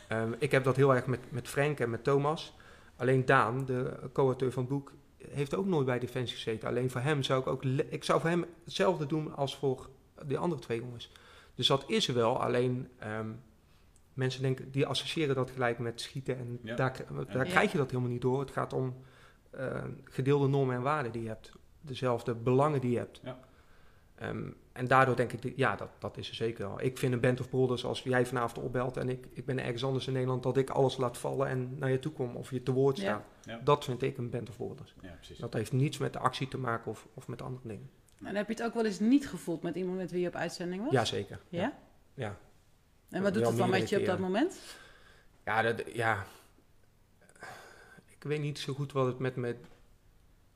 Ehm, 0.07 0.33
ik 0.37 0.51
heb 0.51 0.63
dat 0.63 0.75
heel 0.75 0.95
erg 0.95 1.05
met, 1.05 1.31
met 1.31 1.47
Frank 1.47 1.79
en 1.79 1.89
met 1.89 2.03
Thomas. 2.03 2.55
Alleen 2.95 3.25
Daan, 3.25 3.65
de 3.65 4.09
co-auteur 4.13 4.51
van 4.51 4.63
het 4.63 4.71
boek, 4.71 4.93
heeft 5.29 5.55
ook 5.55 5.65
nooit 5.65 5.85
bij 5.85 5.99
Defensie 5.99 6.35
gezeten. 6.35 6.69
Alleen 6.69 6.89
voor 6.89 7.01
hem 7.01 7.23
zou 7.23 7.39
ik 7.41 7.47
ook... 7.47 7.63
Ik 7.89 8.03
zou 8.03 8.21
voor 8.21 8.29
hem 8.29 8.45
hetzelfde 8.63 9.05
doen 9.05 9.35
als 9.35 9.57
voor 9.57 9.89
de 10.25 10.37
andere 10.37 10.61
twee 10.61 10.79
jongens. 10.79 11.11
Dus 11.55 11.67
dat 11.67 11.83
is 11.87 12.07
er 12.07 12.13
wel. 12.13 12.41
Alleen 12.41 12.87
ehm, 12.99 13.29
mensen 14.13 14.41
denken, 14.41 14.71
die 14.71 14.85
associëren 14.85 15.35
dat 15.35 15.51
gelijk 15.51 15.79
met 15.79 16.01
schieten. 16.01 16.37
En 16.37 16.59
Ja. 16.61 16.75
daar, 16.75 17.05
daar 17.31 17.45
Ja. 17.45 17.51
krijg 17.51 17.71
je 17.71 17.77
dat 17.77 17.89
helemaal 17.91 18.11
niet 18.11 18.21
door. 18.21 18.39
Het 18.39 18.51
gaat 18.51 18.73
om 18.73 18.95
eh, 19.49 19.83
gedeelde 20.03 20.47
normen 20.47 20.75
en 20.75 20.81
waarden 20.81 21.11
die 21.11 21.21
je 21.21 21.27
hebt. 21.27 21.51
Dezelfde 21.81 22.33
belangen 22.35 22.81
die 22.81 22.91
je 22.91 22.97
hebt. 22.97 23.19
Ja. 23.23 23.39
Ehm, 24.15 24.49
en 24.75 24.87
daardoor 24.87 25.15
denk 25.15 25.31
ik, 25.31 25.53
ja, 25.55 25.75
dat, 25.75 25.89
dat 25.99 26.17
is 26.17 26.29
er 26.29 26.35
zeker 26.35 26.67
wel. 26.67 26.81
Ik 26.81 26.97
vind 26.97 27.13
een 27.13 27.19
band 27.19 27.39
of 27.39 27.49
brothers 27.49 27.85
als 27.85 28.01
jij 28.03 28.25
vanavond 28.25 28.65
opbelt 28.65 28.97
en 28.97 29.09
ik, 29.09 29.27
ik 29.31 29.45
ben 29.45 29.59
ergens 29.59 29.83
anders 29.83 30.07
in 30.07 30.13
Nederland, 30.13 30.43
dat 30.43 30.57
ik 30.57 30.69
alles 30.69 30.97
laat 30.97 31.17
vallen 31.17 31.47
en 31.47 31.77
naar 31.77 31.91
je 31.91 31.99
toe 31.99 32.11
kom 32.11 32.35
of 32.35 32.51
je 32.51 32.63
te 32.63 32.71
woord 32.71 32.97
staat. 32.97 33.23
Ja. 33.43 33.59
Dat 33.63 33.85
vind 33.85 34.01
ik 34.01 34.17
een 34.17 34.29
band 34.29 34.49
of 34.49 34.57
brothers. 34.57 34.95
Ja, 35.01 35.11
precies. 35.11 35.37
Dat 35.37 35.53
heeft 35.53 35.71
niets 35.71 35.97
met 35.97 36.13
de 36.13 36.19
actie 36.19 36.47
te 36.47 36.57
maken 36.57 36.91
of, 36.91 37.07
of 37.13 37.27
met 37.27 37.41
andere 37.41 37.67
dingen. 37.67 37.89
En 38.23 38.35
heb 38.35 38.47
je 38.47 38.53
het 38.53 38.63
ook 38.63 38.73
wel 38.73 38.85
eens 38.85 38.99
niet 38.99 39.27
gevoeld 39.27 39.61
met 39.61 39.75
iemand 39.75 39.97
met 39.97 40.11
wie 40.11 40.21
je 40.21 40.27
op 40.27 40.35
uitzending 40.35 40.83
was? 40.83 40.91
Jazeker. 40.91 41.39
Ja? 41.49 41.77
Ja. 42.13 42.37
En 43.09 43.21
wat 43.21 43.33
doet 43.33 43.45
het 43.45 43.57
dan 43.57 43.69
met 43.69 43.89
je 43.89 43.99
op 43.99 44.05
dat 44.05 44.19
moment? 44.19 44.59
Ja, 45.45 45.61
dat, 45.61 45.83
ja. 45.93 46.25
Ik 48.07 48.23
weet 48.23 48.41
niet 48.41 48.59
zo 48.59 48.73
goed 48.73 48.91
wat 48.91 49.05
het 49.05 49.19
met 49.19 49.35
me 49.35 49.55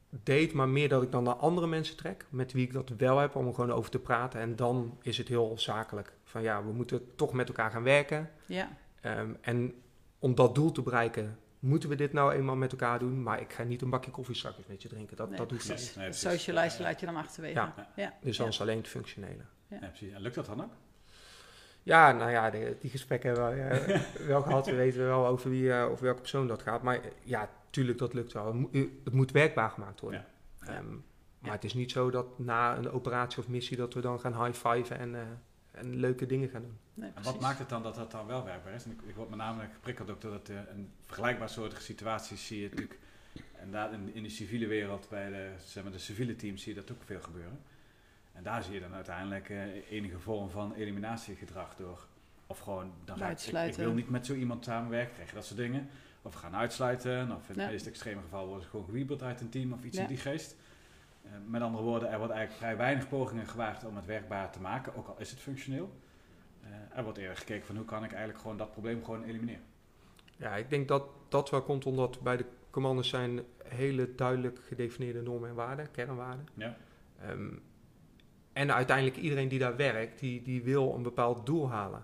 deed, 0.09 0.53
maar 0.53 0.69
meer 0.69 0.89
dat 0.89 1.03
ik 1.03 1.11
dan 1.11 1.23
naar 1.23 1.33
andere 1.33 1.67
mensen 1.67 1.97
trek, 1.97 2.25
met 2.29 2.51
wie 2.51 2.65
ik 2.65 2.73
dat 2.73 2.89
wel 2.97 3.17
heb, 3.17 3.35
om 3.35 3.47
er 3.47 3.53
gewoon 3.53 3.71
over 3.71 3.91
te 3.91 3.99
praten. 3.99 4.39
En 4.39 4.55
dan 4.55 4.97
is 5.01 5.17
het 5.17 5.27
heel 5.27 5.53
zakelijk. 5.59 6.13
Van 6.23 6.41
ja, 6.41 6.63
we 6.63 6.71
moeten 6.71 7.15
toch 7.15 7.33
met 7.33 7.47
elkaar 7.47 7.71
gaan 7.71 7.83
werken. 7.83 8.29
Ja. 8.45 8.69
Ehm, 9.01 9.33
en 9.41 9.73
om 10.19 10.35
dat 10.35 10.55
doel 10.55 10.71
te 10.71 10.81
bereiken, 10.81 11.39
moeten 11.59 11.89
we 11.89 11.95
dit 11.95 12.13
nou 12.13 12.33
eenmaal 12.33 12.55
met 12.55 12.71
elkaar 12.71 12.99
doen. 12.99 13.23
Maar 13.23 13.41
ik 13.41 13.53
ga 13.53 13.63
niet 13.63 13.81
een 13.81 13.89
bakje 13.89 14.11
koffie 14.11 14.35
straks 14.35 14.57
met 14.67 14.81
je 14.81 14.89
drinken. 14.89 15.17
Dat, 15.17 15.29
Nee, 15.29 15.37
dat 15.37 15.51
hoeft 15.51 15.69
niet. 15.69 15.95
Nee, 15.97 16.13
Ja, 16.77 16.83
laat 16.83 16.99
je 16.99 17.05
dan 17.05 17.15
achterwege. 17.15 17.53
Ja. 17.53 17.73
ja. 17.95 18.13
Dus 18.21 18.37
dan 18.37 18.47
is 18.47 18.61
alleen 18.61 18.77
het 18.77 18.87
functionele. 18.87 19.43
Ja, 19.67 19.77
precies. 19.77 20.13
En 20.13 20.21
lukt 20.21 20.35
dat 20.35 20.45
dan 20.45 20.63
ook? 20.63 20.71
Ja, 21.83 22.11
nou 22.11 22.31
ja, 22.31 22.49
die 22.49 22.89
gesprekken 22.89 23.29
hebben 23.29 23.55
we 23.55 23.93
eh, 23.93 24.01
wel 24.27 24.41
gehad. 24.41 24.65
We 24.65 24.75
weten 24.75 25.05
wel 25.05 25.27
over, 25.27 25.49
wie, 25.49 25.73
eh, 25.73 25.85
over 25.85 26.03
welke 26.03 26.19
persoon 26.19 26.47
dat 26.47 26.61
gaat. 26.61 26.81
Maar 26.81 26.99
ja, 27.23 27.49
tuurlijk, 27.69 27.97
dat 27.97 28.13
lukt 28.13 28.33
wel. 28.33 28.45
Het 28.45 28.55
moet, 28.55 28.73
het 29.03 29.13
moet 29.13 29.31
werkbaar 29.31 29.69
gemaakt 29.69 29.99
worden. 29.99 30.25
Ja. 30.59 30.67
Ehm, 30.67 30.89
maar 30.89 31.49
Ja. 31.49 31.51
het 31.51 31.63
is 31.63 31.73
niet 31.73 31.91
zo 31.91 32.09
dat 32.09 32.39
na 32.39 32.77
een 32.77 32.91
operatie 32.91 33.39
of 33.39 33.47
missie... 33.47 33.77
dat 33.77 33.93
we 33.93 34.01
dan 34.01 34.19
gaan 34.19 34.45
high-fiven 34.45 34.99
en, 34.99 35.15
eh, 35.15 35.21
en 35.71 35.95
leuke 35.95 36.25
dingen 36.25 36.49
gaan 36.49 36.61
doen. 36.61 36.77
Nee, 36.93 37.11
En 37.15 37.23
wat 37.23 37.39
maakt 37.39 37.59
het 37.59 37.69
dan 37.69 37.83
dat 37.83 37.95
dat 37.95 38.11
dan 38.11 38.27
wel 38.27 38.43
werkbaar 38.43 38.73
is? 38.73 38.85
En 38.85 38.91
ik, 38.91 39.01
ik 39.07 39.15
word 39.15 39.29
met 39.29 39.37
name 39.37 39.63
geprikkeld 39.73 40.09
ook 40.09 40.21
doordat 40.21 40.49
uh, 40.49 40.59
een 40.69 40.91
vergelijkbaar 41.05 41.49
soortige 41.49 41.81
situaties 41.81 42.47
zie 42.47 42.61
je 42.61 42.69
natuurlijk. 42.69 42.99
En 43.59 43.71
daar 43.71 43.93
in, 43.93 44.13
in 44.13 44.23
de 44.23 44.29
civiele 44.29 44.67
wereld, 44.67 45.07
bij 45.09 45.29
de, 45.29 45.51
zeg 45.57 45.83
maar, 45.83 45.91
de 45.91 45.99
civiele 45.99 46.35
teams, 46.35 46.63
zie 46.63 46.73
je 46.73 46.81
dat 46.81 46.91
ook 46.91 47.03
veel 47.03 47.21
gebeuren. 47.21 47.59
En 48.33 48.43
daar 48.43 48.63
zie 48.63 48.73
je 48.73 48.79
dan 48.79 48.93
uiteindelijk 48.93 49.49
eh, 49.49 49.91
enige 49.91 50.19
vorm 50.19 50.49
van 50.49 50.73
eliminatiegedrag 50.73 51.75
door. 51.75 52.07
Of 52.47 52.59
gewoon, 52.59 52.93
dan 53.05 53.17
ga 53.17 53.29
ik, 53.29 53.39
ik, 53.39 53.75
wil 53.75 53.93
niet 53.93 54.09
met 54.09 54.25
zo 54.25 54.33
iemand 54.33 54.63
samenwerken, 54.63 55.13
krijg 55.13 55.29
je 55.29 55.35
dat 55.35 55.45
soort 55.45 55.59
dingen. 55.59 55.89
Of 56.21 56.33
gaan 56.33 56.55
uitsluiten, 56.55 57.31
of 57.31 57.49
in 57.49 57.55
Ja. 57.55 57.61
het 57.61 57.71
meest 57.71 57.87
extreme 57.87 58.21
geval 58.21 58.45
worden 58.45 58.63
ze 58.63 58.69
gewoon 58.69 58.85
gewiebeld 58.85 59.23
uit 59.23 59.41
een 59.41 59.49
team 59.49 59.73
of 59.73 59.83
iets 59.83 59.95
Ja. 59.97 60.01
in 60.03 60.07
die 60.07 60.17
geest. 60.17 60.55
Eh, 61.23 61.31
met 61.47 61.61
andere 61.61 61.83
woorden, 61.83 62.09
er 62.09 62.17
wordt 62.17 62.33
eigenlijk 62.33 62.63
vrij 62.63 62.77
weinig 62.77 63.09
pogingen 63.09 63.47
gewaagd 63.47 63.85
om 63.85 63.95
het 63.95 64.05
werkbaar 64.05 64.51
te 64.51 64.61
maken, 64.61 64.95
ook 64.95 65.07
al 65.07 65.15
is 65.19 65.29
het 65.31 65.39
functioneel. 65.39 65.97
Eh, 66.63 66.97
er 66.97 67.03
wordt 67.03 67.17
eerder 67.17 67.37
gekeken 67.37 67.65
van 67.65 67.75
hoe 67.75 67.85
kan 67.85 68.03
ik 68.03 68.09
eigenlijk 68.11 68.39
gewoon 68.41 68.57
dat 68.57 68.71
probleem 68.71 69.03
gewoon 69.03 69.23
elimineren. 69.23 69.63
Ja, 70.37 70.55
ik 70.55 70.69
denk 70.69 70.87
dat 70.87 71.03
dat 71.29 71.49
wel 71.49 71.61
komt 71.61 71.85
omdat 71.85 72.21
bij 72.21 72.37
de 72.37 72.45
commanders 72.69 73.09
zijn 73.09 73.41
hele 73.63 74.15
duidelijk 74.15 74.59
gedefinieerde 74.67 75.21
normen 75.21 75.49
en 75.49 75.55
waarden, 75.55 75.91
kernwaarden. 75.91 76.47
Ja. 76.53 76.77
Ehm, 77.21 77.49
en 78.53 78.73
uiteindelijk 78.73 79.17
iedereen 79.17 79.47
die 79.47 79.59
daar 79.59 79.75
werkt, 79.75 80.19
die, 80.19 80.41
die 80.41 80.63
wil 80.63 80.93
een 80.95 81.03
bepaald 81.03 81.45
doel 81.45 81.69
halen. 81.69 82.03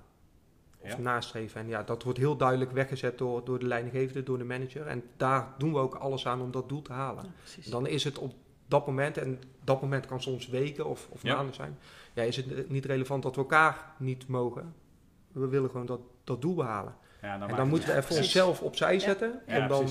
Of 0.85 0.91
Ja. 0.91 0.97
nastreven. 0.97 1.61
En 1.61 1.67
ja, 1.67 1.83
dat 1.83 2.03
wordt 2.03 2.19
heel 2.19 2.35
duidelijk 2.37 2.71
weggezet 2.71 3.17
door, 3.17 3.45
door 3.45 3.59
de 3.59 3.65
leidinggevende, 3.67 4.23
door 4.23 4.37
de 4.37 4.43
manager. 4.43 4.87
En 4.87 5.03
daar 5.17 5.47
doen 5.57 5.73
we 5.73 5.79
ook 5.79 5.95
alles 5.95 6.27
aan 6.27 6.41
om 6.41 6.51
dat 6.51 6.69
doel 6.69 6.81
te 6.81 6.93
halen. 6.93 7.25
Ja. 7.61 7.71
Dan 7.71 7.87
is 7.87 8.03
het 8.03 8.17
op 8.17 8.33
dat 8.67 8.85
moment, 8.87 9.17
en 9.17 9.41
dat 9.63 9.81
moment 9.81 10.05
kan 10.05 10.21
soms 10.21 10.47
weken 10.47 10.85
of, 10.85 11.07
of 11.09 11.21
Ja. 11.23 11.35
maanden 11.35 11.55
zijn, 11.55 11.77
ja, 12.13 12.23
is 12.23 12.35
het 12.35 12.69
niet 12.69 12.85
relevant 12.85 13.23
dat 13.23 13.35
we 13.35 13.41
elkaar 13.41 13.93
niet 13.97 14.27
mogen. 14.27 14.73
We 15.31 15.47
willen 15.47 15.69
gewoon 15.69 15.85
dat, 15.85 15.99
dat 16.23 16.41
doel 16.41 16.55
behalen. 16.55 16.95
Ja, 17.21 17.41
en 17.47 17.55
dan 17.55 17.69
moeten 17.69 17.89
we 17.89 17.95
even 17.95 18.15
onszelf 18.15 18.61
opzij 18.61 18.99
zetten. 18.99 19.41
Ja, 19.47 19.53
en 19.53 19.67
dan. 19.67 19.87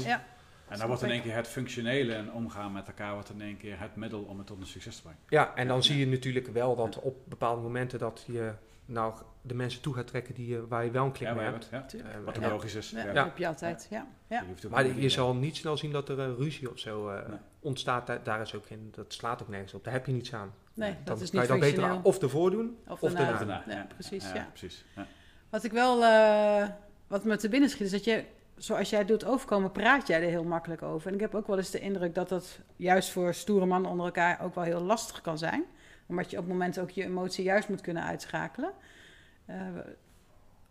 En 0.69 0.79
dan 0.79 0.87
wordt 0.89 1.03
in 1.03 1.11
één 1.11 1.23
keer 1.23 1.35
het 1.35 1.49
functionele 1.49 2.13
en 2.15 2.33
omgaan 2.33 2.73
met 2.73 2.87
elkaar 2.87 3.13
wordt 3.15 3.31
in 3.31 3.41
één 3.41 3.57
keer 3.57 3.81
het 3.81 3.97
middel 3.97 4.21
om 4.23 4.39
het 4.39 4.47
tot 4.47 4.61
een 4.61 4.67
succes 4.67 4.97
te 4.97 5.03
brengen. 5.03 5.21
Ja, 5.29 5.55
en 5.55 5.69
dan 5.69 5.83
zie 5.83 5.99
je 5.99 6.07
natuurlijk 6.07 6.47
wel 6.49 6.77
dat 6.77 6.99
op 7.01 7.17
bepaalde 7.25 7.63
momenten 7.63 7.99
dat 7.99 8.25
je 8.27 8.53
nou 8.87 9.15
de 9.43 9.55
mensen 9.55 9.81
toe 9.81 9.95
gaat 9.95 10.07
trekken 10.07 10.35
die, 10.35 10.47
je- 10.47 10.67
waar 10.69 10.85
je 10.85 10.91
wel 10.91 11.05
een 11.05 11.13
klik 11.13 11.29
Ja, 11.29 11.35
mee 11.35 11.45
hebt. 11.45 11.69
ja. 11.71 11.85
Eh, 11.93 12.25
wat 12.25 12.37
logisch 12.37 12.75
is. 12.75 12.91
Ja, 12.91 13.05
dat 13.13 13.25
heb 13.25 13.39
je 13.39 13.47
altijd. 13.47 13.87
Ja. 13.91 14.07
Ja. 14.29 14.45
Je 14.61 14.69
Maar 14.69 14.87
je 14.87 15.09
zal 15.09 15.35
niet 15.35 15.57
snel 15.57 15.77
zien 15.77 15.93
dat 15.93 16.09
er 16.09 16.19
eh, 16.21 16.27
ruzie 16.39 16.71
of 16.71 16.79
zo 16.79 17.09
eh, 17.09 17.29
Nee. 17.29 17.39
ontstaat. 17.61 18.07
Daar, 18.07 18.23
daar 18.23 18.41
is 18.41 18.55
ook 18.55 18.67
geen, 18.67 18.89
dat 18.95 19.13
slaat 19.13 19.43
ook 19.43 19.49
nergens 19.49 19.75
op. 19.75 19.85
Daar 19.85 19.93
heb 19.93 20.07
je 20.07 20.13
niets 20.13 20.35
aan. 20.35 20.53
Nee, 20.75 20.91
Dan 20.93 21.01
dat 21.05 21.21
is 21.21 21.31
kan 21.31 21.39
niet 21.41 21.49
je 21.49 21.53
dan 21.53 21.61
beter 21.61 21.79
functioneel. 21.83 22.01
of 22.11 22.23
ervoor 22.23 22.51
doen. 22.51 22.77
Of 22.89 23.03
of 23.03 23.13
daarna. 23.13 23.37
daarna. 23.39 23.63
Ja, 23.69 23.87
precies. 23.95 24.33
Ja. 24.33 24.49
precies. 24.53 24.85
Ja. 24.97 25.07
Wat 25.51 25.65
ik 25.65 25.73
wel, 25.73 26.05
eh, 26.05 26.69
wat 27.07 27.25
me 27.25 27.37
te 27.37 27.49
binnen 27.49 27.69
schiet, 27.71 27.81
is 27.87 27.91
dat 27.91 28.05
je, 28.05 28.25
zoals 28.57 28.91
jij 28.91 28.99
het 28.99 29.09
doet 29.09 29.25
overkomen, 29.25 29.73
praat 29.73 30.07
jij 30.07 30.23
er 30.23 30.29
heel 30.29 30.45
makkelijk 30.45 30.83
over. 30.83 31.09
En 31.09 31.15
ik 31.15 31.21
heb 31.21 31.35
ook 31.35 31.47
wel 31.47 31.57
eens 31.57 31.71
de 31.71 31.81
indruk 31.81 32.15
dat 32.15 32.29
dat 32.29 32.59
juist 32.77 33.11
voor 33.11 33.35
stoere 33.35 33.67
mannen 33.67 33.91
onder 33.91 34.07
elkaar 34.07 34.41
ook 34.43 34.55
wel 34.55 34.65
heel 34.65 34.81
lastig 34.81 35.21
kan 35.21 35.39
zijn. 35.39 35.65
Omdat 36.07 36.31
je 36.31 36.39
op 36.39 36.47
momenten 36.47 36.83
ook 36.83 36.91
je 36.91 37.05
emotie 37.05 37.45
juist 37.45 37.69
moet 37.69 37.81
kunnen 37.81 38.05
uitschakelen. 38.05 38.73
Eh, 39.47 39.57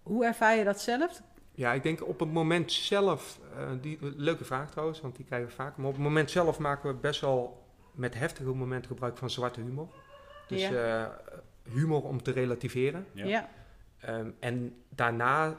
hoe 0.03 0.25
ervaar 0.25 0.55
je 0.55 0.63
dat 0.63 0.81
zelf? 0.81 1.21
Ja, 1.55 1.73
ik 1.73 1.83
denk 1.83 2.07
op 2.07 2.19
het 2.19 2.31
moment 2.31 2.71
zelf, 2.71 3.39
eh, 3.57 3.69
die, 3.81 3.97
leuke 4.01 4.45
vraag 4.45 4.71
trouwens, 4.71 5.01
want 5.01 5.15
die 5.15 5.25
krijgen 5.25 5.47
we 5.47 5.53
vaak. 5.53 5.77
Maar 5.77 5.87
op 5.87 5.93
het 5.93 6.03
moment 6.03 6.31
zelf 6.31 6.59
maken 6.59 6.89
we 6.89 6.95
best 6.95 7.21
wel 7.21 7.63
met 7.91 8.13
heftige 8.15 8.53
momenten 8.53 8.87
gebruik 8.91 9.17
van 9.17 9.29
zwarte 9.29 9.61
humor. 9.61 9.87
Dus 10.47 10.61
Ja. 10.67 11.05
eh, 11.05 11.33
humor 11.73 12.03
om 12.03 12.23
te 12.23 12.31
relativeren. 12.31 13.05
Ja. 13.11 13.25
Ja. 13.25 13.49
Ehm, 13.99 14.29
en 14.39 14.75
daarna 14.89 15.55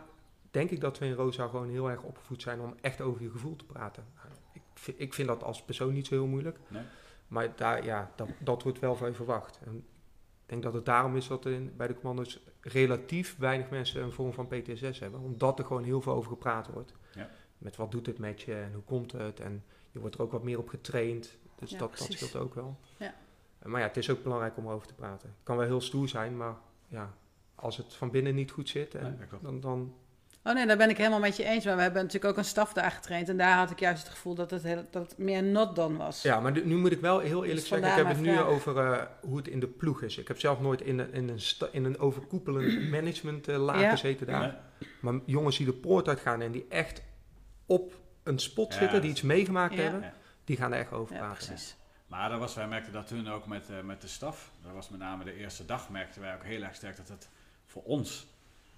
denk 0.50 0.70
ik 0.70 0.80
dat 0.80 0.98
we 0.98 1.06
in 1.06 1.12
Rosa 1.12 1.46
gewoon 1.46 1.68
heel 1.70 1.90
erg 1.90 2.02
opgevoed 2.02 2.42
zijn 2.42 2.60
om 2.60 2.74
echt 2.80 3.00
over 3.00 3.22
je 3.22 3.30
gevoel 3.30 3.56
te 3.56 3.64
praten. 3.64 4.04
Ik, 4.52 4.62
vind- 4.74 5.00
ik 5.00 5.14
vind 5.14 5.28
dat 5.28 5.42
als 5.42 5.62
persoon 5.62 5.92
niet 5.92 6.06
zo 6.06 6.14
heel 6.14 6.26
moeilijk. 6.26 6.58
Nee. 6.68 6.82
Maar 7.28 7.56
daar, 7.56 7.84
ja, 7.84 8.12
dat, 8.16 8.28
dat 8.38 8.62
wordt 8.62 8.78
wel 8.78 8.96
van 8.96 9.08
je 9.08 9.14
verwacht. 9.14 9.60
En 9.64 9.76
ik 9.76 10.50
denk 10.50 10.62
dat 10.62 10.74
het 10.74 10.84
daarom 10.84 11.16
is 11.16 11.26
dat 11.26 11.44
er 11.44 11.52
in, 11.52 11.72
bij 11.76 11.86
de 11.86 11.94
commando's 11.94 12.40
relatief 12.60 13.36
weinig 13.38 13.70
mensen 13.70 14.02
een 14.02 14.12
vorm 14.12 14.32
van 14.32 14.48
PTSS 14.48 14.98
hebben. 14.98 15.20
Omdat 15.20 15.58
er 15.58 15.64
gewoon 15.64 15.84
heel 15.84 16.00
veel 16.00 16.12
over 16.12 16.30
gepraat 16.30 16.66
wordt. 16.66 16.94
Ja. 17.14 17.30
Met 17.58 17.76
wat 17.76 17.90
doet 17.90 18.06
het 18.06 18.18
met 18.18 18.40
je 18.40 18.54
en 18.54 18.72
hoe 18.72 18.82
komt 18.82 19.12
het. 19.12 19.40
En 19.40 19.64
je 19.90 19.98
wordt 20.00 20.14
er 20.14 20.22
ook 20.22 20.32
wat 20.32 20.42
meer 20.42 20.58
op 20.58 20.68
getraind. 20.68 21.38
Dus 21.58 21.70
Ja, 21.70 21.78
dat, 21.78 21.98
dat 21.98 22.12
scheelt 22.12 22.36
ook 22.36 22.54
wel. 22.54 22.78
Ja. 22.98 23.14
Maar 23.62 23.80
ja, 23.80 23.86
het 23.86 23.96
is 23.96 24.10
ook 24.10 24.22
belangrijk 24.22 24.56
om 24.56 24.66
erover 24.66 24.86
te 24.86 24.94
praten. 24.94 25.28
Het 25.28 25.38
kan 25.42 25.56
wel 25.56 25.66
heel 25.66 25.80
stoer 25.80 26.08
zijn, 26.08 26.36
maar 26.36 26.54
ja, 26.88 27.14
als 27.54 27.76
het 27.76 27.94
van 27.94 28.10
binnen 28.10 28.34
niet 28.34 28.50
goed 28.50 28.68
zit, 28.68 28.94
en 28.94 29.16
Nee, 29.18 29.40
dan, 29.42 29.60
dan 29.60 29.94
Oh 30.46 30.54
nee, 30.54 30.66
daar 30.66 30.76
ben 30.76 30.90
ik 30.90 30.96
helemaal 30.96 31.18
met 31.18 31.36
je 31.36 31.44
eens. 31.44 31.64
Maar 31.64 31.76
we 31.76 31.82
hebben 31.82 32.02
natuurlijk 32.02 32.32
ook 32.32 32.38
een 32.38 32.44
staf 32.44 32.72
daar 32.72 32.90
getraind. 32.90 33.28
En 33.28 33.36
daar 33.36 33.56
had 33.56 33.70
ik 33.70 33.78
juist 33.80 34.02
het 34.02 34.12
gevoel 34.12 34.34
dat 34.34 34.50
het, 34.50 34.62
heel, 34.62 34.84
dat 34.90 35.08
het 35.10 35.18
meer 35.18 35.42
not 35.42 35.76
done 35.76 35.96
was. 35.96 36.22
Ja, 36.22 36.40
maar 36.40 36.52
nu 36.64 36.76
moet 36.76 36.92
ik 36.92 37.00
wel 37.00 37.18
heel 37.18 37.44
eerlijk 37.44 37.60
Dus 37.60 37.68
zeggen, 37.68 37.88
ik 37.88 37.94
heb 37.94 38.06
het 38.08 38.20
nu 38.20 38.40
over 38.40 38.78
eh, 38.78 39.02
hoe 39.22 39.36
het 39.36 39.48
in 39.48 39.60
de 39.60 39.66
ploeg 39.66 40.02
is. 40.02 40.18
Ik 40.18 40.28
heb 40.28 40.40
zelf 40.40 40.60
nooit 40.60 40.80
in 40.80 40.98
een, 40.98 41.12
in 41.12 41.28
een, 41.28 41.40
in 41.72 41.84
een 41.84 41.98
overkoepelend 41.98 42.88
management 42.96 43.48
eh, 43.48 43.56
laag 43.56 43.80
Ja. 43.80 43.90
gezeten 43.90 44.26
daar. 44.26 44.60
Maar 45.00 45.14
jongens 45.24 45.56
die 45.56 45.66
de 45.66 45.72
poort 45.72 46.08
uitgaan 46.08 46.40
en 46.40 46.52
die 46.52 46.66
echt 46.68 47.02
op 47.66 47.92
een 48.22 48.38
spot 48.38 48.72
Ja, 48.72 48.78
zitten, 48.78 49.00
die 49.00 49.10
iets 49.10 49.22
meegemaakt 49.22 49.74
Ja. 49.74 49.82
hebben, 49.82 50.00
Ja. 50.00 50.12
die 50.44 50.56
gaan 50.56 50.72
er 50.72 50.78
echt 50.78 50.92
over 50.92 51.14
Ja, 51.14 51.20
praten. 51.20 51.46
precies. 51.46 51.76
Maar 52.06 52.28
dat 52.30 52.38
was, 52.38 52.54
wij 52.54 52.68
merkten 52.68 52.92
dat 52.92 53.06
toen 53.06 53.28
ook 53.28 53.46
met, 53.46 53.70
eh, 53.70 53.80
met 53.80 54.00
de 54.00 54.08
staf. 54.08 54.50
Dat 54.62 54.72
was 54.72 54.88
met 54.88 55.00
name 55.00 55.24
de 55.24 55.36
eerste 55.36 55.64
dag 55.64 55.88
merkten 55.90 56.20
wij 56.20 56.34
ook 56.34 56.42
heel 56.44 56.62
erg 56.62 56.74
sterk 56.74 56.96
dat 56.96 57.08
het 57.08 57.28
voor 57.64 57.82
ons, 57.82 58.26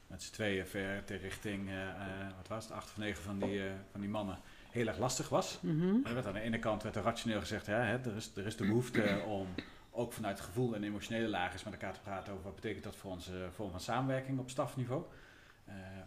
met 0.07 0.23
z'n 0.23 0.33
tweeën 0.33 0.67
ver 0.67 1.05
ter 1.05 1.19
richting, 1.19 1.69
eh, 1.69 1.89
eh, 1.89 1.97
wat 2.37 2.49
was 2.49 2.65
het, 2.65 2.73
acht 2.73 2.91
of 2.91 2.97
negen 2.97 3.23
van 3.23 3.39
die, 3.39 3.61
eh, 3.67 3.73
van 3.91 4.01
die 4.01 4.11
mannen, 4.11 4.39
heel 4.71 4.87
erg 4.87 4.99
lastig 4.99 5.29
was. 5.29 5.59
Er 6.05 6.15
werd 6.15 6.27
aan 6.27 6.33
de 6.33 6.41
ene 6.41 6.59
kant 6.59 6.83
werd 6.83 6.97
er 6.97 7.03
rationeel 7.03 7.41
gezegd, 7.41 7.67
hè, 7.67 7.75
hè, 7.75 7.99
er, 7.99 8.17
is, 8.17 8.31
er 8.37 8.47
is 8.47 8.57
de 8.57 8.67
behoefte 8.67 9.21
om 9.39 9.47
ook 9.91 10.13
vanuit 10.13 10.41
gevoel 10.41 10.75
en 10.75 10.83
emotionele 10.85 11.29
lagen 11.29 11.53
eens 11.53 11.65
met 11.65 11.73
elkaar 11.73 11.93
te 11.93 12.01
praten 12.01 12.33
over 12.33 12.45
wat 12.45 12.55
betekent 12.55 12.85
dat 12.85 12.97
voor 12.97 13.11
onze 13.11 13.49
vorm 13.55 13.71
van 13.71 13.81
samenwerking 13.81 14.39
op 14.39 14.51
stafniveau. 14.51 15.03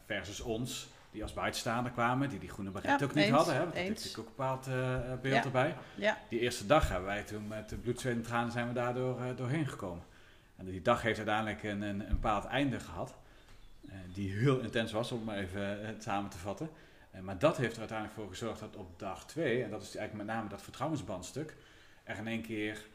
Versus 0.05 0.39
ons, 0.41 0.87
die 1.11 1.23
als 1.23 1.33
buitenstaander 1.33 1.91
kwamen, 1.91 2.29
die 2.29 2.39
die 2.39 2.49
groene 2.49 2.71
baret 2.71 2.99
Ja, 2.99 3.05
ook 3.05 3.13
niet 3.13 3.23
eens, 3.23 3.35
hadden. 3.35 3.53
Hè, 3.53 3.59
want 3.59 3.73
dat 3.73 3.81
heeft 3.83 3.93
natuurlijk 4.03 4.19
ook 4.19 4.25
een 4.25 4.35
bepaald 4.35 4.67
eh, 4.67 5.21
beeld 5.21 5.35
Ja. 5.35 5.43
erbij. 5.43 5.75
Ja, 5.95 6.17
Die 6.29 6.39
eerste 6.39 6.65
dag 6.65 6.89
hebben 6.89 7.07
wij 7.07 7.23
toen 7.23 7.47
met 7.47 7.69
de 7.69 7.77
bloed, 7.77 7.99
zweet 7.99 8.15
en 8.15 8.21
tranen 8.21 8.51
zijn 8.51 8.67
we 8.67 8.73
daardoor 8.73 9.35
doorheen 9.35 9.67
gekomen. 9.67 10.03
En 10.55 10.65
die 10.65 10.81
dag 10.81 11.01
heeft 11.01 11.17
uiteindelijk 11.17 11.63
een, 11.63 11.81
een, 11.81 11.99
een 11.99 12.07
bepaald 12.07 12.45
einde 12.45 12.79
gehad. 12.79 13.15
Eh, 13.91 13.97
die 14.13 14.31
heel 14.31 14.59
intens 14.59 14.91
was, 14.91 15.11
om 15.11 15.23
maar 15.23 15.37
even 15.37 15.81
eh, 15.81 15.87
het 15.87 16.03
samen 16.03 16.29
te 16.29 16.37
vatten. 16.37 16.69
Eh, 17.11 17.21
maar 17.21 17.39
dat 17.39 17.57
heeft 17.57 17.73
er 17.73 17.79
uiteindelijk 17.79 18.19
voor 18.19 18.29
gezorgd 18.29 18.59
dat 18.59 18.75
op 18.75 18.99
dag 18.99 19.25
twee, 19.25 19.63
en 19.63 19.69
dat 19.69 19.81
is 19.81 19.95
eigenlijk 19.95 20.27
met 20.27 20.35
name 20.35 20.49
dat 20.49 20.61
vertrouwensbandstuk, 20.61 21.55
er 22.03 22.17
in 22.17 22.27
één 22.27 22.41
keer 22.41 22.85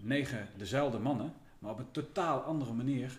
negen 0.00 0.48
dezelfde 0.56 0.98
mannen, 0.98 1.32
maar 1.58 1.70
op 1.70 1.78
een 1.78 1.90
totaal 1.90 2.40
andere 2.40 2.72
manier 2.72 3.18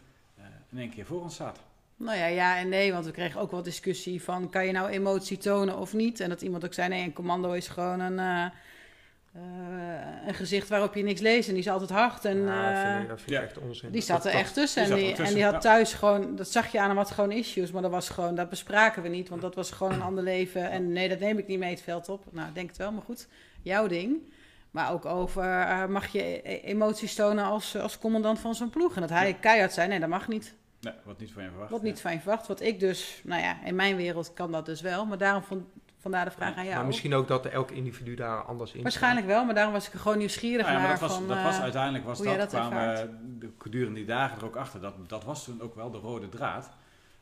in 0.69 0.77
één 0.77 0.89
keer 0.89 1.05
voor 1.05 1.21
ons 1.21 1.35
zaten. 1.35 1.63
nou 1.95 2.17
ja, 2.17 2.25
ja 2.25 2.57
en 2.57 2.69
nee. 2.69 2.91
Want 2.91 3.05
we 3.05 3.11
kregen 3.11 3.41
ook 3.41 3.51
wel 3.51 3.63
discussie 3.63 4.23
van... 4.23 4.49
kan 4.49 4.65
je 4.65 4.71
nou 4.71 4.89
emotie 4.89 5.37
tonen 5.37 5.77
of 5.77 5.93
niet? 5.93 6.19
En 6.19 6.29
dat 6.29 6.41
iemand 6.41 6.65
ook 6.65 6.73
zei... 6.73 6.89
nee, 6.89 7.03
een 7.03 7.13
commando 7.13 7.51
is 7.51 7.67
gewoon 7.67 7.99
een, 7.99 8.51
een 10.27 10.33
gezicht 10.33 10.67
waarop 10.67 10.93
je 10.95 11.03
niks 11.03 11.21
leest. 11.21 11.47
En 11.47 11.53
die 11.53 11.63
is 11.63 11.69
altijd 11.69 11.89
hard. 11.89 12.25
En, 12.25 12.37
Ja, 12.37 12.71
dat 12.73 12.83
eh, 12.83 12.91
vind 12.91 13.03
ik, 13.03 13.09
dat 13.09 13.21
vind 13.21 13.31
ik 13.31 13.37
ja. 13.37 13.43
echt 13.43 13.57
onzin. 13.57 13.91
Die 13.91 14.01
zat 14.01 14.25
er 14.25 14.31
echt 14.31 14.53
tussen. 14.53 14.83
En 14.83 14.95
die, 14.95 15.07
tussen, 15.07 15.25
en 15.25 15.33
die 15.33 15.43
had 15.43 15.53
ja. 15.53 15.59
thuis 15.59 15.93
gewoon, 15.93 16.35
dat 16.35 16.47
zag 16.47 16.71
je 16.71 16.79
aan 16.79 16.87
hem, 16.87 16.97
had 16.97 17.11
gewoon 17.11 17.31
issues. 17.31 17.71
Maar 17.71 17.81
dat 17.81 17.91
was 17.91 18.09
gewoon, 18.09 18.35
dat 18.35 18.49
bespraken 18.49 19.01
we 19.01 19.07
niet. 19.09 19.29
Want 19.29 19.41
dat 19.41 19.55
was 19.55 19.71
gewoon 19.71 19.93
een 19.93 20.01
ander 20.01 20.23
leven. 20.23 20.69
En 20.69 20.91
nee, 20.91 21.09
dat 21.09 21.19
neem 21.19 21.37
ik 21.37 21.47
niet 21.47 21.59
mee 21.59 21.69
het 21.69 21.81
veld 21.81 22.09
op. 22.09 22.23
Nou, 22.31 22.53
denk 22.53 22.67
het 22.67 22.77
wel, 22.77 22.91
maar 22.91 23.03
goed. 23.03 23.27
Jouw 23.61 23.87
ding. 23.87 24.31
Maar 24.71 24.91
ook 24.91 25.05
over, 25.05 25.43
eh, 25.43 25.85
mag 25.85 26.07
je 26.07 26.41
e- 26.43 26.59
emoties 26.63 27.15
tonen 27.15 27.45
als, 27.45 27.77
als 27.77 27.99
commandant 27.99 28.39
van 28.39 28.55
zo'n 28.55 28.69
ploeg? 28.69 28.95
En 28.95 29.01
dat 29.01 29.09
hij 29.09 29.27
Ja. 29.27 29.33
keihard 29.33 29.73
zei, 29.73 29.87
nee, 29.87 29.99
dat 29.99 30.09
mag 30.09 30.27
niet. 30.27 30.53
Nee, 30.81 30.93
wat 31.03 31.19
niet 31.19 31.31
van 31.31 31.43
je 31.43 31.49
verwacht. 31.49 31.71
Wat 31.71 31.81
niet 31.81 32.01
van 32.01 32.11
je 32.11 32.19
verwacht. 32.19 32.47
Wat 32.47 32.61
ik 32.61 32.79
dus, 32.79 33.21
nou 33.23 33.41
ja, 33.41 33.57
in 33.65 33.75
mijn 33.75 33.95
wereld 33.95 34.33
kan 34.33 34.51
dat 34.51 34.65
dus 34.65 34.81
wel. 34.81 35.05
Maar 35.05 35.17
daarom 35.17 35.43
vond, 35.43 35.63
vandaar 35.97 36.25
de 36.25 36.31
vraag 36.31 36.55
aan 36.55 36.63
jou. 36.63 36.75
Maar 36.75 36.85
misschien 36.85 37.13
ook 37.13 37.27
dat 37.27 37.45
elk 37.45 37.71
individu 37.71 38.15
daar 38.15 38.43
anders 38.43 38.73
in 38.73 38.83
Waarschijnlijk 38.83 39.25
wel, 39.27 39.45
maar 39.45 39.55
daarom 39.55 39.73
was 39.73 39.87
ik 39.87 39.93
er 39.93 39.99
gewoon 39.99 40.17
nieuwsgierig 40.17 40.65
Nou 40.65 40.77
ja, 40.77 40.81
maar 40.81 40.89
naar. 40.89 40.99
dat 40.99 41.09
was, 41.09 41.17
van, 41.17 41.27
dat 41.27 41.43
was 41.43 41.55
eh, 41.55 41.61
uiteindelijk 41.61 42.05
was 42.05 42.17
hoe 42.17 42.25
dat, 42.25 42.35
jij 42.35 42.45
dat 42.45 42.69
kwamen 42.69 42.93
we 42.93 43.37
de, 43.39 43.51
gedurende 43.57 43.95
die 43.95 44.05
dagen 44.05 44.37
er 44.37 44.45
ook 44.45 44.55
achter. 44.55 44.81
Dat, 44.81 45.09
dat 45.09 45.23
was 45.23 45.43
toen 45.43 45.61
ook 45.61 45.75
wel 45.75 45.91
de 45.91 45.97
rode 45.97 46.29
draad. 46.29 46.69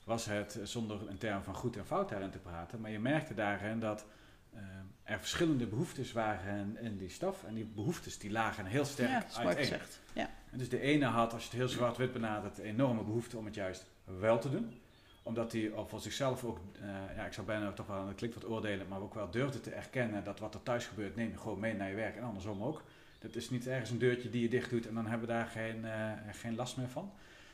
Was 0.04 0.26
het 0.26 0.60
eh, 0.60 0.66
zonder 0.66 0.98
een 1.10 1.18
term 1.18 1.44
van 1.44 1.56
goed 1.56 1.78
en 1.78 1.86
fout 1.86 2.10
daarin 2.10 2.30
te 2.30 2.38
praten. 2.38 2.82
Maar 2.82 2.92
je 2.92 3.00
merkte 3.00 3.34
daarin 3.34 3.80
dat 3.80 4.06
eh, 4.54 4.62
er 5.04 5.20
verschillende 5.20 5.66
behoeftes 5.66 6.12
waren 6.12 6.58
in, 6.58 6.78
in 6.86 6.98
die 6.98 7.10
staf. 7.10 7.44
En 7.44 7.54
die 7.54 7.66
behoeftes 7.66 8.18
die 8.18 8.32
lagen 8.32 8.66
heel 8.66 8.86
sterk 8.86 9.10
ja, 9.10 9.44
uiteen. 9.44 9.56
gezegd. 9.56 10.00
Ja. 10.14 10.30
En 10.52 10.58
dus 10.58 10.70
de 10.70 10.80
ene 10.80 11.06
had, 11.06 11.34
als 11.34 11.42
je 11.44 11.50
het 11.50 11.58
heel 11.58 11.68
zwart-wit 11.68 12.14
benadert, 12.14 12.58
een 12.58 12.66
enorme 12.66 13.04
behoefte 13.04 13.38
om 13.38 13.46
het 13.46 13.56
juist 13.56 13.86
wel 14.20 14.40
te 14.40 14.50
doen. 14.50 14.80
Omdat 15.26 15.52
hij 15.52 15.72
al 15.74 15.88
voor 15.88 16.00
zichzelf 16.00 16.44
ook, 16.44 16.60
eh, 16.82 17.16
ja, 17.16 17.26
ik 17.26 17.34
zou 17.34 17.48
bijna 17.48 17.72
toch 17.72 17.88
wel, 17.88 18.06
dat 18.06 18.16
klinkt 18.16 18.36
wat 18.36 18.50
oordelen, 18.50 18.88
maar 18.88 19.02
ook 19.02 19.14
wel 19.14 19.32
durfde 19.32 19.62
te 19.62 19.72
erkennen 19.72 20.24
dat 20.24 20.40
wat 20.40 20.54
er 20.54 20.64
thuis 20.64 20.86
gebeurt, 20.86 21.16
neem 21.16 21.30
je 21.30 21.38
gewoon 21.38 21.60
mee 21.60 21.74
naar 21.74 21.90
je 21.90 21.96
werk 21.96 22.16
en 22.16 22.24
andersom 22.24 22.64
ook. 22.64 22.84
Dat 23.20 23.36
is 23.36 23.50
niet 23.50 23.68
ergens 23.68 23.90
een 23.90 23.98
deurtje 23.98 24.30
die 24.30 24.42
je 24.42 24.50
dicht 24.50 24.70
doet 24.70 24.88
en 24.88 24.94
dan 24.94 25.08
hebben 25.08 25.28
we 25.28 25.34
daar 25.34 25.46
geen, 25.46 25.86
eh, 25.86 26.12
geen 26.32 26.56
last 26.56 26.78
meer 26.78 26.90
van. 26.90 27.12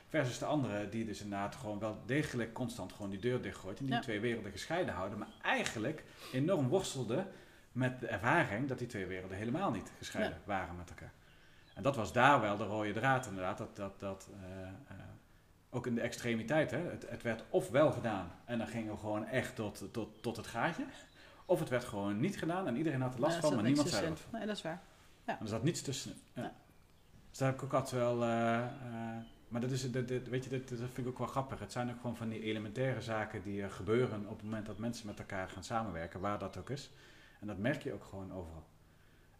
Versus 0.09 0.38
de 0.39 0.45
andere 0.45 0.89
die 0.89 1.05
dus 1.05 1.22
inderdaad 1.22 1.55
gewoon 1.55 1.80
wel 1.80 1.97
degelijk 2.05 2.53
constant 2.53 2.93
gewoon 2.93 3.11
die 3.11 3.19
deur 3.19 3.41
dichtgooit 3.41 3.80
en 3.80 3.86
die 3.86 3.93
Ja. 3.93 4.01
twee 4.01 4.19
werelden 4.19 4.51
gescheiden 4.51 4.93
houden, 4.93 5.17
maar 5.17 5.28
eigenlijk 5.41 6.03
enorm 6.34 6.67
worstelde 6.67 7.26
met 7.72 7.99
de 7.99 8.07
ervaring 8.07 8.67
dat 8.67 8.78
die 8.78 8.88
twee 8.88 9.05
werelden 9.05 9.38
helemaal 9.38 9.72
niet 9.72 9.91
gescheiden 9.97 10.38
waren 10.43 10.76
met 10.78 10.89
elkaar. 10.89 11.11
En 11.74 11.84
dat 11.84 11.95
was 11.95 12.13
daar 12.13 12.41
wel 12.41 12.57
de 12.57 12.63
rode 12.63 12.93
draad 12.93 13.28
inderdaad, 13.28 13.57
dat, 13.57 13.76
dat, 13.76 13.99
dat 13.99 14.30
eh, 14.43 14.67
ook 15.74 15.88
in 15.88 15.95
de 15.95 16.01
extremiteit, 16.01 16.72
hè, 16.72 16.78
het, 16.78 17.09
het 17.09 17.22
werd 17.24 17.43
of 17.49 17.69
wel 17.69 17.91
gedaan 17.91 18.32
en 18.45 18.57
dan 18.57 18.67
gingen 18.67 18.91
we 18.93 18.97
gewoon 18.99 19.26
echt 19.26 19.55
tot, 19.55 19.84
tot, 19.93 20.22
tot 20.24 20.38
het 20.38 20.47
gaatje, 20.47 20.86
of 21.45 21.59
het 21.59 21.69
werd 21.69 21.84
gewoon 21.84 22.19
niet 22.19 22.38
gedaan 22.38 22.67
en 22.67 22.76
iedereen 22.78 23.01
had 23.01 23.13
er 23.13 23.19
last 23.19 23.36
Ja, 23.36 23.41
van, 23.41 23.53
maar 23.55 23.63
niemand 23.63 23.89
zei 23.89 24.03
er 24.03 24.09
wat 24.09 24.19
van. 24.19 24.38
Nee, 24.39 24.47
dat 24.47 24.55
is 24.55 24.61
waar. 24.61 24.82
En 25.26 25.38
er 25.41 25.47
zat 25.47 25.63
niets 25.63 25.82
tussen. 25.82 26.13
Ja. 26.34 26.41
Ja. 26.41 26.53
Dus 27.30 27.38
daar 27.39 27.47
heb 27.49 27.57
ik 27.57 27.63
ook 27.63 27.74
altijd 27.74 27.91
wel. 28.01 28.24
eh, 28.24 28.55
eh, 28.57 28.67
maar 29.47 29.61
dat 29.61 29.72
is, 29.72 29.91
dat, 29.91 30.07
dat- 30.07 30.28
weet 30.28 30.43
je, 30.43 30.49
dat, 30.49 30.69
dat 30.69 30.78
vind 30.80 30.97
ik 30.97 31.07
ook 31.07 31.17
wel 31.17 31.28
grappig. 31.28 31.59
Het 31.59 31.72
zijn 31.72 31.89
ook 31.89 31.95
gewoon 32.01 32.17
van 32.17 32.30
die 32.30 32.41
elementaire 32.41 33.01
zaken 33.01 33.43
die 33.43 33.61
er 33.61 33.72
gebeuren 33.72 34.28
op 34.28 34.36
het 34.36 34.43
moment 34.43 34.65
dat 34.65 34.78
mensen 34.78 35.07
met 35.07 35.19
elkaar 35.19 35.49
gaan 35.49 35.63
samenwerken, 35.63 36.19
waar 36.19 36.39
dat 36.39 36.57
ook 36.57 36.69
is. 36.69 36.91
En 37.39 37.47
dat 37.47 37.57
merk 37.57 37.84
je 37.84 37.93
ook 37.93 38.03
gewoon 38.03 38.34
overal. 38.34 38.63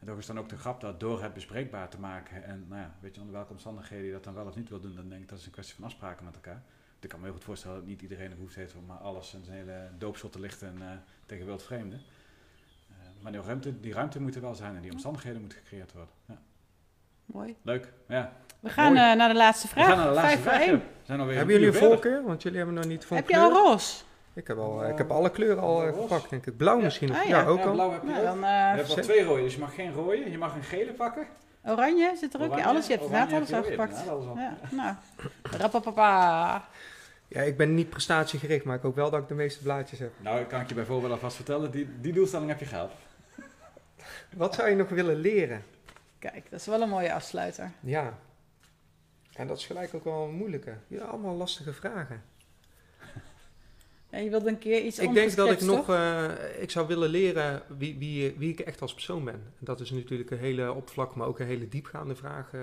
En 0.02 0.08
toch 0.08 0.18
is 0.18 0.26
dan 0.26 0.40
ook 0.40 0.50
de 0.50 0.58
grap 0.58 0.82
dat 0.82 1.00
door 1.00 1.22
het 1.22 1.34
bespreekbaar 1.34 1.90
te 1.90 2.00
maken 2.00 2.44
en 2.44 2.66
nou 2.70 2.82
ja, 2.82 2.96
weet 3.00 3.16
je 3.16 3.22
onder 3.22 3.36
welke 3.36 3.52
omstandigheden 3.52 4.06
je 4.06 4.12
dat 4.12 4.24
dan 4.24 4.34
wel 4.34 4.46
of 4.46 4.56
niet 4.56 4.70
wil 4.70 4.80
doen, 4.80 4.96
dan 4.96 5.10
denk 5.10 5.22
ik 5.22 5.30
dat 5.30 5.40
is 5.40 5.46
een 5.46 5.52
kwestie 5.52 5.76
van 5.76 5.84
afspraken 5.84 6.26
met 6.26 6.36
elkaar. 6.36 6.64
Ik 7.00 7.10
kan 7.10 7.20
me 7.20 7.26
heel 7.26 7.34
goed 7.34 7.44
voorstellen 7.44 7.78
dat 7.78 7.86
niet 7.86 8.02
iedereen 8.02 8.30
de 8.30 8.36
behoefte 8.36 8.60
heeft 8.60 8.76
om 8.76 8.86
maar 8.86 8.98
alles 8.98 9.34
en 9.34 9.46
zijn 9.46 9.58
hele 9.58 9.90
doopsel 9.98 10.30
te 10.30 10.40
lichten 10.40 10.82
eh, 10.82 10.88
tegen 11.26 11.46
wildvreemden. 11.46 12.00
Eh, 12.90 12.96
maar 13.22 13.32
die 13.32 13.42
ruimte, 13.42 13.80
die 13.80 13.94
ruimte 13.94 14.22
moet 14.22 14.36
er 14.36 14.42
wel 14.42 14.56
zijn 14.56 14.76
en 14.76 14.82
die 14.82 14.92
omstandigheden 14.92 15.40
moeten 15.40 15.58
gecreëerd 15.60 15.92
worden. 15.92 16.14
Ja. 16.26 16.38
Mooi. 17.26 17.56
Leuk. 17.62 17.94
Ja. 18.08 18.34
We 18.60 18.70
gaan 18.70 18.96
eh, 18.96 19.16
naar 19.16 19.30
de 19.30 19.36
laatste 19.36 19.68
vraag. 19.68 19.86
We 19.86 19.92
gaan 19.92 20.00
naar 20.00 20.10
de 20.10 20.14
laatste 20.14 20.38
Vijf 20.38 20.44
voor 20.44 20.66
vraag. 20.66 20.68
één. 20.68 20.82
Zijn 21.04 21.20
alweer 21.20 21.36
Hebben 21.36 21.56
jullie 21.56 21.70
een 21.70 21.80
voorkeur? 21.80 22.24
Want 22.24 22.42
jullie 22.42 22.58
hebben 22.58 22.76
nog 22.76 22.86
niet 22.86 23.06
van 23.06 23.18
Heb 23.18 23.30
je 23.30 23.38
al 23.38 23.52
roze? 23.52 24.04
Ik 24.34 24.48
heb, 24.48 24.58
al, 24.58 24.84
eh, 24.84 24.90
ik 24.90 24.98
heb 24.98 25.12
alle 25.12 25.32
kleuren 25.32 25.64
al 25.64 25.84
eh, 25.84 25.90
Roze. 25.90 26.02
gepakt, 26.02 26.30
denk 26.30 26.46
ik. 26.46 26.58
Blauw 26.58 26.78
Ja. 26.78 26.84
misschien 26.84 27.08
nog. 27.08 27.18
Ah, 27.18 27.28
ja. 27.28 27.40
ja. 27.40 27.46
ook 27.48 27.58
Ja, 27.60 27.66
al. 27.66 27.72
blauw 27.72 27.92
heb 27.92 28.02
je 28.04 28.10
Nou, 28.10 28.24
dan 28.24 28.40
Je 28.40 28.46
eh, 28.46 28.76
hebt 28.76 28.94
wel 28.96 29.04
twee 29.04 29.24
rode, 29.24 29.42
dus 29.42 29.54
je 29.54 29.60
mag 29.60 29.76
geen 29.76 29.94
rode. 29.94 30.32
Je 30.32 30.38
mag 30.38 30.56
een 30.56 30.64
gele 30.64 30.94
pakken. 30.94 31.28
oranje 31.66 32.14
zit 32.20 32.34
er 32.34 32.42
ook 32.42 32.58
in. 32.58 32.64
Alles, 32.66 32.86
je 32.88 32.92
hebt 32.92 33.06
inderdaad 33.06 33.34
alles 33.34 33.50
heb 33.50 33.58
al 33.64 33.64
je 33.70 33.72
ook, 33.78 33.80
gepakt. 33.80 34.06
ja, 34.06 34.12
alles 34.12 34.26
al. 34.28 34.36
Ja, 34.38 34.58
nou. 34.72 34.96
Rappapapa. 35.44 36.66
Ja, 37.28 37.42
ik 37.42 37.58
ben 37.58 37.74
niet 37.74 37.90
prestatiegericht, 37.90 38.66
maar 38.66 38.76
ik 38.76 38.82
hoop 38.82 38.96
wel 38.96 39.10
dat 39.10 39.22
ik 39.22 39.28
de 39.28 39.34
meeste 39.34 39.64
blaadjes 39.64 40.00
heb. 40.00 40.12
Nou, 40.18 40.44
kan 40.44 40.62
ik 40.62 40.68
je 40.70 40.76
bijvoorbeeld 40.76 41.12
alvast 41.12 41.36
vertellen, 41.36 41.72
die, 41.72 41.90
die 42.02 42.14
doelstelling 42.14 42.50
heb 42.50 42.60
je 42.60 42.66
gehaald. 42.66 42.92
Wat 44.36 44.56
zou 44.56 44.70
je 44.70 44.76
nog 44.76 44.90
willen 44.90 45.16
leren? 45.16 45.64
Kijk, 46.20 46.50
dat 46.50 46.60
is 46.60 46.66
wel 46.66 46.82
een 46.82 46.90
mooie 46.90 47.14
afsluiter. 47.14 47.72
Ja. 47.80 48.14
En 49.34 49.48
dat 49.48 49.58
is 49.58 49.66
gelijk 49.66 49.94
ook 49.94 50.04
wel 50.04 50.24
een 50.24 50.34
moeilijke. 50.36 50.74
Ja, 50.88 51.04
allemaal 51.04 51.36
lastige 51.36 51.74
vragen. 51.74 52.24
Ja, 54.12 54.18
je 54.18 54.30
wilde 54.30 54.50
een 54.50 54.58
keer 54.58 54.84
iets 54.84 55.00
ik 55.00 55.14
denk 55.14 55.36
dat 55.36 55.48
ik 55.52 55.62
nog, 55.62 55.90
eh, 55.90 56.62
ik 56.62 56.72
zou 56.72 56.88
willen 56.88 57.10
leren 57.10 57.62
wie, 57.78 57.98
wie, 57.98 58.36
wie 58.38 58.50
ik 58.52 58.60
echt 58.60 58.82
als 58.82 58.94
persoon 58.94 59.24
ben. 59.26 59.34
En 59.34 59.42
dat 59.60 59.80
is 59.80 59.92
natuurlijk 59.92 60.32
een 60.32 60.38
hele 60.38 60.74
oppervlakkige, 60.74 61.18
maar 61.20 61.28
ook 61.28 61.40
een 61.40 61.46
hele 61.46 61.68
diepgaande 61.68 62.16
vraag. 62.16 62.54
eh. 62.54 62.62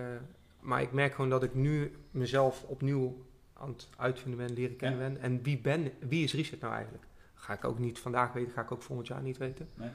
maar 0.60 0.82
ik 0.82 0.92
merk 0.92 1.14
gewoon 1.14 1.30
dat 1.30 1.42
ik 1.42 1.54
nu 1.54 1.92
mezelf 2.10 2.62
opnieuw 2.66 3.26
aan 3.52 3.68
het 3.68 3.88
uitvinden 3.96 4.46
ben, 4.46 4.52
leren 4.56 4.76
kennen 4.76 4.98
ben. 4.98 5.22
En 5.22 5.42
wie, 5.42 5.58
ben, 5.58 5.90
wie 6.08 6.24
is 6.24 6.34
Richard 6.34 6.60
nou 6.60 6.72
eigenlijk? 6.74 7.04
Ga 7.34 7.52
ik 7.52 7.64
ook 7.64 7.78
niet 7.78 7.98
vandaag 7.98 8.32
weten, 8.32 8.52
ga 8.52 8.60
ik 8.62 8.72
ook 8.72 8.82
volgend 8.82 9.08
jaar 9.08 9.22
niet 9.22 9.36
weten. 9.38 9.68
Nee. 9.74 9.88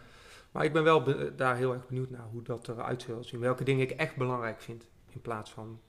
Maar 0.52 0.64
ik 0.66 0.74
ben 0.74 0.84
wel 0.84 1.04
be- 1.04 1.34
daar 1.36 1.56
heel 1.58 1.74
erg 1.74 1.88
benieuwd 1.88 2.10
naar 2.10 2.26
hoe 2.32 2.42
dat 2.42 2.68
eruit 2.68 3.02
zal 3.02 3.24
zien. 3.24 3.40
Welke 3.40 3.64
dingen 3.64 3.90
ik 3.90 3.92
echt 3.98 4.16
belangrijk 4.16 4.62
vind. 4.62 4.88
In 5.10 5.22
plaats 5.22 5.52
van 5.52 5.80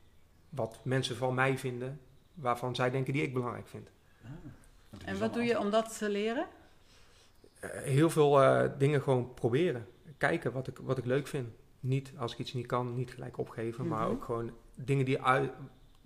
wat 0.49 0.81
mensen 0.85 1.17
van 1.17 1.35
mij 1.35 1.59
vinden, 1.59 2.01
waarvan 2.35 2.75
zij 2.75 2.91
denken 2.91 3.13
die 3.13 3.23
ik 3.23 3.33
belangrijk 3.33 3.69
vind. 3.69 3.91
En 5.05 5.19
wat 5.19 5.35
doe 5.35 5.43
je 5.43 5.59
om 5.59 5.71
dat 5.71 5.99
te 5.99 6.09
leren? 6.09 6.47
Eh, 7.61 7.71
heel 7.71 8.11
veel 8.11 8.43
eh, 8.43 8.71
dingen 8.79 9.03
gewoon 9.03 9.35
proberen. 9.35 9.87
Kijken 10.19 10.53
wat 10.53 10.67
ik, 10.67 10.79
wat 10.83 10.99
ik 10.99 11.05
leuk 11.05 11.27
vind. 11.27 11.49
Niet 11.81 12.13
als 12.17 12.33
ik 12.33 12.39
iets 12.39 12.53
niet 12.53 12.67
kan, 12.67 12.95
niet 12.95 13.11
gelijk 13.11 13.39
opgeven. 13.39 13.89
Maar 13.89 14.03
Mhm. 14.03 14.11
ook 14.11 14.25
gewoon 14.25 14.51
dingen 14.75 15.05
die 15.05 15.23
uit, 15.23 15.51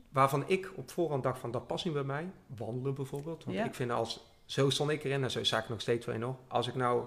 waarvan 0.09 0.45
ik 0.49 0.71
op 0.77 0.91
voorhand 0.91 1.23
dacht 1.23 1.39
van 1.41 1.51
dat 1.51 1.67
past 1.67 1.85
niet 1.85 1.95
bij 1.95 2.03
mij. 2.03 2.31
Wandelen 2.57 2.95
bijvoorbeeld. 2.95 3.45
Want 3.45 3.57
Ja. 3.57 3.65
ik 3.65 3.75
vind 3.75 3.91
als, 3.91 4.27
zo 4.45 4.71
stond 4.71 4.91
ik 4.91 5.05
erin 5.05 5.23
en 5.23 5.31
zo 5.31 5.45
sta 5.45 5.59
ik 5.59 5.69
nog 5.69 5.81
steeds 5.81 6.07
wel 6.07 6.15
in 6.15 6.23
hoor. 6.23 6.37
Als 6.49 6.69
ik 6.69 6.75
nou 6.75 7.05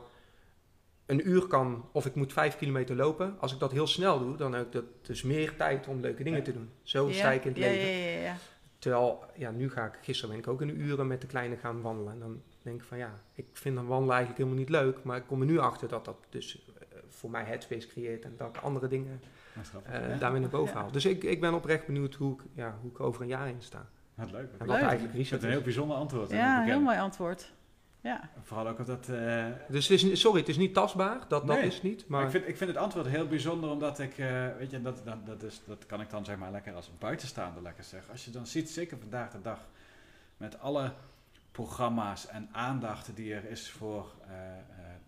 een 1.06 1.30
uur 1.30 1.48
kan 1.48 1.86
of 1.92 2.06
ik 2.06 2.16
moet 2.16 2.34
vijf 2.34 2.58
kilometer 2.58 2.96
lopen. 2.96 3.36
Als 3.40 3.54
ik 3.54 3.60
dat 3.60 3.72
heel 3.72 3.88
snel 3.88 4.20
doe, 4.20 4.36
dan 4.38 4.54
heb 4.54 4.66
ik 4.66 4.72
dat 4.72 4.84
dus 5.02 5.22
meer 5.24 5.56
tijd 5.56 5.88
om 5.88 6.00
leuke 6.00 6.24
dingen 6.24 6.40
Ja. 6.40 6.46
te 6.46 6.54
doen. 6.54 6.70
Zo 6.84 7.08
ja? 7.08 7.14
sta 7.14 7.32
ik 7.32 7.44
in 7.46 7.52
het 7.52 7.60
ja, 7.60 7.66
leven. 7.68 8.38
Terwijl, 8.82 9.24
ja, 9.36 9.52
nu 9.52 9.70
ga 9.70 9.86
ik, 9.86 9.98
gisteren 10.02 10.30
ben 10.30 10.40
ik 10.40 10.48
ook 10.48 10.62
een 10.62 10.82
uren 10.82 11.08
met 11.08 11.22
de 11.22 11.28
kleine 11.28 11.58
gaan 11.58 11.82
wandelen. 11.82 12.14
En 12.14 12.20
dan 12.20 12.42
denk 12.62 12.82
ik 12.82 12.88
van 12.88 12.98
ja, 12.98 13.12
ik 13.34 13.46
vind 13.54 13.76
dan 13.76 13.86
wandelen 13.88 14.16
eigenlijk 14.16 14.44
helemaal 14.44 14.60
niet 14.66 14.70
leuk. 14.70 15.04
Maar 15.04 15.18
ik 15.18 15.24
kom 15.28 15.40
er 15.40 15.46
nu 15.48 15.60
achter 15.60 15.88
dat 15.88 16.06
dat 16.06 16.18
dus 16.30 16.66
eh, 16.80 16.98
voor 17.10 17.30
mij 17.30 17.44
headspace 17.44 17.88
creëert. 17.88 18.24
En 18.24 18.34
dat 18.38 18.56
ik 18.56 18.62
andere 18.62 18.88
dingen 18.88 19.22
Dat 19.72 19.82
eh 19.84 20.10
Ja. 20.10 20.18
daarmee 20.18 20.42
naar 20.42 20.50
boven 20.50 20.76
Ja. 20.76 20.82
haal. 20.82 20.92
Dus 20.92 21.06
ik, 21.06 21.24
ik 21.24 21.42
ben 21.42 21.54
oprecht 21.54 21.86
benieuwd 21.86 22.14
hoe 22.16 22.34
ik, 22.34 22.42
ja, 22.54 22.78
hoe 22.82 22.92
ik 22.92 23.00
over 23.00 23.22
een 23.22 23.28
jaar 23.28 23.48
in 23.48 23.56
sta. 23.62 23.86
Wat 24.16 24.32
leuk. 24.32 24.52
En 24.52 24.58
Wat 24.58 24.68
Leuk. 24.68 24.76
eigenlijk 24.78 25.02
Het 25.14 25.22
Richard 25.22 25.42
is 25.42 25.48
een 25.48 25.54
heel 25.54 25.62
bijzonder 25.64 25.98
antwoord. 25.98 26.32
Ja, 26.32 26.64
heel 26.64 26.82
mooi 26.82 26.98
antwoord. 26.98 27.52
Ja, 28.02 28.30
Vooral 28.41 28.68
ook 28.68 28.80
op 28.80 28.86
dat... 28.86 29.10
eh, 29.10 29.45
Dus 29.70 29.88
het 29.88 29.97
is, 29.97 30.04
niet- 30.04 30.18
sorry, 30.18 30.39
het 30.39 30.49
is 30.49 30.58
niet 30.58 30.74
tastbaar. 30.74 31.20
Dat, 31.28 31.47
dat 31.47 31.58
is 31.58 31.74
het 31.74 31.84
niet. 31.84 32.08
Maar 32.08 32.20
Maar 32.20 32.24
ik 32.26 32.32
vind, 32.32 32.47
ik 32.47 32.58
vind 32.58 32.70
het 32.70 32.80
antwoord 32.80 33.08
heel 33.08 33.28
bijzonder, 33.28 33.70
omdat 33.70 33.99
ik, 33.99 34.18
eh, 34.18 34.47
weet 34.58 34.72
je, 34.72 34.82
dat, 34.82 35.02
dat, 35.06 35.26
dat, 35.26 35.43
is, 35.43 35.62
dat 35.66 35.86
kan 35.86 36.02
ik 36.02 36.10
dan 36.10 36.26
zeg 36.26 36.38
maar 36.38 36.52
lekker 36.52 36.74
als 36.74 36.89
buitenstaander 36.99 37.64
lekker 37.64 37.84
zeggen. 37.84 38.12
Als 38.12 38.26
je 38.26 38.32
dan 38.32 38.45
ziet, 38.47 38.70
zeker 38.70 38.97
vandaag 38.99 39.32
de 39.32 39.41
dag, 39.41 39.60
met 40.38 40.60
alle 40.60 40.93
programma's 41.52 42.28
en 42.28 42.49
aandacht 42.52 43.16
die 43.16 43.34
er 43.34 43.49
is 43.49 43.70
voor 43.72 44.12
eh, 44.28 44.32
eh, 44.34 44.60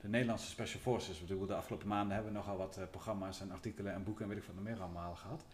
de 0.01 0.07
Nederlandse 0.07 0.49
Special 0.49 0.81
Forces. 0.81 1.19
Ik 1.21 1.27
bedoel, 1.27 1.45
de 1.45 1.55
afgelopen 1.55 1.87
maanden 1.87 2.13
hebben 2.15 2.31
we 2.33 2.37
nogal 2.37 2.57
wat 2.57 2.79
programma's 2.91 3.41
en 3.41 3.51
artikelen 3.51 3.93
en 3.93 4.03
boeken 4.03 4.23
en 4.23 4.29
weet 4.29 4.39
ik 4.39 4.43
wat 4.45 4.55
nog 4.55 4.63
meer 4.63 4.79
allemaal 4.81 5.15
gehad. 5.15 5.45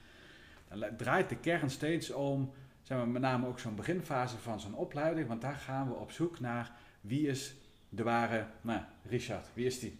Dan 0.67 0.95
draait 0.97 1.29
de 1.29 1.35
kern 1.37 1.69
steeds 1.69 2.11
om, 2.11 2.51
zeg 2.83 2.97
maar, 2.97 3.07
met 3.07 3.21
name 3.21 3.47
ook 3.47 3.59
zo'n 3.59 3.75
beginfase 3.75 4.37
van 4.37 4.59
zo'n 4.59 4.75
opleiding, 4.75 5.27
want 5.27 5.41
daar 5.41 5.55
gaan 5.55 5.87
we 5.87 5.93
op 5.93 6.11
zoek 6.11 6.39
naar 6.39 6.71
wie 7.09 7.27
is 7.27 7.55
de 7.89 8.03
ware, 8.03 8.45
nou, 8.61 8.81
Richard, 9.09 9.45
wie 9.53 9.65
is 9.65 9.79
die? 9.79 9.97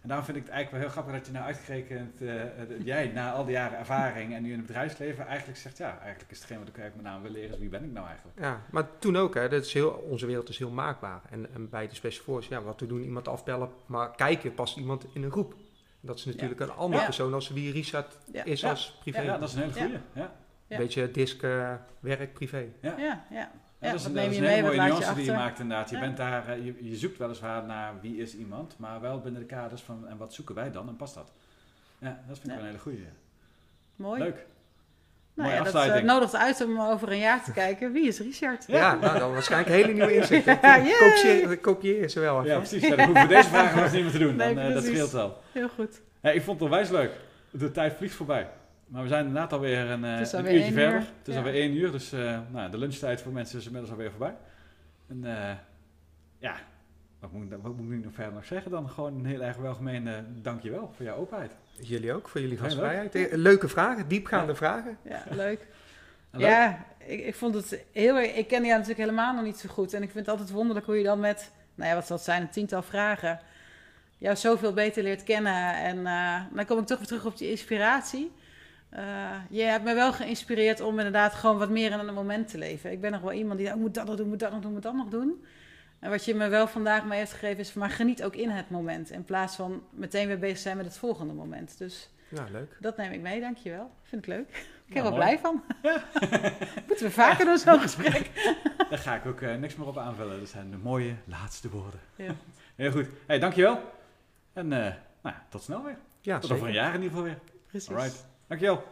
En 0.00 0.08
daarom 0.08 0.26
vind 0.26 0.36
ik 0.36 0.42
het 0.44 0.52
eigenlijk 0.52 0.82
wel 0.84 0.92
heel 0.92 1.02
grappig 1.02 1.18
dat 1.18 1.26
je 1.26 1.32
nou 1.32 1.44
uitgerekend, 1.44 2.20
eh, 2.22 2.42
eh, 2.42 2.68
dat 2.68 2.84
jij 2.84 3.06
na 3.06 3.32
al 3.32 3.44
die 3.44 3.54
jaren 3.54 3.78
ervaring 3.78 4.34
en 4.34 4.42
nu 4.42 4.50
in 4.50 4.56
het 4.56 4.66
bedrijfsleven 4.66 5.26
eigenlijk 5.26 5.58
zegt, 5.58 5.78
ja, 5.78 5.98
eigenlijk 5.98 6.30
is 6.30 6.38
hetgeen 6.38 6.58
wat 6.58 6.68
ik 6.68 6.78
eigenlijk 6.78 7.02
met 7.02 7.12
name 7.12 7.22
wil 7.28 7.32
leren 7.40 7.52
is 7.54 7.58
wie 7.58 7.68
ben 7.68 7.84
ik 7.84 7.92
nou 7.92 8.06
eigenlijk? 8.06 8.38
ja, 8.40 8.62
maar 8.70 8.98
toen 8.98 9.16
ook, 9.16 9.34
hè, 9.34 9.48
dat 9.48 9.64
is 9.64 9.72
heel, 9.72 9.90
onze 9.90 10.26
wereld 10.26 10.48
is 10.48 10.58
heel 10.58 10.70
maakbaar. 10.70 11.20
En, 11.30 11.54
en 11.54 11.68
bij 11.68 11.88
de 11.88 11.94
Special 11.94 12.24
Force, 12.24 12.50
ja, 12.50 12.62
wat 12.62 12.78
te 12.78 12.86
doen, 12.86 13.02
iemand 13.02 13.28
afbellen. 13.28 13.70
Maar 13.86 14.10
kijken, 14.14 14.54
past 14.54 14.76
iemand 14.76 15.06
in 15.12 15.22
een 15.22 15.30
groep. 15.30 15.54
Dat 16.00 16.18
is 16.18 16.24
natuurlijk 16.24 16.60
een 16.60 16.70
andere 16.70 17.00
Ja. 17.00 17.04
persoon 17.04 17.34
als 17.34 17.48
wie 17.48 17.72
Richard 17.72 18.18
ja, 18.32 18.44
is 18.44 18.60
Ja. 18.60 18.70
als 18.70 18.98
privé. 19.00 19.20
Ja, 19.20 19.38
dat 19.38 19.48
is 19.48 19.54
een 19.54 19.60
hele 19.60 19.74
Ja. 19.80 19.84
goeie. 19.86 19.98
Ja. 20.66 20.76
Beetje 20.78 21.10
disc, 21.10 21.42
eh, 21.42 21.74
werk, 22.00 22.32
privé. 22.32 22.64
Ja. 22.80 22.94
ja, 23.30 23.50
ja. 23.82 23.86
Ja, 23.88 23.92
dat 23.92 24.00
is, 24.00 24.06
wat 24.06 24.06
een- 24.06 24.12
dat 24.14 24.22
neem 24.22 24.30
is 24.30 24.36
je 24.38 24.42
een 24.42 24.48
hele 24.48 24.60
mee, 24.62 24.70
wat 24.70 24.76
mooie 24.76 24.88
je 24.88 24.98
nuance 24.98 25.14
die 25.14 25.24
je 25.24 25.32
maakt 25.32 25.58
inderdaad. 25.58 25.90
Je, 25.90 25.94
Ja. 25.96 26.00
bent 26.02 26.16
daar, 26.16 26.48
eh, 26.48 26.64
je, 26.64 26.90
je 26.90 26.96
zoekt 26.96 27.18
weliswaar 27.18 27.64
naar 27.64 27.92
wie 28.00 28.16
is 28.16 28.34
iemand, 28.36 28.74
maar 28.78 29.00
wel 29.00 29.20
binnen 29.20 29.40
de 29.40 29.46
kaders 29.46 29.82
van 29.82 30.08
en 30.08 30.16
wat 30.16 30.34
zoeken 30.34 30.54
wij 30.54 30.70
dan 30.70 30.88
en 30.88 30.96
past 30.96 31.14
dat? 31.14 31.32
Ja, 31.98 32.20
dat 32.28 32.38
vind 32.38 32.44
ik 32.44 32.50
Ja. 32.50 32.50
wel 32.56 32.60
een 32.60 32.66
hele 32.66 32.78
goeie. 32.78 33.06
Mooi. 33.96 34.22
Leuk. 34.22 34.34
Nou 35.34 35.48
Mooie 35.48 35.50
ja, 35.50 35.56
dat 35.64 35.74
afsluiting. 35.74 36.08
eh, 36.08 36.14
nodigt 36.14 36.34
uit 36.36 36.64
om 36.64 36.80
over 36.80 37.10
een 37.12 37.18
jaar 37.18 37.44
te 37.44 37.52
kijken. 37.52 37.92
Wie 37.92 38.06
is 38.06 38.18
Richard? 38.20 38.64
Ja, 38.66 38.94
nou, 39.00 39.18
dan 39.18 39.32
waarschijnlijk 39.32 39.70
hele 39.74 39.92
nieuwe 39.92 40.14
inzichten. 40.16 40.58
Ja, 40.62 41.56
kopieer, 41.60 42.08
ze 42.08 42.20
wel 42.20 42.36
Ja, 42.36 42.44
even. 42.46 42.58
precies. 42.58 42.88
Ja, 42.88 42.96
dan 42.96 43.04
hoeven 43.06 43.28
we 43.28 43.34
deze 43.34 43.48
vragen 43.48 43.82
nog 43.82 43.92
niet 43.92 44.02
meer 44.02 44.10
te 44.12 44.18
doen. 44.18 44.36
Nee, 44.36 44.54
Dan, 44.54 44.64
eh, 44.64 44.74
dat 44.74 44.84
scheelt 44.84 45.10
wel. 45.10 45.38
Heel 45.52 45.68
goed. 45.68 46.00
Ja, 46.20 46.30
ik 46.30 46.42
vond 46.42 46.58
het 46.60 46.68
onwijs 46.68 46.88
leuk. 46.90 47.10
De 47.50 47.70
tijd 47.70 47.92
vliegt 47.96 48.14
voorbij. 48.14 48.48
Maar 48.92 49.02
we 49.02 49.08
zijn 49.08 49.26
inderdaad 49.26 49.52
alweer 49.52 49.90
een, 49.90 50.04
eh 50.04 50.10
Het 50.12 50.20
is 50.26 50.32
een 50.32 50.38
alweer 50.38 50.54
uurtje 50.54 50.66
één 50.66 50.78
verder. 50.80 51.00
uur. 51.00 51.06
Het 51.18 51.28
is 51.28 51.34
Ja. 51.34 51.40
alweer 51.40 51.54
één 51.60 51.72
uur, 51.76 51.92
dus 51.92 52.12
eh, 52.12 52.38
nou, 52.50 52.70
de 52.70 52.78
lunchtijd 52.78 53.20
voor 53.20 53.32
mensen 53.32 53.58
is 53.58 53.64
inmiddels 53.64 53.92
alweer 53.92 54.10
voorbij. 54.10 54.34
En 55.08 55.24
eh, 55.24 55.54
ja, 56.38 56.54
wat 57.20 57.32
moet, 57.32 57.42
ik, 57.52 57.58
wat 57.62 57.76
moet 57.76 57.84
ik 57.84 57.90
nu 57.90 57.98
nog 58.04 58.14
verder 58.14 58.32
nog 58.34 58.44
zeggen 58.44 58.70
dan? 58.70 58.88
Gewoon 58.90 59.14
een 59.18 59.24
heel 59.26 59.42
erg 59.42 59.56
welgemeen 59.56 60.08
eh, 60.08 60.14
dankjewel 60.28 60.92
voor 60.96 61.04
jouw 61.04 61.16
openheid. 61.16 61.52
Jullie 61.80 62.12
ook, 62.12 62.28
voor 62.28 62.40
jullie 62.40 62.56
gastvrijheid. 62.58 63.28
Leuke 63.32 63.68
vragen, 63.68 64.08
diepgaande 64.08 64.54
vragen. 64.54 64.96
Ja, 65.02 65.22
leuk. 65.30 65.66
Ja, 66.36 66.84
ik, 66.98 67.24
ik 67.24 67.34
vond 67.34 67.54
het 67.54 67.84
heel 67.92 68.16
erg. 68.16 68.34
Ik 68.34 68.48
ken 68.48 68.58
jou 68.64 68.72
natuurlijk 68.72 68.98
helemaal 68.98 69.34
nog 69.34 69.44
niet 69.44 69.58
zo 69.58 69.68
goed. 69.68 69.92
En 69.94 70.02
ik 70.02 70.10
vind 70.10 70.26
het 70.26 70.34
altijd 70.34 70.50
wonderlijk 70.50 70.86
hoe 70.86 70.96
je 70.98 71.04
dan 71.04 71.20
met, 71.20 71.50
nou 71.74 71.88
ja, 71.88 71.94
wat 71.94 72.06
zal 72.06 72.16
het 72.16 72.24
zijn, 72.24 72.42
een 72.42 72.50
tiental 72.50 72.82
vragen, 72.82 73.40
jou 74.18 74.36
zoveel 74.36 74.72
beter 74.72 75.02
leert 75.02 75.22
kennen. 75.22 75.74
En 75.74 76.06
eh, 76.06 76.40
dan 76.52 76.66
kom 76.66 76.78
ik 76.78 76.86
toch 76.86 76.98
weer 76.98 77.06
terug 77.06 77.24
op 77.24 77.38
die 77.38 77.50
inspiratie. 77.50 78.32
Eh, 78.92 79.30
je 79.50 79.62
hebt 79.62 79.84
me 79.84 79.94
wel 79.94 80.12
geïnspireerd 80.12 80.80
om 80.80 80.96
inderdaad 80.98 81.34
gewoon 81.34 81.58
wat 81.58 81.70
meer 81.70 81.92
in 81.92 81.98
een 81.98 82.14
moment 82.14 82.48
te 82.48 82.58
leven. 82.58 82.92
Ik 82.92 83.00
ben 83.00 83.12
nog 83.12 83.20
wel 83.20 83.32
iemand 83.32 83.58
die, 83.58 83.68
oh, 83.68 83.74
moet 83.74 83.94
dat 83.94 84.06
nog 84.06 84.16
doen, 84.16 84.28
moet 84.28 84.38
dat 84.40 84.50
nog 84.52 84.60
doen, 84.60 84.72
moet 84.72 84.82
dat 84.82 84.94
nog 84.94 85.08
doen. 85.08 85.44
En 85.98 86.10
wat 86.10 86.24
je 86.24 86.34
me 86.34 86.48
wel 86.48 86.66
vandaag 86.66 87.04
mee 87.04 87.18
heeft 87.18 87.32
gegeven 87.32 87.58
is, 87.58 87.72
maar 87.72 87.90
geniet 87.90 88.24
ook 88.24 88.34
in 88.36 88.50
het 88.50 88.70
moment. 88.70 89.10
In 89.10 89.24
plaats 89.24 89.56
van 89.56 89.82
meteen 89.90 90.26
weer 90.26 90.38
bezig 90.38 90.58
zijn 90.58 90.76
met 90.76 90.86
het 90.86 90.96
volgende 90.98 91.32
moment. 91.32 91.78
Dus 91.78 92.10
Nou, 92.28 92.50
leuk. 92.50 92.76
dat 92.80 92.96
neem 92.96 93.12
ik 93.12 93.20
mee, 93.20 93.40
dankjewel. 93.40 93.90
Vind 94.02 94.22
ik 94.22 94.28
leuk. 94.28 94.48
Ik 94.86 94.94
ben 94.94 95.02
Nou, 95.02 95.06
er 95.06 95.18
wel 95.18 95.28
blij 95.28 95.38
van. 95.38 95.62
Moeten 96.88 97.06
we 97.06 97.10
vaker 97.12 97.44
doen 97.44 97.58
zo'n 97.58 97.80
gesprek. 97.80 98.30
Daar 98.90 98.98
ga 98.98 99.14
ik 99.14 99.26
ook 99.26 99.40
eh, 99.40 99.54
niks 99.54 99.76
meer 99.76 99.86
op 99.86 99.98
aanvullen. 99.98 100.38
Dat 100.38 100.48
zijn 100.48 100.70
de 100.70 100.76
mooie 100.76 101.14
laatste 101.24 101.70
woorden. 101.70 102.00
Ja. 102.16 102.34
Heel 102.76 102.90
goed. 102.90 103.06
Hey, 103.26 103.38
dankjewel. 103.38 103.92
En 104.52 104.72
eh, 104.72 104.78
nou, 104.78 104.94
ja, 105.22 105.42
tot 105.48 105.62
snel 105.62 105.82
weer. 105.84 105.96
Ja, 106.20 106.34
Tot 106.38 106.42
zeker. 106.42 106.56
over 106.56 106.68
een 106.68 106.74
jaar 106.82 106.94
in 106.94 107.02
ieder 107.02 107.08
geval 107.10 107.24
weer. 107.24 107.38
Precies. 107.66 107.88
Alright. 107.88 108.26
Dankjewel. 108.50 108.82